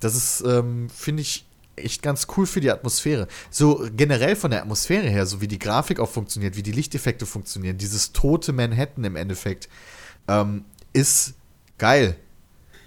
[0.00, 1.46] das ist, ähm, finde ich,
[1.76, 3.28] echt ganz cool für die Atmosphäre.
[3.50, 7.24] So generell von der Atmosphäre her, so wie die Grafik auch funktioniert, wie die Lichteffekte
[7.24, 9.68] funktionieren, dieses tote Manhattan im Endeffekt,
[10.26, 11.34] ähm, ist
[11.78, 12.16] geil.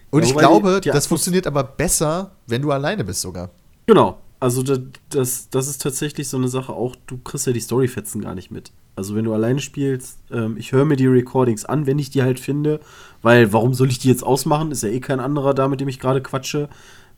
[0.09, 3.49] Und Ja, ich glaube, die- die das funktioniert aber besser, wenn du alleine bist sogar.
[3.85, 4.17] Genau.
[4.39, 4.79] Also das,
[5.09, 8.51] das, das ist tatsächlich so eine Sache auch, du kriegst ja die Storyfetzen gar nicht
[8.51, 8.71] mit.
[8.95, 12.21] Also wenn du alleine spielst, ähm, ich höre mir die Recordings an, wenn ich die
[12.23, 12.79] halt finde,
[13.23, 14.71] weil warum soll ich die jetzt ausmachen?
[14.71, 16.69] Ist ja eh kein anderer da, mit dem ich gerade quatsche.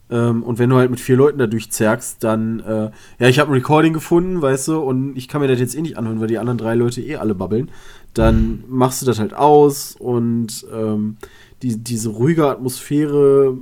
[0.09, 3.51] Ähm, und wenn du halt mit vier Leuten da durchzergst, dann, äh, ja, ich habe
[3.51, 6.27] ein Recording gefunden, weißt du, und ich kann mir das jetzt eh nicht anhören, weil
[6.27, 7.69] die anderen drei Leute eh alle babbeln.
[8.13, 11.17] Dann machst du das halt aus und ähm,
[11.61, 13.57] die, diese ruhige Atmosphäre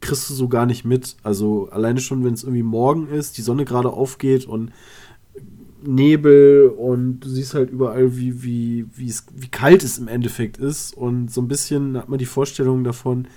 [0.00, 1.16] kriegst du so gar nicht mit.
[1.22, 4.72] Also alleine schon, wenn es irgendwie morgen ist, die Sonne gerade aufgeht und
[5.82, 10.96] Nebel und du siehst halt überall, wie, wie, wie, kalt es im Endeffekt ist.
[10.96, 13.28] Und so ein bisschen hat man die Vorstellung davon,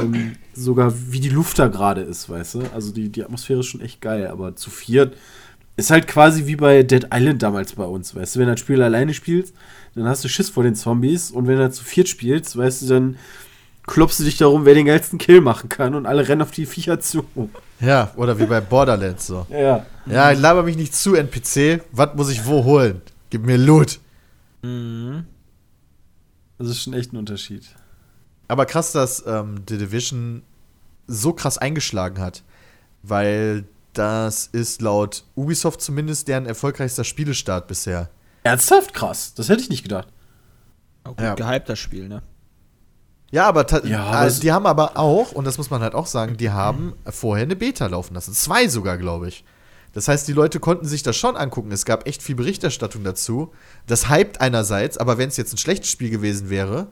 [0.00, 2.60] ähm, sogar wie die Luft da gerade ist, weißt du?
[2.72, 5.16] Also die, die Atmosphäre ist schon echt geil, aber zu viert
[5.76, 8.40] ist halt quasi wie bei Dead Island damals bei uns, weißt du?
[8.40, 9.54] Wenn du ein Spiel alleine spielst,
[9.94, 12.86] dann hast du Schiss vor den Zombies und wenn du zu viert spielst, weißt du,
[12.86, 13.16] dann
[13.86, 16.66] klopfst du dich darum, wer den geilsten Kill machen kann und alle rennen auf die
[16.66, 17.24] Viecher zu.
[17.80, 19.46] Ja, oder wie bei Borderlands so.
[19.50, 19.84] Ja.
[20.06, 21.82] Ja, laber mich nicht zu, NPC.
[21.92, 23.02] Was muss ich wo holen?
[23.30, 23.98] Gib mir Loot.
[26.58, 27.64] Das ist schon echt ein Unterschied.
[28.48, 30.42] Aber krass, dass ähm, The Division
[31.06, 32.42] so krass eingeschlagen hat.
[33.02, 38.10] Weil das ist laut Ubisoft zumindest deren erfolgreichster Spielestart bisher.
[38.42, 40.08] Ernsthaft krass, das hätte ich nicht gedacht.
[41.04, 41.34] Auch gut Ja.
[41.34, 42.22] gehypt, das Spiel, ne?
[43.30, 46.06] Ja, aber, Ja, aber also die haben aber auch, und das muss man halt auch
[46.06, 48.34] sagen, die haben vorher eine Beta laufen lassen.
[48.34, 49.44] Zwei sogar, glaube ich.
[49.94, 51.70] Das heißt, die Leute konnten sich das schon angucken.
[51.72, 53.52] Es gab echt viel Berichterstattung dazu.
[53.86, 56.88] Das hypt einerseits, aber wenn es jetzt ein schlechtes Spiel gewesen wäre,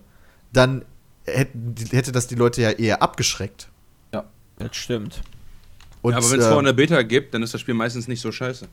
[0.52, 0.84] dann
[1.26, 3.68] hätte das die Leute ja eher abgeschreckt.
[4.58, 5.22] Das stimmt.
[6.02, 8.08] Und, ja, aber wenn es äh, vorher eine Beta gibt, dann ist das Spiel meistens
[8.08, 8.68] nicht so scheiße.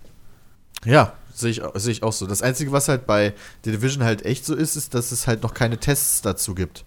[0.86, 2.28] Ja, sehe ich, sehe ich auch so.
[2.28, 3.34] Das Einzige, was halt bei
[3.64, 6.86] The Division halt echt so ist, ist, dass es halt noch keine Tests dazu gibt.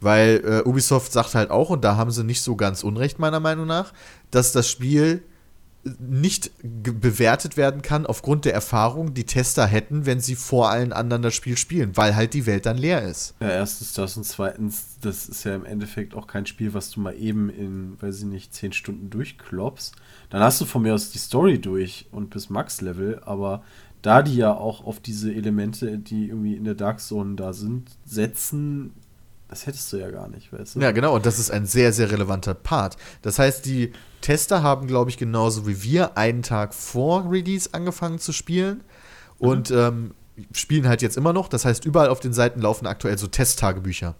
[0.00, 3.40] Weil äh, Ubisoft sagt halt auch, und da haben sie nicht so ganz unrecht, meiner
[3.40, 3.92] Meinung nach,
[4.30, 5.22] dass das Spiel
[5.98, 11.22] nicht bewertet werden kann aufgrund der Erfahrung, die Tester hätten, wenn sie vor allen anderen
[11.22, 13.34] das Spiel spielen, weil halt die Welt dann leer ist.
[13.40, 17.00] Ja, erstens das und zweitens, das ist ja im Endeffekt auch kein Spiel, was du
[17.00, 19.96] mal eben in, weiß ich nicht, 10 Stunden durchkloppst.
[20.32, 23.62] Dann hast du von mir aus die Story durch und bis Max-Level, aber
[24.00, 27.90] da die ja auch auf diese Elemente, die irgendwie in der Dark Zone da sind,
[28.06, 28.94] setzen,
[29.48, 30.80] das hättest du ja gar nicht, weißt du?
[30.80, 32.96] Ja, genau, und das ist ein sehr, sehr relevanter Part.
[33.20, 33.92] Das heißt, die
[34.22, 38.82] Tester haben, glaube ich, genauso wie wir einen Tag vor Release angefangen zu spielen
[39.38, 40.12] und ähm,
[40.52, 41.48] spielen halt jetzt immer noch.
[41.48, 44.14] Das heißt, überall auf den Seiten laufen aktuell so Testtagebücher.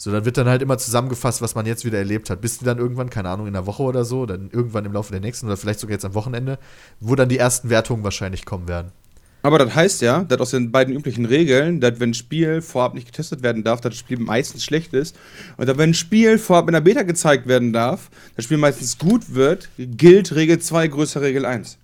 [0.00, 2.40] So, dann wird dann halt immer zusammengefasst, was man jetzt wieder erlebt hat.
[2.40, 5.10] Bis die dann irgendwann, keine Ahnung, in der Woche oder so, dann irgendwann im Laufe
[5.10, 6.58] der nächsten oder vielleicht sogar jetzt am Wochenende,
[7.00, 8.92] wo dann die ersten Wertungen wahrscheinlich kommen werden.
[9.42, 12.94] Aber das heißt ja, dass aus den beiden üblichen Regeln, dass wenn ein Spiel vorab
[12.94, 15.16] nicht getestet werden darf, dass das Spiel meistens schlecht ist.
[15.56, 18.98] Und dass wenn ein Spiel vorab in der Beta gezeigt werden darf, das Spiel meistens
[18.98, 21.78] gut wird, gilt Regel 2 größer Regel 1.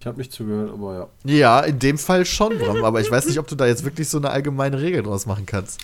[0.00, 1.32] Ich habe nicht zugehört, aber ja.
[1.32, 4.08] Ja, in dem Fall schon, Bram, aber ich weiß nicht, ob du da jetzt wirklich
[4.08, 5.80] so eine allgemeine Regel draus machen kannst.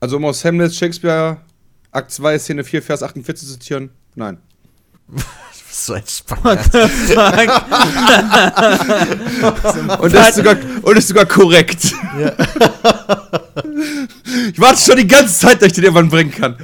[0.00, 1.38] Also um aus Hamlet Shakespeare
[1.90, 4.38] Akt 2 Szene 4 Vers 48 zu zitieren, nein.
[5.70, 6.70] So ein Spaß.
[10.00, 11.84] Und das ist sogar, und ist sogar korrekt.
[14.52, 16.56] ich warte schon die ganze Zeit, dass ich den irgendwann bringen kann.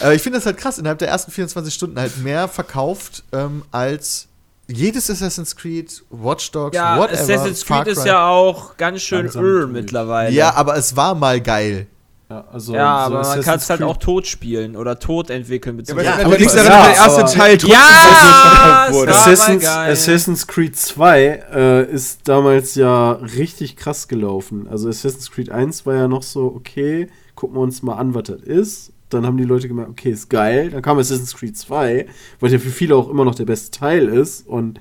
[0.00, 3.62] Aber ich finde das halt krass, innerhalb der ersten 24 Stunden halt mehr verkauft ähm,
[3.70, 4.26] als
[4.68, 7.20] jedes Assassin's Creed, Watch Dogs, Ja, whatever.
[7.20, 9.68] Assassin's Far Creed ist ja auch ganz schön durch.
[9.68, 10.30] mittlerweile.
[10.34, 11.86] Ja, aber es war mal geil.
[12.30, 15.76] Ja, also Ja, so aber man kann es halt auch tot spielen oder tot entwickeln.
[15.76, 19.12] beziehungsweise- das aber das- daran, dass der ja, erste aber- Teil trotzdem Ja, so wurde.
[19.14, 19.66] Assassin's.
[19.66, 24.66] Assassin's Creed 2 äh, ist damals ja richtig krass gelaufen.
[24.70, 28.22] Also Assassin's Creed 1 war ja noch so, okay, gucken wir uns mal an, was
[28.24, 28.92] das ist.
[29.14, 30.70] Dann haben die Leute gemerkt, okay, ist geil.
[30.70, 32.06] Dann kam Assassin's Creed 2,
[32.40, 34.46] was ja für viele auch immer noch der beste Teil ist.
[34.46, 34.80] Und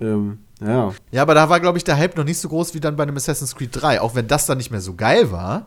[0.00, 2.80] ähm, ja, Ja, aber da war, glaube ich, der Hype noch nicht so groß wie
[2.80, 4.00] dann bei einem Assassin's Creed 3.
[4.00, 5.66] Auch wenn das dann nicht mehr so geil war,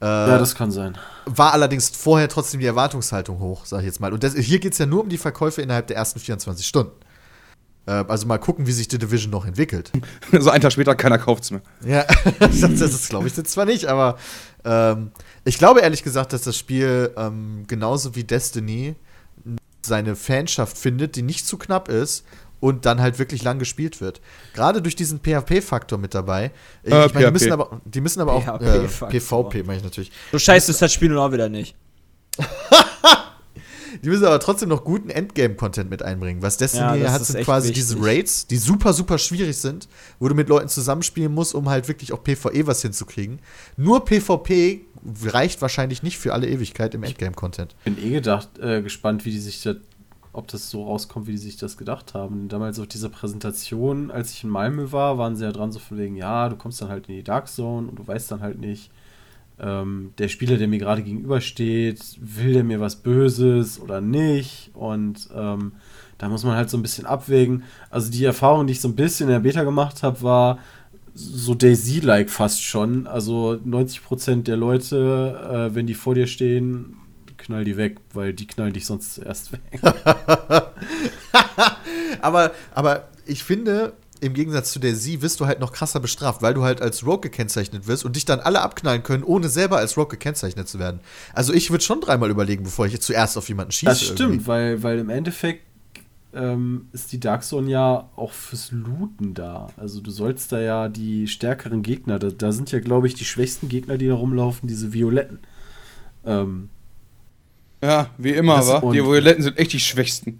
[0.00, 0.96] äh, ja, das kann sein.
[1.26, 4.12] war allerdings vorher trotzdem die Erwartungshaltung hoch, sag ich jetzt mal.
[4.12, 6.92] Und das, hier geht es ja nur um die Verkäufe innerhalb der ersten 24 Stunden.
[7.86, 9.92] Äh, also mal gucken, wie sich die Division noch entwickelt.
[10.40, 11.60] so einen Tag später, keiner kauft's mehr.
[11.84, 12.04] Ja,
[12.38, 14.16] das, das glaube ich jetzt zwar nicht, aber
[14.64, 15.10] ähm,
[15.44, 18.94] ich glaube ehrlich gesagt, dass das Spiel ähm, genauso wie Destiny
[19.82, 22.24] seine Fanschaft findet, die nicht zu knapp ist
[22.60, 24.20] und dann halt wirklich lang gespielt wird.
[24.54, 26.50] Gerade durch diesen PHP-Faktor mit dabei.
[26.82, 29.48] Ich, Äh, ich meine, die müssen aber, die müssen aber auch äh, PHP-Faktor.
[29.48, 30.12] PvP, meine ich natürlich.
[30.30, 31.74] So scheiße ist das Spiel nun auch wieder nicht.
[34.02, 36.42] Die müssen aber trotzdem noch guten Endgame-Content mit einbringen.
[36.42, 37.84] Was Destiny Ja, hat, sind quasi wichtig.
[37.84, 39.88] diese Raids, die super, super schwierig sind,
[40.18, 43.40] wo du mit Leuten zusammenspielen musst, um halt wirklich auch PvE was hinzukriegen.
[43.76, 44.82] Nur PvP
[45.24, 47.74] reicht wahrscheinlich nicht für alle Ewigkeit im Endgame-Content.
[47.84, 49.76] Bin eh gedacht, äh, gespannt, wie die sich das,
[50.32, 52.48] ob das so rauskommt, wie die sich das gedacht haben.
[52.48, 55.98] Damals auf dieser Präsentation, als ich in Malmö war, waren sie ja dran so von
[55.98, 58.60] wegen, ja, du kommst dann halt in die Dark Zone und du weißt dann halt
[58.60, 58.90] nicht,
[59.60, 64.70] ähm, der Spieler, der mir gerade gegenübersteht, will der mir was Böses oder nicht?
[64.74, 65.72] Und ähm,
[66.18, 67.64] da muss man halt so ein bisschen abwägen.
[67.90, 70.58] Also die Erfahrung, die ich so ein bisschen in der Beta gemacht habe, war
[71.14, 73.06] so Daisy-like fast schon.
[73.06, 76.96] Also 90% der Leute, äh, wenn die vor dir stehen,
[77.36, 79.60] knall die weg, weil die knallen dich sonst zuerst weg.
[82.22, 86.42] Aber, aber ich finde, im Gegensatz zu der Sie wirst du halt noch krasser bestraft,
[86.42, 89.78] weil du halt als Rogue gekennzeichnet wirst und dich dann alle abknallen können, ohne selber
[89.78, 91.00] als Rogue gekennzeichnet zu werden.
[91.32, 93.90] Also ich würde schon dreimal überlegen, bevor ich jetzt zuerst auf jemanden schieße.
[93.90, 94.46] Das stimmt, irgendwie.
[94.46, 95.62] weil, weil im Endeffekt
[96.34, 99.68] ähm, ist die Dark Zone ja auch fürs Looten da.
[99.76, 103.24] Also du sollst da ja die stärkeren Gegner, da, da sind ja, glaube ich, die
[103.24, 105.40] schwächsten Gegner, die da rumlaufen, diese Violetten.
[106.24, 106.68] Ähm,
[107.82, 108.78] Ja, wie immer, wa?
[108.78, 110.38] und- Die Violetten sind echt die Schwächsten.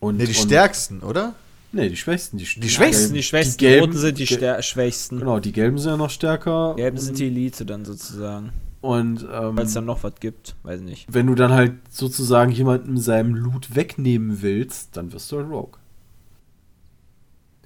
[0.00, 1.34] und, Nee, die und, stärksten, oder?
[1.70, 2.38] Nee, die schwächsten.
[2.38, 3.58] Die, die Schwächsten, die schwächsten.
[3.58, 5.18] gelben Roten sind die stär- schwächsten.
[5.18, 6.74] Genau, die gelben sind ja noch stärker.
[6.76, 8.52] Gelben sind die Elite dann sozusagen.
[8.80, 11.06] Und ähm, Falls dann noch was gibt, weiß nicht.
[11.12, 15.78] wenn du dann halt sozusagen jemanden seinem Loot wegnehmen willst, dann wirst du ein Rogue.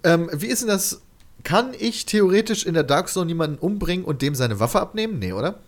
[0.04, 1.02] Ähm, wie ist denn das?
[1.44, 5.18] Kann ich theoretisch in der Dark Zone jemanden umbringen und dem seine Waffe abnehmen?
[5.18, 5.58] Nee, oder?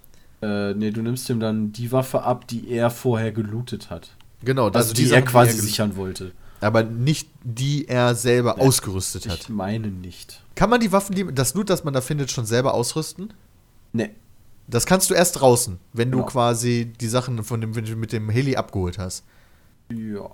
[0.40, 4.10] Äh, nee, du nimmst ihm dann die Waffe ab, die er vorher gelootet hat.
[4.44, 6.32] Genau, Also, die, Sachen, er quasi sichern wollte.
[6.60, 9.40] Aber nicht die er selber ausgerüstet hat.
[9.40, 10.42] Ich meine nicht.
[10.54, 13.32] Kann man die Waffen, die, das Loot, das man da findet, schon selber ausrüsten?
[13.92, 14.10] Nee.
[14.66, 16.28] Das kannst du erst draußen, wenn du Genau.
[16.30, 19.24] quasi die Sachen von dem, du mit dem Heli abgeholt hast.
[19.90, 20.30] Ja.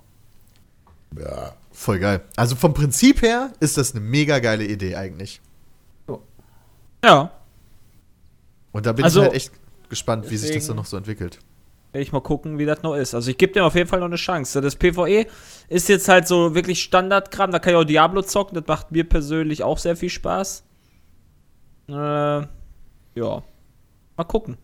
[1.19, 1.55] Ja.
[1.73, 2.20] Voll geil.
[2.36, 5.40] Also vom Prinzip her ist das eine mega geile Idee eigentlich.
[7.05, 7.31] Ja.
[8.73, 9.52] Und da bin Also, ich halt echt
[9.89, 11.39] gespannt, wie sich das dann noch so entwickelt.
[11.93, 13.15] werde ich mal gucken, wie das noch ist.
[13.15, 14.61] Also ich gebe dem auf jeden Fall noch eine Chance.
[14.61, 15.27] Das PvE
[15.69, 17.51] ist jetzt halt so wirklich Standardkram.
[17.51, 18.55] Da kann ich auch Diablo zocken.
[18.55, 20.62] Das macht mir persönlich auch sehr viel Spaß.
[21.89, 23.43] Äh, ja.
[24.20, 24.59] Mal gucken.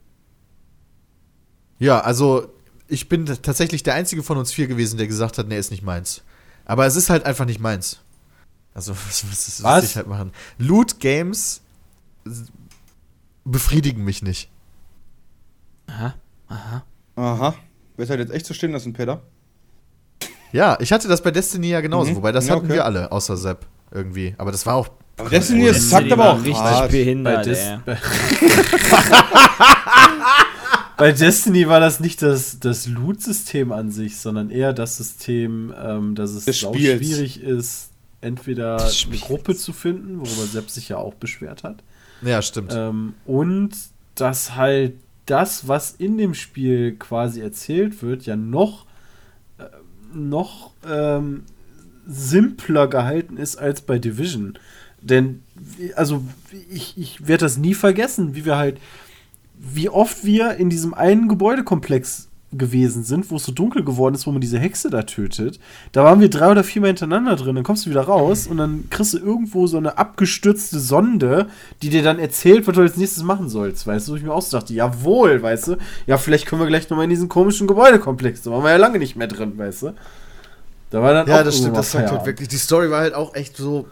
[1.78, 2.52] Ja, also
[2.88, 5.82] ich bin tatsächlich der einzige von uns vier gewesen, der gesagt hat, nee, ist nicht
[5.82, 6.20] meins.
[6.66, 8.00] Aber es ist halt einfach nicht meins.
[8.74, 9.84] Also, was, was, was, Was?
[9.84, 10.32] ich halt machen?
[10.58, 11.62] Loot Games
[13.46, 14.50] befriedigen mich nicht.
[15.86, 16.14] Aha.
[16.48, 16.84] Aha.
[17.16, 17.54] Aha.
[17.96, 19.22] Wird halt jetzt echt so stehen lassen, Peter?
[20.52, 22.16] Ja, ich hatte das bei Destiny ja genauso, Mhm.
[22.16, 22.74] wobei das Ja, hatten okay.
[22.74, 24.34] wir alle, außer Sepp irgendwie.
[24.36, 24.88] Aber das war auch.
[25.18, 26.90] Aber Destiny ist zackt aber auch richtig hart.
[26.90, 27.78] Bei, behindert, Des ey.
[27.86, 27.97] bei,
[30.97, 36.14] bei Destiny war das nicht das, das Loot-System an sich, sondern eher das System, ähm,
[36.14, 36.98] dass es Des Spiels.
[36.98, 37.90] schwierig ist,
[38.20, 41.82] entweder eine Gruppe zu finden, worüber Sepp sich ja auch beschwert hat,
[42.22, 42.72] Ja, stimmt.
[42.74, 43.70] ähm, und
[44.14, 44.94] dass halt
[45.26, 48.86] das, was in dem Spiel quasi erzählt wird, ja noch,
[49.59, 49.64] äh,
[50.14, 51.44] noch ähm,
[52.06, 54.59] simpler gehalten ist als bei Division.
[55.08, 55.42] Denn,
[55.94, 56.22] also,
[56.70, 58.78] ich, ich werde das nie vergessen, wie wir halt,
[59.58, 64.26] wie oft wir in diesem einen Gebäudekomplex gewesen sind, wo es so dunkel geworden ist,
[64.26, 65.58] wo man diese Hexe da tötet.
[65.92, 67.56] Da waren wir drei oder viermal hintereinander drin.
[67.56, 71.48] Dann kommst du wieder raus und dann kriegst du irgendwo so eine abgestürzte Sonde,
[71.82, 73.86] die dir dann erzählt, was du als nächstes machen sollst.
[73.86, 75.76] Weißt du, wo ich mir auch so dachte, jawohl, weißt du,
[76.06, 78.42] ja, vielleicht können wir gleich nochmal in diesen komischen Gebäudekomplex.
[78.42, 79.94] Da waren wir ja lange nicht mehr drin, weißt du.
[80.90, 82.48] Da war dann Ja, auch das stimmt, das sagt halt wirklich.
[82.48, 83.86] Die Story war halt auch echt so.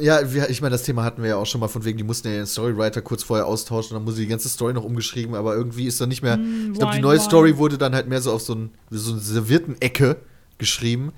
[0.00, 2.04] Ja, wir, ich meine, das Thema hatten wir ja auch schon mal von wegen, die
[2.04, 5.54] mussten ja den Storywriter kurz vorher austauschen, dann wurde die ganze Story noch umgeschrieben, aber
[5.54, 6.38] irgendwie ist dann nicht mehr.
[6.72, 7.24] ich glaube, die neue wine.
[7.24, 10.16] Story wurde dann halt mehr so auf so, ein, so eine servierten Ecke
[10.58, 11.12] geschrieben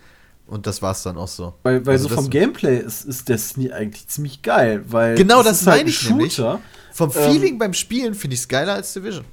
[0.46, 1.54] und das war's dann auch so.
[1.62, 5.40] Weil, weil Also so das- vom Gameplay ist, ist Destiny eigentlich ziemlich geil, weil Genau
[5.40, 6.34] es das ist halt meine ein ich nämlich.
[6.34, 6.60] Shooter.
[6.92, 9.24] Vom Ähm, Feeling beim Spielen finde ich es geiler als Division.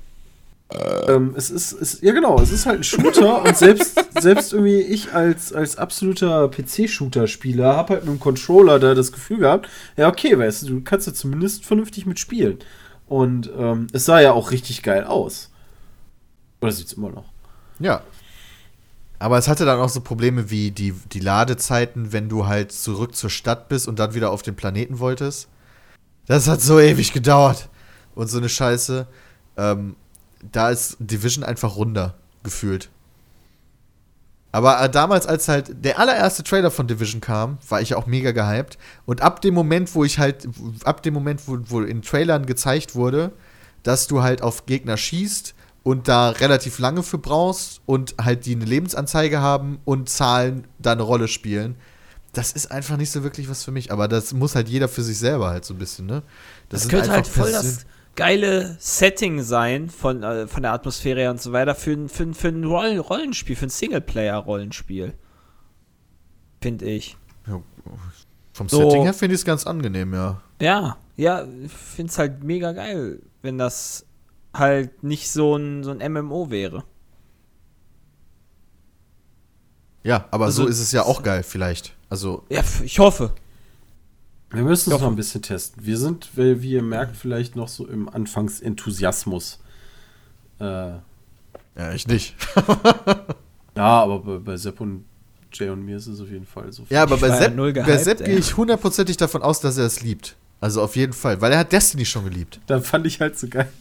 [0.72, 4.82] Ähm, es ist, es, ja genau, es ist halt ein Shooter und selbst, selbst irgendwie
[4.82, 9.68] ich als, als absoluter PC-Shooter-Spieler habe halt mit dem Controller da das Gefühl gehabt,
[9.98, 12.60] ja okay, weißt du, du kannst ja zumindest vernünftig mitspielen.
[13.08, 15.50] Und ähm, es sah ja auch richtig geil aus.
[16.62, 17.26] Oder sieht's immer noch.
[17.80, 18.04] Ja.
[19.18, 23.16] Aber es hatte dann auch so Probleme wie die, die Ladezeiten, wenn du halt zurück
[23.16, 25.50] zur Stadt bist und dann wieder auf den Planeten wolltest.
[26.28, 27.70] Das hat so ewig gedauert.
[28.14, 29.08] Und so eine Scheiße.
[29.58, 29.96] Ähm,
[30.52, 32.90] da ist Division einfach runder gefühlt.
[34.52, 38.32] Aber äh, damals, als halt der allererste Trailer von Division kam, war ich auch mega
[38.32, 38.78] gehypt.
[39.06, 40.48] Und ab dem Moment, wo ich halt,
[40.84, 43.32] ab dem Moment, wo, wo in Trailern gezeigt wurde,
[43.84, 45.54] dass du halt auf Gegner schießt
[45.84, 50.94] und da relativ lange für brauchst und halt die eine Lebensanzeige haben und Zahlen da
[50.94, 51.76] eine Rolle spielen,
[52.34, 53.92] das ist einfach nicht so wirklich was für mich.
[53.92, 56.24] Aber das muss halt jeder für sich selber halt so ein bisschen, ne?
[56.70, 61.30] Das, sind könnte halt einfach voll das geile Setting sein von, äh, von der Atmosphäre
[61.30, 65.14] und so weiter für, ein- für, für ein Roll Rollenspiel, für ein Singleplayer-Rollenspiel.
[66.62, 67.16] Finde ich.
[68.54, 68.82] Vom So.
[68.90, 70.42] Setting her finde ich es ganz angenehm, ja.
[70.62, 74.06] Ja, ja, ich finde es halt mega geil, wenn das
[74.54, 76.84] halt nicht so ein, so ein MMO wäre.
[80.04, 81.94] Ja, aber Also- so ist es ja auch geil, vielleicht.
[82.10, 83.34] Also, Ja, ich hoffe.
[84.52, 85.86] Wir müssen es noch ein bisschen testen.
[85.86, 89.60] Wir sind, weil, wie ihr merkt, vielleicht noch so im Anfangsenthusiasmus.
[90.60, 92.36] Äh, ja, ich nicht.
[93.76, 95.06] ja, aber bei, bei Sepp und
[95.54, 96.86] Jay und mir ist es auf jeden Fall so.
[96.90, 99.86] Ja, aber bei Sepp, null bei gehypt, Sepp gehe ich hundertprozentig davon aus, dass er
[99.86, 100.36] es liebt.
[100.62, 102.60] Also auf jeden Fall, weil er hat Destiny schon geliebt.
[102.68, 103.70] Da fand ich halt so geil.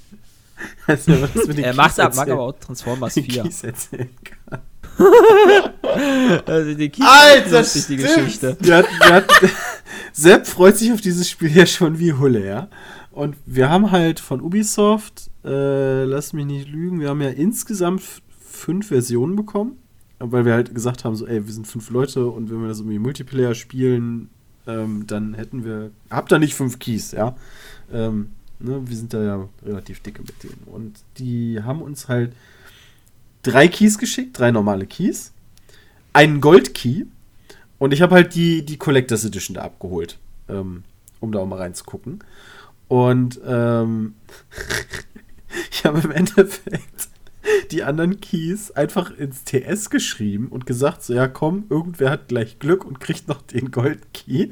[0.88, 3.44] Also, Er macht Keys ab, mag aber auch Transformers die 4.
[3.44, 4.60] Keys erzählen kann.
[6.46, 7.96] Also die Alter, lustig, die.
[7.96, 8.56] Geschichte.
[8.58, 9.50] Wir hatten, wir hatten,
[10.12, 12.68] Sepp freut sich auf dieses Spiel ja schon wie Hulle, ja.
[13.10, 18.02] Und wir haben halt von Ubisoft, äh, lass mich nicht lügen, wir haben ja insgesamt
[18.40, 19.78] fünf Versionen bekommen.
[20.20, 22.80] Weil wir halt gesagt haben, so, ey, wir sind fünf Leute und wenn wir das
[22.80, 24.30] irgendwie Multiplayer spielen,
[24.66, 27.36] ähm, dann hätten wir, habt ihr nicht fünf Keys, ja.
[27.92, 30.62] Ähm, ne, wir sind da ja relativ dicke mit denen.
[30.66, 32.32] Und die haben uns halt
[33.42, 35.32] drei Keys geschickt, drei normale Keys,
[36.12, 37.04] einen Gold-Key
[37.78, 40.18] und ich habe halt die, die Collectors Edition da abgeholt,
[40.48, 40.84] ähm,
[41.20, 42.20] um da auch mal reinzugucken.
[42.88, 44.14] Und ähm,
[45.70, 47.08] ich habe im Endeffekt
[47.70, 52.58] die anderen Keys einfach ins TS geschrieben und gesagt, so ja komm, irgendwer hat gleich
[52.58, 54.48] Glück und kriegt noch den Gold-Key.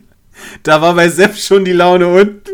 [0.63, 2.51] Da war bei Sepp schon die Laune unten.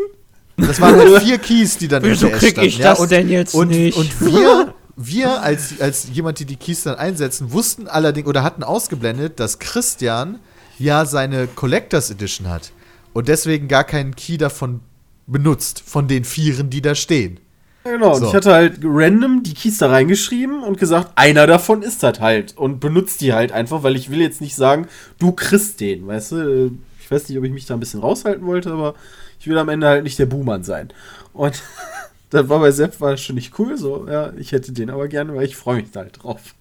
[0.57, 2.89] Das waren halt vier Keys, die dann Wieso im TS krieg standen, ich ja?
[2.89, 3.97] das und, denn jetzt und, nicht?
[3.97, 8.63] Und wir, wir als, als jemand, die die Keys dann einsetzen, wussten allerdings oder hatten
[8.63, 10.39] ausgeblendet, dass Christian
[10.79, 12.71] ja seine Collectors Edition hat
[13.13, 14.81] und deswegen gar keinen Key davon
[15.27, 17.39] benutzt, von den Vieren, die da stehen.
[17.85, 18.27] Ja, genau, und So.
[18.27, 22.57] ich hatte halt random die Keys da reingeschrieben und gesagt, einer davon ist das halt.
[22.57, 24.87] Und benutzt die halt einfach, weil ich will jetzt nicht sagen,
[25.19, 26.71] du kriegst den, weißt du?
[27.01, 28.95] Ich weiß nicht, ob ich mich da ein bisschen raushalten wollte, aber
[29.39, 30.89] ich will am Ende halt nicht der Buhmann sein.
[31.33, 31.61] Und
[32.29, 35.35] das war bei Sepp war schon nicht cool, so, ja, ich hätte den aber gerne,
[35.35, 36.55] weil ich freue mich da halt drauf.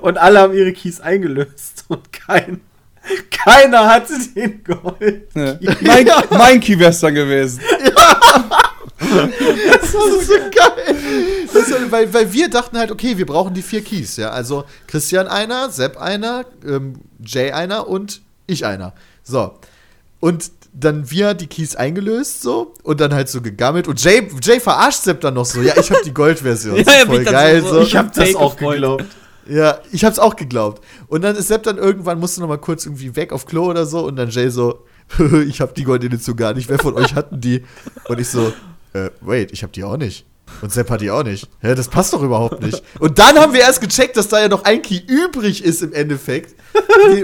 [0.00, 2.60] Und alle haben ihre Keys eingelöst und kein,
[3.30, 5.28] keiner hatte den Gold.
[5.34, 5.56] Ja.
[5.80, 7.60] Mein, mein Key wär's dann gewesen.
[8.98, 10.96] Das ist so geil.
[11.52, 14.30] Das ist, weil, weil wir dachten halt, okay, wir brauchen die vier Keys, ja.
[14.30, 18.92] Also Christian einer, Sepp einer, ähm, Jay einer und ich einer.
[19.22, 19.58] So.
[20.20, 23.88] Und dann wir die Keys eingelöst, so, und dann halt so gegammelt.
[23.88, 26.76] Und Jay, Jay verarscht Sepp dann noch so, ja, ich habe die Goldversion.
[26.86, 27.80] Ja, ja, voll geil, so- so.
[27.82, 29.04] Ich habe das auch geglaubt.
[29.48, 30.84] Ja, ich hab's auch geglaubt.
[31.08, 33.86] Und dann ist Sepp dann irgendwann, musste noch mal kurz irgendwie weg auf Klo oder
[33.86, 34.04] so.
[34.06, 34.84] Und dann Jay so,
[35.46, 36.68] ich hab die Goldedition gar nicht.
[36.68, 37.64] Wer von euch hatten die?
[38.08, 38.52] Und ich so,
[38.92, 40.26] äh, wait, ich hab die auch nicht.
[40.60, 41.48] Und Sepp hat die auch nicht.
[41.60, 42.82] Hä, das passt doch überhaupt nicht.
[42.98, 45.92] Und dann haben wir erst gecheckt, dass da ja noch ein Key übrig ist im
[45.92, 46.54] Endeffekt.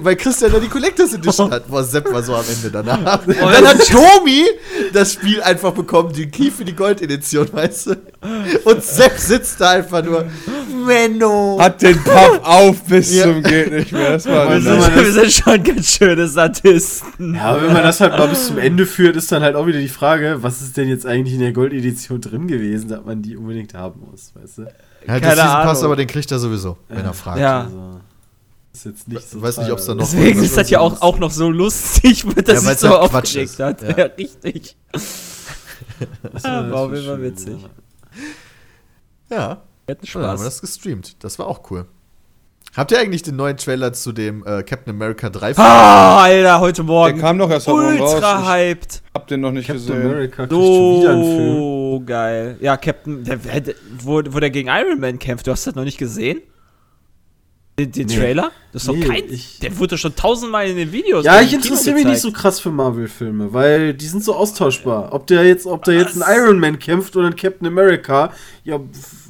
[0.00, 1.68] Weil Christian da die Collectors Edition hat.
[1.68, 3.26] Boah, Sepp war so am Ende danach.
[3.26, 4.44] Und dann hat Tomi
[4.92, 7.96] das Spiel einfach bekommen, den Key für die Goldedition, weißt du?
[8.64, 10.24] Und Sepp sitzt da einfach nur,
[10.86, 11.58] Menno.
[11.60, 13.24] Hat den Papp auf bis Ja.
[13.24, 14.12] zum geht nicht mehr.
[14.12, 17.34] Das war Wir sind, das- wir sind schon ganz schöne Sadisten.
[17.36, 19.66] Ja, aber wenn man das halt mal bis zum Ende führt, ist dann halt auch
[19.66, 23.22] wieder die Frage, was ist denn jetzt eigentlich in der Goldedition drin gewesen, dass man
[23.22, 24.62] die unbedingt haben muss, weißt du?
[24.62, 24.68] Ja,
[25.06, 25.84] Keine der Season Pass, Ahnung.
[25.84, 27.38] aber den kriegt er sowieso, wenn er fragt.
[27.38, 27.60] Ja.
[27.62, 28.00] Also,
[28.74, 29.40] ist jetzt nicht so.
[29.40, 32.46] Weiß nicht, ob's da noch- Deswegen ist das ja auch, auch noch so lustig, dass
[32.46, 33.60] Ja, ja, sich so halt aufgeregt ist.
[33.60, 33.82] hat.
[33.82, 33.96] Ja.
[33.96, 34.76] Ja, richtig.
[36.32, 37.56] Das Ah, war auf jeden Fall witzig.
[39.30, 39.62] Ja.
[39.86, 40.44] Wir hatten dann haben wir Spaß.
[40.44, 41.16] das gestreamt.
[41.24, 41.86] Das war auch cool.
[42.76, 46.82] Habt ihr eigentlich den neuen Trailer zu dem äh, Captain America 3 Ah, Alter, heute
[46.82, 47.14] Morgen.
[47.16, 48.14] Der kam doch erst heute Morgen raus.
[48.14, 49.02] Ultra Ich hyped.
[49.14, 50.02] hab den noch nicht Captain gesehen.
[50.02, 51.54] America kriegt schon wieder einen Film.
[51.56, 52.56] So geil.
[52.60, 55.84] Ja, Captain, der, der, wo, wo der gegen Iron Man kämpft, du hast das noch
[55.84, 56.40] nicht gesehen?
[57.78, 58.16] Den, den Nee.
[58.16, 58.50] Trailer?
[58.72, 59.24] Das ist doch Nee, kein.
[59.30, 61.24] ich- der wurde schon tausendmal in den Videos.
[61.24, 65.12] Ja, ich interessiere mich nicht so krass für Marvel-Filme, weil die sind so austauschbar.
[65.12, 66.36] Ob der jetzt, ob da jetzt ein?
[66.38, 68.32] Iron Man kämpft oder ein Captain America,
[68.64, 68.80] ja,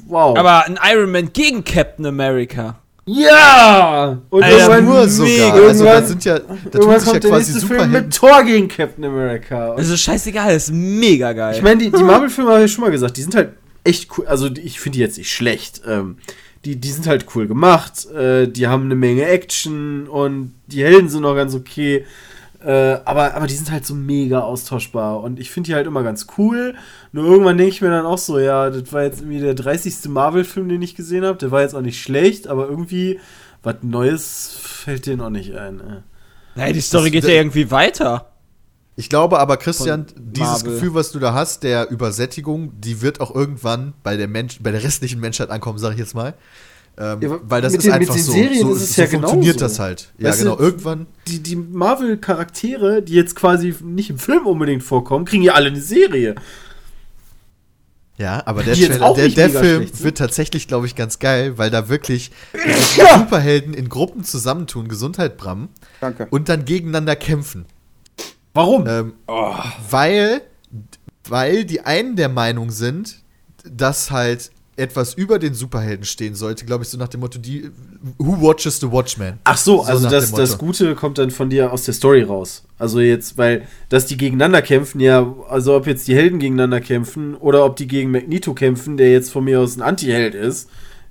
[0.07, 0.37] wow.
[0.37, 2.79] Aber ein Iron Man gegen Captain America.
[3.05, 4.17] ja!
[4.29, 5.07] Und Alter, irgendwann, nur mega.
[5.07, 5.53] sogar.
[5.53, 7.79] Also da Irgendwann- sind ja, da tun irgendwann sich ja kommt der quasi nächste Film
[7.81, 8.05] Superhelden.
[8.07, 9.69] mit Thor gegen Captain America.
[9.71, 11.55] Und Das ist scheißegal, das ist mega geil.
[11.55, 13.49] Ich meine, die, die Marvel-Filme habe ich schon mal gesagt, die sind halt
[13.83, 14.25] echt cool.
[14.27, 15.81] Also ich finde die jetzt nicht schlecht.
[15.87, 16.17] Ähm,
[16.65, 18.05] die, die sind halt cool gemacht.
[18.11, 22.05] Äh, die haben eine Menge Action und die Helden sind auch ganz okay.
[22.61, 26.03] Äh, aber, aber die sind halt so mega austauschbar und ich finde die halt immer
[26.03, 26.75] ganz cool.
[27.13, 30.09] Nur irgendwann denke ich mir dann auch so, ja, das war jetzt irgendwie der 30.
[30.09, 31.37] Marvel-Film, den ich gesehen habe.
[31.37, 33.19] Der war jetzt auch nicht schlecht, aber irgendwie
[33.63, 35.79] was Neues fällt denen auch nicht ein.
[35.79, 36.01] Äh.
[36.55, 38.29] Nein, die Story Das- geht ja irgendwie weiter.
[38.99, 40.63] Ich glaube aber, Christian, dieses.
[40.65, 44.71] Gefühl, was du da hast, der Übersättigung, die wird auch irgendwann bei der, Mensch, bei
[44.71, 46.33] der restlichen Menschheit ankommen, sage ich jetzt mal.
[46.97, 48.33] Ähm, Ja, weil das ist den- einfach so.
[48.33, 49.65] Serien so ist es so ja funktioniert genauso.
[49.73, 50.11] das halt.
[50.17, 50.59] Ja, Weißt du, genau.
[50.59, 51.07] Irgendwann.
[51.27, 55.79] die, die Marvel-Charaktere, die jetzt quasi nicht im Film unbedingt vorkommen, kriegen ja alle eine
[55.81, 56.35] Serie.
[58.17, 61.69] Ja, aber der, Trailer, der, der Film schlecht wird tatsächlich, glaube ich, ganz geil, weil
[61.69, 65.69] da wirklich die Superhelden in Gruppen zusammentun, Gesundheit, Bram,
[66.01, 66.27] Danke.
[66.29, 67.65] und dann gegeneinander kämpfen.
[68.53, 68.85] Warum?
[68.87, 69.13] Ähm,
[69.89, 70.41] weil,
[71.27, 73.21] weil die einen der Meinung sind,
[73.63, 77.69] dass halt etwas über den Superhelden stehen sollte, glaube ich, so nach dem Motto, die
[78.17, 79.37] Who watches the Watchmen?
[79.43, 80.57] Ach so, also nach das, das.
[80.57, 82.63] Gute kommt dann von dir aus der Story raus.
[82.77, 87.35] Also jetzt, weil, dass die gegeneinander kämpfen, ja, also ob jetzt die Helden gegeneinander kämpfen
[87.35, 90.69] oder ob die gegen Magneto kämpfen, der jetzt von mir aus ein Anti-Held ist.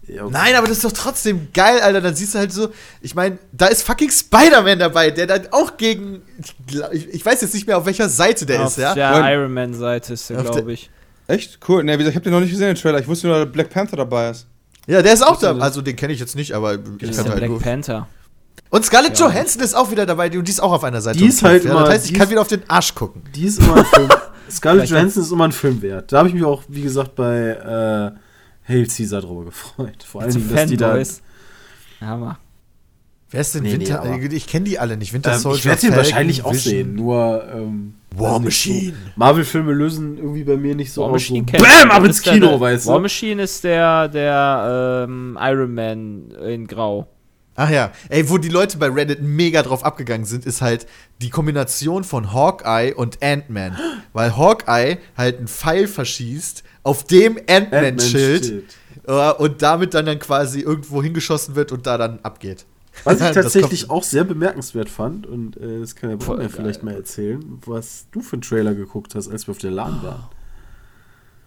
[0.08, 2.00] Ja, Nein, aber das ist doch trotzdem geil, Alter.
[2.00, 2.70] Dann siehst du halt so,
[3.02, 7.24] ich meine, da ist fucking Spider-Man dabei, der dann auch gegen, ich, glaub- ich, ich
[7.26, 8.94] weiß jetzt nicht mehr, auf welcher Seite der Auf ist, ja.
[8.94, 9.34] der Nein.
[9.34, 10.90] Iron Man-Seite ist der, glaube ich.
[11.26, 11.58] Echt?
[11.68, 11.84] Cool.
[11.84, 13.00] Ne, wie gesagt, ich hab den noch nicht gesehen, den Trailer.
[13.00, 14.46] Ich wusste nur, dass Black Panther dabei ist.
[14.86, 15.54] Ja, der ist auch da.
[15.58, 17.60] Also den kenne ich jetzt nicht, aber ich Das ist kann der halt Black nur.
[17.60, 18.08] Panther.
[18.70, 19.26] Und Scarlett Ja.
[19.28, 21.18] Johansson ist auch wieder dabei, und die ist auch auf einer Seite.
[21.18, 21.70] Die und ist halt ja.
[21.70, 23.22] immer- Das heißt, ich kann wieder auf den Arsch gucken.
[23.34, 24.08] Die ist immer ein Film.
[24.50, 26.10] Scarlett Johansson ist immer ein Film wert.
[26.10, 28.18] Da habe ich mich auch, wie gesagt, bei äh,
[28.68, 30.02] Hail Caesar drüber gefreut.
[30.04, 30.88] Vor Dingen, dass die da.
[30.88, 31.22] Fanboys.
[32.00, 32.38] Hammer.
[33.30, 34.00] Wer ist denn Nee, nee, Winter?
[34.02, 35.12] aber- ich kenne die alle nicht.
[35.12, 35.58] Winter Ähm, Soldier.
[35.58, 36.72] ich werde den wahrscheinlich auch Vision.
[36.74, 38.96] sehen, nur ähm, War nicht, so- Machine.
[39.16, 41.12] Marvel-Filme lösen irgendwie bei mir nicht so War aus.
[41.14, 41.96] Machine So, kennt Bam, man.
[41.98, 43.02] ab ins Kino, der- weißt War du?
[43.02, 47.06] Machine ist der, der ähm, Iron Man in Grau.
[47.60, 50.86] Ach ja, ey, wo die Leute bei Reddit mega drauf abgegangen sind, ist halt
[51.20, 53.76] die Kombination von Hawkeye und Ant-Man.
[54.12, 58.64] Weil Hawkeye halt einen Pfeil verschießt, auf dem Ant-Man-Schild Ant-Man-Schild.
[59.06, 62.64] äh, und damit dann, dann quasi irgendwo hingeschossen wird und da dann abgeht.
[63.04, 66.82] Was ich tatsächlich auch sehr bemerkenswert fand, und äh, das kann der Bruder mir vielleicht
[66.82, 70.24] mal erzählen, was du für einen Trailer geguckt hast, als wir auf der LAN waren.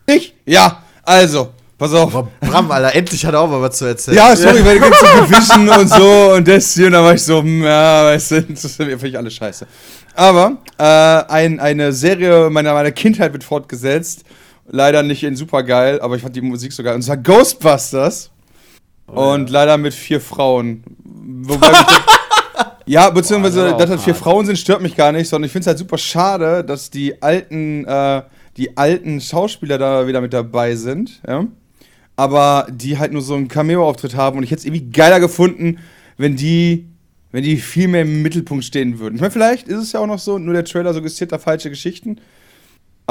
[0.06, 0.36] Ich?
[0.46, 0.84] Ja.
[1.04, 1.50] Also,
[1.80, 2.16] pass auf.
[2.16, 4.18] Aber Bram, Alter, endlich hat er auch mal was zu erzählen.
[4.18, 7.24] Ja, sorry, weil die ganzen Gewischen und so und das hier, und da war ich
[7.24, 9.66] so, hm, ja, weißt du, das finde ich alles scheiße.
[10.14, 14.24] Aber äh, ein, eine Serie meiner, meiner Kindheit wird fortgesetzt.
[14.74, 16.96] Leider nicht in supergeil, aber ich fand die Musik so geil.
[16.96, 18.32] Und zwar Ghostbusters.
[19.06, 20.84] und leider mit vier Frauen.
[21.04, 21.74] Wobei
[22.86, 24.16] ja, beziehungsweise, Boah, das dass das vier.
[24.16, 27.22] Frauen sind, stört mich gar nicht, sondern ich finde es halt super schade, dass die
[27.22, 28.22] alten, äh,
[28.56, 31.46] die alten Schauspieler da wieder mit dabei sind, ja.
[32.16, 35.80] Aber die halt nur so einen Cameo-Auftritt haben und ich hätte es irgendwie geiler gefunden,
[36.18, 36.88] wenn die,
[37.32, 39.16] wenn die viel mehr im Mittelpunkt stehen würden.
[39.16, 41.70] Ich meine, vielleicht ist es ja auch noch so, nur der Trailer suggestiert da falsche
[41.70, 42.20] Geschichten.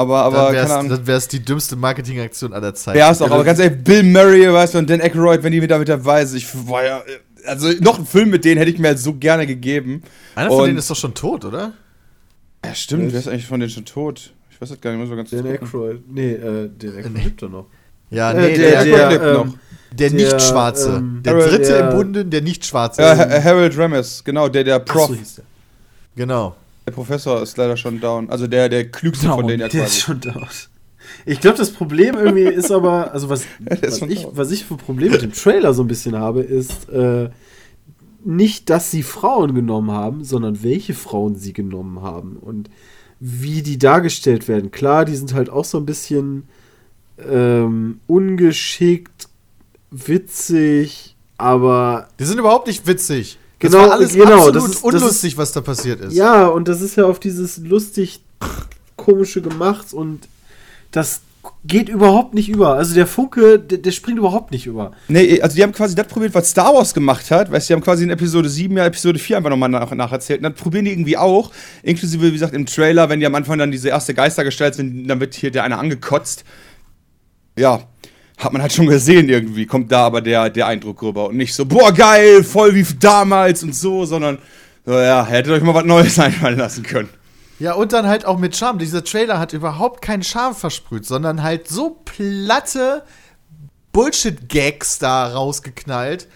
[0.01, 2.97] Aber, aber, dann dann wär's die dümmste Marketingaktion aller Zeiten.
[2.97, 5.61] Ja, ist auch, aber ganz ehrlich, Bill Murray, weißt du, und Dan Aykroyd, wenn die
[5.61, 7.01] mit da mit dabei sind, ich war ja,
[7.45, 10.03] also noch einen Film mit denen hätte ich mir halt so gerne gegeben.
[10.35, 11.73] Einer von und- denen ist doch schon tot, oder?
[12.65, 14.33] Ja, stimmt, wer ist eigentlich von denen schon tot?
[14.51, 15.67] Ich weiß das gar nicht, muss mal ganz Dan kurz gucken.
[15.67, 16.01] Aykroyd.
[16.11, 17.23] Nee, äh, Dan Aykroyd Nee.
[17.23, 17.65] lebt doch noch.
[18.11, 19.45] Ja, Äh, nee, der, der, der- der, lebt noch.
[19.45, 19.53] ähm,
[19.93, 20.89] der der, Nicht-Schwarze.
[20.97, 23.01] ähm, der Harold- dritte der- im Bunde, der Nicht-Schwarze.
[23.01, 25.07] Ja, Ha- Harold Ramis, genau, der, der ach Prof.
[25.07, 25.45] so hieß der.
[26.15, 26.55] genau.
[26.85, 28.29] Der Professor ist leider schon down.
[28.29, 29.47] Also der, der klügste von Down.
[29.47, 30.01] denen ja Der ist quasi.
[30.01, 30.47] schon da.
[31.25, 33.45] Ich glaube, das Problem irgendwie ist aber, also was,
[33.81, 37.29] was, ich, was ich für Probleme mit dem Trailer so ein bisschen habe, ist äh,
[38.23, 42.69] nicht, dass sie Frauen genommen haben, sondern welche Frauen sie genommen haben und
[43.19, 44.71] wie die dargestellt werden.
[44.71, 46.43] Klar, die sind halt auch so ein bisschen
[47.29, 49.27] ähm, ungeschickt,
[49.91, 53.37] witzig, aber Die sind überhaupt nicht witzig.
[53.61, 56.13] Das Genau, war alles genau, absolut das ist- das unlustig, was da passiert ist.
[56.13, 58.21] Ja, und das ist ja auf dieses lustig
[58.95, 60.27] komische gemacht und
[60.91, 61.21] das
[61.65, 62.75] geht überhaupt nicht über.
[62.75, 64.91] Also der Funke, der, der springt überhaupt nicht über.
[65.07, 67.51] Nee, also die haben quasi das probiert, was Star Wars gemacht hat.
[67.51, 70.43] Weißt du, die haben quasi in Episode 7 ja Episode 4 einfach nochmal nach, nacherzählt.
[70.43, 71.51] Und das probieren die irgendwie auch.
[71.83, 75.19] Inklusive, wie gesagt, im Trailer, wenn die am Anfang dann diese erste Geistergestalt sind, dann
[75.19, 76.43] wird hier der eine angekotzt.
[77.57, 77.81] Ja,
[78.43, 79.65] hat man halt schon gesehen irgendwie.
[79.65, 81.27] Kommt da aber der, der Eindruck rüber.
[81.27, 84.39] Und nicht so, boah, geil, voll wie damals und so, sondern,
[84.85, 87.09] so, ja, hättet euch mal was Neues einfallen lassen können.
[87.59, 88.79] Ja, und dann halt auch mit Charme.
[88.79, 93.03] Dieser Trailer hat überhaupt keinen Charme versprüht, sondern halt so platte
[93.93, 96.27] Bullshit-Gags da rausgeknallt,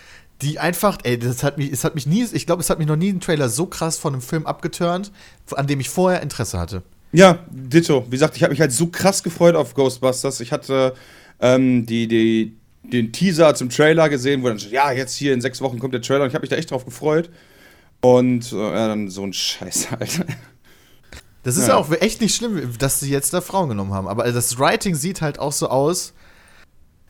[0.44, 2.88] die einfach, ey, das hat mich, es hat mich nie, ich glaube, es hat mich
[2.88, 5.12] noch nie ein Trailer so krass von einem Film abgeturnt,
[5.52, 6.84] an dem ich vorher Interesse hatte.
[7.12, 8.06] Ja, Ditto.
[8.08, 10.42] Wie gesagt, ich habe mich halt so krass gefreut auf Ghostbusters.
[10.42, 10.94] Ich hatte
[11.40, 15.42] ähm, die, die, den Teaser zum Trailer gesehen, wo dann steht, ja, jetzt hier in
[15.42, 17.30] sechs Wochen kommt der Trailer und ich habe mich da echt drauf gefreut.
[18.02, 20.26] Und äh, ja, dann so ein Scheiß, Alter.
[21.44, 21.74] Das ist Ja.
[21.74, 24.08] ja auch echt nicht schlimm, dass sie jetzt da Frauen genommen haben.
[24.08, 26.14] Aber das Writing sieht halt auch so aus,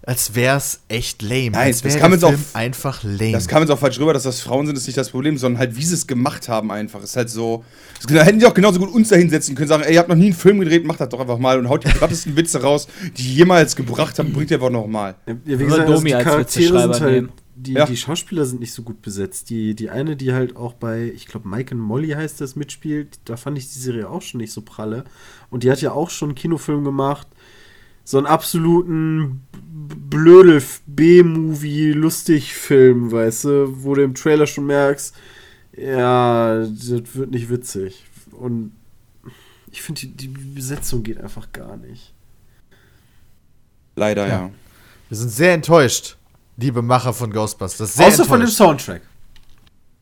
[0.06, 1.52] als wär's echt lame.
[1.52, 3.32] Nein, als das der man auch- einfach lame.
[3.32, 5.60] Das kam jetzt auch falsch rüber, dass das Frauen sind, ist nicht das Problem, sondern
[5.60, 7.02] halt, wie sie es gemacht haben einfach.
[7.04, 7.64] Ist halt so.
[8.08, 10.16] Da hätten die auch genauso gut uns da hinsetzen können, sagen, ey, ihr habt noch
[10.16, 12.88] nie einen Film gedreht, macht das doch einfach mal und haut die krassesten Witze raus,
[13.18, 15.16] die ihr jemals gebracht habt, bringt ihr einfach nochmal.
[15.26, 17.30] Ja, wie gesagt, also Domi die als Charaktere Witzeschreiber sind halt, nehmen.
[17.56, 17.86] die, Ja.
[17.86, 19.50] die Schauspieler sind nicht so gut besetzt.
[19.50, 23.18] Die, die eine, die halt auch bei, ich glaube, Mike and Molly heißt das, mitspielt,
[23.26, 25.06] da fand ich die Serie auch schon nicht so pralle.
[25.50, 27.28] Und die hat ja auch schon einen Kinofilm gemacht.
[28.06, 35.16] So einen absoluten blödel B-Movie, lustig Film, weißt du, wo du im Trailer schon merkst,
[35.76, 38.06] ja, das wird nicht witzig.
[38.32, 38.72] Und
[39.72, 42.14] ich finde, die, die Besetzung geht einfach gar nicht.
[43.96, 44.34] Leider, Ja.
[44.34, 44.52] ja.
[45.10, 46.18] Wir sind sehr enttäuscht,
[46.58, 47.96] liebe Macher von Ghostbusters.
[47.96, 48.58] Sehr Außer von dem enttäuscht.
[48.58, 49.02] Soundtrack.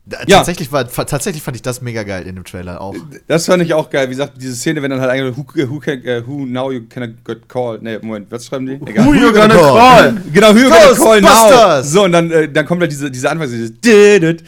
[0.05, 0.37] Da- Ja.
[0.39, 2.93] Tatsächlich, war, tatsächlich fand ich das mega geil in dem Trailer auch.
[3.27, 4.07] Das fand ich auch geil.
[4.07, 6.81] Wie gesagt, diese Szene, wenn dann halt eigentlich who, who, can, äh, who now you
[6.89, 7.79] can get call.
[7.81, 8.73] Nee, Moment, was schreiben die?
[8.85, 9.05] Egal.
[9.05, 10.11] Who you gonna gonna call?
[10.11, 10.21] call?
[10.33, 11.81] Genau, who you gonna call now.
[11.83, 14.43] So, und dann, äh, dann kommt halt diese, diese Anfang, dieses Didit.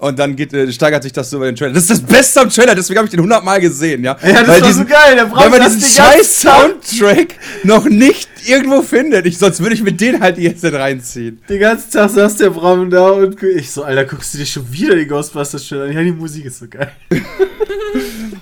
[0.00, 1.72] Und dann geht, äh, steigert sich das so über den Trailer.
[1.72, 4.16] Das ist das Beste am Trailer, deswegen habe ich den 100 Mal gesehen, ja.
[4.22, 5.16] Ja, das weil war diesen, so geil.
[5.16, 6.40] Der Weil braucht man das diesen scheiß.
[6.40, 7.34] Soundtrack
[7.64, 9.26] noch nicht irgendwo findet.
[9.26, 11.40] Ich, sonst würde ich mit denen halt jetzt reinziehen.
[11.48, 14.72] Den ganzen Tag saß der Bram da und ich so, Alter, guckst du dir schon
[14.72, 15.92] wieder die Ghostbusters Trailer an?
[15.92, 16.92] Ja, die Musik ist so geil.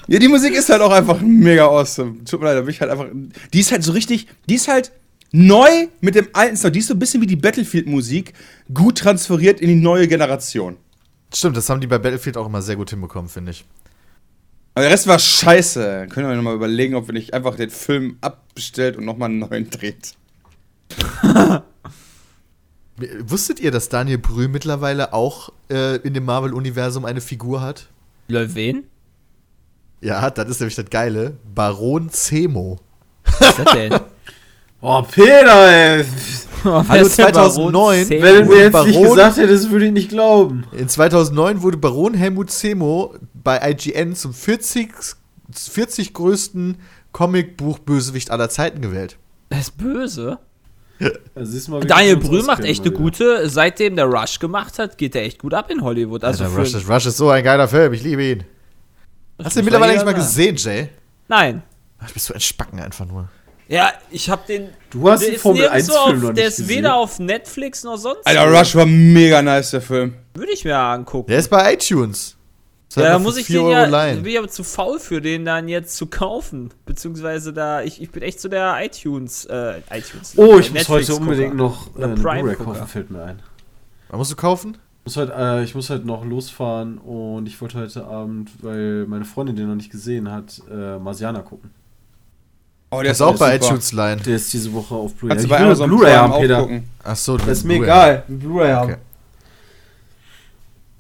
[0.09, 2.25] Ja, die Musik ist halt auch einfach mega awesome.
[2.25, 3.07] Tut mir leid, da bin ich halt einfach.
[3.53, 4.29] Die ist halt so richtig.
[4.49, 4.93] Die ist halt
[5.33, 6.77] neu mit dem alten Sound.
[6.77, 8.33] Die ist so ein bisschen wie die Battlefield-Musik,
[8.73, 10.77] gut transferiert in die neue Generation.
[11.37, 13.67] Stimmt, das haben die bei Battlefield auch immer sehr gut hinbekommen, finde ich.
[14.73, 16.07] Aber der Rest war scheiße.
[16.09, 19.69] Können wir nochmal überlegen, ob wir nicht einfach den Film abbestellt und nochmal einen neuen
[19.69, 20.15] dreht.
[23.21, 27.89] Wusstet ihr, dass Daniel Brühl mittlerweile auch äh, in dem Marvel-Universum eine Figur hat?
[28.29, 28.85] Lol, wen?
[30.01, 31.37] Ja, das ist nämlich das Geile.
[31.55, 32.81] Baron Zemo.
[33.25, 34.01] Was ist das denn?
[34.83, 36.05] Oh, Peter, ey.
[36.65, 38.23] Oh, Hallo, ist der Baron 2009, Zemo?
[38.23, 40.65] Wenn du mir jetzt Baron- nicht gesagt hättest, würde ich nicht glauben.
[40.73, 44.91] In 2009 wurde Baron Helmut Zemo bei IGN zum 40,
[45.53, 46.79] 40 größten
[47.13, 49.17] Comicbuch-Bösewicht aller Zeiten gewählt.
[49.51, 50.39] Der ist böse.
[51.35, 55.39] Also Daniel Brühl macht echt eine gute, seitdem der Rush gemacht hat, geht er echt
[55.39, 56.25] gut ab in Hollywood.
[56.25, 58.45] Also Alter, Rush, ist, Rush ist so ein geiler Film, ich liebe ihn.
[59.43, 60.89] Hast du den mittlerweile eigentlich mal gesehen, Jay?
[61.29, 61.63] Nein.
[61.99, 63.29] Ach, bist du ein Spacken einfach nur.
[63.69, 64.69] Ja, ich hab den.
[64.91, 66.77] Du hast der den Formel nirgendwo 1 Film auf, noch Der nicht ist gesehen.
[66.79, 68.25] weder auf Netflix noch sonst.
[68.27, 68.47] Alter.
[68.59, 70.15] Rush war mega nice, der Film.
[70.35, 71.29] Würde ich mir angucken.
[71.29, 72.37] Der ist bei iTunes.
[72.95, 74.23] Das Ja, da muss ich 4 den Euro ja, leihen.
[74.23, 76.73] bin ich aber zu faul für den dann jetzt zu kaufen.
[76.87, 80.35] Beziehungsweise da, ich, ich bin echt zu der iTunes, äh, iTunes.
[80.37, 83.43] Oh, äh, ich muss Netflix heute unbedingt noch äh, Prime kaufen, fällt mir ein.
[84.09, 84.79] Was musst du kaufen?
[85.05, 89.07] Ich muss, halt, äh, ich muss halt noch losfahren und ich wollte heute Abend, weil
[89.07, 91.71] meine Freundin den noch nicht gesehen hat, äh, Marsianer gucken.
[92.91, 93.67] Oh, Der ist auch bei super.
[93.67, 94.23] iTunes leihen.
[94.23, 95.37] Der ist diese Woche auf Blu-ray.
[95.37, 96.69] Du Ich bei Amazon Blu-ray haben, auch Peter.
[97.03, 98.23] Ach so, Das ist mir egal.
[98.29, 98.93] Blu-ray haben.
[98.93, 99.01] Okay.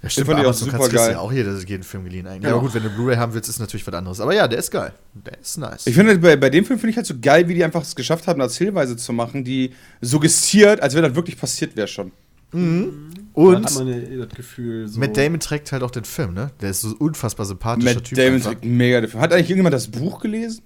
[0.02, 1.12] Ja, stimmt, fand bei ich auch super kannst geil.
[1.12, 2.42] ja auch jeder, jeden Film geliehen eigentlich.
[2.42, 2.54] Genau.
[2.56, 4.20] Aber gut, wenn du Blu-ray haben willst, ist natürlich was anderes.
[4.20, 4.92] Aber ja, der ist geil.
[5.14, 5.86] Der ist nice.
[5.86, 7.94] Ich finde, bei, bei dem Film finde ich halt so geil, wie die einfach es
[7.96, 12.10] geschafft haben, als Hinweise zu machen, die suggestiert, als wenn das wirklich passiert wäre schon.
[12.52, 14.98] Und hat man ja das Gefühl, so.
[15.00, 16.50] Matt Damon trägt halt auch den Film, ne?
[16.60, 18.16] Der ist so unfassbar sympathischer Matt Typ.
[18.16, 18.50] Damon einfach.
[18.50, 19.22] trägt mega den Film.
[19.22, 20.62] Hat eigentlich irgendjemand das Buch gelesen?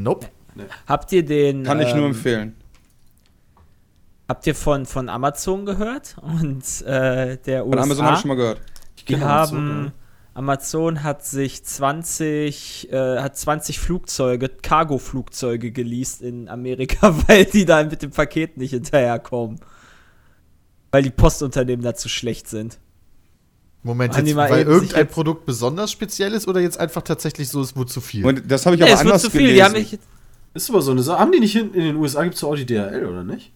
[0.00, 0.28] Nope.
[0.86, 1.64] Habt ihr den.
[1.64, 2.56] Kann ich nur ähm, empfehlen.
[4.28, 6.16] Habt ihr von, von Amazon gehört?
[6.22, 7.82] Und äh, der Von USA?
[7.82, 8.60] Amazon habe ich schon mal gehört.
[8.96, 9.58] Ich Die haben.
[9.58, 9.92] Amazon,
[10.34, 17.84] Amazon hat sich 20, äh, hat 20 Flugzeuge, Cargo-Flugzeuge geleast in Amerika, weil die da
[17.84, 19.60] mit dem Paket nicht hinterherkommen.
[20.90, 22.78] Weil die Postunternehmen da zu schlecht sind.
[23.84, 27.90] Moment, jetzt, weil irgendein Produkt besonders speziell ist oder jetzt einfach tatsächlich so, es wurde
[27.90, 28.24] zu viel?
[28.24, 29.54] Und das habe ich aber es wird anders zu viel.
[30.54, 31.18] Ist aber so eine Sache.
[31.18, 33.52] Haben die nicht in, in den USA gibt es auch die DHL, oder nicht?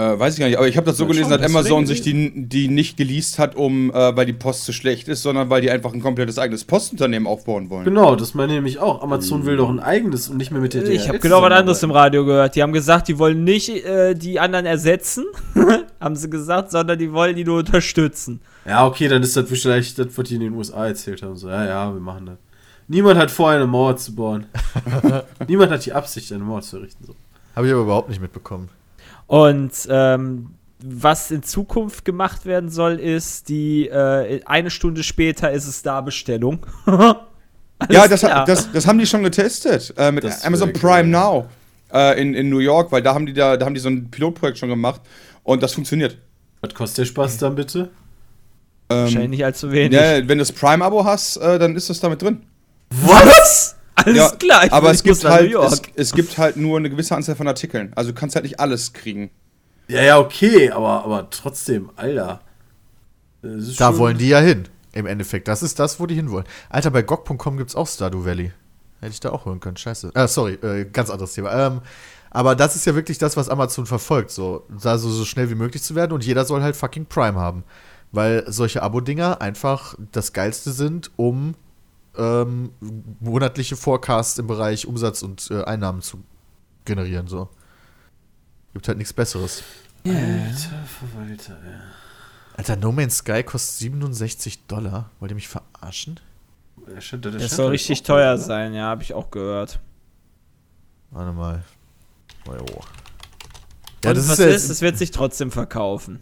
[0.00, 2.00] Äh, weiß ich gar nicht, aber ich habe das so Mal gelesen, dass Amazon sich
[2.00, 5.60] die, die nicht geleast hat, um, äh, weil die Post zu schlecht ist, sondern weil
[5.60, 7.84] die einfach ein komplettes eigenes Postunternehmen aufbauen wollen.
[7.84, 9.02] Genau, das meine ich nämlich auch.
[9.02, 10.92] Amazon will doch ein eigenes und nicht mehr mit der DHL.
[10.92, 11.90] ich habe genau was anderes im.
[11.90, 12.54] Radio gehört.
[12.54, 15.26] Die haben gesagt, die wollen nicht äh, die anderen ersetzen,
[16.00, 18.40] haben sie gesagt, sondern die wollen die nur unterstützen.
[18.64, 21.36] Ja, okay, dann ist das vielleicht das, was die in den USA erzählt haben.
[21.36, 22.38] So, ja, ja, wir machen das.
[22.90, 24.46] Niemand hat vor, eine Mauer zu bauen.
[25.46, 27.04] Niemand hat die Absicht, eine Mauer zu errichten.
[27.06, 27.14] So.
[27.54, 28.68] Habe ich aber überhaupt nicht mitbekommen.
[29.28, 35.68] Und ähm, was in Zukunft gemacht werden soll, ist die äh, eine Stunde später ist
[35.68, 36.66] es da Bestellung.
[37.88, 41.22] Ja, das, das, das haben die schon getestet äh, mit Das Amazon Prime geil.
[41.22, 41.46] Now
[41.90, 44.10] äh, in, in New York, weil da haben die da, da haben die so ein
[44.10, 45.00] Pilotprojekt schon gemacht
[45.44, 46.18] und das funktioniert.
[46.60, 47.88] Was kostet der Spaß dann bitte?
[48.88, 49.98] Wahrscheinlich Ähm, nicht allzu wenig.
[49.98, 52.42] ja, wenn du das Prime-Abo hast, äh, dann ist das damit drin.
[52.90, 53.76] Was?
[53.94, 55.72] Alles Ja, klar, ich aber es gibt halt, New York.
[55.94, 57.92] es, es gibt halt nur eine gewisse Anzahl von Artikeln.
[57.94, 59.30] Also du kannst halt nicht alles kriegen.
[59.88, 62.40] Ja, ja, okay, aber, aber trotzdem, Alter.
[63.42, 64.68] Da wollen die ja hin.
[64.92, 65.48] Im Endeffekt.
[65.48, 66.46] Das ist das, wo die hinwollen.
[66.68, 68.52] Alter, bei GOG.com gibt es auch Stardew Valley.
[69.00, 69.76] Hätte ich da auch holen können.
[69.76, 70.10] Scheiße.
[70.14, 71.52] Äh, sorry, äh, ganz anderes Thema.
[71.66, 71.80] Ähm,
[72.30, 74.30] aber das ist ja wirklich das, was Amazon verfolgt.
[74.30, 77.38] So, da so, so schnell wie möglich zu werden und jeder soll halt fucking Prime
[77.38, 77.64] haben.
[78.12, 81.54] Weil solche Abo-Dinger einfach das Geilste sind, um
[82.16, 82.70] ähm,
[83.20, 86.22] monatliche Forecasts im Bereich Umsatz und äh, Einnahmen zu
[86.84, 87.28] generieren.
[87.28, 87.48] So.
[88.72, 89.62] Gibt halt nichts Besseres.
[90.04, 91.74] Alter Verwalter, ey.
[92.56, 95.10] Alter, No Man's Sky kostet 67 Dollar.
[95.20, 96.20] Wollt ihr mich verarschen?
[96.98, 98.38] Scheint- der Das scheint soll richtig teuer oder?
[98.42, 99.78] sein, ja, habe ich auch gehört.
[101.10, 101.62] Warte mal.
[102.48, 102.80] Oh.
[104.04, 106.20] Ja, das was ja ist, es wird sich trotzdem verkaufen.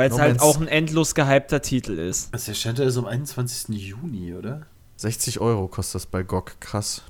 [0.00, 2.32] Weil es No halt auch ein endlos gehypter Titel ist.
[2.32, 3.68] Das erscheint ja erst am 21.
[3.68, 4.62] Juni, oder?
[4.96, 6.58] 60 Euro kostet das bei GOG.
[6.58, 7.02] Krass.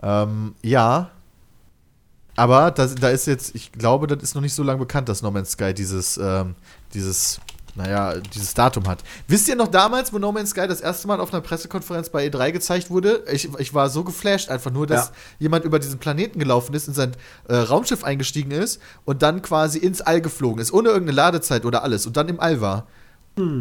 [0.00, 1.10] Ähm, ja.
[2.36, 5.20] Aber das, da ist jetzt, ich glaube, das ist noch nicht so lange bekannt, dass
[5.20, 6.54] No Man's Sky dieses, ähm,
[6.94, 7.40] dieses,
[7.76, 9.04] naja, dieses Datum hat.
[9.28, 12.26] Wisst ihr noch damals, wo No Man's Sky das erste Mal auf einer Pressekonferenz bei
[12.26, 13.22] E3 gezeigt wurde?
[13.30, 15.12] Ich, ich war so geflasht, einfach nur, dass Ja.
[15.38, 17.12] jemand über diesen Planeten gelaufen ist, in sein
[17.48, 21.82] äh, Raumschiff eingestiegen ist und dann quasi ins All geflogen ist, ohne irgendeine Ladezeit oder
[21.82, 22.86] alles und dann im All war.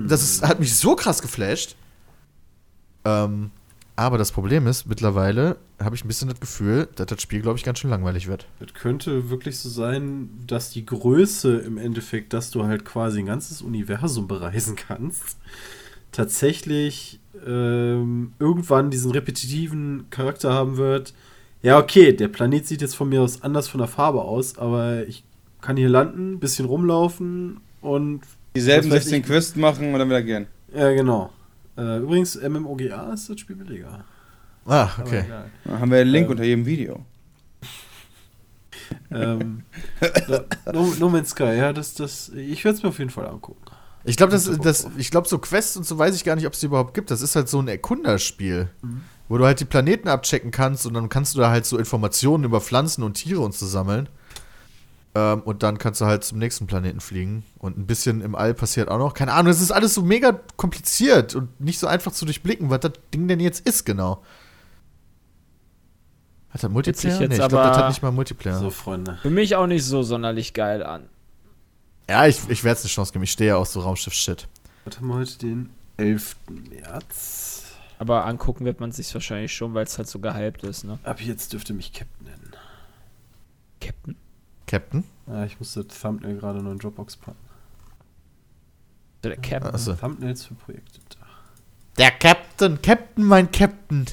[0.07, 1.75] Das ist, hat mich so krass geflasht.
[3.03, 3.51] Ähm,
[3.95, 7.57] aber das Problem ist, mittlerweile habe ich ein bisschen das Gefühl, dass das Spiel, glaube
[7.57, 8.45] ich, ganz schön langweilig wird.
[8.59, 13.25] Es könnte wirklich so sein, dass die Größe im Endeffekt, dass du halt quasi ein
[13.25, 15.37] ganzes Universum bereisen kannst,
[16.11, 21.13] tatsächlich ähm, irgendwann diesen repetitiven Charakter haben wird.
[21.61, 25.07] Ja, okay, der Planet sieht jetzt von mir aus anders von der Farbe aus, aber
[25.07, 25.23] ich
[25.61, 28.21] kann hier landen, bisschen rumlaufen und.
[28.55, 29.25] Dieselben was weiß 16 ich.
[29.25, 30.47] Quests machen und dann wieder gehen.
[30.73, 31.31] Ja, genau.
[31.77, 34.03] Äh, übrigens, MMOGA ist das Spiel billiger.
[34.65, 35.25] Ah, okay.
[35.63, 36.31] Da haben wir einen Link Ähm.
[36.31, 37.05] unter jedem Video.
[39.11, 39.63] ähm,
[40.71, 43.61] no, no Man's Sky, ja, das, das, ich werde es mir auf jeden Fall angucken.
[44.03, 46.53] Ich glaube, das, das, ich glaube, so Quests und so weiß ich gar nicht, ob
[46.53, 47.09] es die überhaupt gibt.
[47.09, 48.69] Das ist halt so ein Erkunderspiel,
[49.27, 52.43] wo du halt die Planeten abchecken kannst und dann kannst du da halt so Informationen
[52.43, 54.07] über Pflanzen und Tiere und so sammeln.
[55.15, 57.45] Ähm, und dann kannst du halt zum nächsten Planeten fliegen.
[57.57, 59.13] Und ein bisschen im All passiert auch noch.
[59.13, 62.81] Keine Ahnung, es ist alles so mega kompliziert und nicht so einfach zu durchblicken, was
[62.81, 64.21] das Ding denn jetzt ist genau.
[66.49, 67.19] Hat das Multiplayer?
[67.21, 68.59] jetzt nee, ich glaube, das hat nicht mal Multiplayer.
[68.59, 69.17] So, Freunde.
[69.21, 71.09] Für mich auch nicht so sonderlich geil an.
[72.09, 73.23] Ja, ich, ich werde es eine Chance geben.
[73.23, 74.47] Ich stehe ja auch so Raumschiff-Shit.
[74.83, 76.35] Was haben wir heute den 11.
[76.69, 77.63] März?
[77.99, 80.99] Aber angucken wird man sich wahrscheinlich schon, weil es halt so gehypt ist, ne?
[81.03, 82.51] Ab jetzt dürfte mich Captain nennen.
[83.79, 84.15] Captain.
[84.67, 85.03] Captain?
[85.27, 87.37] Ah, ich musste Thumbnail gerade noch in Dropbox packen.
[89.23, 89.73] Der Captain.
[89.73, 89.93] Achso.
[89.93, 90.99] Thumbnails für Projekte.
[91.97, 94.05] Der Captain, Captain, mein Captain.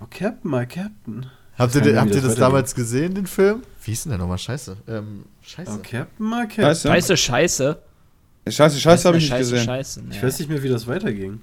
[0.00, 1.26] Oh, Captain, my Captain.
[1.58, 3.62] Habt ihr, habt nicht, ihr das das damals gesehen, den Film?
[3.82, 4.38] Wie hieß denn der nochmal?
[4.38, 4.76] Scheiße.
[4.88, 5.70] Ähm, scheiße.
[5.72, 6.64] Oh, Captain, my Captain.
[6.64, 6.88] Scheiße.
[6.88, 7.82] Scheiße, scheiße.
[8.48, 9.66] Scheiße, Scheiße habe ich nicht scheiße, gesehen.
[9.66, 11.40] Scheiße, Ich weiß nicht mehr, wie das weiterging.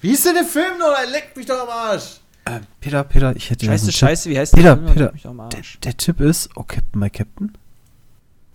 [0.00, 0.96] Wie hieß denn der Film noch?
[0.96, 2.20] Er leckt mich doch am Arsch.
[2.44, 5.08] Ähm, Peter, Peter, ich hätte Scheiße, scheiße, wie heißt Peter, der?
[5.08, 5.48] Peter, am
[5.84, 7.52] Der, Tipp ist, oh, Captain, my Captain.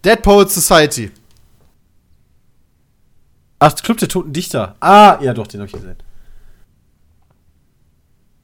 [0.03, 1.11] Dead Poet Society.
[3.59, 4.75] Ach, Club der Toten Dichter.
[4.79, 5.95] Ah, ja doch, den habe ich gesehen.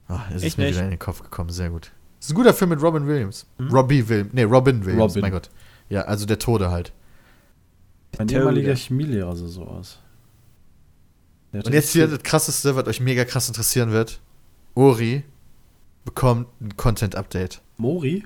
[0.07, 0.75] Ah, es ist mir nicht.
[0.75, 1.49] wieder in den Kopf gekommen.
[1.49, 1.91] Sehr gut.
[2.19, 3.45] Das ist ein guter Film mit Robin Williams.
[3.71, 4.33] Robbie Williams.
[4.33, 5.01] Nee, Robin Williams.
[5.01, 5.21] Robin.
[5.21, 5.49] Mein Gott.
[5.89, 6.93] Ja, also der Tode halt.
[8.17, 9.99] Mein ehemaliger Chemielehrer sah so aus.
[11.51, 14.19] Und jetzt hier das krasseste, was euch mega krass interessieren wird.
[14.75, 15.23] Ori
[16.05, 17.61] bekommt ein Content-Update.
[17.77, 18.23] Mori?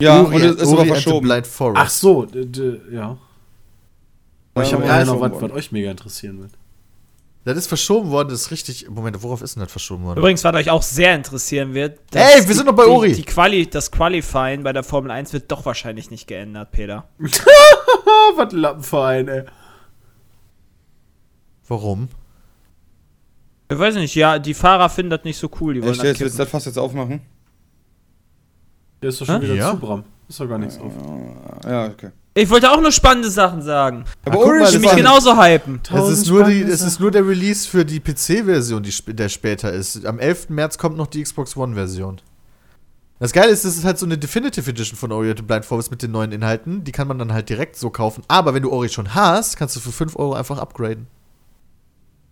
[0.00, 1.26] Ja, Ori, und es ist the verschoben.
[1.28, 1.80] Blind Forest.
[1.82, 2.26] Ach so,
[2.90, 3.16] ja.
[4.54, 6.52] Aber ich habe ja, ja, noch was, was euch mega interessieren wird.
[7.44, 8.90] Das ist verschoben worden, das ist richtig.
[8.90, 10.18] Moment, worauf ist denn das verschoben worden?
[10.18, 12.00] Übrigens, was euch auch sehr interessieren wird.
[12.12, 13.12] Ey, wir die- sind noch bei die, Ori.
[13.12, 17.06] Die Quali, das Qualifying bei der Formel 1 wird doch wahrscheinlich nicht geändert, Peter.
[17.18, 19.44] Was ein Lappenverein, ey.
[21.68, 22.08] Warum?
[23.70, 25.74] Ich weiß nicht, ja, die Fahrer finden das nicht so cool.
[25.74, 26.28] Die wollen Ich das jetzt, kippen.
[26.28, 27.20] jetzt das Fass jetzt aufmachen.
[29.02, 29.42] Der ist doch schon Hä?
[29.44, 29.70] wieder Ja.
[29.72, 30.04] zu, Bram.
[30.28, 30.92] Ist doch gar nichts auf.
[31.64, 32.10] Ja, okay.
[32.34, 34.04] Ich wollte auch nur spannende Sachen sagen.
[34.24, 35.80] Aber guck Ori mal, will mich war- genauso hypen.
[35.92, 39.28] Es ist, nur die, es ist nur der Release für die PC-Version, die sp der
[39.28, 40.04] später ist.
[40.04, 40.50] Am 11.
[40.50, 42.20] März kommt noch die Xbox One-Version.
[43.18, 45.64] Das Geile ist, es ist halt so eine Definitive Edition von Ori and the Blind
[45.64, 46.84] Forest mit den neuen Inhalten.
[46.84, 48.22] Die kann man dann halt direkt so kaufen.
[48.28, 51.06] Aber wenn du Ori schon hast, kannst du für 5 Euro einfach upgraden.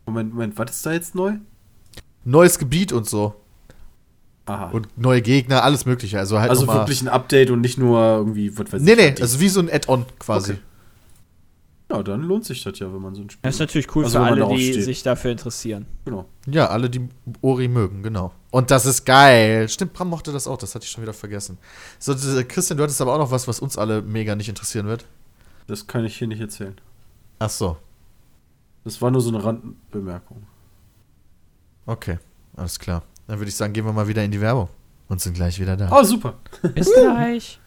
[0.06, 1.34] Moment, Moment, was ist da jetzt neu?
[2.24, 3.34] Neues Gebiet und so.
[4.46, 4.66] Aha.
[4.70, 6.18] Und neue Gegner, alles mögliche.
[6.18, 8.96] Also halt also wirklich ein Update und nicht nur irgendwie, was weiß Nee, ich.
[8.98, 10.52] nee, was also wie so ein Add-on quasi.
[10.52, 10.60] Okay.
[11.92, 13.40] Ja, dann lohnt sich das ja, wenn man so ein Spiel.
[13.42, 14.84] Das ist natürlich cool Also, für alle, die steht.
[14.84, 15.86] sich dafür interessieren.
[16.04, 16.26] Genau.
[16.46, 17.08] Ja, alle, die
[17.42, 18.32] Ori mögen, genau.
[18.50, 19.68] Und das ist geil.
[19.68, 21.58] Stimmt, Bram mochte das auch, das hatte ich schon wieder vergessen.
[21.98, 22.14] So,
[22.48, 25.04] Christian, du hattest aber auch noch was, was uns alle mega nicht interessieren wird.
[25.66, 26.74] Das kann ich hier nicht erzählen.
[27.38, 27.76] Ach so,
[28.84, 30.42] Das war nur so eine Randbemerkung.
[31.86, 32.18] okay,
[32.56, 33.02] alles klar.
[33.26, 34.68] Dann würde ich sagen, gehen wir mal wieder in die Werbung
[35.08, 35.88] und sind gleich wieder da.
[35.90, 36.34] Oh, super.
[36.74, 37.58] Bis gleich.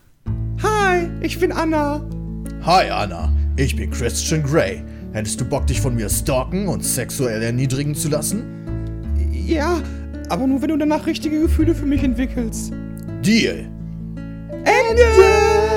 [0.62, 2.02] Hi, ich bin Anna.
[2.64, 4.84] Hi Anna, ich bin Christian Grey.
[5.14, 8.44] Hättest du Bock, dich von mir stalken und sexuell erniedrigen zu lassen?
[9.32, 9.82] Ja,
[10.30, 12.72] aber nur wenn du danach richtige Gefühle für mich entwickelst.
[13.24, 13.70] Deal.
[14.66, 15.77] Ende!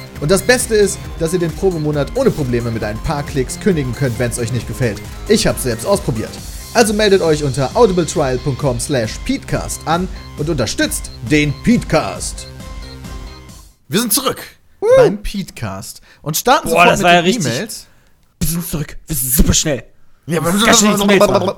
[0.21, 3.93] Und das Beste ist, dass ihr den Probemonat ohne Probleme mit ein paar Klicks kündigen
[3.93, 5.01] könnt, wenn es euch nicht gefällt.
[5.27, 6.29] Ich habe selbst ausprobiert.
[6.73, 10.07] Also meldet euch unter audibletrial.com slash peatcast an
[10.37, 12.47] und unterstützt den Peatcast.
[13.89, 14.41] Wir sind zurück
[14.97, 17.87] beim Peatcast und starten Boah, das war ja den richtig- E-Mails.
[18.39, 18.97] Wir sind zurück.
[19.07, 19.83] Wir sind super schnell.
[20.27, 21.55] Ja, aber Ganz schnell.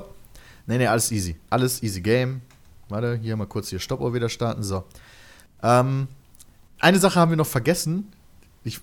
[0.66, 1.36] Nee, nee, alles easy.
[1.50, 2.40] Alles easy game.
[2.88, 4.62] Warte, hier mal kurz hier Stoppuhr wieder starten.
[4.62, 4.84] So.
[5.62, 6.08] Ähm,
[6.80, 8.12] eine Sache haben wir noch vergessen,
[8.64, 8.80] ich,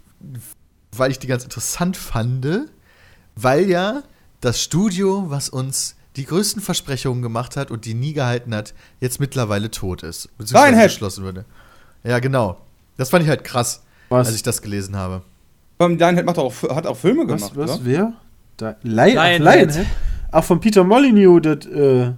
[0.96, 2.48] weil ich die ganz interessant fand,
[3.36, 4.04] weil ja
[4.40, 9.20] das Studio, was uns die größten Versprechungen gemacht hat und die nie gehalten hat, jetzt
[9.20, 10.28] mittlerweile tot ist.
[10.38, 10.90] Beziehungsweise Lionhead.
[10.90, 11.46] geschlossen wurde.
[12.04, 12.58] Ja, genau.
[12.98, 14.28] Das fand ich halt krass, Was?
[14.28, 15.22] als ich das gelesen habe.
[15.78, 17.80] Beim Lionhead macht auch, hat auch Filme Was, gemacht, was, oder?
[17.86, 18.14] wer?
[18.58, 19.40] Da, Lion, ach, Lionhead.
[19.70, 19.86] Lionhead?
[20.34, 22.12] Ach, von Peter Molyneux, das, äh,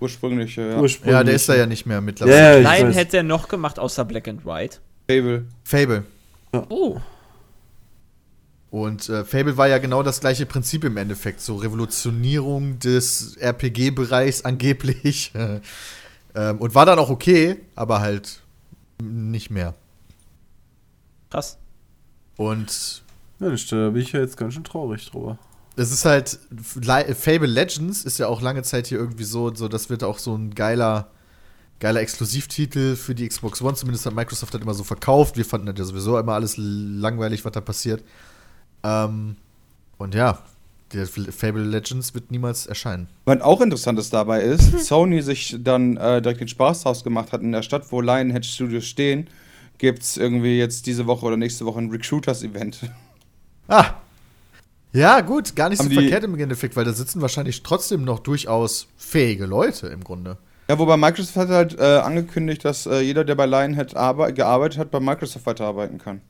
[0.00, 0.78] Ursprünglich, äh, ja.
[0.80, 1.12] ursprünglich.
[1.12, 2.62] Ja, der ist da ja nicht mehr Ja, mittlerweile.
[2.62, 4.78] ja, Nein, hätte er noch gemacht außer Black and White.
[5.08, 5.44] Fable.
[5.64, 6.04] Fable.
[6.52, 6.98] Oh.
[8.70, 11.40] Und äh, Fable war ja genau das gleiche Prinzip im Endeffekt.
[11.40, 15.32] So Revolutionierung des RPG-Bereichs angeblich.
[15.34, 18.40] ähm, und war dann auch okay, aber halt
[19.02, 19.74] nicht mehr.
[21.30, 21.58] Krass.
[22.36, 23.02] Und
[23.38, 25.38] Mensch, da bin ich ja jetzt ganz schön traurig drüber.
[25.76, 29.88] Es ist halt, Fable Legends ist ja auch lange Zeit hier irgendwie so, so das
[29.88, 31.10] wird auch so ein geiler,
[31.78, 33.74] geiler Exklusivtitel für die Xbox One.
[33.74, 35.36] Zumindest hat Microsoft das immer so verkauft.
[35.36, 38.02] Wir fanden das ja sowieso immer alles langweilig, was da passiert.
[38.82, 39.36] Ähm,
[39.98, 40.38] und ja,
[40.92, 43.08] der Fable Legends wird niemals erscheinen.
[43.24, 47.42] Was auch interessantes dabei ist, Sony sich dann äh, direkt den Spaß draus gemacht hat,
[47.42, 49.28] in der Stadt, wo Lionhead Studios stehen,
[49.78, 52.90] gibt es irgendwie jetzt diese Woche oder nächste Woche ein Recruiters-Event.
[53.68, 53.94] Ah!
[54.92, 58.02] Ja, gut, gar nicht Haben so die- verkehrt im Endeffekt, weil da sitzen wahrscheinlich trotzdem
[58.04, 60.36] noch durchaus fähige Leute im Grunde.
[60.68, 64.78] Ja, wobei Microsoft hat halt äh, angekündigt, dass äh, jeder, der bei Lionhead arbe gearbeitet
[64.78, 66.20] hat, bei Microsoft weiterarbeiten kann.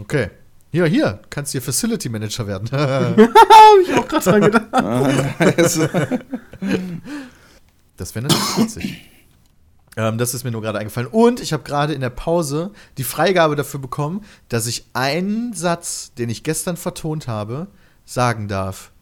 [0.00, 0.28] Okay.
[0.76, 2.70] Hier, hier, kannst hier Facility Manager werden.
[2.70, 3.16] Habe
[3.82, 4.66] ich auch gerade dran gedacht.
[5.56, 5.88] Also,
[7.96, 9.10] Das wäre natürlich witzig.
[9.96, 11.08] Ähm, das ist mir nur gerade eingefallen.
[11.10, 16.12] Und ich habe gerade in der Pause die Freigabe dafür bekommen, dass ich einen Satz,
[16.12, 17.68] den ich gestern vertont habe,
[18.04, 18.92] sagen darf.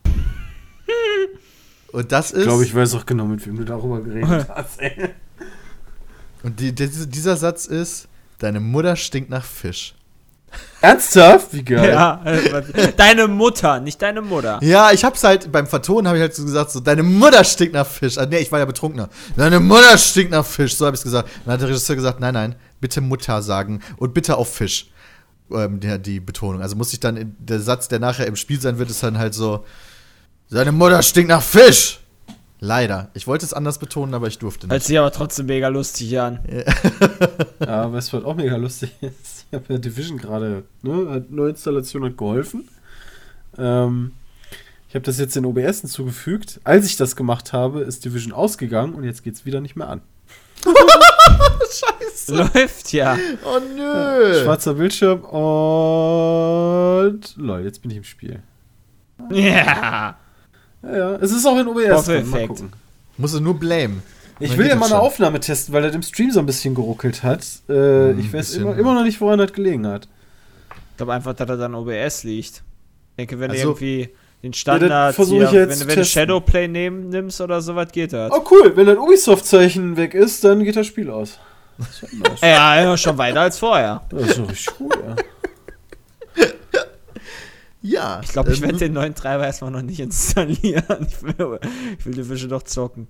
[1.90, 2.38] Und das ist.
[2.38, 4.80] Ich glaube, ich weiß auch genau, mit wem du darüber geredet hast.
[4.80, 5.08] Ey.
[6.44, 8.06] Und die, dieser- dieser Satz ist:
[8.38, 9.96] Deine Mutter stinkt nach Fisch.
[10.80, 11.52] Ernsthaft?
[11.52, 11.90] Wie geil.
[11.90, 14.58] Ja, äh, deine Mutter, nicht deine Mutter.
[14.62, 17.74] Ja, ich hab's halt beim Vertonen habe ich halt so gesagt, so deine Mutter stinkt
[17.74, 18.18] nach Fisch.
[18.18, 19.08] Ah, nee, ich war ja betrunkener.
[19.36, 21.28] Deine Mutter stinkt nach Fisch, so habe ich's gesagt.
[21.44, 24.90] Dann hat der Regisseur gesagt, nein, nein, bitte Mutter sagen und bitte auf Fisch.
[25.52, 26.62] Ähm, der, die Betonung.
[26.62, 29.18] Also muss ich dann in, der Satz, der nachher im Spiel sein wird, ist dann
[29.18, 29.64] halt so
[30.50, 32.00] Deine Mutter stinkt nach Fisch.
[32.64, 33.10] Leider.
[33.12, 34.86] Ich wollte es anders betonen, aber ich durfte Hört nicht.
[34.86, 36.38] sich aber trotzdem mega lustig an.
[37.60, 39.44] Ja, weißt du, was auch mega lustig ist?
[39.50, 41.10] Ich habe ja Division gerade, ne?
[41.10, 42.68] Hat Neuinstallation hat geholfen.
[43.56, 44.12] Ähm,
[44.88, 46.60] ich habe das jetzt in OBS hinzugefügt.
[46.64, 50.00] Als ich das gemacht habe, ist Division ausgegangen und jetzt geht's wieder nicht mehr an.
[52.28, 53.16] Läuft ja.
[53.44, 54.42] Oh nö.
[54.42, 55.36] Schwarzer Bildschirm und.
[57.36, 58.42] Lol, jetzt bin ich im Spiel.
[59.30, 60.16] Ja.
[60.86, 61.10] Ja, ja.
[61.16, 62.06] Es ist auch in OBS.
[62.26, 62.72] Mal gucken.
[63.16, 64.02] Muss es nur blame.
[64.40, 65.00] Ich will ja mal eine schon.
[65.04, 67.46] Aufnahme testen, weil das im Stream so ein bisschen geruckelt hat.
[67.68, 67.72] Äh,
[68.10, 70.08] Hm, ich weiß immer, immer noch nicht, woran das gelegen hat.
[70.90, 72.48] Ich glaube einfach, dass er dann OBS liegt.
[72.56, 72.62] Ich
[73.18, 74.08] denke, wenn Also- du irgendwie
[74.42, 76.04] den Standard, versuch hier, ich jetzt wenn, du- wenn du.
[76.04, 78.32] Shadowplay nehm, nimmst oder sowas, geht das.
[78.32, 81.38] Oh cool, wenn das Ubisoft-Zeichen weg ist, dann geht das Spiel aus.
[81.78, 82.48] Das ja.
[82.48, 84.02] Ja, ja, schon weiter als vorher.
[84.10, 85.16] Das ist doch richtig cool, ja.
[87.84, 88.20] Ja.
[88.24, 91.06] Ich glaube, ich ähm, werde den neuen Treiber erstmal noch nicht installieren.
[91.06, 91.60] Ich will,
[91.98, 93.08] ich will Division doch zocken.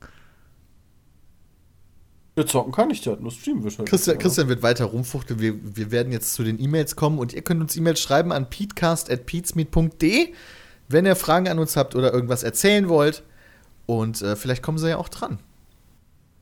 [2.37, 3.89] Ja, zocken kann ich das, nur streamen wir halt.
[3.89, 5.39] Christian, Christian wird weiter rumfuchteln.
[5.39, 8.51] Wir, wir werden jetzt zu den E-Mails kommen und ihr könnt uns E-Mails schreiben an
[8.51, 10.33] peatcast.peatsmeet.de,
[10.89, 13.23] wenn ihr Fragen an uns habt oder irgendwas erzählen wollt.
[13.87, 15.39] Und äh, vielleicht kommen sie ja auch dran.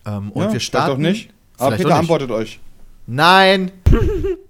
[0.06, 1.02] Ähm, und ja, wir vielleicht starten.
[1.02, 1.28] doch nicht.
[1.58, 2.60] Aber Vielleicht Peter antwortet euch.
[3.06, 3.72] Nein!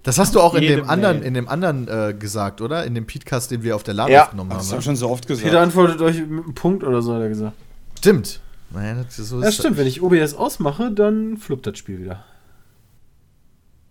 [0.03, 2.85] Das hast du auch in dem anderen, in dem anderen äh, gesagt, oder?
[2.85, 4.23] In dem Podcast, den wir auf der LAN Ja.
[4.25, 4.63] aufgenommen Das haben.
[4.63, 4.81] hast du oder?
[4.83, 5.45] schon so oft gesagt.
[5.45, 7.55] Peter antwortet euch mit einem Punkt oder so, hat er gesagt.
[7.97, 8.41] Stimmt.
[8.71, 12.23] Naja, das, so Ja, ist stimmt, wenn ich OBS ausmache, dann fluppt das Spiel wieder.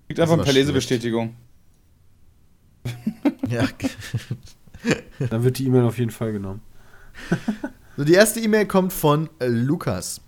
[0.06, 1.34] Kriegt Das einfach per Lesebestätigung.
[3.48, 3.64] Ja.
[5.30, 6.60] Dann wird die E-Mail auf jeden Fall genommen.
[7.96, 10.20] So, die erste E-Mail kommt von äh, Lukas.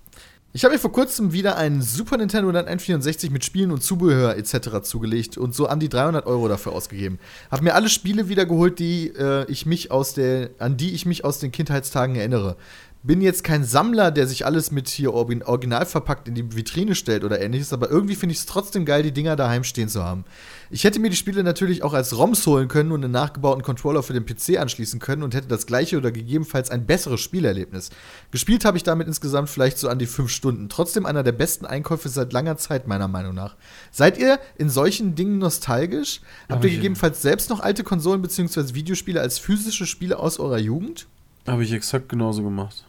[0.57, 3.83] Ich habe mir vor kurzem wieder einen Super Nintendo und einen N64 mit Spielen und
[3.83, 4.83] Zubehör etc.
[4.83, 7.19] zugelegt und so an die 300 Euro dafür ausgegeben.
[7.51, 11.25] Habe mir alle Spiele wiedergeholt, die äh, ich mich aus der, an die ich mich
[11.25, 12.57] aus den Kindheitstagen erinnere.
[13.03, 16.95] Bin jetzt kein Sammler, der sich alles mit hier origin- original verpackt in die Vitrine
[16.95, 20.05] stellt oder ähnliches, aber irgendwie finde ich es trotzdem geil, die Dinger daheim stehen zu
[20.05, 20.25] haben.
[20.71, 24.03] Ich hätte mir die Spiele natürlich auch als ROMs holen können und einen nachgebauten Controller
[24.03, 27.91] für den PC anschließen können und hätte das gleiche oder gegebenenfalls ein besseres Spielerlebnis.
[28.31, 30.69] Gespielt habe ich damit insgesamt vielleicht so an die fünf Stunden.
[30.69, 33.57] Trotzdem einer der besten Einkäufe seit langer Zeit, meiner Meinung nach.
[33.91, 36.21] Seid ihr in solchen Dingen nostalgisch?
[36.49, 38.75] Habt ihr gegebenenfalls selbst noch alte Konsolen bzw.
[38.75, 41.07] Videospiele als physische Spiele aus eurer Jugend?
[41.47, 42.85] Habe ich exakt genauso gemacht.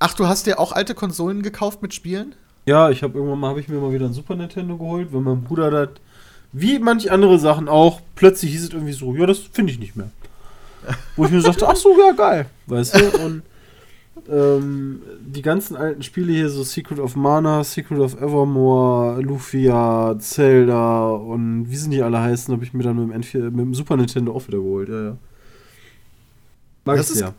[0.00, 2.34] Ach, du hast dir auch alte Konsolen gekauft mit Spielen?
[2.66, 5.20] Ja, ich habe irgendwann mal, habe ich mir mal wieder ein Super Nintendo geholt, weil
[5.20, 5.88] mein Bruder das,
[6.52, 9.96] wie manch andere Sachen auch, plötzlich hieß es irgendwie so, ja, das finde ich nicht
[9.96, 10.10] mehr.
[11.16, 13.42] Wo ich mir sagte, ach so, ja, geil, weißt du, und
[14.30, 21.08] ähm, die ganzen alten Spiele hier, so Secret of Mana, Secret of Evermore, Lufia, Zelda
[21.10, 23.74] und wie sie die alle heißen, habe ich mir dann mit dem, N4, mit dem
[23.74, 25.16] Super Nintendo auch wieder geholt, ja, ja.
[26.84, 27.34] Mag Das ich ist- sehr.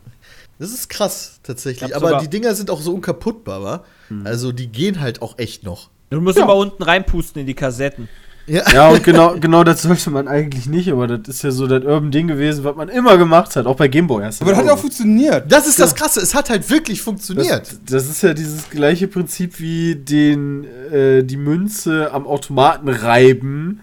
[0.58, 1.94] Das ist krass, tatsächlich.
[1.94, 3.84] Aber die Dinger sind auch so unkaputtbar, wa?
[4.24, 5.90] Also die gehen halt auch echt noch.
[6.10, 6.44] Du musst Ja.
[6.44, 8.08] immer unten reinpusten in die Kassetten.
[8.46, 8.62] Ja.
[8.72, 11.82] Ja, und genau, genau das sollte man eigentlich nicht, aber das ist ja so das
[11.84, 14.22] Urban Ding gewesen, was man immer gemacht hat, auch bei Gameboy.
[14.22, 15.50] Aber das hat ja auch funktioniert.
[15.50, 17.50] Das ist das Krasse, es hat halt wirklich funktioniert.
[17.50, 23.80] Das, das ist ja dieses gleiche Prinzip wie den, äh, die Münze am Automaten reiben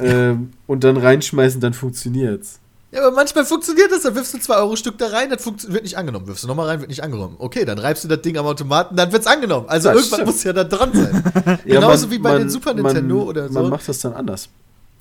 [0.00, 2.60] ähm, und dann reinschmeißen, dann funktioniert's.
[2.90, 5.82] Ja, aber manchmal funktioniert das, dann wirfst du 2 Euro Stück da rein, das wird
[5.82, 6.26] nicht angenommen.
[6.26, 7.36] Wirfst du nochmal rein, wird nicht angenommen.
[7.38, 9.68] Okay, dann reibst du das Ding am Automaten, dann wird's angenommen.
[9.68, 10.26] Also Das irgendwann stimmt.
[10.34, 11.22] muss ja da dran sein.
[11.66, 13.54] Ja, Genauso man- wie bei man- den Super Nintendo man, oder so.
[13.60, 14.48] Man macht das dann anders.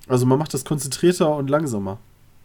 [0.08, 1.98] Also man macht das konzentrierter und langsamer.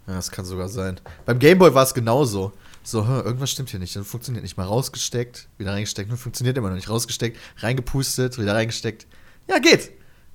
[0.07, 1.01] Ja, das kann sogar sein.
[1.27, 2.53] Beim Gameboy war es genauso.
[2.85, 3.95] So, hä, irgendwas stimmt hier nicht.
[3.95, 6.89] Dann funktioniert nicht mal rausgesteckt, wieder reingesteckt, nur funktioniert immer noch nicht.
[6.89, 9.07] Rausgesteckt, reingepustet, wieder reingesteckt.
[9.49, 9.91] Ja, geht.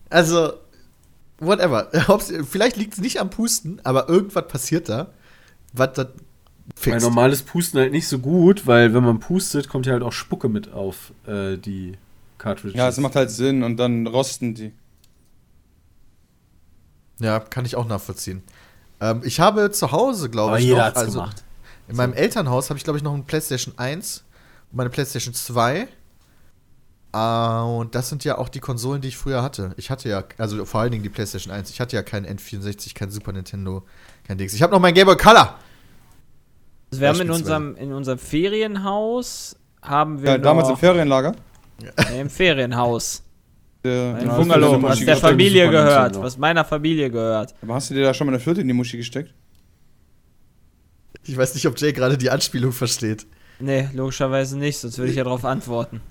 [0.10, 0.54] Also,
[1.40, 1.90] whatever.
[2.50, 5.08] Vielleicht liegt es nicht am Pusten, aber irgendwas passiert da,
[5.74, 6.08] was das
[6.76, 7.02] fixt.
[7.02, 10.50] normales Pusten halt nicht so gut, weil wenn man pustet, kommt ja halt auch Spucke
[10.50, 11.98] mit auf äh, die
[12.38, 12.78] Cartridges.
[12.78, 14.72] Ja, es macht halt Sinn und dann rosten die.
[17.20, 18.44] Ja, kann ich auch nachvollziehen.
[19.00, 21.44] Ähm, ich habe zu Hause, glaube ich, jeder noch, hat's also gemacht.
[21.88, 24.24] in meinem Elternhaus habe ich, glaube ich, noch eine PlayStation 1
[24.72, 25.88] und meine PlayStation 2.
[27.12, 29.74] Ah, und das sind ja auch die Konsolen, die ich früher hatte.
[29.78, 31.70] Ich hatte ja, also vor allen Dingen die PlayStation 1.
[31.72, 33.86] Ich hatte ja kein N64, kein Super Nintendo,
[34.26, 34.54] kein Dings.
[34.54, 35.58] Ich habe noch mein Game Boy Color.
[36.92, 41.34] Also wir haben in unserem, in unserem Ferienhaus, haben wir Ja, damals im Ferienlager.
[42.12, 43.24] nee, im Ferienhaus,
[43.84, 46.24] Der, ein Ja, Bungalow, was der Familie gehört, Nintendo.
[46.26, 47.56] was meiner Familie gehört.
[47.62, 49.34] aber hast du dir da schon mal eine Flöte in die Muschi gesteckt?
[51.24, 53.26] Ich weiß nicht, ob Jay gerade die Anspielung versteht.
[53.60, 56.02] Nee, logischerweise nicht, sonst würde ich ja darauf antworten.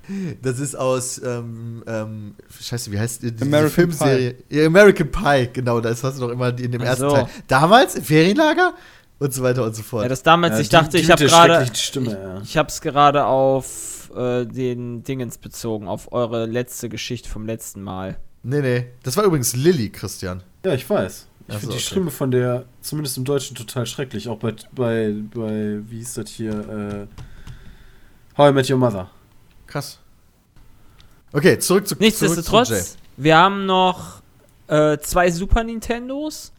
[0.42, 4.34] Das ist aus, ähm, ähm, scheiße, wie heißt die, diese American Filmserie?
[4.50, 7.14] Ja, American Pie, genau, das hast du doch immer in dem Ach ersten so.
[7.14, 7.26] Teil.
[7.46, 8.74] Damals im Ferienlager
[9.20, 10.02] und so weiter und so fort.
[10.02, 12.40] Ja, das damals, Ja, ich die- dachte, die ich habe gerade, Stimme, ja.
[12.42, 17.80] ich habe es gerade auf äh, den Dingens bezogen, auf eure letzte Geschichte vom letzten
[17.80, 18.16] Mal.
[18.42, 20.42] nee, nee, das war übrigens Lilly, Christian.
[20.64, 21.28] Ja, ich weiß.
[21.48, 21.80] Ich finde die okay.
[21.86, 24.28] Stimme von der, zumindest im Deutschen, total schrecklich.
[24.28, 27.06] Auch bei, bei, bei wie hieß das hier, äh,
[28.36, 29.10] How I Met Your Mother.
[29.66, 29.98] Krass.
[31.32, 32.04] Okay, zurück zu zurück zu.
[32.04, 34.22] Nichtsdestotrotz, wir haben noch
[34.68, 36.52] äh, zwei Super Nintendos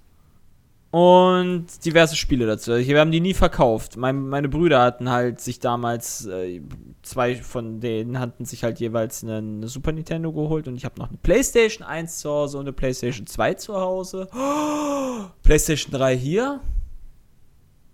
[0.91, 2.71] und diverse Spiele dazu.
[2.71, 3.97] Also wir haben die nie verkauft.
[3.97, 6.61] Mein, meine Brüder hatten halt sich damals, äh,
[7.03, 10.99] zwei von denen hatten sich halt jeweils eine, eine Super Nintendo geholt und ich habe
[10.99, 14.27] noch eine Playstation 1 zu Hause und eine Playstation 2 zu Hause.
[15.43, 16.61] Playstation 3 hier.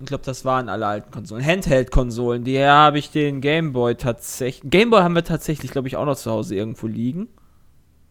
[0.04, 1.46] Ich glaube, das waren alle alten Konsolen.
[1.46, 2.44] Handheld-Konsolen.
[2.44, 4.70] Die habe ich den Gameboy tatsächlich.
[4.70, 7.30] Gameboy haben wir tatsächlich, glaube ich, auch noch zu Hause irgendwo liegen.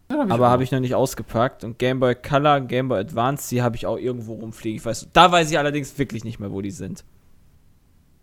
[0.07, 1.63] aber habe ich noch nicht ausgepackt.
[1.63, 4.77] Und Game Boy Color, Game Boy Advance, die habe ich auch irgendwo rumfliegen.
[4.77, 7.03] Ich weiß, da weiß ich allerdings wirklich nicht mehr, wo die sind.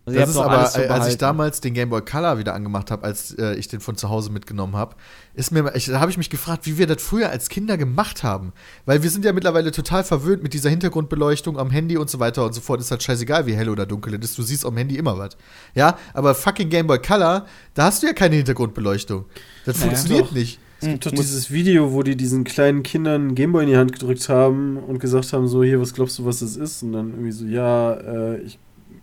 [0.03, 3.03] Also Das ist aber, äh, als ich damals den Game Boy Color wieder angemacht habe,
[3.03, 4.95] als äh, ich den von zu Hause mitgenommen habe,
[5.35, 8.23] ist mir, ich, da habe ich mich gefragt, wie wir das früher als Kinder gemacht
[8.23, 8.51] haben.
[8.87, 12.43] Weil wir sind ja mittlerweile total verwöhnt mit dieser Hintergrundbeleuchtung am Handy und so weiter
[12.45, 12.81] und so fort.
[12.81, 14.37] Ist halt scheißegal, wie hell oder dunkel es ist.
[14.39, 15.37] Du siehst am Handy immer was.
[15.75, 17.45] Ja, aber fucking Game Boy Color,
[17.75, 19.25] da hast du ja keine Hintergrundbeleuchtung.
[19.65, 19.91] Das Naja.
[19.91, 20.31] funktioniert Doch.
[20.31, 20.59] nicht.
[20.81, 23.77] Es gibt doch Muss- dieses Video, wo die diesen kleinen Kindern einen Gameboy in die
[23.77, 26.81] Hand gedrückt haben und gesagt haben, so, hier, was glaubst du, was das ist?
[26.81, 28.57] Und dann irgendwie so, ja, äh, ich,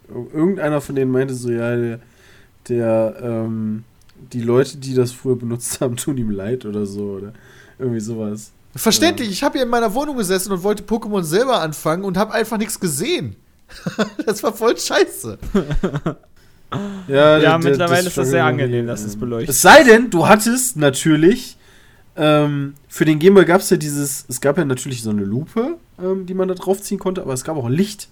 [0.09, 2.01] irgendeiner von denen meinte so, ja, der,
[2.69, 3.85] der ähm,
[4.33, 7.33] die Leute, die das früher benutzt haben, tun ihm leid oder so, oder
[7.79, 8.53] irgendwie sowas.
[8.75, 12.33] Verständlich, ich habe hier in meiner Wohnung gesessen und wollte Pokémon selber anfangen und habe
[12.33, 13.37] einfach nichts gesehen.
[14.27, 15.39] das war voll scheiße.
[17.07, 19.49] Ja, Ja, mittlerweile ist das sehr angenehm, dass es beleuchtet.
[19.49, 21.57] Es sei denn, du hattest natürlich,
[22.15, 25.79] ähm, für den Gameboy gab es ja dieses, es gab ja natürlich so eine Lupe,
[25.99, 28.09] ähm, die man da draufziehen konnte, aber es gab auch Licht.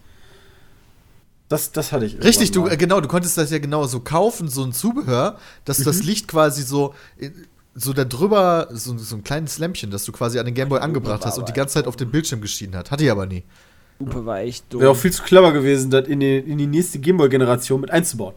[1.49, 2.21] Das, das hatte ich.
[2.23, 5.39] Richtig, du, irgendwann äh, genau, du konntest das ja genau so kaufen, so ein Zubehör,
[5.65, 6.07] dass das Mhm.
[6.07, 7.31] Licht quasi so, äh,
[7.75, 11.25] so da drüber, so, so ein kleines Lämpchen, das du quasi an den Gameboy angebracht
[11.25, 12.91] hast und die ganze Zeit auf dem Bildschirm geschienen hat.
[12.91, 13.45] Hatte ich aber nie.
[13.99, 14.81] Lupe war echt dumm.
[14.81, 18.35] Wäre auch viel zu clever gewesen, das in die, in die nächste Gameboy-Generation mit einzubauen.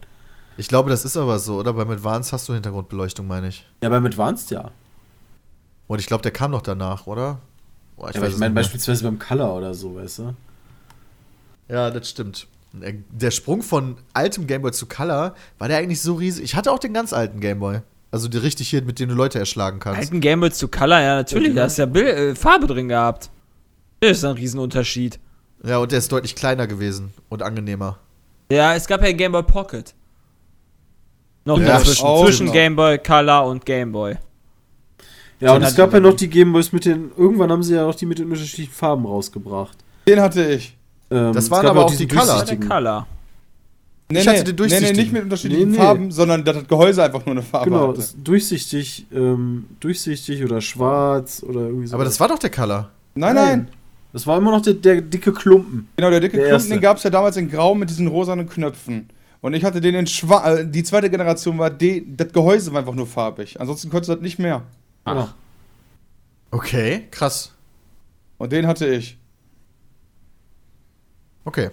[0.56, 1.72] Ich glaube, das ist aber so, oder?
[1.72, 3.66] Beim Advance hast du Hintergrundbeleuchtung, meine ich.
[3.82, 4.70] Ja, beim Advanced ja.
[5.86, 7.40] Und ich glaube, der kam noch danach, oder?
[7.96, 10.34] Boah, Ich, ja, aber ich meine beispielsweise beim Color oder so, weißt du?
[11.68, 12.46] Ja, das stimmt.
[12.80, 16.44] Äh, Der Sprung von altem Gameboy zu Color, war der eigentlich so riesig?
[16.44, 17.80] Ich hatte auch den ganz alten Gameboy.
[18.12, 20.00] Also die richtig hier, mit dem du Leute erschlagen kannst.
[20.00, 22.88] Alten Gameboy zu Color, ja, natürlich, Ja, da hast du ja Bild, äh, Farbe drin
[22.88, 23.30] gehabt.
[24.00, 25.18] Das ist ein Riesenunterschied.
[25.64, 27.98] Ja, und der ist deutlich kleiner gewesen und angenehmer.
[28.50, 29.94] Ja, es gab ja Game Boy Pocket.
[31.44, 32.04] Noch Ja, dazwischen.
[32.04, 32.52] auch zwischen noch.
[32.52, 34.16] Game Boy Color und Game Boy.
[35.38, 37.12] Ja, und es gab ja noch die Gameboys mit den.
[37.16, 39.78] Irgendwann haben sie ja auch die mit den unterschiedlichen Farben rausgebracht.
[40.06, 40.76] Den hatte ich.
[41.10, 42.24] Ähm, Das waren aber auch die Color.
[42.24, 42.68] Der durchsichtigen.
[42.68, 43.06] Color.
[44.12, 44.96] Nee, Ich hatte nee, den nee, nee, durchsichtigen.
[44.96, 45.82] nicht mit unterschiedlichen Nee, nee.
[45.82, 48.00] Farben, sondern dass das Gehäuse einfach nur eine Farbe Genau, hatte.
[48.00, 51.94] ist durchsichtig, ähm, durchsichtig oder schwarz oder irgendwie so.
[51.94, 52.90] Aber das war doch der Color.
[53.14, 53.68] Nein, nein.
[54.12, 55.88] Das war immer noch der, der dicke Klumpen.
[55.96, 56.70] Genau, der dicke Der Klumpen, erste.
[56.74, 59.08] den gab es ja damals in Grau mit diesen rosanen Knöpfen.
[59.40, 60.60] Und ich hatte den in schwarz.
[60.60, 63.60] Äh, die zweite Generation war, die, das Gehäuse war einfach nur farbig.
[63.60, 64.62] Ansonsten konntest du das nicht mehr.
[65.04, 65.28] Genau.
[66.50, 67.52] Okay, krass.
[68.38, 69.16] Und den hatte ich.
[71.50, 71.70] Okay.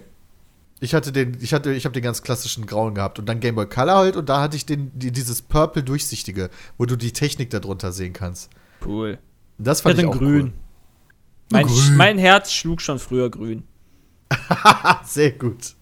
[0.80, 3.54] Ich hatte den, ich hatte, ich habe den ganz klassischen grauen gehabt und dann Game
[3.54, 7.12] Boy Color halt und da hatte ich den, die, dieses Purple durchsichtige, wo du die
[7.12, 8.50] Technik darunter sehen kannst.
[8.84, 9.18] Cool.
[9.58, 10.42] Das Ich fand hatte ich ein auch grün.
[10.46, 10.52] cool.
[11.52, 11.96] Mein, Grün.
[11.96, 13.62] mein Herz schlug schon früher grün.
[15.04, 15.74] Sehr gut.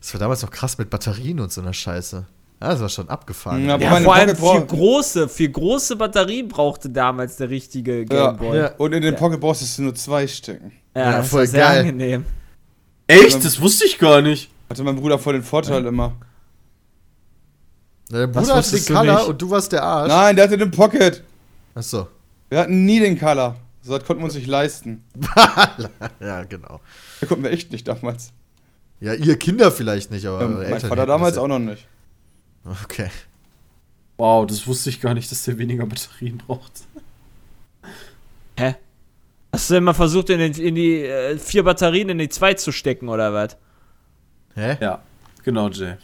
[0.00, 2.26] Das war damals noch krass mit Batterien und so einer Scheiße.
[2.60, 3.64] Ja, das war schon abgefahren.
[3.66, 8.32] Ja, aber Ja, vor allem für große, für große Batterien brauchte damals der richtige Ja.
[8.32, 8.56] Gameboy.
[8.56, 8.74] Ja.
[8.76, 10.72] Und in den Pocket Balls ist nur zwei stecken.
[10.98, 11.80] Ja, Ja, das voll war sehr geil.
[11.80, 12.24] angenehm.
[13.06, 13.44] Echt?
[13.44, 14.50] Das wusste ich gar nicht.
[14.68, 16.14] Hatte mein Bruder voll den Vorteil immer.
[18.10, 19.28] Dein Was Bruder hatte den Color nicht?
[19.28, 20.08] und du warst der Arsch.
[20.08, 21.22] Nein, der hatte den Pocket.
[21.74, 22.08] Achso.
[22.48, 23.56] Wir hatten nie den Color.
[23.82, 25.04] So das konnten wir uns nicht leisten.
[26.20, 26.80] ja, genau.
[27.20, 28.32] Das konnten wir echt nicht damals.
[29.00, 31.86] Ja, ihr Kinder vielleicht nicht, aber eure mein Eltern Vater damals das auch noch nicht.
[32.64, 32.72] ja.
[32.84, 33.10] Okay.
[34.16, 36.72] Wow, das wusste ich gar nicht, dass der weniger Batterien braucht.
[39.52, 42.54] Hast du denn mal versucht, in, den, in die äh, vier Batterien in die zwei
[42.54, 43.56] zu stecken, oder was?
[44.54, 44.76] Hä?
[44.80, 45.00] Ja,
[45.42, 45.94] genau, Jay.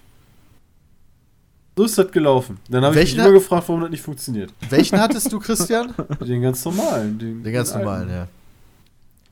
[1.77, 2.59] So ist das gelaufen.
[2.69, 4.53] Dann habe ich Welchen mich immer gefragt, warum das nicht funktioniert.
[4.71, 5.93] Welchen hattest du, Christian?
[6.21, 7.19] Den ganz normalen.
[7.19, 7.85] Den, Den ganz alten.
[7.85, 8.29] normalen, ja.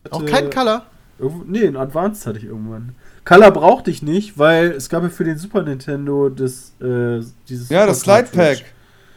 [0.04, 0.84] Hatte- Auch kein Color?
[1.18, 2.96] Irgendwo, nee, einen Advanced hatte ich irgendwann.
[3.24, 7.68] Color brauchte ich nicht, weil es gab ja für den Super Nintendo das, äh, dieses
[7.68, 8.64] Ja, das Super Slide Pack.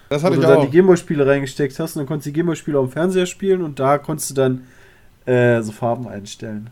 [0.09, 0.65] Das Wo hatte du ich dann auch.
[0.65, 3.79] die Gameboy-Spiele reingesteckt hast und dann konntest du die Gameboy-Spiele auf dem Fernseher spielen und
[3.79, 4.67] da konntest du dann
[5.25, 6.69] äh, so Farben einstellen.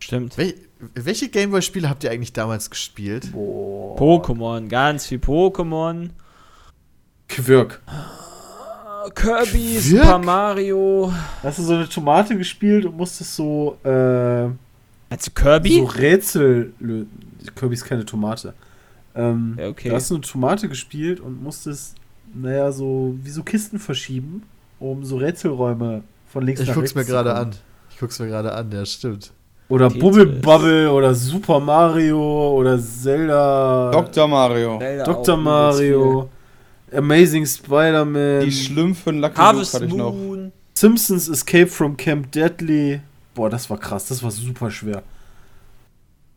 [0.00, 0.38] Stimmt.
[0.38, 0.54] Wel
[0.94, 3.32] welche Gameboy-Spiele habt ihr eigentlich damals gespielt?
[3.32, 3.96] Boah.
[3.98, 6.10] Pokémon, ganz viel Pokémon.
[7.28, 7.82] Quirk.
[9.14, 10.04] Kirby, Wirk?
[10.04, 11.12] Super Mario.
[11.42, 15.78] Hast du so eine Tomate gespielt und musstest so, äh, du Kirby?
[15.78, 17.10] so Rätsel lösen.
[17.54, 18.54] Kirby ist keine Tomate.
[19.14, 19.88] Ähm, Ja, okay.
[19.88, 21.96] Da hast du eine Tomate gespielt und musstest,
[22.34, 24.42] naja, so wie so Kisten verschieben,
[24.78, 27.42] um so Rätselräume von links Ich nach guck's rechts mir zu gerade kommen.
[27.42, 27.56] an.
[27.90, 29.32] Ich guck's mir gerade an, ja, stimmt.
[29.68, 29.90] Oder.
[29.90, 33.90] Bubble Bubble oder Super Mario oder Zelda.
[33.90, 34.28] Dr.
[34.28, 34.78] Mario.
[34.78, 35.36] Zelda Dr.
[35.36, 36.28] Mario.
[36.94, 38.40] Amazing Spider-Man.
[38.40, 40.14] Die Schlümpfen Lucky Luke Harvest hatte ich noch.
[40.74, 43.00] Simpsons Escape from Camp Deadly.
[43.34, 44.06] Boah, das war krass.
[44.06, 45.02] Das war super schwer.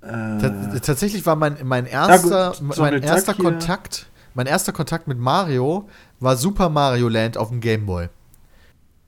[0.01, 3.33] Äh, tatsächlich war mein, mein erster, gut, mein Donald erster.
[3.35, 5.87] Kontakt, mein erster Kontakt mit Mario
[6.19, 8.09] war Super Mario Land auf dem Game Boy.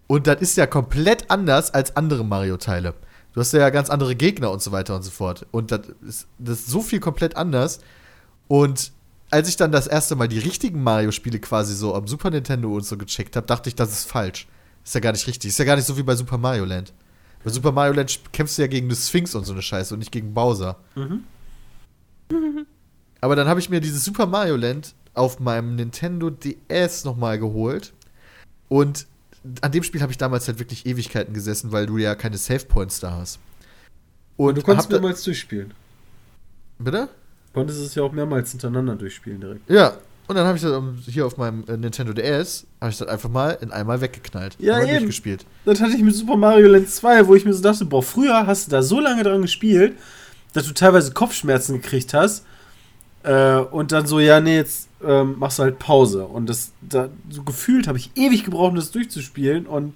[0.07, 2.93] Und das ist ja komplett anders als andere Mario-Teile.
[3.33, 5.45] Du hast ja ganz andere Gegner und so weiter und so fort.
[5.51, 7.79] Und das ist, das ist so viel komplett anders.
[8.47, 8.91] Und
[9.31, 12.85] als ich dann das erste Mal die richtigen Mario-Spiele quasi so am Super Nintendo und
[12.85, 14.47] so gecheckt habe, dachte ich, das ist falsch.
[14.83, 15.49] Ist ja gar nicht richtig.
[15.49, 16.93] Ist ja gar nicht so wie bei Super Mario Land.
[17.43, 19.99] Bei Super Mario Land kämpfst du ja gegen eine Sphinx und so eine Scheiße und
[19.99, 20.77] nicht gegen Bowser.
[23.21, 27.93] Aber dann habe ich mir dieses Super Mario Land auf meinem Nintendo DS nochmal geholt.
[28.69, 29.07] Und
[29.61, 32.65] an dem Spiel habe ich damals halt wirklich Ewigkeiten gesessen, weil du ja keine Save
[32.65, 33.39] Points da hast.
[34.37, 35.73] Und du konntest mehrmals durchspielen.
[36.79, 37.09] Bitte?
[37.47, 39.69] Du konntest es ja auch mehrmals hintereinander durchspielen direkt.
[39.69, 39.97] Ja.
[40.25, 43.07] Und dann habe ich das ähm, hier auf meinem äh, Nintendo DS, habe ich das
[43.09, 44.55] einfach mal in einmal weggeknallt.
[44.57, 44.97] Ja, Einmal eben.
[44.99, 45.45] durchgespielt.
[45.65, 48.47] Das hatte ich mit Super Mario Land 2, wo ich mir so dachte, boah, früher
[48.47, 49.97] hast du da so lange dran gespielt,
[50.53, 52.45] dass du teilweise Kopfschmerzen gekriegt hast.
[53.23, 56.25] Äh, und dann so, ja, nee, jetzt ähm, machst du halt Pause.
[56.25, 59.65] Und das, da, so gefühlt habe ich ewig gebraucht, um das durchzuspielen.
[59.65, 59.95] Und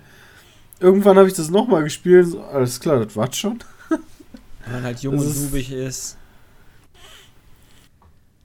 [0.80, 2.28] irgendwann habe ich das nochmal gespielt.
[2.28, 3.60] So, alles klar, das war's schon.
[3.90, 6.18] Wenn man halt jung Das und nubig ist.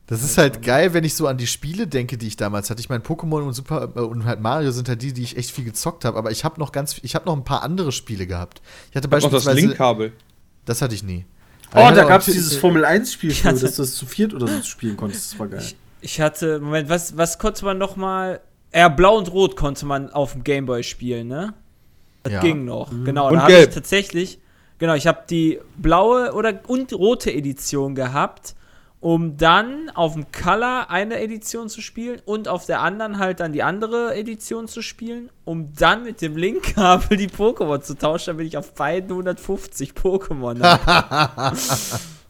[0.07, 2.81] Das ist halt geil, wenn ich so an die Spiele denke, die ich damals hatte.
[2.81, 5.51] Ich meine, Pokémon und Super äh, und halt Mario sind halt die, die ich echt
[5.53, 6.19] viel gezockt habe.
[6.19, 8.61] Aber ich habe noch ganz, ich habe noch ein paar andere Spiele gehabt.
[8.91, 10.13] Ich hatte Noch das beispielsweise, Linkkabel.
[10.65, 11.25] das hatte ich nie.
[11.75, 13.95] Oh, Aber ich da gab es dieses Formel 1-Spiel, Ich für, hatte- dass du das
[13.95, 15.33] zu viert oder so spielen konntest.
[15.33, 15.61] Das war geil.
[15.63, 18.41] Ich, ich hatte, Moment, was, was konnte man noch mal?
[18.75, 21.55] Ja, Blau und Rot konnte man auf dem Gameboy spielen, ne?
[22.23, 22.41] Das Ja.
[22.41, 22.91] ging noch.
[23.05, 24.39] Genau, Und da habe ich tatsächlich,
[24.79, 28.55] genau, ich habe die blaue oder und rote Edition gehabt,
[29.03, 33.53] um dann auf dem Color eine Edition zu spielen und auf der anderen halt dann
[33.53, 38.47] die andere Edition zu spielen, um dann mit dem Linkkabel die Pokémon zu tauschen, damit
[38.47, 41.57] ich auf beiden 150 Pokémon habe.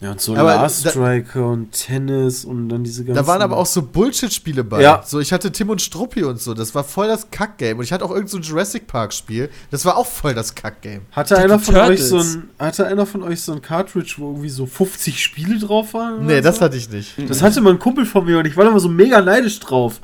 [0.00, 3.16] Ja, und so Aber Last da- Striker und Tennis und dann diese ganzen.
[3.20, 4.80] Da waren aber auch so Bullshit-Spiele bei.
[4.80, 5.02] Ja.
[5.04, 6.54] So, ich hatte Tim und Struppi und so.
[6.54, 7.78] Das war voll das Kack-Game.
[7.78, 9.50] Und ich hatte auch irgend so ein Jurassic Park-Spiel.
[9.72, 11.02] Das war auch voll das Kack-Game.
[11.10, 14.50] Hatte einer von euch so ein hatte einer von euch so ein Cartridge, wo irgendwie
[14.50, 16.26] so 50 Spiele drauf waren?
[16.26, 16.60] Nee, oder das so?
[16.62, 17.14] hatte ich nicht.
[17.28, 19.58] Das hatte mal ein Kumpel von mir und ich war da immer so mega neidisch
[19.58, 20.00] drauf.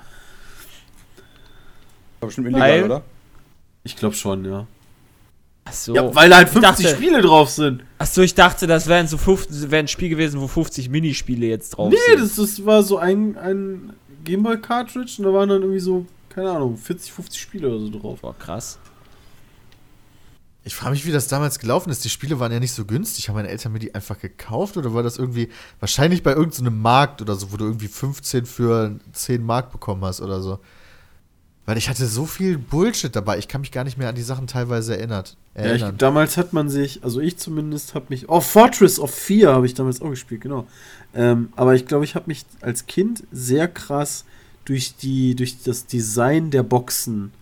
[2.19, 3.03] War bestimmt illegal, Weil- oder?
[3.85, 4.66] Ich glaube schon, ja.
[5.66, 5.95] Achso.
[5.95, 7.82] Ja, weil da halt Ich 50 dachte- Spiele drauf sind.
[7.99, 11.70] Achso, ich dachte, das wären so 50, wäre ein Spiel gewesen, wo 50 Minispiele jetzt
[11.70, 12.20] drauf nee, sind.
[12.23, 16.51] das, das war so ein, ein Gameboy Cartridge und da waren dann irgendwie so, keine
[16.51, 18.20] Ahnung, 40, 50 Spiele oder so drauf.
[18.20, 18.78] Boah, krass.
[20.66, 22.05] Ich frage mich, wie das damals gelaufen ist.
[22.05, 23.28] Die Spiele waren ja nicht so günstig.
[23.28, 27.20] Haben meine Eltern mir die einfach gekauft oder war das irgendwie wahrscheinlich bei irgendeinem Markt
[27.20, 30.59] oder so, wo du irgendwie 15 für 10 Mark bekommen hast oder so?
[31.66, 33.39] Weil ich hatte so viel Bullshit dabei.
[33.39, 35.95] Ich kann mich gar nicht mehr an die Sachen teilweise erinnert, Ja, ich, erinnern.
[35.97, 39.73] damals hat man sich, also ich zumindest habe mich, oh, Fortress of Fear habe ich
[39.73, 40.66] damals auch gespielt, genau.
[41.15, 44.24] Ähm, aber ich glaube, ich habe mich als Kind sehr krass
[44.66, 47.32] durch die, durch das Design der Boxen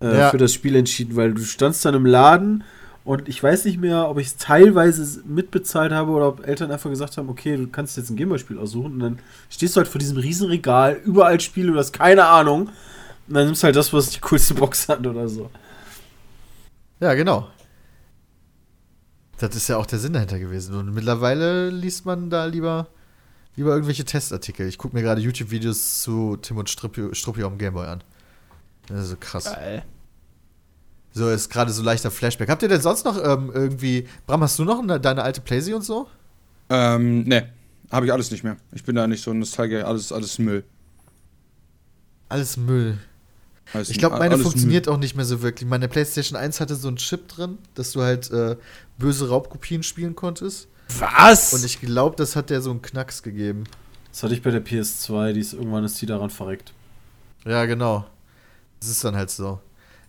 [0.00, 0.30] äh, Ja.
[0.30, 2.64] für das Spiel entschieden, weil du standst dann im Laden
[3.04, 6.90] und ich weiß nicht mehr, ob ich es teilweise mitbezahlt habe oder ob Eltern einfach
[6.90, 9.18] gesagt haben, okay, du kannst jetzt ein Gameboy-Spiel aussuchen und dann
[9.50, 12.70] stehst du halt vor diesem riesen Regal, überall Spiele, du hast keine Ahnung
[13.26, 15.50] und dann nimmst du halt das, was die coolste Box hat oder so.
[17.00, 17.48] Ja, genau.
[19.38, 20.74] Das ist ja auch der Sinn dahinter gewesen.
[20.74, 22.88] Und mittlerweile liest man da lieber,
[23.56, 24.68] lieber irgendwelche Testartikel.
[24.68, 28.04] Ich gucke mir gerade YouTube-Videos zu Tim und Struppi, Struppi auf dem Gameboy an.
[28.86, 29.44] Das ist so krass.
[29.44, 29.82] Geil.
[31.12, 32.48] So ist gerade so leichter Flashback.
[32.48, 34.08] Habt ihr denn sonst noch ähm, irgendwie.
[34.26, 36.08] Bram, hast du noch eine, deine alte Playsee und so?
[36.70, 37.52] Ähm, ne,
[37.90, 38.56] habe ich alles nicht mehr.
[38.72, 40.64] Ich bin da nicht so ein Nostalgiker, alles, alles Müll.
[42.28, 42.98] Alles Müll.
[43.72, 45.68] Alles, Ich glaube, meine funktioniert auch nicht mehr so wirklich.
[45.68, 48.56] Meine PlayStation 1 hatte so einen Chip drin, dass du halt äh,
[48.98, 50.68] böse Raubkopien spielen konntest.
[50.98, 51.52] Was?
[51.52, 53.64] Und ich glaube, das hat der so einen Knacks gegeben.
[54.12, 56.72] Das hatte ich bei der PS2, die ist irgendwann ist die daran verreckt.
[57.44, 58.06] Ja, genau.
[58.80, 59.60] Das ist dann halt so.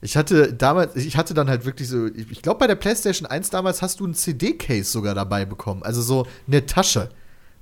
[0.01, 3.25] Ich hatte damals, ich hatte dann halt wirklich so, ich, ich glaube bei der PlayStation
[3.25, 5.81] 1 damals hast du ein CD-Case sogar dabei bekommen.
[5.81, 7.09] Also so eine Tasche,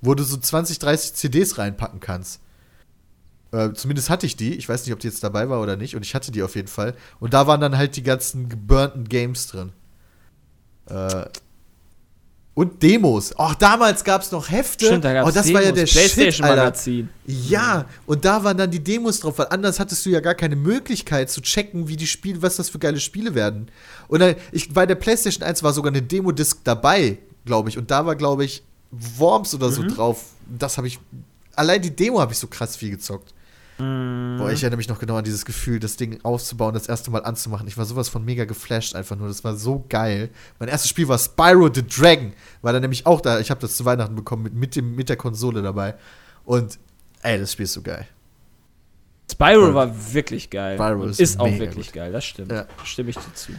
[0.01, 2.41] wo du so 20, 30 CDs reinpacken kannst.
[3.53, 4.55] Äh, zumindest hatte ich die.
[4.55, 5.95] Ich weiß nicht, ob die jetzt dabei war oder nicht.
[5.95, 6.95] Und ich hatte die auf jeden Fall.
[7.19, 9.71] Und da waren dann halt die ganzen geburnten Games drin.
[10.89, 11.25] Äh,
[12.55, 13.35] und Demos.
[13.35, 14.87] Auch damals gab es noch Hefte.
[14.87, 16.13] Stimmt, da gab's oh, das war ja der Shit.
[16.13, 17.09] PlayStation-Magazin.
[17.25, 20.55] Ja, und da waren dann die Demos drauf, weil anders hattest du ja gar keine
[20.55, 23.69] Möglichkeit zu checken, wie die Spiele, was das für geile Spiele werden.
[24.07, 27.77] Und dann, ich, bei der PlayStation 1 war sogar eine Demo-Disc dabei, glaube ich.
[27.77, 30.25] Und da war, glaube ich, Worms oder so drauf.
[30.47, 30.99] Das habe ich.
[31.55, 33.33] Allein die Demo habe ich so krass viel gezockt.
[33.77, 37.23] Boah, ich erinnere mich noch genau an dieses Gefühl, das Ding aufzubauen, das erste Mal
[37.25, 37.67] anzumachen.
[37.67, 39.27] Ich war sowas von mega geflasht einfach nur.
[39.27, 40.29] Das war so geil.
[40.59, 42.33] Mein erstes Spiel war Spyro the Dragon.
[42.61, 43.39] War dann nämlich auch da.
[43.39, 45.95] Ich habe das zu Weihnachten bekommen mit, mit, dem, mit der Konsole dabei.
[46.45, 46.77] Und
[47.23, 48.07] ey, das Spiel ist so geil.
[49.31, 49.73] Spyro Ja.
[49.73, 50.77] war wirklich geil.
[50.77, 51.95] Spyro Und ist ist auch wirklich gut.
[51.95, 52.51] geil, das stimmt.
[52.51, 52.65] Ja.
[52.83, 53.53] Stimme ich dir zu.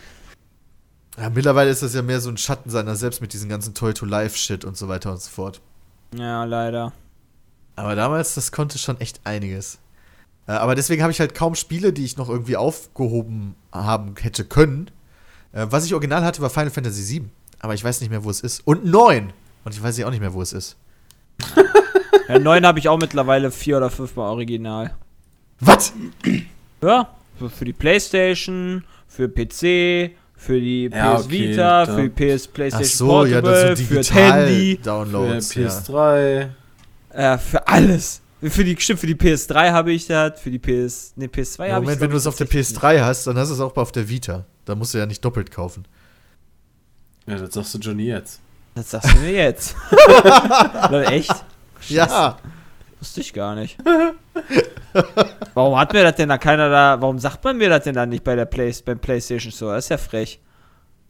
[1.18, 4.64] Ja, mittlerweile ist das ja mehr so ein Schatten seiner selbst mit diesem ganzen Toy-to-Life-Shit
[4.64, 5.60] und so weiter und so fort.
[6.14, 6.92] Ja, leider.
[7.76, 9.78] Aber damals, das konnte schon echt einiges.
[10.46, 14.44] Äh, aber deswegen habe ich halt kaum Spiele, die ich noch irgendwie aufgehoben haben hätte
[14.44, 14.90] können.
[15.52, 17.28] Äh, was ich original hatte, war Final Fantasy VII.
[17.60, 18.60] Aber ich weiß nicht mehr, wo es ist.
[18.66, 19.32] Und 9.
[19.64, 20.76] Und ich weiß ja auch nicht mehr, wo es ist.
[22.28, 24.94] Ja, 9 habe ich auch mittlerweile vier oder fünfmal original.
[25.60, 25.92] Was?
[26.82, 27.10] Ja,
[27.54, 32.48] für, die Playstation, für PC, für die PS Ja, okay, Vita, da- für die PS
[32.48, 35.54] Ach Playstation so, ja, das Portable, sind für das Handy, Für Digital-Downloads.
[35.54, 35.68] Ja.
[35.68, 36.48] PS3.
[37.10, 38.20] äh, für alles.
[38.50, 41.74] Für die, stimmt, für die PS3 habe ich das, für die PS, ne, PS2 Ja,
[41.74, 43.74] habe ich Moment, wenn du es auf der PS3 hast, dann hast du es auch
[43.76, 44.44] auf der Vita.
[44.64, 45.86] Da musst du ja nicht doppelt kaufen.
[47.26, 48.40] Ja, das sagst du Johnny jetzt.
[48.74, 49.74] Das sagst du mir jetzt.
[50.90, 51.32] Leute, echt?
[51.88, 52.36] Ja.
[53.00, 53.78] Wusste ich gar nicht.
[55.54, 58.08] warum hat mir das denn da keiner da, warum sagt man mir das denn dann
[58.08, 59.74] nicht bei der Play, beim PlayStation Store?
[59.74, 60.40] Das ist ja frech.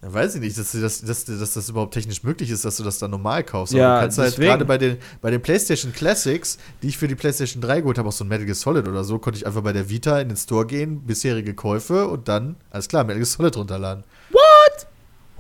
[0.05, 2.83] Ja, weiß ich nicht, dass, dass, dass, dass das überhaupt technisch möglich ist, dass du
[2.83, 3.73] das dann normal kaufst.
[3.75, 4.49] Ja, Aber du kannst halt deswegen.
[4.51, 8.09] gerade bei den, bei den PlayStation Classics, die ich für die PlayStation 3 geholt habe,
[8.09, 10.29] auch so ein Metal Gear Solid oder so, konnte ich einfach bei der Vita in
[10.29, 14.05] den Store gehen, bisherige Käufe und dann, alles klar, Metal Gear Solid runterladen.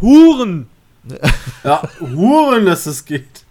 [0.01, 0.69] Huren!
[1.65, 3.45] Ja, Huren, dass das geht.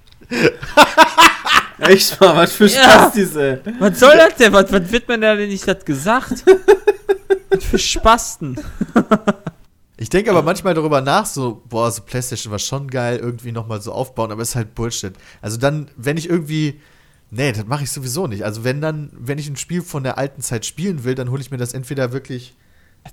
[1.80, 2.82] Echt mal, was für Ja.
[2.84, 3.62] Spaß diese.
[3.80, 4.52] Was soll das denn?
[4.54, 6.44] Was, was wird man da denn nicht das gesagt?
[7.50, 8.60] was für Spasten.
[10.04, 13.82] Ich denke aber manchmal darüber nach, so, boah, so PlayStation war schon geil, irgendwie nochmal
[13.82, 15.14] so aufbauen, aber ist halt Bullshit.
[15.42, 16.82] Also dann, wenn ich irgendwie.
[17.32, 18.44] Nee, das mache ich sowieso nicht.
[18.44, 21.42] Also wenn dann, wenn ich ein Spiel von der alten Zeit spielen will, dann hole
[21.42, 22.54] ich mir das entweder wirklich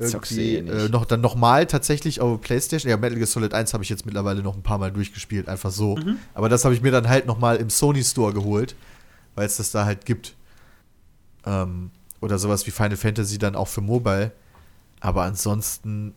[0.00, 2.90] du irgendwie eh äh, noch, dann nochmal tatsächlich auf PlayStation.
[2.90, 5.70] Ja, Metal Gear Solid 1 habe ich jetzt mittlerweile noch ein paar Mal durchgespielt, einfach
[5.70, 5.94] so.
[5.94, 6.18] Mhm.
[6.34, 8.74] Aber das habe ich mir dann halt nochmal im Sony Store geholt,
[9.36, 10.34] weil es das da halt gibt.
[11.46, 14.32] Ähm, oder sowas wie Final Fantasy dann auch für Mobile.
[14.98, 16.14] Aber ansonsten,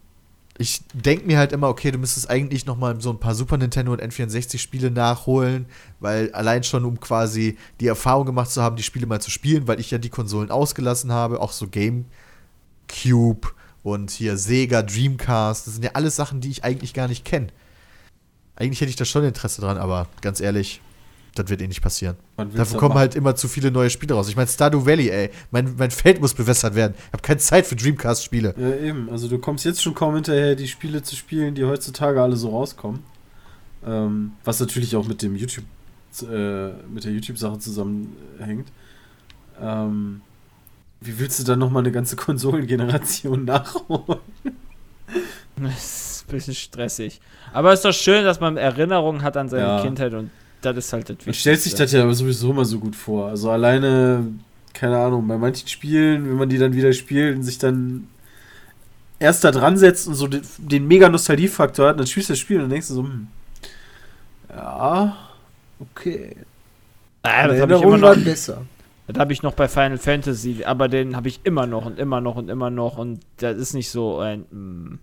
[0.57, 3.91] ich denke mir halt immer, okay, du müsstest eigentlich nochmal so ein paar Super Nintendo
[3.91, 5.65] und N64-Spiele nachholen,
[5.99, 9.67] weil allein schon, um quasi die Erfahrung gemacht zu haben, die Spiele mal zu spielen,
[9.67, 13.51] weil ich ja die Konsolen ausgelassen habe, auch so GameCube
[13.81, 17.47] und hier Sega, Dreamcast, das sind ja alles Sachen, die ich eigentlich gar nicht kenne.
[18.55, 20.81] Eigentlich hätte ich da schon Interesse dran, aber ganz ehrlich,
[21.35, 22.15] das wird eh nicht passieren.
[22.37, 22.99] Dafür kommen machen?
[22.99, 24.29] halt immer zu viele neue Spiele raus.
[24.29, 25.29] Ich meine, Stardew Valley, ey.
[25.51, 26.93] Mein, mein Feld muss bewässert werden.
[27.07, 28.53] Ich habe keine Zeit für Dreamcast-Spiele.
[28.57, 29.09] Ja, eben.
[29.09, 32.49] Also du kommst jetzt schon kaum hinterher, die Spiele zu spielen, die heutzutage alle so
[32.49, 33.01] rauskommen.
[33.85, 35.65] Ähm, was natürlich auch mit dem YouTube,
[36.21, 38.67] äh, mit der YouTube-Sache zusammenhängt.
[39.61, 40.21] Ähm,
[41.01, 44.19] wie willst du dann nochmal eine ganze Konsolengeneration nachholen?
[45.55, 47.21] Das ist ein bisschen stressig.
[47.53, 49.81] Aber es ist doch schön, dass man Erinnerungen hat an seine Ja.
[49.83, 50.31] Kindheit und
[50.63, 53.27] das ist halt das Man stellt sich das ja aber sowieso immer so gut vor.
[53.27, 54.25] Also alleine,
[54.73, 58.07] keine Ahnung, bei manchen Spielen, wenn man die dann wieder spielt und sich dann
[59.19, 62.39] erst da dran setzt und so den, den mega Nostalgiefaktor hat, dann spielst du das
[62.39, 63.27] Spiel und dann denkst du so, hm,
[64.49, 65.17] ja,
[65.79, 66.35] okay.
[67.23, 68.15] Ah, das habe ich immer noch.
[68.17, 68.65] besser.
[69.07, 72.21] Das habe ich noch bei Final Fantasy, aber den habe ich immer noch und immer
[72.21, 74.45] noch und immer noch und das ist nicht so ein.
[74.51, 74.99] mm,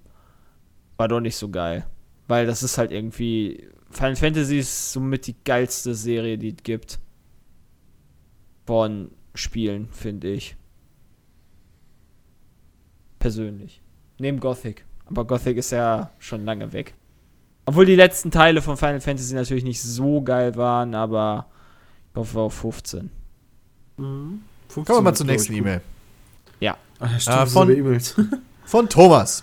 [0.96, 1.86] war doch nicht so geil.
[2.28, 3.66] Weil das ist halt irgendwie.
[3.90, 6.98] Final Fantasy ist somit die geilste Serie, die es gibt.
[8.66, 10.56] Von Spielen, finde ich.
[13.18, 13.80] Persönlich.
[14.18, 14.84] Neben Gothic.
[15.06, 16.94] Aber Gothic ist ja schon lange weg.
[17.66, 21.46] Obwohl die letzten Teile von Final Fantasy natürlich nicht so geil waren, aber
[22.12, 23.10] ich hoffe auf 15.
[23.96, 24.42] Mhm.
[24.72, 25.52] Kommen wir mal 15 zur nächsten.
[25.54, 25.80] E-Mail.
[27.02, 28.14] Ach, ja, stimmt, Äh, von- E-Mails.
[28.66, 29.42] Von Thomas.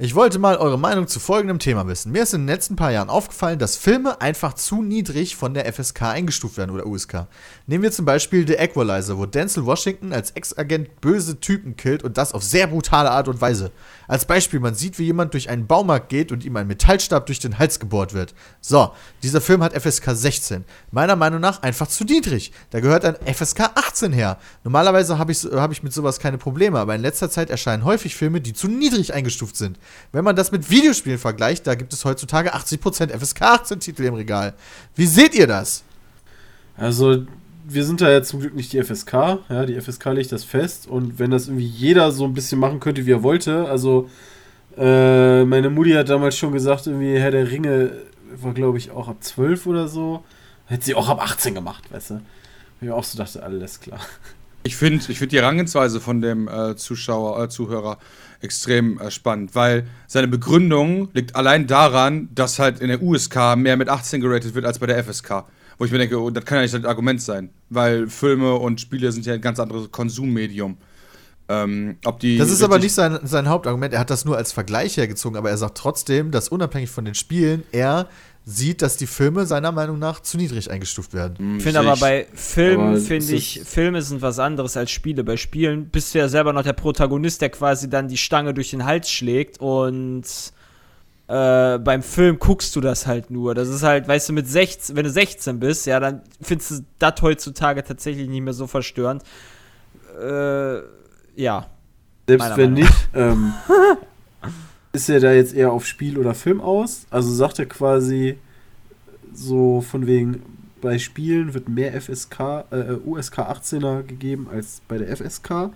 [0.00, 2.12] Ich wollte mal eure Meinung zu folgendem Thema wissen.
[2.12, 5.72] Mir ist in den letzten paar Jahren aufgefallen, dass Filme einfach zu niedrig von der
[5.72, 7.26] FSK eingestuft werden oder USK.
[7.66, 12.16] Nehmen wir zum Beispiel The Equalizer, wo Denzel Washington als Ex-Agent böse Typen killt und
[12.16, 13.72] das auf sehr brutale Art und Weise.
[14.06, 17.40] Als Beispiel, man sieht, wie jemand durch einen Baumarkt geht und ihm ein Metallstab durch
[17.40, 18.36] den Hals gebohrt wird.
[18.60, 18.92] So,
[19.24, 20.64] dieser Film hat FSK 16.
[20.92, 22.52] Meiner Meinung nach einfach zu niedrig.
[22.70, 24.38] Da gehört ein FSK 18 her.
[24.62, 28.14] Normalerweise habe ich, hab ich mit sowas keine Probleme, aber in letzter Zeit erscheinen häufig
[28.14, 29.76] Filme, die zu niedrig eingestuft sind.
[30.12, 34.14] Wenn man das mit Videospielen vergleicht, da gibt es heutzutage 80% FSK 18 Titel im
[34.14, 34.54] Regal.
[34.94, 35.84] Wie seht ihr das?
[36.76, 37.24] Also,
[37.66, 39.12] wir sind da ja zum Glück nicht die FSK.
[39.48, 40.86] Ja, die FSK legt das fest.
[40.86, 44.08] Und wenn das irgendwie jeder so ein bisschen machen könnte, wie er wollte, also
[44.76, 47.92] äh, meine Mutti hat damals schon gesagt, irgendwie Herr der Ringe
[48.36, 50.24] war, glaube ich, auch ab 12 oder so.
[50.66, 52.20] Hätte sie auch ab 18 gemacht, weißt du?
[52.80, 54.00] Wo ich auch so dachte, alles klar.
[54.64, 57.98] Ich finde ich find die Herangehensweise von dem äh, Zuschauer, äh, Zuhörer
[58.40, 63.76] extrem äh, spannend, weil seine Begründung liegt allein daran, dass halt in der USK mehr
[63.76, 65.44] mit 18 geratet wird als bei der FSK.
[65.78, 68.80] Wo ich mir denke, oh, das kann ja nicht das Argument sein, weil Filme und
[68.80, 70.76] Spiele sind ja ein ganz anderes Konsummedium.
[71.48, 71.96] Ähm,
[72.36, 73.94] Das ist aber nicht sein, sein Hauptargument.
[73.94, 77.14] Er hat das nur als Vergleich hergezogen, aber er sagt trotzdem, dass unabhängig von den
[77.14, 78.08] Spielen er
[78.50, 81.36] sieht, dass die Filme seiner Meinung nach zu niedrig eingestuft werden.
[81.38, 85.22] Hm, Ich finde aber bei Filmen, finde ich, ist- Filme sind was anderes als Spiele.
[85.22, 88.70] Bei Spielen bist du ja selber noch der Protagonist, der quasi dann die Stange durch
[88.70, 90.22] den Hals schlägt und
[91.26, 93.54] äh, beim Film guckst du das halt nur.
[93.54, 96.74] Das ist halt, weißt du, mit 16, wenn du 16 bist, ja, dann findest du
[96.98, 99.22] das heutzutage tatsächlich nicht mehr so verstörend.
[100.18, 100.78] Äh,
[101.36, 101.66] ja.
[102.26, 103.52] Selbst wenn Meinung nicht, ähm,
[104.92, 107.06] ist er da jetzt eher auf Spiel oder Film aus?
[107.10, 108.38] Also sagt er quasi
[109.32, 110.42] so von wegen,
[110.80, 115.70] bei Spielen wird mehr FSK, äh, USK 18er gegeben als bei der FSK.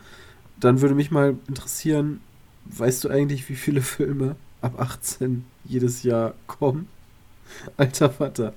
[0.61, 2.21] Dann würde mich mal interessieren,
[2.67, 6.89] weißt du eigentlich, wie viele Filme ab 18 jedes Jahr kommen?
[7.77, 8.55] Alter Vater.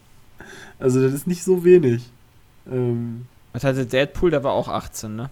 [0.80, 2.04] Also das ist nicht so wenig.
[2.70, 5.30] Ähm, Was hatte Deadpool, der war auch 18, ne?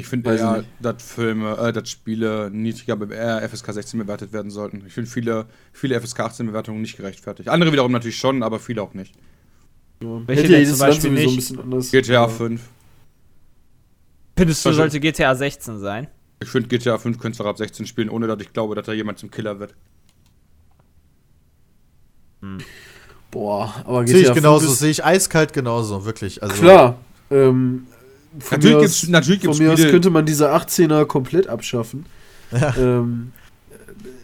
[0.00, 0.68] Ich finde nicht.
[0.80, 4.84] dass Filme, äh, dass Spiele niedriger bei eher FSK 16 bewertet werden sollten.
[4.86, 7.48] Ich finde viele, viele FSK 18 Bewertungen nicht gerechtfertigt.
[7.48, 9.14] Andere wiederum natürlich schon, aber viele auch nicht.
[10.00, 10.20] ja.
[10.26, 11.36] Welche Hätte ja zum Beispiel sowieso ein nicht?
[11.36, 11.90] bisschen anders.
[11.90, 12.60] GTA aber- 5.
[14.36, 16.06] Findest du, Also- sollte GTA 16 sein?
[16.40, 18.86] Ich finde GTA 5 könntest du auch ab 16 spielen, ohne dass ich glaube, dass
[18.86, 19.74] da jemand zum Killer wird.
[23.32, 26.40] Boah, aber Sehe ich GTA genauso, 5 ist- sehe ich eiskalt genauso, wirklich.
[26.42, 26.98] Also, Klar.
[27.30, 27.86] Ähm,
[28.40, 31.04] von Natürlich mir gibt's- aus- natürlich gibt's Von mir aus Spiele- könnte man diese 18er
[31.06, 32.06] komplett abschaffen.
[32.78, 33.32] Ähm,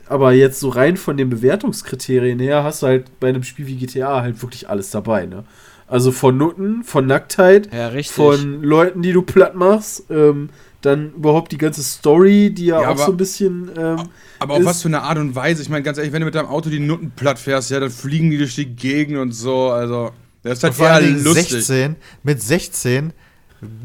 [0.08, 3.76] aber jetzt so rein von den Bewertungskriterien her hast du halt bei einem Spiel wie
[3.76, 5.44] GTA halt wirklich alles dabei, ne?
[5.86, 10.48] Also von Nutten, von Nacktheit, Ja, von Leuten, die du platt machst, ähm,
[10.80, 13.96] dann überhaupt die ganze Story, die ja, Ja, auch aber- so ein bisschen ähm,
[14.38, 15.62] Aber auf was für eine Art und Weise?
[15.62, 17.90] Ich meine, ganz ehrlich, wenn du mit deinem Auto die Nutten platt fährst, ja, dann
[17.90, 19.70] fliegen die durch die Gegend und so.
[19.70, 20.10] Also,
[20.42, 21.48] das ist halt vor eher Dingen lustig.
[21.50, 23.12] 16, mit 16,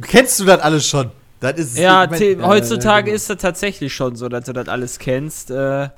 [0.02, 1.12] kennst du das alles schon?
[1.40, 3.16] Das ist, ja, ich mein- ja, heutzutage genau.
[3.16, 5.52] ist es tatsächlich schon so, dass du das alles kennst.
[5.52, 5.90] Äh,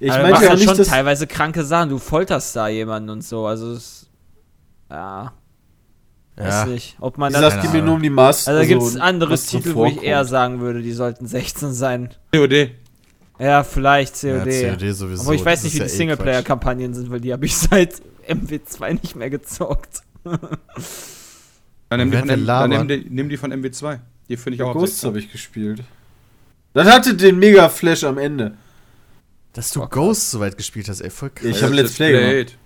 [0.00, 1.88] ich aber du meinte machst ja halt nicht, schon teilweise kranke Sachen.
[1.88, 3.46] Du folterst da jemanden und so.
[3.46, 4.06] Also, es,
[4.90, 5.32] ja,
[6.36, 6.66] weiß ja.
[6.66, 6.96] nicht.
[7.00, 7.60] Ob man das.
[7.62, 8.48] geht mir nur um die Maß.
[8.48, 12.10] Also, da gibt es andere Titel, wo ich eher sagen würde, die sollten 16 sein.
[12.34, 12.72] COD.
[13.38, 14.46] Ja, vielleicht COD.
[14.46, 15.22] Ja, COD sowieso.
[15.22, 17.46] Aber ich weiß das nicht, wie ist die ja eh Singleplayer-Kampagnen sind, weil die habe
[17.46, 17.94] ich seit
[18.28, 20.02] MW2 nicht mehr gezockt.
[21.98, 23.98] Dann nimm die, von, M- dann nimm die, nimm die von MW2.
[24.28, 25.82] Die finde ich auch Ghosts habe ich gespielt.
[26.72, 28.56] Das hatte den mega Flash am Ende.
[29.52, 31.46] Dass du Ghost so weit gespielt hast, ey, voll krass.
[31.48, 32.12] Ich hab Let's Play
[32.42, 32.58] gemacht.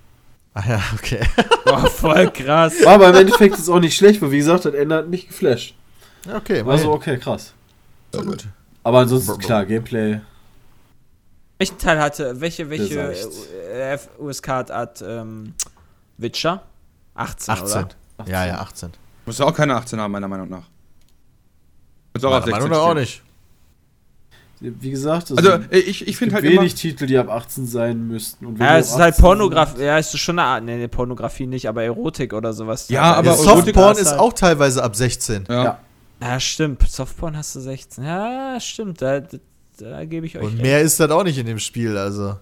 [0.55, 1.21] Ah ja, okay.
[1.65, 2.75] Boah, voll krass.
[2.85, 5.29] War aber im Endeffekt ist auch nicht schlecht, weil wie gesagt, das Ende hat mich
[5.29, 5.75] geflasht.
[6.33, 7.53] Okay, War so, also okay, krass.
[8.15, 8.47] so gut.
[8.83, 10.21] Aber ansonsten, klar, Gameplay.
[11.59, 13.13] Welchen Teil hatte, welche, welche
[13.73, 15.55] äh, USK hat, ähm,
[16.17, 16.63] Witcher?
[17.15, 17.67] 18, 18.
[17.67, 17.89] oder?
[18.27, 18.93] Ja, ja, 18.
[19.29, 20.65] Muss auch keine 18 haben, meiner Meinung nach.
[22.15, 23.23] Muss auch auf Meiner 16 Meinung nach auch nicht.
[24.61, 26.63] Wie gesagt, Also, es äh, ich, ich finde halt immer.
[26.63, 28.45] wenig Titel, die ab 18 sein müssten.
[28.45, 30.77] Und wenn Ja, es ist halt 18 Pornografie, ja, es ist schon eine Art, ne,
[30.79, 32.89] ne, Pornografie nicht, aber Erotik oder sowas.
[32.89, 35.45] Ja, aber Ja, Erotik- Softporn ist halt- auch teilweise ab 16.
[35.49, 35.63] Ja.
[35.65, 35.79] Ja.
[36.21, 36.83] Ja, stimmt.
[36.89, 38.03] Softporn hast du 16.
[38.03, 39.01] Ja, stimmt.
[39.01, 39.39] Da, da,
[39.79, 40.63] da gebe ich euch Und recht.
[40.63, 42.35] mehr ist das auch nicht in dem Spiel, also.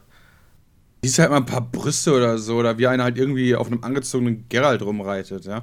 [1.03, 3.85] Siehst halt mal ein paar Brüste oder so, oder wie einer halt irgendwie auf einem
[3.85, 5.61] angezogenen Geralt rumreitet, ja.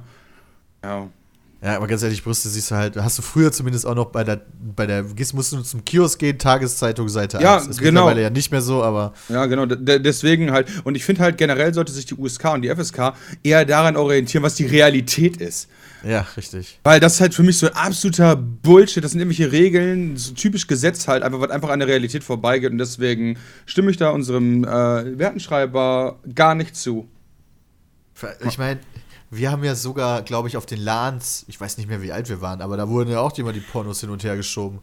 [0.84, 1.08] Ja.
[1.62, 4.22] Ja, aber ganz ehrlich, Brüste siehst du halt, hast du früher zumindest auch noch bei
[4.22, 4.42] der,
[4.76, 7.68] bei der, gehst, musst du zum Kiosk gehen, Tageszeitung, Seite Ja, 1.
[7.68, 8.02] Ist genau.
[8.02, 9.64] mittlerweile ja nicht mehr so, aber Ja, genau.
[9.64, 10.68] d- Deswegen halt.
[10.84, 14.42] Und ich finde halt generell sollte sich die USK und die FSK eher daran orientieren,
[14.44, 15.70] was die Realität ist.
[16.06, 16.80] ja, richtig.
[16.84, 19.02] Weil das ist halt für mich so ein absoluter Bullshit.
[19.02, 22.72] Das sind irgendwelche Regeln, so typisch Gesetz halt, einfach, was einfach an der Realität vorbeigeht.
[22.72, 27.08] Und deswegen stimme ich da unserem äh, Wertenschreiber gar nicht zu.
[28.46, 28.80] Ich meine,
[29.36, 32.28] wir haben ja sogar, glaube ich, auf den LANs, ich weiß nicht mehr, wie alt
[32.28, 34.80] wir waren, aber da wurden ja auch immer die Pornos hin und her geschoben.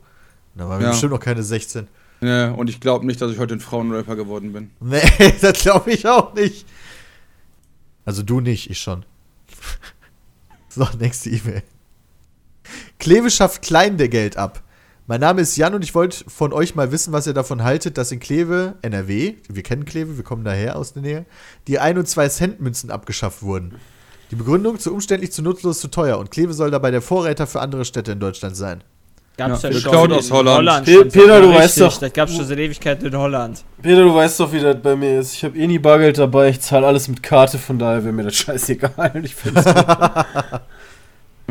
[0.55, 0.91] Da waren wir Ja.
[0.91, 1.87] bestimmt noch keine 16.
[2.21, 4.69] Ne, und ich glaube nicht, dass ich heute ein Frauenrapper geworden bin.
[4.79, 5.01] Nee,
[5.41, 6.65] das glaube ich auch nicht.
[8.05, 9.05] Also du nicht, ich schon.
[10.69, 11.63] So, nächste E-Mail.
[12.97, 14.63] Kleve schafft Kleingeld ab.
[15.07, 17.97] Mein Name ist Jan und ich wollte von euch mal wissen, was ihr davon haltet,
[17.97, 21.25] dass in Kleve, NRW, wir kennen Kleve, wir kommen daher aus der Nähe,
[21.67, 23.75] die 1 und 2 Cent Münzen abgeschafft wurden.
[24.31, 27.59] Die Begründung zu umständlich, zu nutzlos, zu teuer und Kleve soll dabei der Vorreiter für
[27.59, 28.81] andere Städte in Deutschland sein.
[29.37, 30.85] Gab's Ja, ja, schon aus in Holland.
[30.85, 33.63] Pe- schon Peter, du richtig, weißt doch- Das gab's schon seit Ewigkeiten in Holland.
[33.81, 35.33] Peter, du weißt doch, wie das bei mir ist.
[35.35, 38.23] Ich habe eh nie Bargeld dabei, ich zahle alles mit Karte, von daher wäre mir
[38.23, 39.11] das scheißegal.
[39.23, 39.63] Ich find's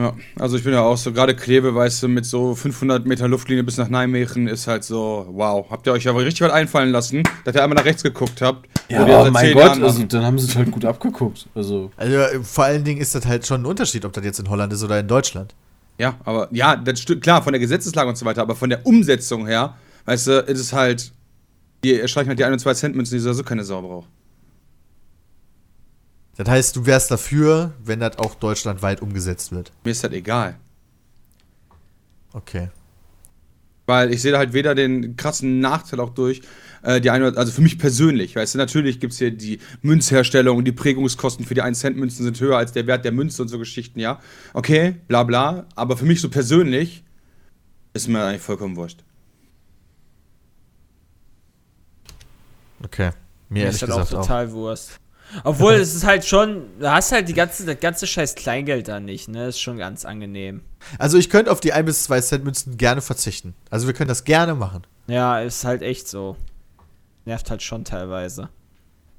[0.01, 3.29] Ja, also ich bin ja auch so, gerade Kleve, weißt du, mit so 500 Meter
[3.29, 5.67] Luftlinie bis nach Nijmegen ist halt so, wow.
[5.69, 8.67] Habt ihr euch aber richtig was einfallen lassen, dass ihr einmal nach rechts geguckt habt?
[8.89, 11.49] Ja, aber seit mein Gott, also dann haben sie es halt gut abgeguckt.
[11.55, 14.49] Also, Also vor allen Dingen ist das halt schon ein Unterschied, ob das jetzt in
[14.49, 15.55] Holland ist oder in Deutschland.
[15.99, 18.87] Ja, aber ja, das stimmt, klar, von der Gesetzeslage und so weiter, aber von der
[18.87, 21.13] Umsetzung her, weißt du, ist es halt,
[21.85, 24.09] die streichen halt die 1 und 2 Cent Münzen, die sowieso keine Sau braucht.
[26.41, 29.73] Das heißt, du wärst dafür, wenn das auch deutschlandweit umgesetzt wird.
[29.85, 30.59] Mir ist das egal.
[32.33, 32.71] Okay.
[33.85, 36.41] Weil ich sehe da halt weder den krassen Nachteil auch durch,
[36.83, 40.57] äh, die eine, also für mich persönlich, weißt du, natürlich gibt es hier die Münzherstellung
[40.57, 43.59] und die Prägungskosten für die 1-Cent-Münzen sind höher als der Wert der Münze und so
[43.59, 44.19] Geschichten, ja.
[44.55, 47.05] Okay, bla bla, aber für mich so persönlich
[47.93, 49.05] ist mir eigentlich vollkommen wurscht.
[52.83, 53.11] Okay.
[53.51, 54.23] Mir Mir ehrlich ist das auch gesagt auch.
[54.23, 55.01] total Wurst.
[55.45, 59.01] Obwohl, es ist halt schon, du hast halt die ganze, das ganze scheiß Kleingeld da
[59.01, 59.47] nicht, ne?
[59.49, 60.63] Ist schon ganz angenehm.
[60.99, 63.55] Also ich könnte auf die 1 bis 2 Cent Münzen gerne verzichten.
[63.71, 64.87] Also wir können das gerne machen.
[65.07, 66.37] Ja, ist halt echt so.
[67.25, 68.49] Nervt halt schon teilweise.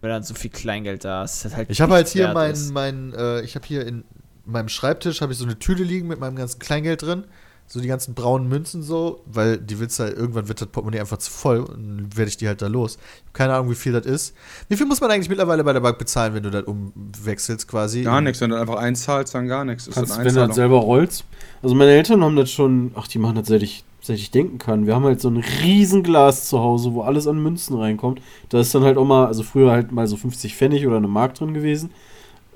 [0.02, 1.46] Wenn dann so viel Kleingeld da ist.
[1.46, 2.72] Das halt Ich habe halt hier mein, ist.
[2.72, 4.04] mein äh, ich habe hier in
[4.46, 7.26] meinem Schreibtisch habe ich so eine Tüte liegen mit meinem ganzen Kleingeld drin.
[7.72, 11.20] So die ganzen braunen Münzen so, weil die willst halt, irgendwann wird das Portemonnaie einfach
[11.20, 12.98] zu voll und dann werde ich die halt da los.
[12.98, 14.36] Ich habe keine Ahnung, wie viel das ist.
[14.68, 18.02] Wie viel muss man eigentlich mittlerweile bei der Bank bezahlen, wenn du das umwechselst quasi?
[18.02, 19.88] Gar nichts, wenn du einfach einzahlst, dann gar nichts.
[19.88, 21.24] Ist kannst, wenn du das selber rollst.
[21.64, 24.58] Also meine Eltern haben das schon, ach, die machen das seit ich, seit ich denken
[24.58, 24.86] kann.
[24.86, 28.22] Wir haben halt so ein Riesenglas zu Hause, wo alles an Münzen reinkommt.
[28.50, 31.08] Da ist dann halt auch mal, also früher halt mal so 50 Pfennig oder eine
[31.08, 31.92] Mark drin gewesen.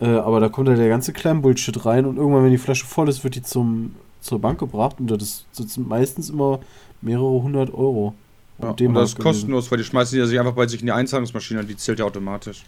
[0.02, 2.86] Äh, aber da kommt halt der ganze kleine Bullshit rein und irgendwann, wenn die Flasche
[2.86, 3.96] voll ist, wird die zum,
[4.26, 6.60] zur Bank gebracht und das, sind meistens immer
[7.02, 8.16] mehrere hundert Euro.
[8.62, 10.92] Ja, und das ist kostenlos, weil die schmeißen die sich einfach bei sich in die
[10.92, 12.64] Einzahlungsmaschine und die zählt ja automatisch.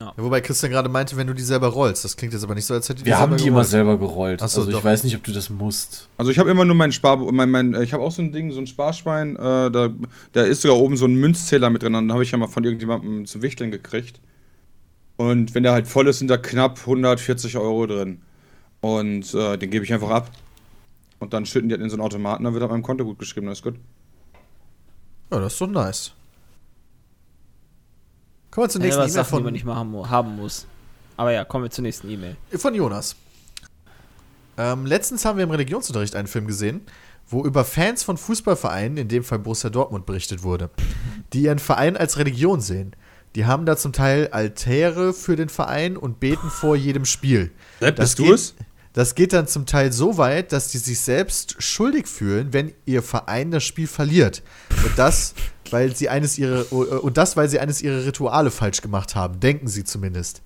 [0.00, 2.04] Ja, wobei Christian gerade meinte, wenn du die selber rollst.
[2.04, 3.68] Das klingt jetzt aber nicht so, als hätte die Wir haben die immer gerollt.
[3.68, 4.40] selber gerollt.
[4.40, 4.84] Ach so, also ich doch.
[4.84, 6.08] weiß nicht, ob du das musst.
[6.16, 8.52] Also ich habe immer nur mein Spar, mein, mein, ich habe auch so ein Ding,
[8.52, 9.90] so ein Sparschwein, äh, da,
[10.32, 12.62] da ist sogar oben so ein Münzzähler mit drin, dann habe ich ja mal von
[12.62, 14.20] irgendjemandem zum Wichteln gekriegt.
[15.16, 18.20] Und wenn der halt voll ist, sind da knapp 140 Euro drin.
[18.80, 20.30] Und äh, den gebe ich einfach ab.
[21.18, 23.18] Und dann schütten die halt in so einen Automaten, dann wird auf meinem Konto gut
[23.18, 23.74] geschrieben, das ist gut.
[25.32, 26.12] Ja, das ist doch nice.
[28.50, 30.66] Kommen wir zur Ja, nächsten was E-Mail Sachen, die man von, nicht machen, haben muss.
[31.16, 32.36] Aber ja, kommen wir zur nächsten E-Mail.
[32.56, 33.16] von Jonas.
[34.56, 36.80] Ähm, letztens haben wir im Religionsunterricht einen Film gesehen,
[37.28, 40.70] wo über Fans von Fußballvereinen, in dem Fall Borussia Dortmund, berichtet wurde,
[41.32, 42.94] die ihren Verein als Religion sehen.
[43.34, 47.52] die haben da zum Teil Altäre für den Verein und beten vor jedem Spiel.
[47.80, 48.54] Sepp, Das bist du es?
[48.98, 53.00] Das geht dann zum Teil so weit, dass die sich selbst schuldig fühlen, wenn ihr
[53.00, 54.42] Verein das Spiel verliert.
[54.84, 55.34] Und das,
[55.70, 59.68] weil sie eines ihrer und das, weil sie eines ihrer Rituale falsch gemacht haben, denken
[59.68, 60.42] sie zumindest.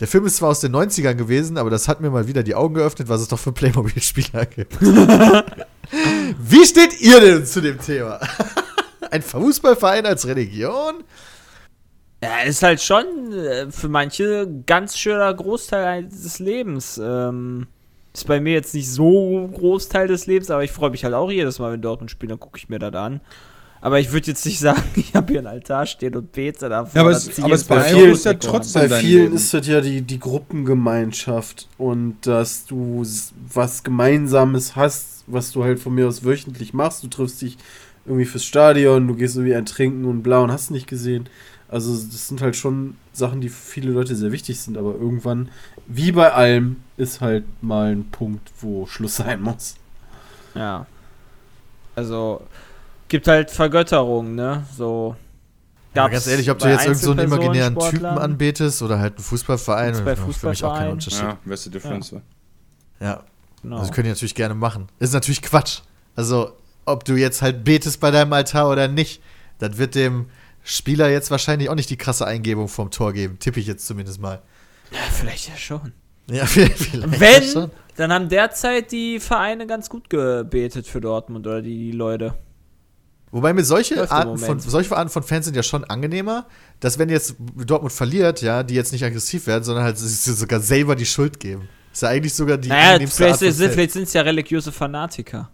[0.00, 2.54] Der Film ist zwar aus den 90ern gewesen, aber das hat mir mal wieder die
[2.54, 4.78] Augen geöffnet, was es doch für Playmobil-Spieler gibt.
[4.82, 8.20] Wie steht ihr denn zu dem Thema?
[9.10, 11.04] Ein Fußballverein als Religion?
[12.22, 17.00] Ja, ist halt schon äh, für manche ganz schöner Großteil des Lebens.
[17.02, 17.66] Ähm,
[18.14, 21.30] ist bei mir jetzt nicht so Großteil des Lebens, aber ich freue mich halt auch
[21.30, 23.20] jedes Mal, wenn Dortmund spielt, dann gucke ich mir das an.
[23.80, 26.94] Aber ich würde jetzt nicht sagen, ich habe hier einen Altar stehen und bete davor.
[26.94, 29.80] Ja, aber es, aber es jetzt mal beeinflusst ja trotzdem Bei vielen ist das ja
[29.80, 33.04] die, die Gruppengemeinschaft und dass du
[33.52, 37.02] was Gemeinsames hast, was du halt von mir aus wöchentlich machst.
[37.02, 37.58] Du triffst dich
[38.06, 41.28] irgendwie fürs Stadion, du gehst irgendwie ein Trinken und bla und hast nicht gesehen.
[41.68, 45.48] Also das sind halt schon Sachen, die für viele Leute sehr wichtig sind, aber irgendwann,
[45.86, 49.76] wie bei allem, ist halt mal ein Punkt, wo Schluss sein muss.
[50.54, 50.86] Ja.
[51.96, 52.42] Also,
[53.08, 54.66] gibt halt Vergötterung, ne?
[54.76, 55.16] So.
[55.94, 59.24] Ja, ganz ehrlich, ob du jetzt irgendeinen so einen imaginären Typen anbetest oder halt einen
[59.24, 60.90] Fußballverein, Gibt's bei für mich auch kein?
[60.90, 61.22] Unterschied.
[61.22, 62.14] Ja, where's the difference?
[63.00, 63.22] Ja.
[63.62, 63.78] Genau.
[63.78, 64.88] Also können die natürlich gerne machen.
[64.98, 65.80] Ist natürlich Quatsch.
[66.16, 66.52] Also,
[66.84, 69.22] ob du jetzt halt betest bei deinem Altar oder nicht,
[69.58, 70.26] das wird dem
[70.62, 73.38] Spieler jetzt wahrscheinlich auch nicht die krasse Eingebung vom Tor geben.
[73.38, 74.42] Tippe ich jetzt zumindest mal.
[74.92, 75.92] Ja, vielleicht ja schon.
[76.30, 77.70] Ja, vielleicht, vielleicht Wenn, schon.
[77.96, 82.34] dann haben derzeit die Vereine ganz gut gebetet für Dortmund oder die, die Leute.
[83.30, 86.46] Wobei mir solche Arten, von, solche Arten von Fans sind ja schon angenehmer,
[86.78, 87.34] dass wenn jetzt
[87.66, 91.68] Dortmund verliert, ja, die jetzt nicht aggressiv werden, sondern halt sogar selber die Schuld geben.
[91.92, 95.50] Ist ja eigentlich sogar die Naja, vielleicht, sind- vielleicht sind es ja religiöse Fanatiker.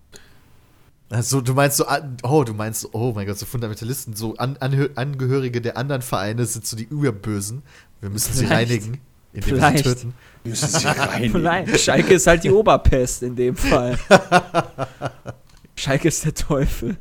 [1.09, 1.87] Also, du meinst so,
[2.23, 6.67] oh, du meinst, oh mein Gott, so Fundamentalisten, so an, Angehörige der anderen Vereine sind
[6.67, 7.63] so die Überbösen.
[8.01, 8.71] Wir müssen sie Vielleicht.
[8.71, 9.01] reinigen,
[9.33, 9.85] indem wir sie Vielleicht.
[9.85, 10.15] töten.
[10.45, 11.29] Müssen sie.
[11.39, 13.99] Nein, Schalke ist halt die Oberpest in dem Fall.
[15.77, 16.97] Schalke ist der Teufel.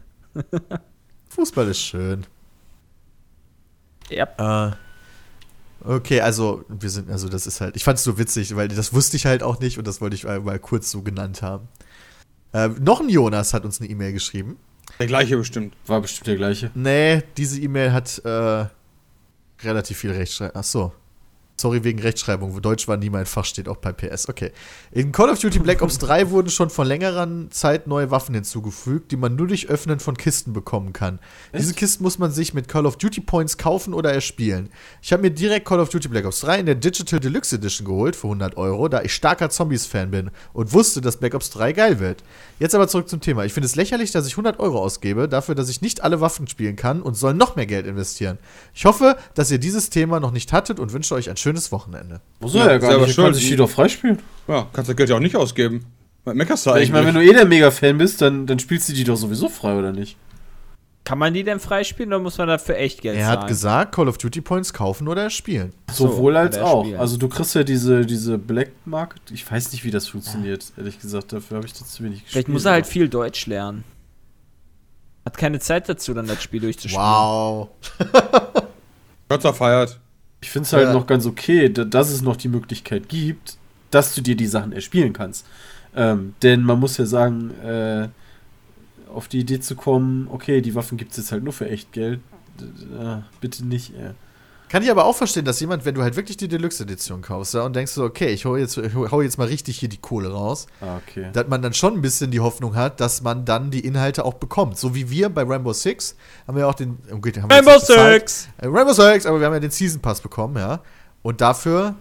[1.29, 2.25] Fußball ist schön.
[4.09, 4.71] Ja.
[4.71, 4.75] Äh,
[5.83, 8.93] okay, also, wir sind, also, das ist halt, ich fand es so witzig, weil das
[8.93, 11.67] wusste ich halt auch nicht und das wollte ich mal, mal kurz so genannt haben.
[12.53, 14.57] Äh, noch ein Jonas hat uns eine E-Mail geschrieben.
[14.99, 15.75] Der gleiche bestimmt.
[15.85, 16.71] War bestimmt der gleiche.
[16.73, 18.65] Nee, diese E-Mail hat äh,
[19.63, 20.59] relativ viel Rechtschreibung.
[20.59, 20.93] Ach so.
[21.59, 22.55] Sorry wegen Rechtschreibung.
[22.55, 24.29] Wo Deutsch war nie mein Fach, steht auch bei PS.
[24.29, 24.51] Okay.
[24.91, 29.11] In Call of Duty Black Ops 3 wurden schon vor längerer Zeit neue Waffen hinzugefügt,
[29.11, 31.19] die man nur durch Öffnen von Kisten bekommen kann.
[31.53, 34.69] Diese Kisten muss man sich mit Call of Duty Points kaufen oder erspielen.
[35.01, 37.85] Ich habe mir direkt Call of Duty Black Ops 3 in der Digital Deluxe Edition
[37.85, 41.73] geholt für 100 Euro, da ich starker Zombies-Fan bin und wusste, dass Black Ops 3
[41.73, 42.23] geil wird.
[42.59, 43.43] Jetzt aber zurück zum Thema.
[43.43, 46.47] Ich finde es lächerlich, dass ich 100 Euro ausgebe, dafür, dass ich nicht alle Waffen
[46.47, 48.37] spielen kann und soll noch mehr Geld investieren.
[48.73, 52.21] Ich hoffe, dass ihr dieses Thema noch nicht hattet und wünsche euch ein schönes Wochenende.
[52.39, 53.17] Muss er Ja, ja, gar selber nicht.
[53.17, 53.35] Er kann schuld.
[53.35, 54.19] sich die doch freispielen.
[54.47, 55.85] Ja, kannst das Geld ja auch nicht ausgeben.
[56.25, 56.83] Meckerst du eigentlich?
[56.83, 59.49] Ich meine, wenn du eh der Mega-Fan bist, dann, dann spielst du die doch sowieso
[59.49, 60.15] frei, oder nicht?
[61.05, 63.39] Kann man die denn freispielen oder muss man dafür echt Geld Er zahlen?
[63.39, 65.73] hat gesagt, Call of Duty Points kaufen oder erspielen.
[65.91, 66.83] so, Sowohl als auch.
[66.83, 66.97] Spiel.
[66.97, 69.21] Also du kriegst ja diese, diese Black Market.
[69.31, 71.33] Ich weiß nicht, wie das funktioniert, ehrlich gesagt.
[71.33, 72.31] Dafür habe ich das zu wenig gespielt.
[72.31, 73.83] Vielleicht muss er halt viel Deutsch lernen.
[75.25, 77.03] Hat keine Zeit dazu, dann das Spiel durchzuspielen.
[77.03, 77.69] Wow.
[79.29, 79.99] Gott sei feiert.
[80.41, 80.93] Ich finde es halt Ja.
[80.93, 83.57] noch ganz okay, da- dass es noch die Möglichkeit gibt,
[83.91, 85.45] dass du dir die Sachen erspielen kannst.
[85.95, 88.07] Ähm, denn man muss ja sagen, äh,
[89.13, 91.91] auf die Idee zu kommen, okay, die Waffen gibt es jetzt halt nur für echt
[91.91, 92.19] Geld.
[92.59, 94.11] Äh, bitte nicht, äh.
[94.69, 97.63] Kann ich aber auch verstehen, dass jemand, wenn du halt wirklich die Deluxe-Edition kaufst ja,
[97.63, 100.31] und denkst so, okay, ich hau jetzt, ich hau jetzt mal richtig hier die Kohle
[100.31, 101.29] raus, Ah, okay.
[101.33, 104.35] dass man dann schon ein bisschen die Hoffnung hat, dass man dann die Inhalte auch
[104.35, 104.77] bekommt.
[104.77, 106.15] So wie wir bei Rainbow Six
[106.47, 106.99] haben wir auch den.
[107.11, 108.13] Okay, den haben wir jetzt Rainbow.
[108.19, 108.47] Six!
[108.59, 110.81] Äh, Rainbow Six, aber wir haben ja den Season Pass bekommen, ja.
[111.23, 111.95] Und dafür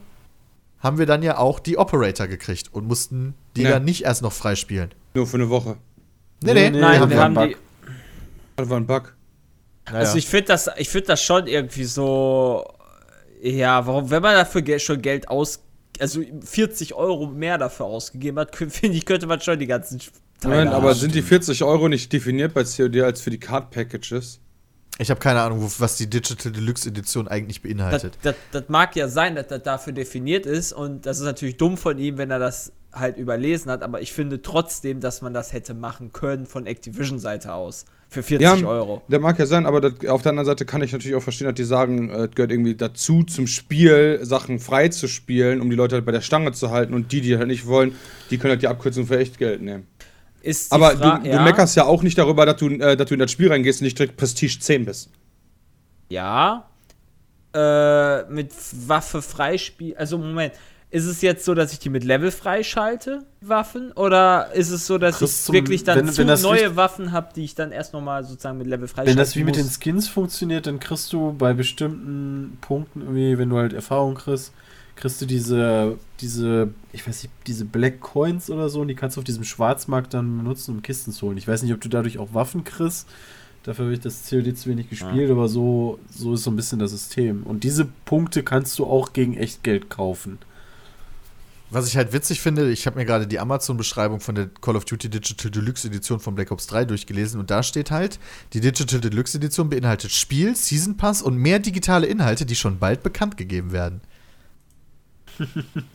[0.81, 3.71] haben wir dann ja auch die Operator gekriegt und mussten die Ja.
[3.71, 4.91] dann nicht erst noch freispielen.
[5.15, 5.77] Nur für eine Woche.
[6.43, 7.57] Nee, nee, Nee, Nein, haben wir wir haben die.
[8.57, 9.15] Das war ein Bug.
[9.91, 10.01] Naja.
[10.01, 12.67] Also ich finde das, ich finde das schon irgendwie so.
[13.43, 15.63] Ja, warum, wenn man dafür schon Geld aus,
[16.01, 20.01] also 40 Euro mehr dafür ausgegeben hat, finde ich, könnte man schon die ganzen
[20.41, 23.71] Teile Nein, aber sind die 40 Euro nicht definiert bei COD als für die Card
[23.71, 24.41] Packages?
[24.99, 28.19] ich habe keine Ahnung, was die Digital Deluxe Edition eigentlich das, beinhaltet.
[28.23, 31.77] das, das mag ja sein, dass das dafür definiert ist und das ist natürlich dumm
[31.77, 35.53] von ihm, wenn er das halt überlesen hat, aber ich finde trotzdem, dass man das
[35.53, 37.85] hätte machen können von Activision-Seite aus.
[38.11, 39.03] Für 40 Euro.
[39.09, 41.47] Der mag ja sein, aber das, auf der anderen Seite kann ich natürlich auch verstehen,
[41.47, 45.69] dass die sagen, äh, es gehört irgendwie dazu, zum Spiel Sachen frei zu spielen, um
[45.69, 47.95] die Leute halt bei der Stange zu halten und die, die halt nicht wollen,
[48.31, 49.87] die können halt die Abkürzung für echt Geld nehmen.
[50.71, 53.21] Aber Fra- du, du meckerst ja auch nicht darüber, dass du, äh, dass du in
[53.21, 55.11] das Spiel reingehst und nicht direkt Prestige 10 bist.
[56.09, 56.67] Ja.
[57.55, 58.53] äh, mit
[58.87, 59.99] Waffe freispiele.
[59.99, 60.55] Also Moment,
[60.91, 63.93] ist es jetzt so, dass ich die mit Level freischalte, Waffen?
[63.93, 66.77] Oder ist es so, dass Kriegst ich zum- wirklich dann wenn- zu wenn neue richtig-
[66.77, 69.57] Waffen habe, die ich dann erst nochmal sozusagen mit Level freischalten Wenn das wie mit
[69.57, 69.79] den muss?
[69.81, 74.53] Skins funktioniert, dann kriegst du bei bestimmten Punkten irgendwie, wenn du halt Erfahrung kriegst,
[74.97, 79.17] kriegst du diese, diese, ich weiß nicht, diese Black Coins oder so und die kannst
[79.17, 81.37] du auf diesem Schwarzmarkt dann benutzen, um Kisten zu holen.
[81.39, 83.07] Ich weiß nicht, ob du dadurch auch Waffen kriegst.
[83.63, 86.79] Dafür habe ich das COD zu wenig gespielt, aber so, so ist so ein bisschen
[86.79, 87.43] das System.
[87.43, 90.39] Und diese Punkte kannst du auch gegen Echtgeld kaufen.
[91.71, 94.87] Was ich halt witzig finde, ich habe mir gerade die Amazon-Beschreibung von der Call of
[94.87, 98.19] Duty Digital Deluxe Edition von Black Ops 3 durchgelesen und da steht halt,
[98.55, 103.03] die Digital Deluxe Edition beinhaltet Spiel, Season Pass und mehr digitale Inhalte, die schon bald
[103.03, 104.01] bekannt gegeben werden.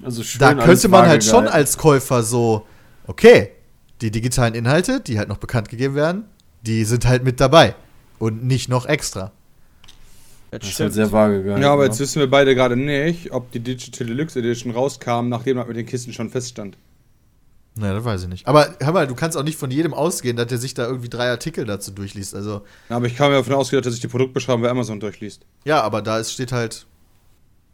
[0.03, 2.67] Also schön Da könnte man halt schon als Käufer so,
[3.07, 3.51] okay,
[4.01, 6.25] die digitalen Inhalte, die halt noch bekannt gegeben werden,
[6.61, 7.75] die sind halt mit dabei
[8.19, 9.31] und nicht noch extra.
[10.59, 11.61] Das ist halt sehr vage gehalten.
[11.61, 11.89] Ja, aber ne?
[11.89, 15.77] jetzt wissen wir beide gerade nicht, ob die Digital Deluxe Edition rauskam, nachdem das mit
[15.77, 16.77] den Kisten schon feststand.
[17.75, 18.47] Naja, das weiß ich nicht.
[18.47, 21.09] Aber hör mal, du kannst auch nicht von jedem ausgehen, dass der sich da irgendwie
[21.09, 22.35] drei Artikel dazu durchliest.
[22.35, 24.99] Also, Ja, aber ich kann mir davon ausgehen, dass er sich die Produktbeschreibung bei Amazon
[24.99, 25.41] durchliest.
[25.65, 26.85] ja, aber da ist, steht halt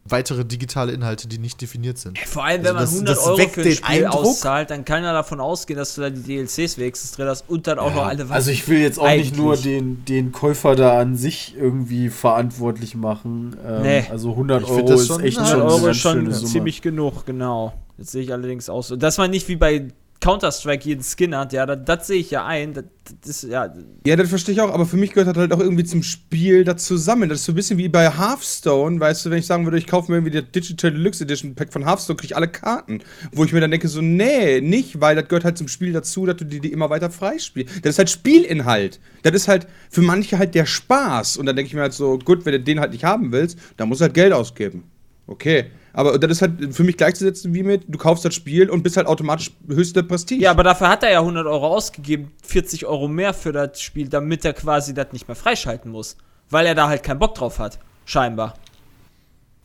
[0.06, 2.18] weitere digitale Inhalte, die nicht definiert sind.
[2.20, 4.70] Vor allem, wenn man Also das- 100 das Euro für ein den Spiel Eindruck- auszahlt,
[4.72, 7.78] dann kann er davon ausgehen, dass du da die DLCs wenigstens drin hast und dann
[7.78, 8.32] auch noch alle Waffen.
[8.34, 9.32] Also ich will jetzt auch Eigentlich.
[9.32, 13.56] nicht nur den, den Käufer da an sich irgendwie verantwortlich machen.
[13.66, 14.06] Ähm, Nee.
[14.10, 17.74] Also 100 Ich Euro das ist schon- echt 100 schon Euro schon ziemlich genug, genau.
[17.98, 18.96] Das sehe ich allerdings auch so.
[18.96, 19.90] Dass man nicht wie bei
[20.22, 22.74] Counter-Strike jeden Skin hat, ja, das, das sehe ich ja ein.
[22.74, 22.84] Das,
[23.26, 23.74] das ja,
[24.06, 26.66] Ja, das verstehe ich auch, aber für mich gehört das halt auch irgendwie zum Spiel
[26.66, 27.30] da zusammen.
[27.30, 29.88] Das ist so ein bisschen wie bei Hearthstone, weißt du, wenn ich sagen würde, ich
[29.88, 33.02] kaufe mir irgendwie die Digital Deluxe Edition Pack von Hearthstone, kriege ich alle Karten.
[33.32, 36.26] Wo ich mir dann denke, so, nee, nicht, weil das gehört halt zum Spiel dazu,
[36.26, 37.86] dass du die, die immer weiter freispielst.
[37.86, 39.00] Das ist halt Spielinhalt.
[39.24, 41.38] Das ist halt für manche halt der Spaß.
[41.38, 43.58] Und dann denke ich mir halt so, gut, wenn du den halt nicht haben willst,
[43.78, 44.84] dann musst du halt Geld ausgeben.
[45.30, 45.66] Okay.
[45.94, 48.98] Aber das ist halt für mich gleichzusetzen wie mit, du kaufst das Spiel und bist
[48.98, 50.42] halt automatisch höchste Prestige.
[50.42, 54.08] ja, aber dafür hat er ja 100 Euro ausgegeben, 40 Euro mehr für das Spiel,
[54.10, 56.18] damit er quasi das nicht mehr freischalten muss.
[56.50, 57.78] Weil er da halt keinen Bock drauf hat.
[58.06, 58.56] Scheinbar.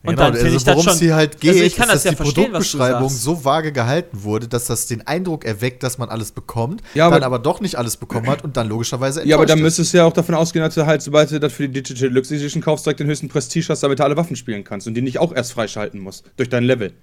[0.05, 1.87] Und dann finde ich das Genau, worum schon- es hier halt geht, also ich kann
[1.89, 3.23] ist, das dass ja die verstehen, was du Produktbeschreibung sagst.
[3.23, 7.15] so vage gehalten wurde, dass das den Eindruck erweckt, dass man alles bekommt, Ja, aber-
[7.15, 9.63] dann aber doch nicht alles bekommen hat und dann logischerweise Ja, aber dann ist.
[9.63, 12.09] müsstest du ja auch davon ausgehen, dass du halt, sobald du das für die Digital
[12.09, 14.93] Deluxe Edition kaufst, direkt den höchsten Prestige hast, damit du alle Waffen spielen kannst und
[14.93, 16.93] die nicht auch erst freischalten musst durch dein Level.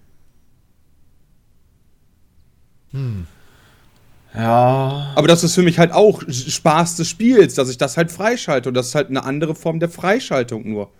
[4.35, 5.13] Ja.
[5.15, 8.69] Aber das ist für mich halt auch Spaß des Spiels, dass ich das halt freischalte
[8.69, 10.91] und das ist halt eine andere Form der Freischaltung nur.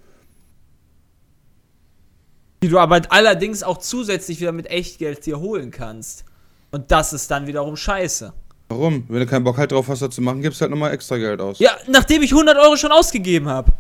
[2.63, 6.25] Die du aber allerdings auch zusätzlich wieder mit Echtgeld dir holen kannst.
[6.71, 8.33] Und das ist dann wiederum scheiße.
[8.69, 9.05] Warum?
[9.09, 11.41] Wenn du keinen Bock halt drauf hast, das zu machen, gibst halt nochmal extra Geld
[11.41, 11.59] aus.
[11.59, 13.73] Ja, nachdem ich 100 Euro schon ausgegeben habe.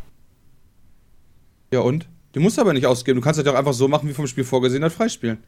[1.72, 2.08] Ja und?
[2.34, 3.20] Die musst du aber nicht ausgeben.
[3.20, 5.38] Du kannst ja auch einfach so machen, wie vom Spiel vorgesehen, halt freispielen.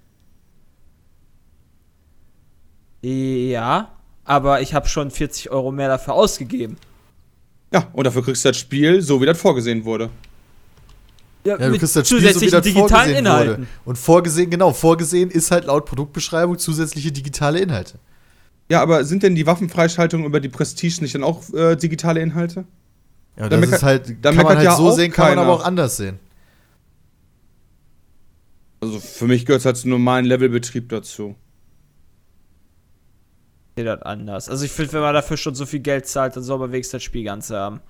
[3.02, 3.92] Ja,
[4.24, 6.76] aber ich habe schon 40 Euro mehr dafür ausgegeben.
[7.72, 10.08] Ja, und dafür kriegst du das Spiel so, wie das vorgesehen wurde.
[11.44, 13.56] Ja, du mit kriegst das Spiel so, wie das digitalen vorgesehen Inhalten.
[13.58, 13.66] wurde.
[13.84, 17.98] Und vorgesehen, genau, vorgesehen ist halt laut Produktbeschreibung zusätzliche digitale Inhalte.
[18.70, 22.64] Ja, aber sind denn die Waffenfreischaltungen über die Prestige nicht dann auch äh, digitale Inhalte?
[23.36, 25.64] Ja, das meckert- ist halt, kann man halt ja so sehen, kann man aber auch
[25.64, 26.18] anders sehen.
[28.80, 31.34] Also für mich gehört es halt zum normalen Levelbetrieb dazu.
[33.76, 34.48] Ich sehe das anders.
[34.48, 36.92] Also ich finde, wenn man dafür schon so viel Geld zahlt, dann soll man wenigstens
[36.92, 37.80] das Spiel ganz haben.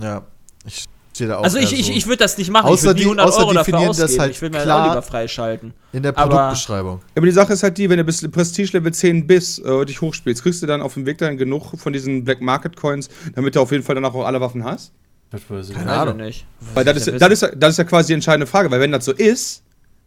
[0.00, 0.26] Ja,
[0.66, 0.84] ich
[1.18, 1.92] stehe da auch also ich, eher ich, so.
[1.92, 2.66] ich würde das nicht machen.
[2.66, 4.18] Außer ich würde die- die 100 außer Euro dafür ausgeben.
[4.20, 5.74] halt ich will mir klar- lieber freischalten.
[5.92, 7.00] in der aber- Produktbeschreibung.
[7.16, 10.00] Aber die Sache ist halt die, wenn du bis Prestige Level 10 bist äh, dich
[10.00, 13.56] hochspielst, kriegst du dann auf dem Weg dahin genug von diesen Black Market Coins, damit
[13.56, 14.92] du auf jeden Fall danach auch alle Waffen hast?
[15.30, 16.16] Das weiß ich Keine Ahnung.
[16.18, 16.46] nicht.
[16.74, 18.80] Weil das ist, Ja, das, ist, ja- das ist ja quasi die entscheidende Frage, weil
[18.80, 19.62] wenn das so ist,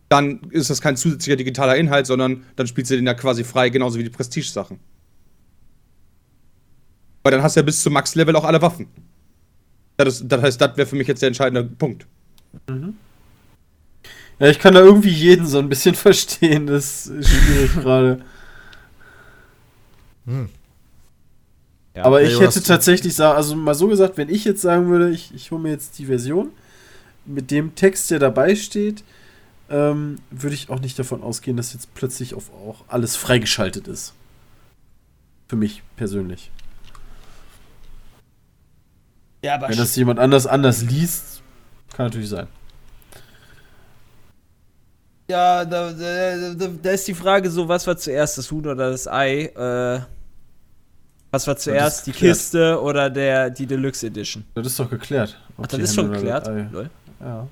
[0.10, 3.70] dann ist das kein zusätzlicher digitaler Inhalt, sondern dann spielst du den ja quasi frei,
[3.70, 4.80] genauso wie die Prestige-Sachen.
[7.24, 8.88] Weil dann hast du ja bis zum Max-Level auch alle Waffen.
[10.06, 12.06] Das, das heißt, das wäre für mich jetzt der entscheidende Punkt.
[14.40, 16.68] Ja, ich kann da irgendwie jeden so ein bisschen verstehen.
[16.68, 18.22] Das ist schwierig gerade.
[21.96, 22.06] Ja.
[22.06, 25.34] Aber ich hätte tatsächlich sagen, also mal so gesagt, wenn ich jetzt sagen würde, ich,
[25.34, 26.50] ich hole mir jetzt die Version
[27.26, 29.04] mit dem Text, der dabei steht,
[29.70, 34.14] ähm, würde ich auch nicht davon ausgehen, dass jetzt plötzlich auf auch alles freigeschaltet ist.
[35.48, 36.52] Für mich persönlich.
[39.44, 41.42] Ja, aber Wenn das jemand anders anders liest,
[41.96, 42.48] kann natürlich sein.
[45.30, 48.92] Ja, da, da, da, da ist die Frage so, was war zuerst, das Huhn oder
[48.92, 49.46] das Ei?
[49.46, 50.02] Äh,
[51.32, 52.12] was war zuerst, die.
[52.12, 54.44] Kiste oder der, die Deluxe Edition?
[54.56, 55.38] Das ist doch geklärt.
[55.62, 56.48] Ach, das ist schon geklärt?
[56.48, 56.90] Lol.
[57.22, 57.48] Ja.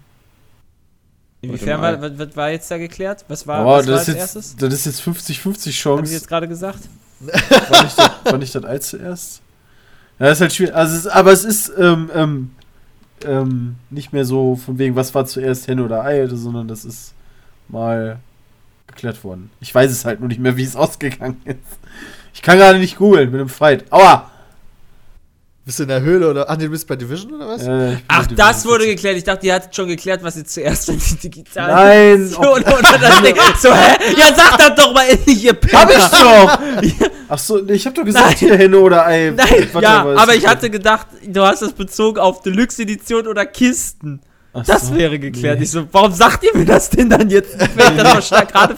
[1.42, 3.24] Inwiefern war, was, war jetzt da geklärt?
[3.30, 4.52] Was war, Oh, was war das, als ist erstes?
[4.52, 6.14] jetzt, das ist jetzt 50-50 Haben Sie Chance.
[6.14, 6.80] jetzt gerade gesagt?
[7.22, 9.42] War nicht, das, war nicht das Ei zuerst?
[10.20, 10.76] Ja, das ist halt schwierig.
[10.76, 12.52] Also es aber es ist ähm, ähm,
[13.26, 17.14] ähm, nicht mehr so von wegen, was war zuerst Henne oder Ei, sondern das ist
[17.68, 18.20] mal
[18.88, 19.50] geklärt worden.
[19.62, 21.80] Ich weiß es halt nur nicht mehr, wie es ausgegangen ist.
[22.34, 23.92] Ich kann gerade nicht googeln mit dem Fight.
[23.92, 24.30] Aua!
[25.70, 26.50] Bist du in der Höhle oder.
[26.50, 27.62] Ach, nee, du bist bei Division oder was?
[27.62, 29.18] Äh, Ach, das dem- wurde geklärt.
[29.18, 32.98] Ich dachte, ihr hattet schon geklärt, was jetzt zuerst war, die digitale Nein, Edition oder
[32.98, 33.36] das Ding.
[33.62, 33.96] So, hä?
[34.18, 35.80] Ja, sag das doch mal endlich, ihr Penner.
[35.80, 37.10] Hab ich doch!
[37.30, 38.36] Ach so, ich hab doch gesagt, Nein.
[38.38, 39.30] hier Henne oder Ei.
[39.30, 43.46] Nein, Warte, ja, was- aber ich hatte gedacht, du hast das bezogen auf Deluxe-Edition oder
[43.46, 44.22] Kisten.
[44.54, 44.96] Ach Das so.
[44.96, 45.60] wäre geklärt.
[45.60, 45.66] Nee.
[45.66, 48.76] Ich so, warum sagt ihr mir das denn dann jetzt wenn ich das gerade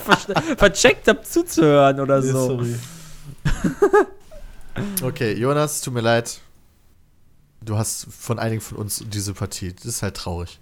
[0.57, 2.47] vercheckt habe zuzuhören oder Nee, so?
[2.47, 2.75] sorry.
[5.03, 6.39] Okay, Jonas, tut mir leid.
[7.64, 9.73] Du hast von einigen von uns die Sympathie.
[9.73, 10.59] Das ist halt traurig.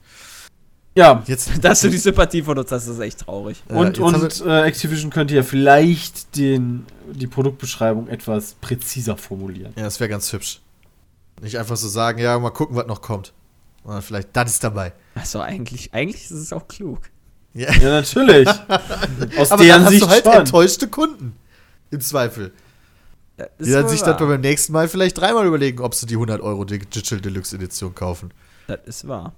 [0.95, 1.51] Ja, Jetzt.
[1.63, 3.63] Dass du die Sympathie von uns hast, ist echt traurig.
[3.69, 9.71] äh, Und, und äh, Activision könnte ja vielleicht den, die Produktbeschreibung etwas präziser formulieren.
[9.77, 10.59] Ja, das wäre ganz hübsch.
[11.41, 13.31] Nicht einfach so sagen, ja, mal gucken, was noch kommt.
[13.85, 14.91] Sondern vielleicht, das ist dabei.
[15.15, 16.99] Achso, eigentlich, eigentlich ist es auch klug.
[17.53, 17.71] Ja.
[17.75, 18.47] Ja, natürlich.
[19.37, 20.33] Aus Aber deren dann hast Sicht du halt schon.
[20.33, 21.35] enttäuschte Kunden.
[21.91, 22.51] Im Zweifel.
[23.39, 24.27] Ja, Die dann wohl sich dann wahr.
[24.27, 28.31] beim nächsten Mal vielleicht dreimal überlegen, ob sie die 100 Euro Digital Deluxe Edition kaufen.
[28.67, 29.33] Das ist wahr.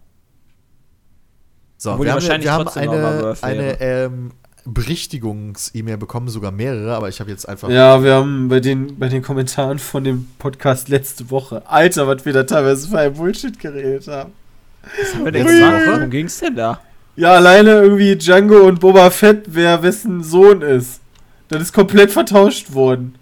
[1.78, 4.32] So, Obwohl wir haben, wahrscheinlich wir haben eine, eine ähm,
[4.66, 7.70] Berichtigungs-E-Mail bekommen, sogar mehrere, aber ich habe jetzt einfach.
[7.70, 12.26] Ja, wir haben bei den, bei den Kommentaren von dem Podcast letzte Woche, Alter, was
[12.26, 14.32] wir da teilweise für ein Bullshit geredet haben.
[15.00, 15.46] Was haben wir denn?
[15.46, 15.92] Woche?
[15.92, 16.80] Worum ging's denn da?
[17.16, 21.02] Ja, alleine irgendwie Django und Boba Fett, wer wessen Sohn ist.
[21.50, 23.16] Das ist komplett vertauscht worden.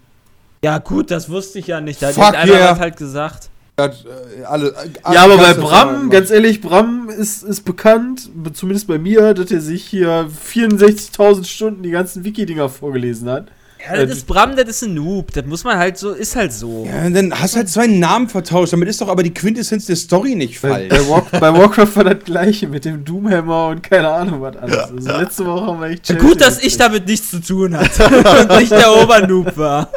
[0.62, 2.02] Ja, gut, das wusste ich ja nicht.
[2.02, 2.78] Da hat Fuck irgendeiner yeah.
[2.78, 3.50] halt gesagt.
[3.78, 8.86] Hat, äh, alle, äh, ja, aber bei Bram, ganz ehrlich, Bram ist, ist bekannt, zumindest
[8.86, 13.46] bei mir, dass er sich hier 64.000 Stunden die ganzen Wiki-Dinger vorgelesen hat.
[13.86, 15.32] Ja, das ist Bram, das ist ein Noob.
[15.32, 16.86] Das muss man halt so, ist halt so.
[16.86, 18.72] Ja, dann hast du halt zwei Namen vertauscht.
[18.72, 20.88] Damit ist doch aber die Quintessenz der Story nicht Bei, falsch.
[20.90, 24.76] bei, Warc bei Warcraft war das gleiche mit dem Doomhammer und keine Ahnung was alles.
[24.76, 28.04] Also letzte Woche haben wir echt Ja, gut, dass ich damit nichts zu tun hatte
[28.48, 29.88] und nicht der Obernoob war.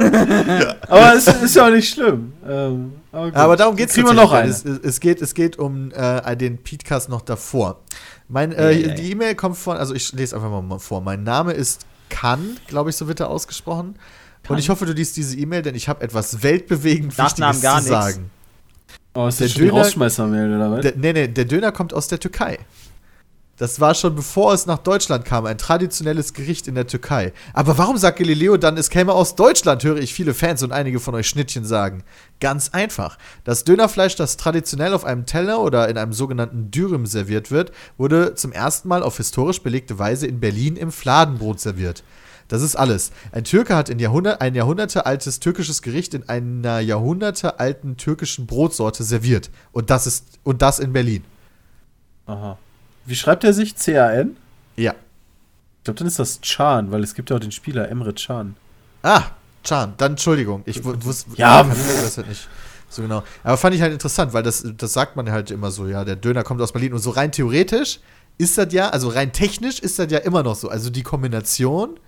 [0.87, 2.33] Aber es ist ja auch nicht schlimm.
[2.47, 3.35] Ähm, aber, gut.
[3.35, 4.49] Aber darum geht es noch eine.
[4.49, 7.81] Es, es, geht, es geht um äh, den Podcast noch davor.
[8.27, 8.93] Mein, äh, Ja, ja, ja.
[8.95, 11.01] Die E-Mail kommt von, also ich lese einfach mal vor.
[11.01, 11.81] Mein Name ist
[12.13, 13.95] Kan, glaube ich, so wird er ausgesprochen.
[14.47, 17.81] Und ich hoffe, du liest diese E-Mail, denn ich habe etwas weltbewegend Nachnamen Wichtiges gar
[17.81, 18.05] zu nix.
[18.15, 18.29] sagen.
[19.15, 20.81] Oh, ist der die Döner- Rausschmeißermail oder was?
[20.81, 22.59] Der, nee, nee, der Döner kommt aus der Türkei.
[23.63, 27.31] Das war schon bevor es nach Deutschland kam, ein traditionelles Gericht in der Türkei.
[27.53, 30.99] Aber warum sagt Galileo dann, es käme aus Deutschland, höre ich viele Fans und einige
[30.99, 32.03] von euch Schnittchen sagen.
[32.41, 33.17] Ganz einfach.
[33.45, 38.35] Das Dönerfleisch, das traditionell auf einem Teller oder in einem sogenannten Dürüm serviert wird, wurde
[38.35, 42.03] zum ersten Mal auf historisch belegte Weise in Berlin im Fladenbrot serviert.
[42.49, 43.13] Das ist alles.
[43.31, 49.51] Ein Türke hat Jahrhundert, ein jahrhundertealtes türkisches Gericht in einer jahrhundertealten türkischen Brotsorte serviert.
[49.71, 51.23] Und das ist, und das in Berlin.
[52.25, 52.57] Aha.
[53.05, 53.75] Wie schreibt er sich?
[53.75, 54.35] C-A-N?
[54.77, 54.91] Ja.
[55.79, 58.55] Ich glaube, dann ist das Chan, weil es gibt ja auch den Spieler Emre Chan.
[59.01, 59.23] Ah,
[59.63, 60.63] Chan, dann Entschuldigung.
[60.65, 61.63] Ich wu- wusste Ja.
[61.63, 62.47] das halt nicht
[62.89, 63.23] so genau.
[63.43, 66.15] Aber fand ich halt interessant, weil das, das sagt man halt immer so, ja, der
[66.15, 67.99] Döner kommt aus Berlin und so rein theoretisch
[68.37, 70.69] ist das ja, also rein technisch ist das ja immer noch so.
[70.69, 71.99] Also die Kombination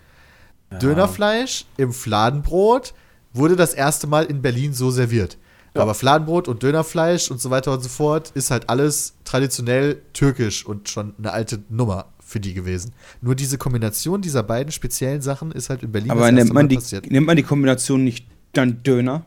[0.82, 2.94] Dönerfleisch im Fladenbrot
[3.34, 5.38] wurde das erste Mal in Berlin so serviert.
[5.76, 5.82] Ja.
[5.82, 10.66] Aber Fladenbrot und Dönerfleisch und so weiter und so fort ist halt alles traditionell türkisch
[10.66, 12.94] und schon eine alte Nummer für die gewesen.
[13.22, 16.76] Nur diese Kombination dieser beiden speziellen Sachen ist halt in Berlin aber nennt man, die,
[16.76, 17.12] passiert.
[17.12, 19.26] nennt man die Kombination nicht dann Döner?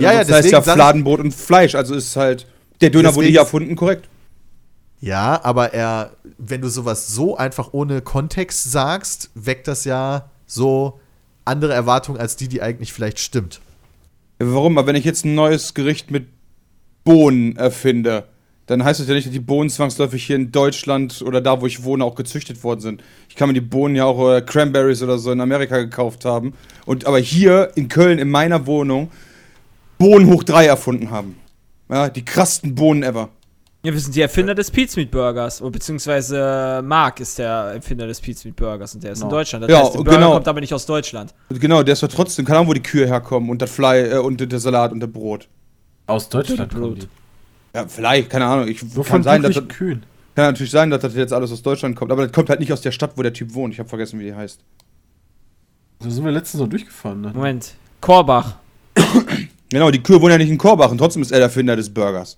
[0.00, 1.74] Ja, ja, das heißt ja Fladenbrot und Fleisch.
[1.74, 2.46] Also ist halt,
[2.80, 4.08] der Döner wurde ist- erfunden, korrekt.
[5.00, 11.00] Ja, aber er, wenn du sowas so einfach ohne Kontext sagst, weckt das ja so
[11.44, 13.60] andere Erwartungen als die, die eigentlich vielleicht stimmt.
[14.38, 14.78] Warum?
[14.78, 16.26] Aber wenn ich jetzt ein neues Gericht mit
[17.04, 18.24] Bohnen erfinde,
[18.66, 21.66] dann heißt das ja nicht, dass die Bohnen zwangsläufig hier in Deutschland oder da, wo
[21.66, 23.02] ich wohne, auch gezüchtet worden sind.
[23.28, 26.52] Ich kann mir die Bohnen ja auch äh, Cranberries oder so in Amerika gekauft haben.
[26.84, 29.10] Und aber hier in Köln in meiner Wohnung
[29.98, 31.36] Bohnen hoch 3 erfunden haben.
[31.88, 33.30] Ja, die krassten Bohnen ever.
[33.86, 35.62] Ja, wir sind die Erfinder des Pizmeat Burgers.
[35.62, 39.36] Oder beziehungsweise Mark ist der Erfinder des Pizmeat Burgers und der ist in Genau.
[39.38, 39.62] Deutschland.
[39.62, 40.32] Das Ja, heißt, der Burger genau.
[40.32, 41.32] kommt aber nicht aus Deutschland.
[41.48, 44.10] Und genau, der ist doch trotzdem, keine Ahnung, wo die Kühe herkommen und das Fleisch
[44.12, 45.46] äh, und der Salat und der Brot.
[46.08, 47.06] Aus Deutschland die.
[47.76, 48.66] Ja, vielleicht, keine Ahnung.
[48.66, 50.02] Ich, Nur kann, sein, dass das, Kühen.
[50.34, 52.72] kann natürlich sein, dass das jetzt alles aus Deutschland kommt, aber das kommt halt nicht
[52.72, 53.72] aus der Stadt, wo der Typ wohnt.
[53.72, 54.58] Ich habe vergessen, wie die heißt.
[56.00, 57.20] Da sind wir letztens noch durchgefahren.
[57.20, 57.30] Ne?
[57.32, 57.74] Moment.
[58.00, 58.56] Korbach.
[59.70, 61.88] Genau, die Kühe wohnen ja nicht in Korbach und trotzdem ist er der Erfinder des
[61.94, 62.36] Burgers.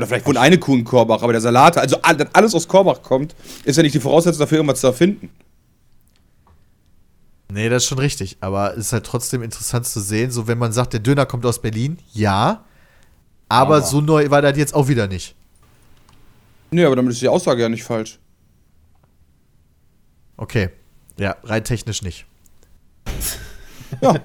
[0.00, 3.34] Oder vielleicht wohnt eine Kuh in Korbach, aber der Salat, also alles aus Korbach kommt,
[3.64, 5.28] ist ja nicht die Voraussetzung dafür, irgendwas zu erfinden.
[7.52, 8.38] Nee, das ist schon richtig.
[8.40, 11.44] Aber es ist halt trotzdem interessant zu sehen, so wenn man sagt, der Döner kommt
[11.44, 12.64] aus Berlin, ja.
[13.50, 15.34] Aber, Aber- so neu war das jetzt auch wieder nicht.
[16.70, 18.18] Nee, aber damit ist die Aussage ja nicht falsch.
[20.38, 20.70] Okay.
[21.18, 22.24] Ja, rein technisch nicht.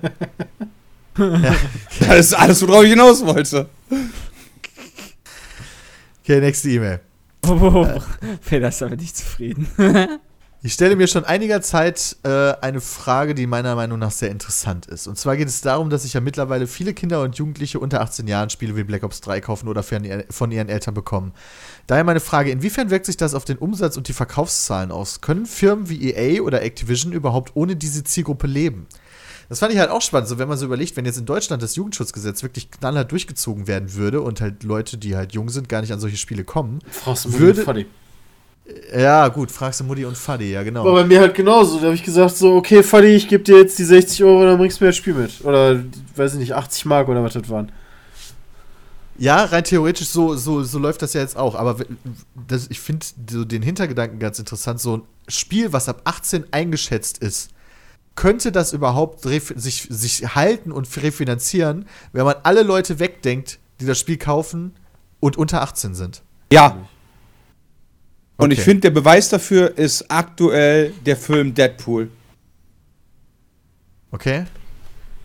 [1.18, 3.68] Das ist alles, worauf ich hinaus wollte.
[6.26, 7.02] Okay, nächste E-Mail.
[8.50, 9.68] Peter ist damit nicht zufrieden.
[10.64, 14.88] Ich stelle mir schon einiger Zeit äh, eine Frage, die meiner Meinung nach sehr interessant
[14.88, 15.06] ist.
[15.06, 18.26] Und zwar geht es darum, dass sich ja mittlerweile viele Kinder und Jugendliche unter 18
[18.26, 21.34] Jahren Spiele wie Black Ops 3 kaufen oder von ihren Eltern bekommen.
[21.86, 25.22] Daher meine Frage, inwiefern wirkt sich das auf den Umsatz und die Verkaufszahlen aus?
[25.22, 28.88] Können Firmen wie EA oder Activision überhaupt ohne diese Zielgruppe leben?
[29.50, 31.62] Das fand ich halt auch spannend, so wenn man so überlegt, wenn jetzt in Deutschland
[31.62, 35.82] das Jugendschutzgesetz wirklich knallhart durchgezogen werden würde und halt Leute, die halt jung sind, gar
[35.82, 36.80] nicht an solche Spiele kommen.
[36.90, 37.86] Fragst du Würde- Mutti Fadi.
[38.98, 40.84] Ja, gut, fragst du Mutti und Fadi, ja genau.
[40.84, 41.78] War bei mir halt genauso.
[41.78, 44.58] Da habe ich gesagt, so, okay, Fadi, ich gebe dir jetzt die 60 Euro, dann
[44.58, 45.46] bringst du mir das Spiel mit.
[45.46, 45.84] Oder,
[46.16, 47.72] weiß ich nicht, 80 Mark oder was das waren.
[49.18, 51.56] Ja, rein theoretisch, so, so, so läuft das ja jetzt auch.
[51.56, 51.78] Aber
[52.48, 54.82] das, ich finde so den Hintergedanken ganz interessant.
[54.82, 57.52] So ein Spiel, was ab 18 eingeschätzt ist,
[58.16, 64.00] könnte das überhaupt sich, sich halten und refinanzieren, wenn man alle Leute wegdenkt, die das
[64.00, 64.74] Spiel kaufen
[65.20, 66.22] und unter 18 sind?
[66.52, 66.78] Ja.
[68.38, 68.54] Und Okay.
[68.54, 72.10] ich finde, der Beweis dafür ist aktuell der Film Deadpool.
[74.12, 74.46] Okay?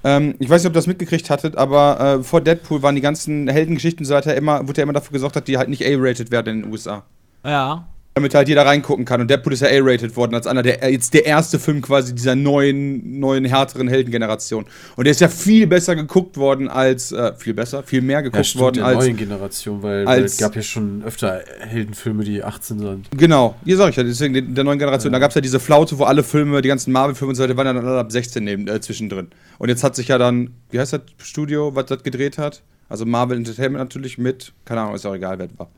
[0.03, 3.01] Ähm, ich weiß nicht, ob ihr das mitgekriegt hattet, aber äh, vor Deadpool waren die
[3.01, 5.85] ganzen Heldengeschichten und so weiter immer, wurde ja immer dafür gesorgt, dass die halt nicht
[5.85, 7.05] A-rated werden in den USA.
[7.45, 7.87] ja.
[8.15, 9.21] Damit halt jeder reingucken kann.
[9.21, 12.35] Und Deadpool ist ja A-rated worden als einer der, jetzt der erste Film quasi dieser
[12.35, 14.67] neuen, neuen, härteren Heldengeneration.
[14.97, 18.57] Und der ist ja viel besser geguckt worden als, äh, viel besser, viel mehr geguckt
[18.59, 22.43] worden der als, neuen Generation, weil, weil als- es gab ja schon öfter Heldenfilme, die
[22.43, 23.09] 18 sind.
[23.17, 25.13] Genau, hier sag ich ja, deswegen der- der neuen Generation.
[25.13, 27.57] Da gab es ja diese Flaute, wo alle Filme, die ganzen Marvel-Filme und so weiter,
[27.57, 29.29] waren ja dann alle ab 16 neben, äh, zwischendrin.
[29.59, 32.63] Und jetzt hat sich ja dann, wie heißt das Studio, was das gedreht hat?
[32.89, 35.71] Also Marvel Entertainment natürlich mit, keine Ahnung, ist auch egal, wer das war.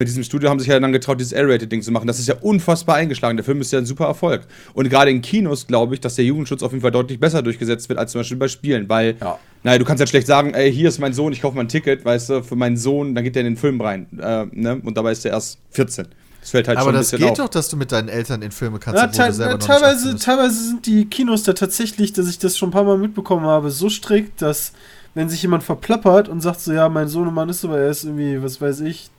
[0.00, 2.06] Mit diesem Studio haben sich ja dann getraut, dieses R-Rated-Ding zu machen.
[2.06, 3.36] Das ist ja unfassbar eingeschlagen.
[3.36, 4.46] Der Film ist ja ein super Erfolg.
[4.72, 7.86] Und gerade in Kinos glaube ich, dass der Jugendschutz auf jeden Fall deutlich besser durchgesetzt
[7.90, 8.88] wird, als zum Beispiel bei Spielen.
[8.88, 9.38] Weil, Ja.
[9.62, 11.68] naja, du kannst ja schlecht sagen, ey, hier ist mein Sohn, ich kaufe mal ein
[11.68, 14.06] Ticket, weißt du, für meinen Sohn, dann geht der in den Film rein.
[14.18, 14.80] Äh, ne?
[14.82, 16.08] Und dabei ist der erst 14.
[16.40, 17.36] Das fällt halt Aber schon ein das bisschen geht auf.
[17.36, 20.86] doch, dass du mit deinen Eltern in Filme kannst, Ja, te 18 teilweise, teilweise sind
[20.86, 24.40] die Kinos da tatsächlich, dass ich das schon ein paar Mal mitbekommen habe, so strikt,
[24.40, 24.72] dass
[25.12, 28.62] wenn sich jemand verplappert und sagt so, ja, mein Sohnemann ist aber erst irgendwie, was
[28.62, 29.10] weiß ich,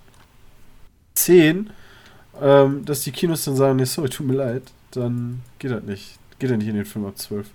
[1.13, 1.69] 10,
[2.41, 6.17] ähm, dass die Kinos dann sagen, nee, sorry, tut mir leid, dann geht das nicht.
[6.39, 7.47] Geht er nicht in den Film ab 12.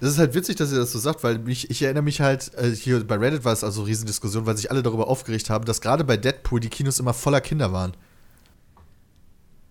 [0.00, 2.52] Das ist halt witzig, dass ihr das so sagt, weil mich, ich erinnere mich halt,
[2.56, 5.80] äh, hier bei Reddit war es also Riesendiskussion, weil sich alle darüber aufgeregt haben, dass
[5.80, 7.92] gerade bei Deadpool die Kinos immer voller Kinder waren.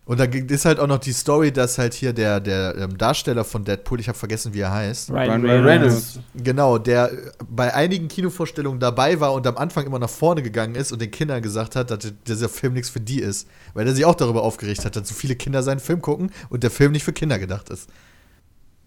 [0.09, 3.43] Und da ist halt auch noch die Story, dass halt hier der, der ähm, Darsteller
[3.43, 6.19] von Deadpool, ich habe vergessen, wie er heißt, Ryan Ryan Reynolds.
[6.33, 10.73] genau, der äh, bei einigen Kinovorstellungen dabei war und am Anfang immer nach vorne gegangen
[10.73, 13.47] ist und den Kindern gesagt hat, dass dieser Film nichts für die ist.
[13.75, 16.63] Weil er sich auch darüber aufgeregt hat, dass so viele Kinder seinen Film gucken und
[16.63, 17.88] der Film nicht für Kinder gedacht ist.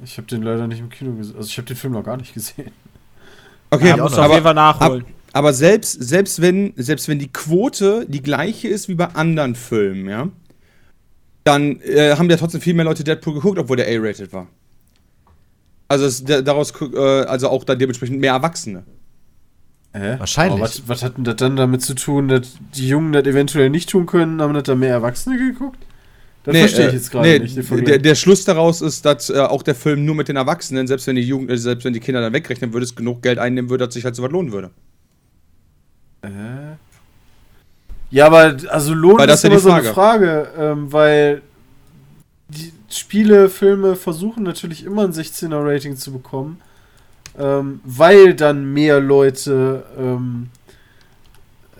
[0.02, 1.36] Ich habe den leider nicht im Kino gesehen.
[1.36, 2.73] Also ich habe den Film noch gar nicht gesehen.
[3.70, 5.05] Okay, Ja, muss auf aber, jeden Fall nachholen.
[5.33, 10.09] aber selbst, selbst, wenn, selbst wenn die Quote die gleiche ist wie bei anderen Filmen,
[10.09, 10.28] ja,
[11.45, 14.47] dann äh, haben ja trotzdem viel mehr Leute Deadpool geguckt, obwohl der A-rated war.
[15.89, 18.85] Also es, da- daraus, äh, also auch dann dementsprechend mehr Erwachsene.
[19.95, 20.19] Hä?
[20.19, 20.55] Wahrscheinlich.
[20.55, 23.69] Aber was, was hat denn das dann damit zu tun, dass die Jungen das eventuell
[23.69, 25.79] nicht tun können, haben das da mehr Erwachsene geguckt?
[26.45, 27.89] Das verstehe ich äh, jetzt gerade nee, nicht.
[27.89, 31.07] Der, der Schluss daraus ist, dass äh, auch der Film nur mit den Erwachsenen, selbst
[31.07, 33.71] wenn die Jugend, äh, selbst wenn die Kinder dann wegrechnen würde, es genug Geld einnehmen
[33.71, 34.71] würde, dass sich halt so was lohnen würde.
[36.23, 36.72] Äh?
[38.12, 41.41] Ja, aber also Lohn Weil das ist ja immer die so eine Frage, ähm, weil
[42.49, 46.60] die Spiele, Filme versuchen natürlich immer ein 16er Rating zu bekommen,
[47.39, 50.50] ähm, weil dann mehr Leute ähm,
[51.74, 51.78] äh,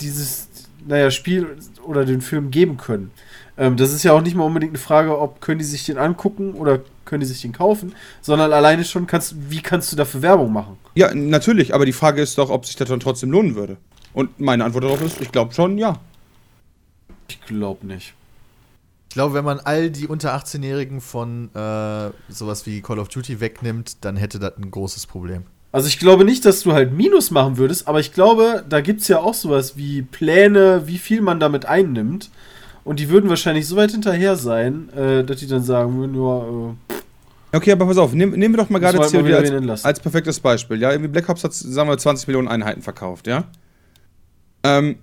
[0.00, 0.48] dieses,
[0.86, 1.48] naja, Spiel
[1.84, 3.10] oder den Film geben können.
[3.58, 5.98] Ähm, das ist ja auch nicht mal unbedingt eine Frage, ob können die sich den
[5.98, 10.22] angucken oder können die sich den kaufen, sondern alleine schon kannst, wie kannst du dafür
[10.22, 10.78] Werbung machen?
[10.94, 13.78] Ja, natürlich, aber die Frage ist doch, ob sich das dann trotzdem lohnen würde.
[14.14, 15.98] Und meine Antwort darauf ist, ich glaube schon, ja.
[17.28, 18.14] Ich glaube nicht.
[19.08, 23.40] Ich glaube, wenn man all die unter 18-Jährigen von äh, sowas wie Call of Duty
[23.40, 25.42] wegnimmt, dann hätte das ein großes Problem.
[25.72, 29.00] Also ich glaube nicht, dass du halt Minus machen würdest, aber ich glaube, da gibt
[29.00, 32.30] es ja auch sowas wie Pläne, wie viel man damit einnimmt.
[32.84, 36.70] Und die würden wahrscheinlich so weit hinterher sein, äh, dass die dann sagen würden, ja,
[36.70, 36.94] äh,
[37.56, 40.80] Okay, aber pass auf, nehm, nehmen wir doch mal gerade COD als, als perfektes Beispiel.
[40.80, 43.44] Ja, irgendwie Black Ops hat, sagen wir, 20 Millionen Einheiten verkauft, ja?
[44.64, 44.96] Ähm,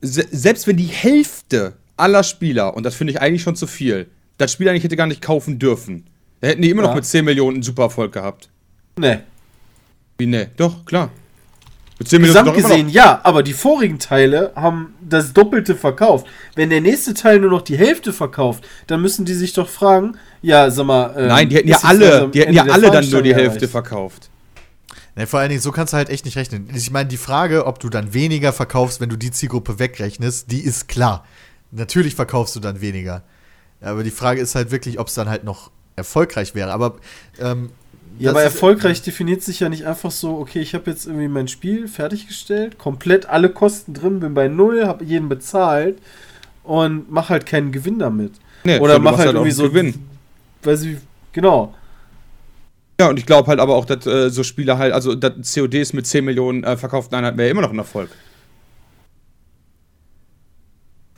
[0.00, 4.08] se selbst wenn die Hälfte aller Spieler, und das finde ich eigentlich schon zu viel,
[4.38, 6.06] das Spiel eigentlich hätte gar nicht kaufen dürfen,
[6.40, 6.94] da hätten die immer noch Ja.
[6.96, 8.48] mit 10 Millionen einen super Erfolg gehabt.
[8.96, 9.22] Ne.
[10.18, 10.50] Wie, ne?
[10.56, 11.10] Doch, klar.
[11.98, 16.26] Mit 10 Millionen Gesamt gesehen, ja, aber die vorigen Teile haben das Doppelte verkauft.
[16.54, 20.16] Wenn der nächste Teil nur noch die Hälfte verkauft, dann müssen die sich doch fragen,
[20.40, 21.12] ja, sag mal.
[21.16, 23.58] ähm, Nein, die hätten ja alle, die hätten ja alle dann nur die Fahnenstange Hälfte
[23.58, 23.70] erreicht?
[23.72, 24.30] verkauft.
[25.18, 26.68] Ne, vor allen Dingen, so kannst du halt echt nicht rechnen.
[26.72, 30.60] Ich meine, die Frage, ob du dann weniger verkaufst, wenn du die Zielgruppe wegrechnest, die
[30.60, 31.26] ist klar.
[31.72, 33.24] Natürlich verkaufst du dann weniger.
[33.80, 36.70] Aber die Frage ist halt wirklich, ob es dann halt noch erfolgreich wäre.
[36.70, 36.98] Aber
[37.40, 37.70] ähm,
[38.20, 41.26] Ja, aber ist- erfolgreich definiert sich ja nicht einfach so, okay, ich habe jetzt irgendwie
[41.26, 45.98] mein Spiel fertiggestellt, komplett alle Kosten drin, bin bei Null, habe jeden bezahlt
[46.62, 48.34] und mach halt keinen Gewinn damit.
[48.62, 49.64] Nee, Oder du mach halt auch irgendwie so.
[49.64, 49.94] Gewinn.
[50.62, 50.98] Weiß ich,
[51.32, 51.74] genau.
[53.00, 55.92] Ja, und ich glaube halt aber auch, dass äh, so Spiele halt, also dass CODs
[55.92, 58.10] mit 10 Millionen äh, verkauften Einheiten wäre immer noch ein Erfolg.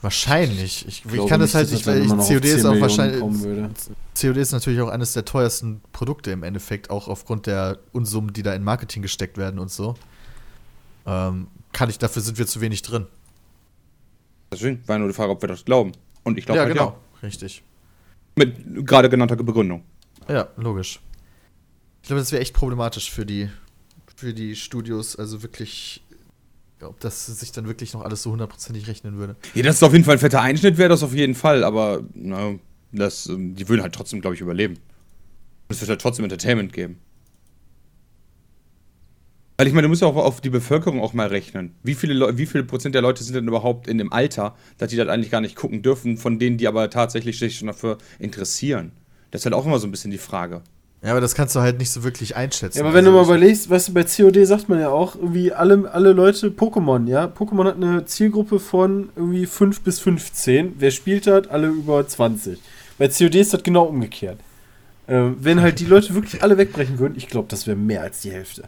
[0.03, 0.87] Wahrscheinlich.
[0.87, 2.73] Ich, ich glaube kann das nicht, halt nicht, das weil ich, COD 10 ist auch
[2.73, 3.21] Millionen wahrscheinlich.
[4.19, 8.43] COD ist natürlich auch eines der teuersten Produkte im Endeffekt, auch aufgrund der Unsummen, die
[8.43, 9.95] da in Marketing gesteckt werden und so.
[11.07, 13.07] Ähm, kann ich, dafür sind wir zu wenig drin.
[14.53, 15.93] Deswegen war nur die Frage, ob wir das glauben.
[16.25, 16.97] Und ich glaube ja, halt genau.
[17.23, 17.27] ja.
[17.27, 17.63] Richtig.
[18.37, 19.83] Mit gerade genannter Begründung.
[20.29, 21.01] Ja, logisch.
[22.03, 23.49] Ich glaube, das wäre echt problematisch für die,
[24.17, 25.17] für die Studios.
[25.17, 26.03] Also wirklich,
[26.81, 29.37] ob das sich dann wirklich noch alles so hundertprozentig rechnen würde.
[29.55, 32.03] Ja, das ist auf jeden Fall ein fetter Einschnitt, wäre das auf jeden Fall, aber
[32.15, 32.55] na,
[32.93, 34.79] das, ähm, die würden halt trotzdem, glaube ich, überleben.
[35.69, 36.99] Es wird halt trotzdem Entertainment geben.
[39.57, 41.75] Weil ich meine, du musst ja auch auf die Bevölkerung auch mal rechnen.
[41.83, 44.89] Wie viele, Leu- wie viele Prozent der Leute sind denn überhaupt in dem Alter, dass
[44.89, 47.99] die das eigentlich gar nicht gucken dürfen, von denen, die aber tatsächlich sich schon dafür
[48.19, 48.93] interessieren?
[49.31, 50.63] Das ist halt auch immer so ein bisschen die Frage.
[51.03, 52.79] Ja, aber das kannst du halt nicht so wirklich einschätzen.
[52.79, 55.15] Ja, aber wenn du mal Also, überlegst, weißt du, bei COD sagt man ja auch,
[55.15, 57.25] irgendwie alle, alle Leute Pokémon, ja?
[57.25, 60.75] Pokémon hat eine Zielgruppe von irgendwie 5 bis 15.
[60.79, 61.51] Wer spielt hat?
[61.51, 62.61] Alle über 20.
[62.99, 64.39] Bei COD ist das genau umgekehrt.
[65.09, 68.21] Ähm, wenn halt die Leute wirklich alle wegbrechen würden, ich glaube, das wäre mehr als
[68.21, 68.65] die Hälfte.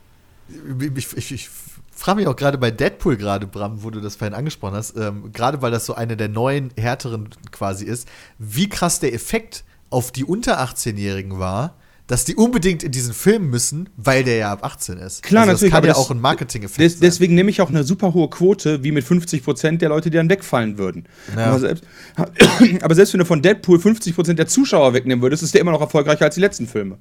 [0.97, 1.51] ich, ich, ich
[1.95, 5.33] frage mich auch gerade bei Deadpool gerade, Bram, wo du das vorhin angesprochen hast, ähm,
[5.33, 10.11] gerade weil das so eine der neuen, härteren quasi ist, wie krass der Effekt auf
[10.11, 11.75] die unter 18-Jährigen war,
[12.09, 15.23] dass die unbedingt in diesen Film müssen, weil der ja ab 18 ist.
[15.23, 17.01] Klar, also natürlich, Das kann ja das- auch ein Marketing-Effekt Des, sein.
[17.03, 20.29] deswegen nehme ich auch eine super hohe Quote, wie mit 50% der Leute, die dann
[20.29, 21.07] wegfallen würden.
[21.37, 21.47] Ja.
[21.47, 21.85] Aber, selbst,
[22.83, 25.81] aber selbst wenn du von Deadpool 50% der Zuschauer wegnehmen würdest, ist der immer noch
[25.81, 26.99] erfolgreicher als die letzten Filme.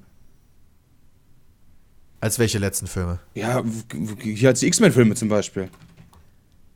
[2.20, 3.18] Als welche letzten Filme?
[3.34, 3.62] Ja,
[4.22, 5.68] hier als die X-Men-Filme zum Beispiel.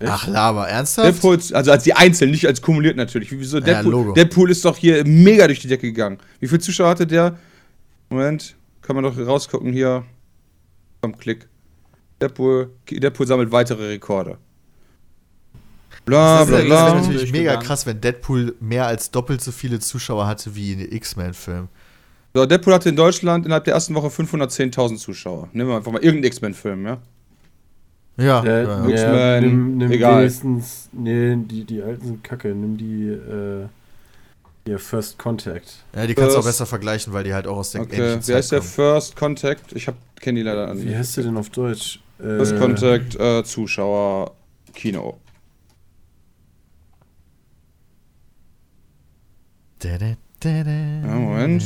[0.05, 1.09] Ach, Lava, ernsthaft?
[1.09, 3.31] Deadpool, also als die einzelnen, nicht als kumuliert natürlich.
[3.31, 3.93] Wieso Ja, Deadpool?
[3.93, 4.13] Logo.
[4.13, 6.19] Deadpool ist doch hier mega durch die Decke gegangen.
[6.41, 7.39] Wie viele Zuschauer hatte der?
[8.11, 10.05] Moment, kann man doch rausgucken hier.
[11.01, 11.49] Komm, Klick.
[12.21, 14.39] Deadpool, Deadpool sammelt weitere Rekorde.
[16.05, 16.87] Bla bla ist, das bla.
[16.87, 20.93] wäre natürlich mega krass, wenn Deadpool mehr als doppelt so viele Zuschauer hatte wie ein
[20.93, 21.69] X-Men-Film.
[22.35, 25.49] So, Deadpool hatte in Deutschland innerhalb der ersten Woche 510.000 Zuschauer.
[25.53, 26.99] Nehmen wir einfach mal irgendeinen X-Men-Film, ja?
[28.19, 30.21] Ja, Ja, ja, X-Men, ja, nimm, nimm egal.
[30.21, 33.67] wenigstens, nee, die, die alten sind kacke, nimm die, äh,
[34.67, 35.73] hier, First Contact.
[35.95, 38.29] ja die kannst du auch besser vergleichen, weil die halt auch aus der Okay, ähnlichen
[38.29, 38.71] wie heißt der kommen.
[38.71, 39.73] First Contact?
[39.73, 40.97] Ich hab, kenne die leider Wie nicht.
[40.97, 42.01] heißt der denn auf Deutsch?
[42.19, 44.35] Äh, First Contact, äh, Zuschauer,
[44.75, 45.19] Kino.
[49.85, 51.63] Ja, Moment.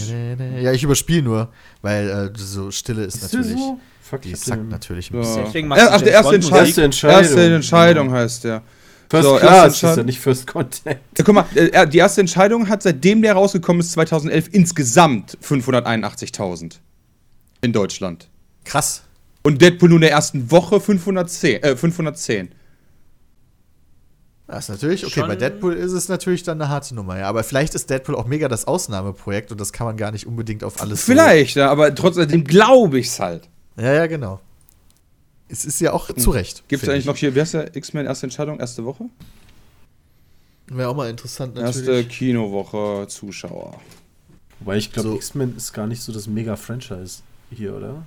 [0.63, 1.49] Ja, ich überspiele nur,
[1.83, 3.53] weil äh, so Stille ist Ist natürlich.
[3.59, 3.79] so?
[4.03, 5.19] Fuck, Die sackt den- natürlich ein So.
[5.21, 5.45] bisschen.
[5.47, 7.21] Deswegen Äh, ach, der erste Bond Entscheid- Erste Entscheidung.
[7.23, 8.63] Erste Entscheidung heißt der.
[9.11, 11.19] First So, Class ist ja nicht First Contact.
[11.19, 16.79] Ja, guck mal, äh, die erste Entscheidung hat seitdem der rausgekommen ist, 2011, insgesamt 581.000
[17.61, 18.29] in Deutschland.
[18.65, 19.03] Krass.
[19.43, 21.63] Und Deadpool nur in der ersten Woche 510.
[21.63, 22.51] Äh, 510.
[24.47, 27.29] Das ist natürlich, okay, Schon- bei Deadpool ist es natürlich dann eine harte Nummer, ja.
[27.29, 30.65] Aber vielleicht ist Deadpool auch mega das Ausnahmeprojekt und das kann man gar nicht unbedingt
[30.65, 31.01] auf alles.
[31.07, 33.49] so- Vielleicht, ja, aber trotzdem glaube ich's halt.
[33.77, 34.41] Ja, ja, genau.
[35.51, 36.63] Es ist ja auch zu Recht.
[36.69, 37.07] Gibt es eigentlich ich.
[37.07, 39.05] noch hier, wie heißt der X-Men erste Entscheidung, erste Woche?
[40.69, 42.09] Wäre auch mal interessant, Erste natürlich.
[42.11, 43.81] Kinowoche Zuschauer.
[44.61, 45.15] Wobei ich glaube, So.
[45.17, 48.05] X-Men ist gar nicht so das Mega-Franchise hier, oder?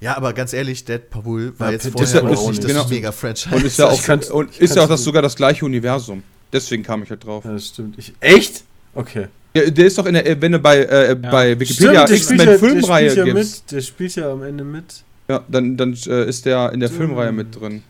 [0.00, 2.86] Ja, aber ganz ehrlich, Deadpool war Ja, jetzt vorher ist ja auch nicht das genau.
[2.88, 3.54] Mega-Franchise.
[3.56, 6.22] Und ist ja auch, kann's- und ist ja auch das sogar das gleiche Universum.
[6.52, 7.44] Deswegen kam ich halt drauf.
[7.44, 7.98] Ja, das stimmt.
[7.98, 8.62] Ich, echt?
[8.94, 9.26] Okay.
[9.56, 12.16] Ja, der ist doch in der, äh, wenn du bei, äh, bei Wikipedia Stimmt, der
[12.16, 13.72] spielt X-Men ja- der Filmreihe spielt ja gibst, mit.
[13.72, 15.02] Der spielt ja am Ende mit.
[15.28, 17.00] Ja, dann, dann äh, ist der in der Stimmt.
[17.00, 17.82] Filmreihe mit drin.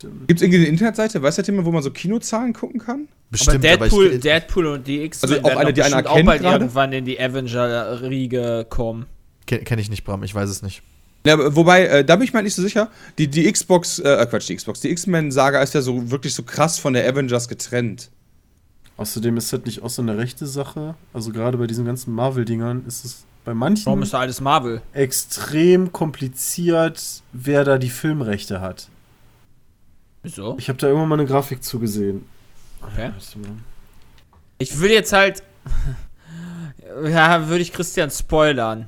[0.00, 3.08] Gibt es irgendwie eine Internetseite, weiß der Thema, wo man so Kinozahlen gucken kann?
[3.30, 6.40] Bestimmt, aber Deadpool, ich, Deadpool und die X-Men Also auch eine, die einer auch bald
[6.40, 6.64] gerade?
[6.64, 9.06] irgendwann in die Avenger-Riege kommen.
[9.46, 10.82] kenne kenn ich nicht, Bram, ich weiß es nicht.
[11.26, 12.90] Ja, aber wobei, äh, da bin ich mir nicht so sicher.
[13.18, 16.78] Die, die Xbox, äh, Quatsch, die Xbox, die X-Men-Saga ist ja so wirklich so krass
[16.78, 18.10] von der Avengers getrennt.
[18.96, 20.94] Außerdem ist das nicht auch so eine rechte Sache.
[21.12, 24.80] Also gerade bei diesen ganzen Marvel-Dingern ist es bei manchen Warum ist da alles Marvel?
[24.92, 28.88] extrem kompliziert, wer da die Filmrechte hat.
[30.22, 30.56] Wieso?
[30.56, 32.24] Ich habe da irgendwann mal eine Grafik zugesehen.
[32.80, 33.10] Okay.
[34.58, 35.42] Ich will jetzt halt.
[37.04, 38.86] ja, würde ich Christian spoilern.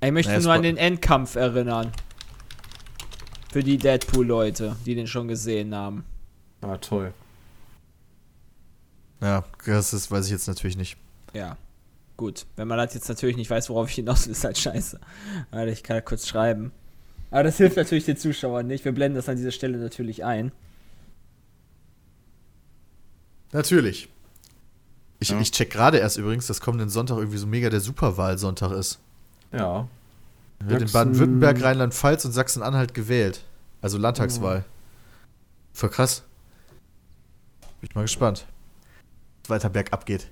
[0.00, 1.90] Ich möchte Naja, nur an den Endkampf erinnern.
[3.52, 6.04] Für die Deadpool-Leute, die den schon gesehen haben.
[6.60, 7.12] Ah, toll.
[9.20, 10.96] Ja, das ist, weiß ich jetzt natürlich nicht.
[11.34, 11.56] Ja.
[12.22, 12.46] Gut.
[12.54, 15.00] Wenn man das jetzt natürlich nicht weiß, worauf ich hinaus will, ist halt scheiße.
[15.50, 16.70] Warte, ich kann kurz schreiben.
[17.32, 18.84] Aber das hilft natürlich den Zuschauern nicht.
[18.84, 20.52] Wir blenden das an dieser Stelle natürlich ein.
[23.50, 24.08] Natürlich.
[25.18, 25.40] Ich, Ja.
[25.40, 29.00] ich check gerade erst übrigens, dass kommenden Sonntag irgendwie so mega der Superwahlsonntag ist.
[29.50, 29.88] Ja.
[30.60, 33.42] Wird in Sachsen- Baden-Württemberg, Rheinland-Pfalz und Sachsen-Anhalt gewählt.
[33.80, 34.64] Also Landtagswahl.
[35.72, 36.22] Voll krass.
[37.80, 38.46] Bin ich mal gespannt.
[39.42, 40.28] was Weiter bergab geht.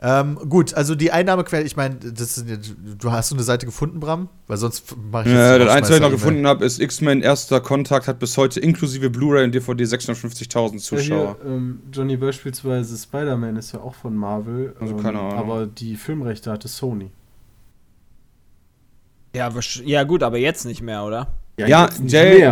[0.00, 2.56] Ähm, gut, also die Einnahmequelle, ich meine, das ja-
[2.98, 4.28] du hast du eine Seite gefunden, Bram?
[4.48, 7.22] Weil sonst mache ich Ja, die das Einzige, was ich noch gefunden habe, ist X-Men
[7.22, 11.16] erster Kontakt hat bis heute inklusive Blu-ray und DVD 650.000 Zuschauer.
[11.16, 14.74] Ja, hier, ähm, Johnny beispielsweise Spider-Man ist ja auch von Marvel.
[14.78, 15.32] Also ähm, keine Ahnung.
[15.38, 17.10] Aber die Filmrechte hatte Sony.
[19.34, 19.50] Ja,
[19.84, 21.28] ja gut, aber jetzt nicht mehr, oder?
[21.56, 22.50] Ja, nicht Jay,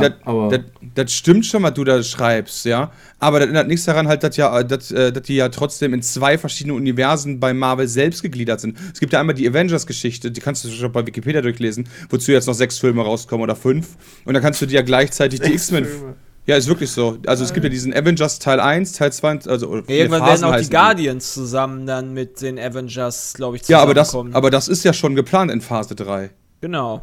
[0.94, 2.92] das- stimmt schon, was du da schreibst, ja.
[3.18, 6.02] Aber das ändert nichts daran, halt, dass, ja, dass, äh, dass die ja trotzdem in
[6.02, 8.78] zwei verschiedene Universen bei Marvel selbst gegliedert sind.
[8.92, 12.46] Es gibt ja einmal die Avengers-Geschichte, die kannst du schon bei Wikipedia durchlesen, wozu jetzt
[12.46, 13.88] noch sechs Filme rauskommen oder fünf.
[14.24, 15.84] Und dann kannst du dir ja gleichzeitig die Sechs X-Men.
[15.84, 16.14] Filme.
[16.46, 17.18] Ja, ist wirklich so.
[17.26, 20.54] Also es gibt ja diesen Avengers Teil 1, Teil 2, also viele Irgendwann Phasen werden
[20.56, 24.34] auch die Guardians zusammen dann mit den Avengers, glaube ich, Ja, aber das, zusammenkommen.
[24.34, 26.30] aber das ist ja schon geplant in Phase 3.
[26.60, 27.02] Genau.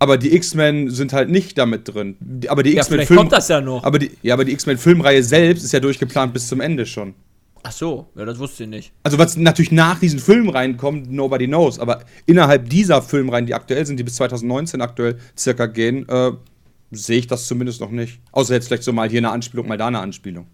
[0.00, 2.16] Aber die X-Men sind halt nicht damit drin.
[2.48, 3.82] Aber die Ja, X-Men Film kommt das ja noch.
[3.82, 7.14] aber die, ja, aber die X-Men-Filmreihe selbst ist ja durchgeplant bis zum Ende schon.
[7.64, 8.92] Ach so, ja, das wusste ich nicht.
[9.02, 11.80] Also was natürlich nach diesen Filmreihen kommt, nobody knows.
[11.80, 16.30] Aber innerhalb dieser Filmreihen, die aktuell sind, die bis 2019 aktuell circa gehen, äh,
[16.92, 18.20] sehe ich das zumindest noch nicht.
[18.30, 20.46] Außer jetzt vielleicht so mal hier eine Anspielung, mal da eine Anspielung.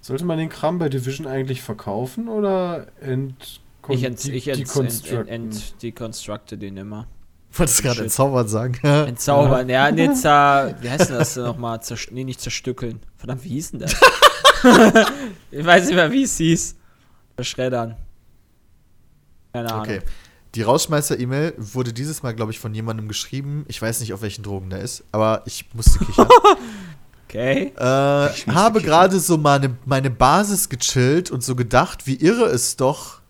[0.00, 5.28] Sollte man den Kram bei Division eigentlich verkaufen oder ent Ich, ent, ich ent, ent,
[5.28, 7.08] ent, deconstructe den immer.
[7.56, 8.74] Wolltest du gerade entzaubern sagen?
[8.82, 11.82] Entzaubern, ja, nee, zer, wie heißt denn das denn nochmal?
[11.82, 13.00] Zerst nee, nicht zerstückeln.
[13.16, 13.94] Verdammt, wie hieß denn das?
[15.50, 16.76] ich weiß nicht mehr, wie es hieß.
[17.34, 17.96] Verschreddern.
[19.52, 19.82] Keine Ahnung.
[19.82, 20.00] Okay.
[20.54, 23.66] Die Rausschmeißer-E-Mail wurde dieses Mal, glaube ich, von jemandem geschrieben.
[23.68, 26.28] Ich weiß nicht, auf welchen Drogen der ist, aber ich musste kichern.
[27.28, 27.72] Okay.
[27.76, 33.20] äh, habe gerade so meine, meine Basis gechillt und so gedacht, wie irre es doch.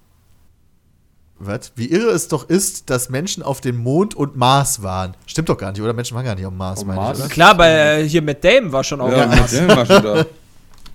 [1.39, 1.73] Was?
[1.77, 5.15] Wie irre es doch ist, dass Menschen auf dem Mond und Mars waren.
[5.27, 5.93] Stimmt doch gar nicht, oder?
[5.93, 7.19] Menschen waren gar nicht auf dem Mars, Auf meine Mars?
[7.19, 7.33] ich, oder?
[7.35, 9.53] Klar, bei äh, hier mit Dame war schon auch Ja, was.
[9.53, 10.21] mit dem war schon da.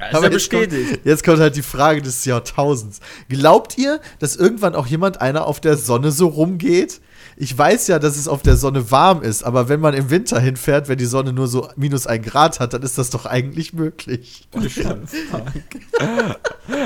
[0.02, 1.02] Ist Aber ja jetzt kommt, bestätigt.
[1.06, 3.02] jetzt kommt halt die Frage des Jahrtausends.
[3.30, 7.02] Glaubt ihr, dass irgendwann auch jemand einer auf der Sonne so rumgeht?
[7.42, 10.40] Ich weiß ja, dass es auf der Sonne warm ist, aber wenn man im Winter
[10.40, 13.74] hinfährt, wenn die Sonne nur so minus ein Grad hat, dann ist das doch eigentlich
[13.74, 14.48] möglich.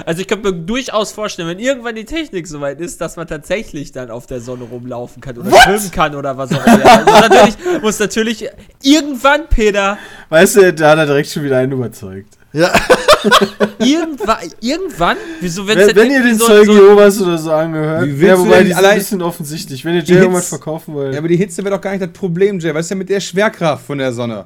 [0.05, 3.91] Also ich könnte mir durchaus vorstellen, wenn irgendwann die Technik soweit ist, dass man tatsächlich
[3.91, 6.85] dann auf der Sonne rumlaufen kann oder schwimmen kann oder was auch immer.
[6.85, 8.47] Also natürlich, muss natürlich
[8.81, 9.97] irgendwann, Peter,
[10.29, 12.37] Weißt du, da hat er direkt schon wieder einen überzeugt.
[12.55, 12.71] Ja,
[13.79, 18.07] irgendwann, irgendwann, wieso Wenn, dann wenn ihr den so- Zeugen so- Jehovas oder so angehört,
[18.07, 19.83] ja, wobei die allein- ein bisschen offensichtlich.
[19.83, 21.13] Wenn ihr Jay irgendwas verkaufen wollt.
[21.13, 22.73] Ja, aber die Hitze wäre doch gar nicht das Problem, Jay.
[22.73, 24.45] Was ist denn mit der Schwerkraft von der Sonne?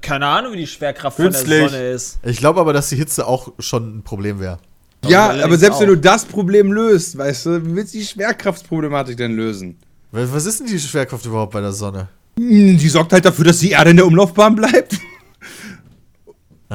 [0.00, 1.60] Keine Ahnung, wie die Schwerkraft von Künstlich.
[1.60, 2.18] der Sonne ist.
[2.24, 4.58] ich glaube aber, dass die Hitze auch schon ein Problem wäre.
[5.06, 5.94] Ja, aber selbst wenn auch.
[5.94, 9.76] du das Problem löst, weißt du, wie willst du die Schwerkraftsproblematik denn lösen?
[10.12, 12.08] Was ist denn die Schwerkraft überhaupt bei der Sonne?
[12.38, 14.96] Hm, Die sorgt halt dafür, dass die Erde in der Umlaufbahn bleibt.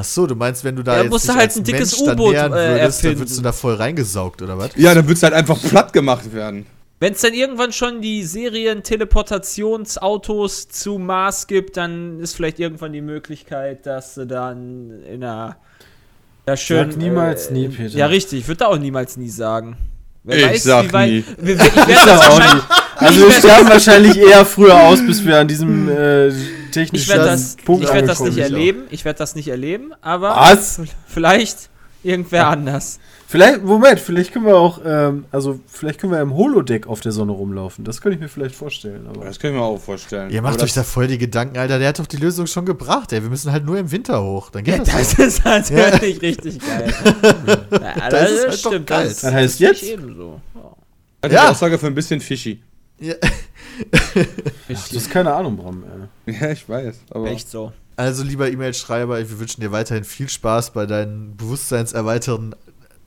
[0.00, 1.98] Ach so, du meinst, wenn du da Ja, jetzt musst du halt als ein dickes
[1.98, 4.70] U-Boot, äh, würdest, dann würdest du da voll reingesaugt, oder was?
[4.76, 6.66] Ja, dann wird's halt einfach platt gemacht werden.
[7.00, 12.92] Wenn es dann irgendwann schon die Serien Teleportationsautos zu Mars gibt, dann ist vielleicht irgendwann
[12.92, 15.56] die Möglichkeit, dass sie dann in einer
[16.46, 17.98] da schön Sag niemals nie, Peter.
[17.98, 19.76] Ja, richtig, ich würde da auch niemals nie sagen.
[20.22, 21.24] Wer Ich weiß, sag wie weit, nie.
[21.38, 22.64] Wir, wir, ich werde das auch wahrscheinlich,
[22.96, 26.30] Also wir sterben wahrscheinlich eher früher aus, bis wir an diesem äh,
[26.70, 28.82] technischen ich werde das, Punkt ich werd das nicht erleben.
[28.90, 30.80] Ich werde das nicht erleben, aber Was?
[31.06, 31.68] vielleicht
[32.02, 33.00] irgendwer anders.
[33.30, 37.12] Vielleicht, Moment, vielleicht können wir auch, ähm, also vielleicht können wir im Holodeck auf der
[37.12, 37.84] Sonne rumlaufen.
[37.84, 39.06] Das könnte ich mir vielleicht vorstellen.
[39.06, 40.30] Aber Das kann ich mir auch vorstellen.
[40.30, 41.78] Ihr macht euch da voll die Gedanken, Alter.
[41.78, 43.22] Der hat doch die Lösung schon gebracht, ey.
[43.22, 44.48] Wir müssen halt nur im Winter hoch.
[44.48, 45.24] Dann geht Ja, das, das doch.
[45.26, 46.94] ist natürlich richtig geil.
[47.70, 49.08] Ja, Das ist halt doch geil.
[49.08, 49.82] Das, Das heißt jetzt?
[49.82, 50.40] ebenso.
[50.54, 50.60] Ja.
[51.20, 51.42] das ist Ja.
[51.44, 52.62] die Aussage für ein bisschen fishy.
[53.00, 53.14] Ja.
[54.68, 55.84] Du hast keine Ahnung, Bram.
[56.26, 56.34] Ey.
[56.40, 56.96] Ja, ich weiß.
[57.10, 57.72] Aber Echt so.
[57.96, 62.54] Also, lieber E-Mail-Schreiber, wir wünschen dir weiterhin viel Spaß bei deinen bewusstseinserweiternden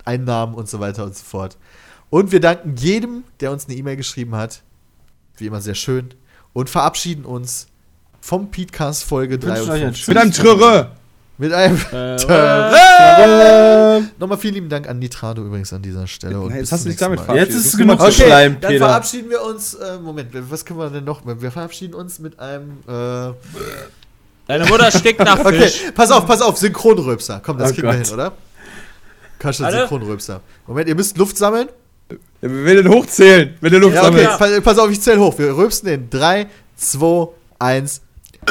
[0.06, 1.58] Einnahmen und so weiter und so fort.
[2.10, 4.64] Und wir danken jedem, der uns eine E-Mail geschrieben hat.
[5.38, 6.14] Wie immer sehr schön.
[6.54, 7.68] Und verabschieden uns
[8.20, 10.08] vom Podcast Folge wünschen euch ein 53.
[10.10, 10.92] mit einem Tröre!
[11.38, 11.78] Mit einem.
[11.92, 12.18] Äh,
[14.20, 16.40] Nochmal vielen lieben Dank an Nitrado übrigens an dieser Stelle.
[16.40, 17.36] Und Nein, jetzt hast du dich damit Mal.
[17.38, 18.86] Jetzt ist es genug geschleimt, Dann Peter.
[18.86, 19.74] verabschieden wir uns.
[19.74, 21.22] Äh, Moment, was können wir denn noch?
[21.26, 22.78] Wir verabschieden uns mit einem.
[22.88, 23.34] Äh,
[24.48, 25.84] Deine Mutter stickt nach okay, Fisch.
[25.96, 27.42] pass auf, pass auf, Synchronröpser.
[27.44, 28.06] Komm, das Oh kriegen wir Gott.
[28.06, 28.34] hin, oder?
[29.44, 29.54] Alle?
[29.80, 30.42] Synchronröpser.
[30.68, 31.68] Moment, ihr müsst Luft sammeln.
[32.42, 34.38] Wir werden hochzählen, wenn du Luft Ja, okay, sammelst.
[34.40, 35.38] pass, pass auf, ich zähle hoch.
[35.40, 37.30] Wir rülpsen in 3, 2,
[37.60, 38.02] 1.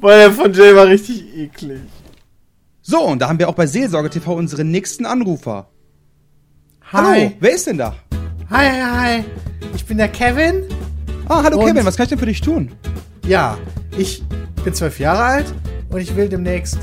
[0.00, 1.80] Boah, der von Jay war richtig eklig.
[2.82, 5.68] So, und da haben wir auch bei Seelsorge TV unseren nächsten Anrufer.
[6.92, 7.20] Hi.
[7.20, 7.94] Hallo, wer ist denn da?
[8.50, 9.24] Hi, hi, hi.
[9.74, 10.64] Ich bin der Kevin.
[11.28, 12.72] Ah, hallo Und- Kevin, was kann ich denn für dich tun?
[13.26, 13.56] Ja,
[13.96, 14.22] ich
[14.64, 15.54] bin zwölf Jahre alt
[15.90, 16.78] und ich will demnächst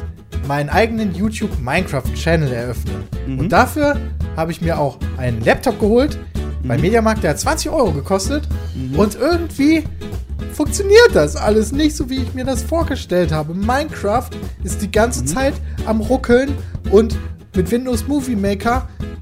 [0.47, 3.03] meinen eigenen YouTube Minecraft Channel eröffnen.
[3.27, 3.97] Und dafür
[4.37, 6.17] habe ich mir auch einen Laptop geholt
[6.63, 8.47] bei Mediamarkt, der hat 20 Euro gekostet.
[8.95, 9.83] Und irgendwie
[10.53, 13.53] funktioniert das alles nicht so, wie ich mir das vorgestellt habe.
[13.53, 14.29] Minecraft
[14.63, 15.53] ist die ganze Zeit
[15.85, 16.53] am Ruckeln
[16.91, 17.17] und
[17.55, 18.87] mit Windows Movie Maker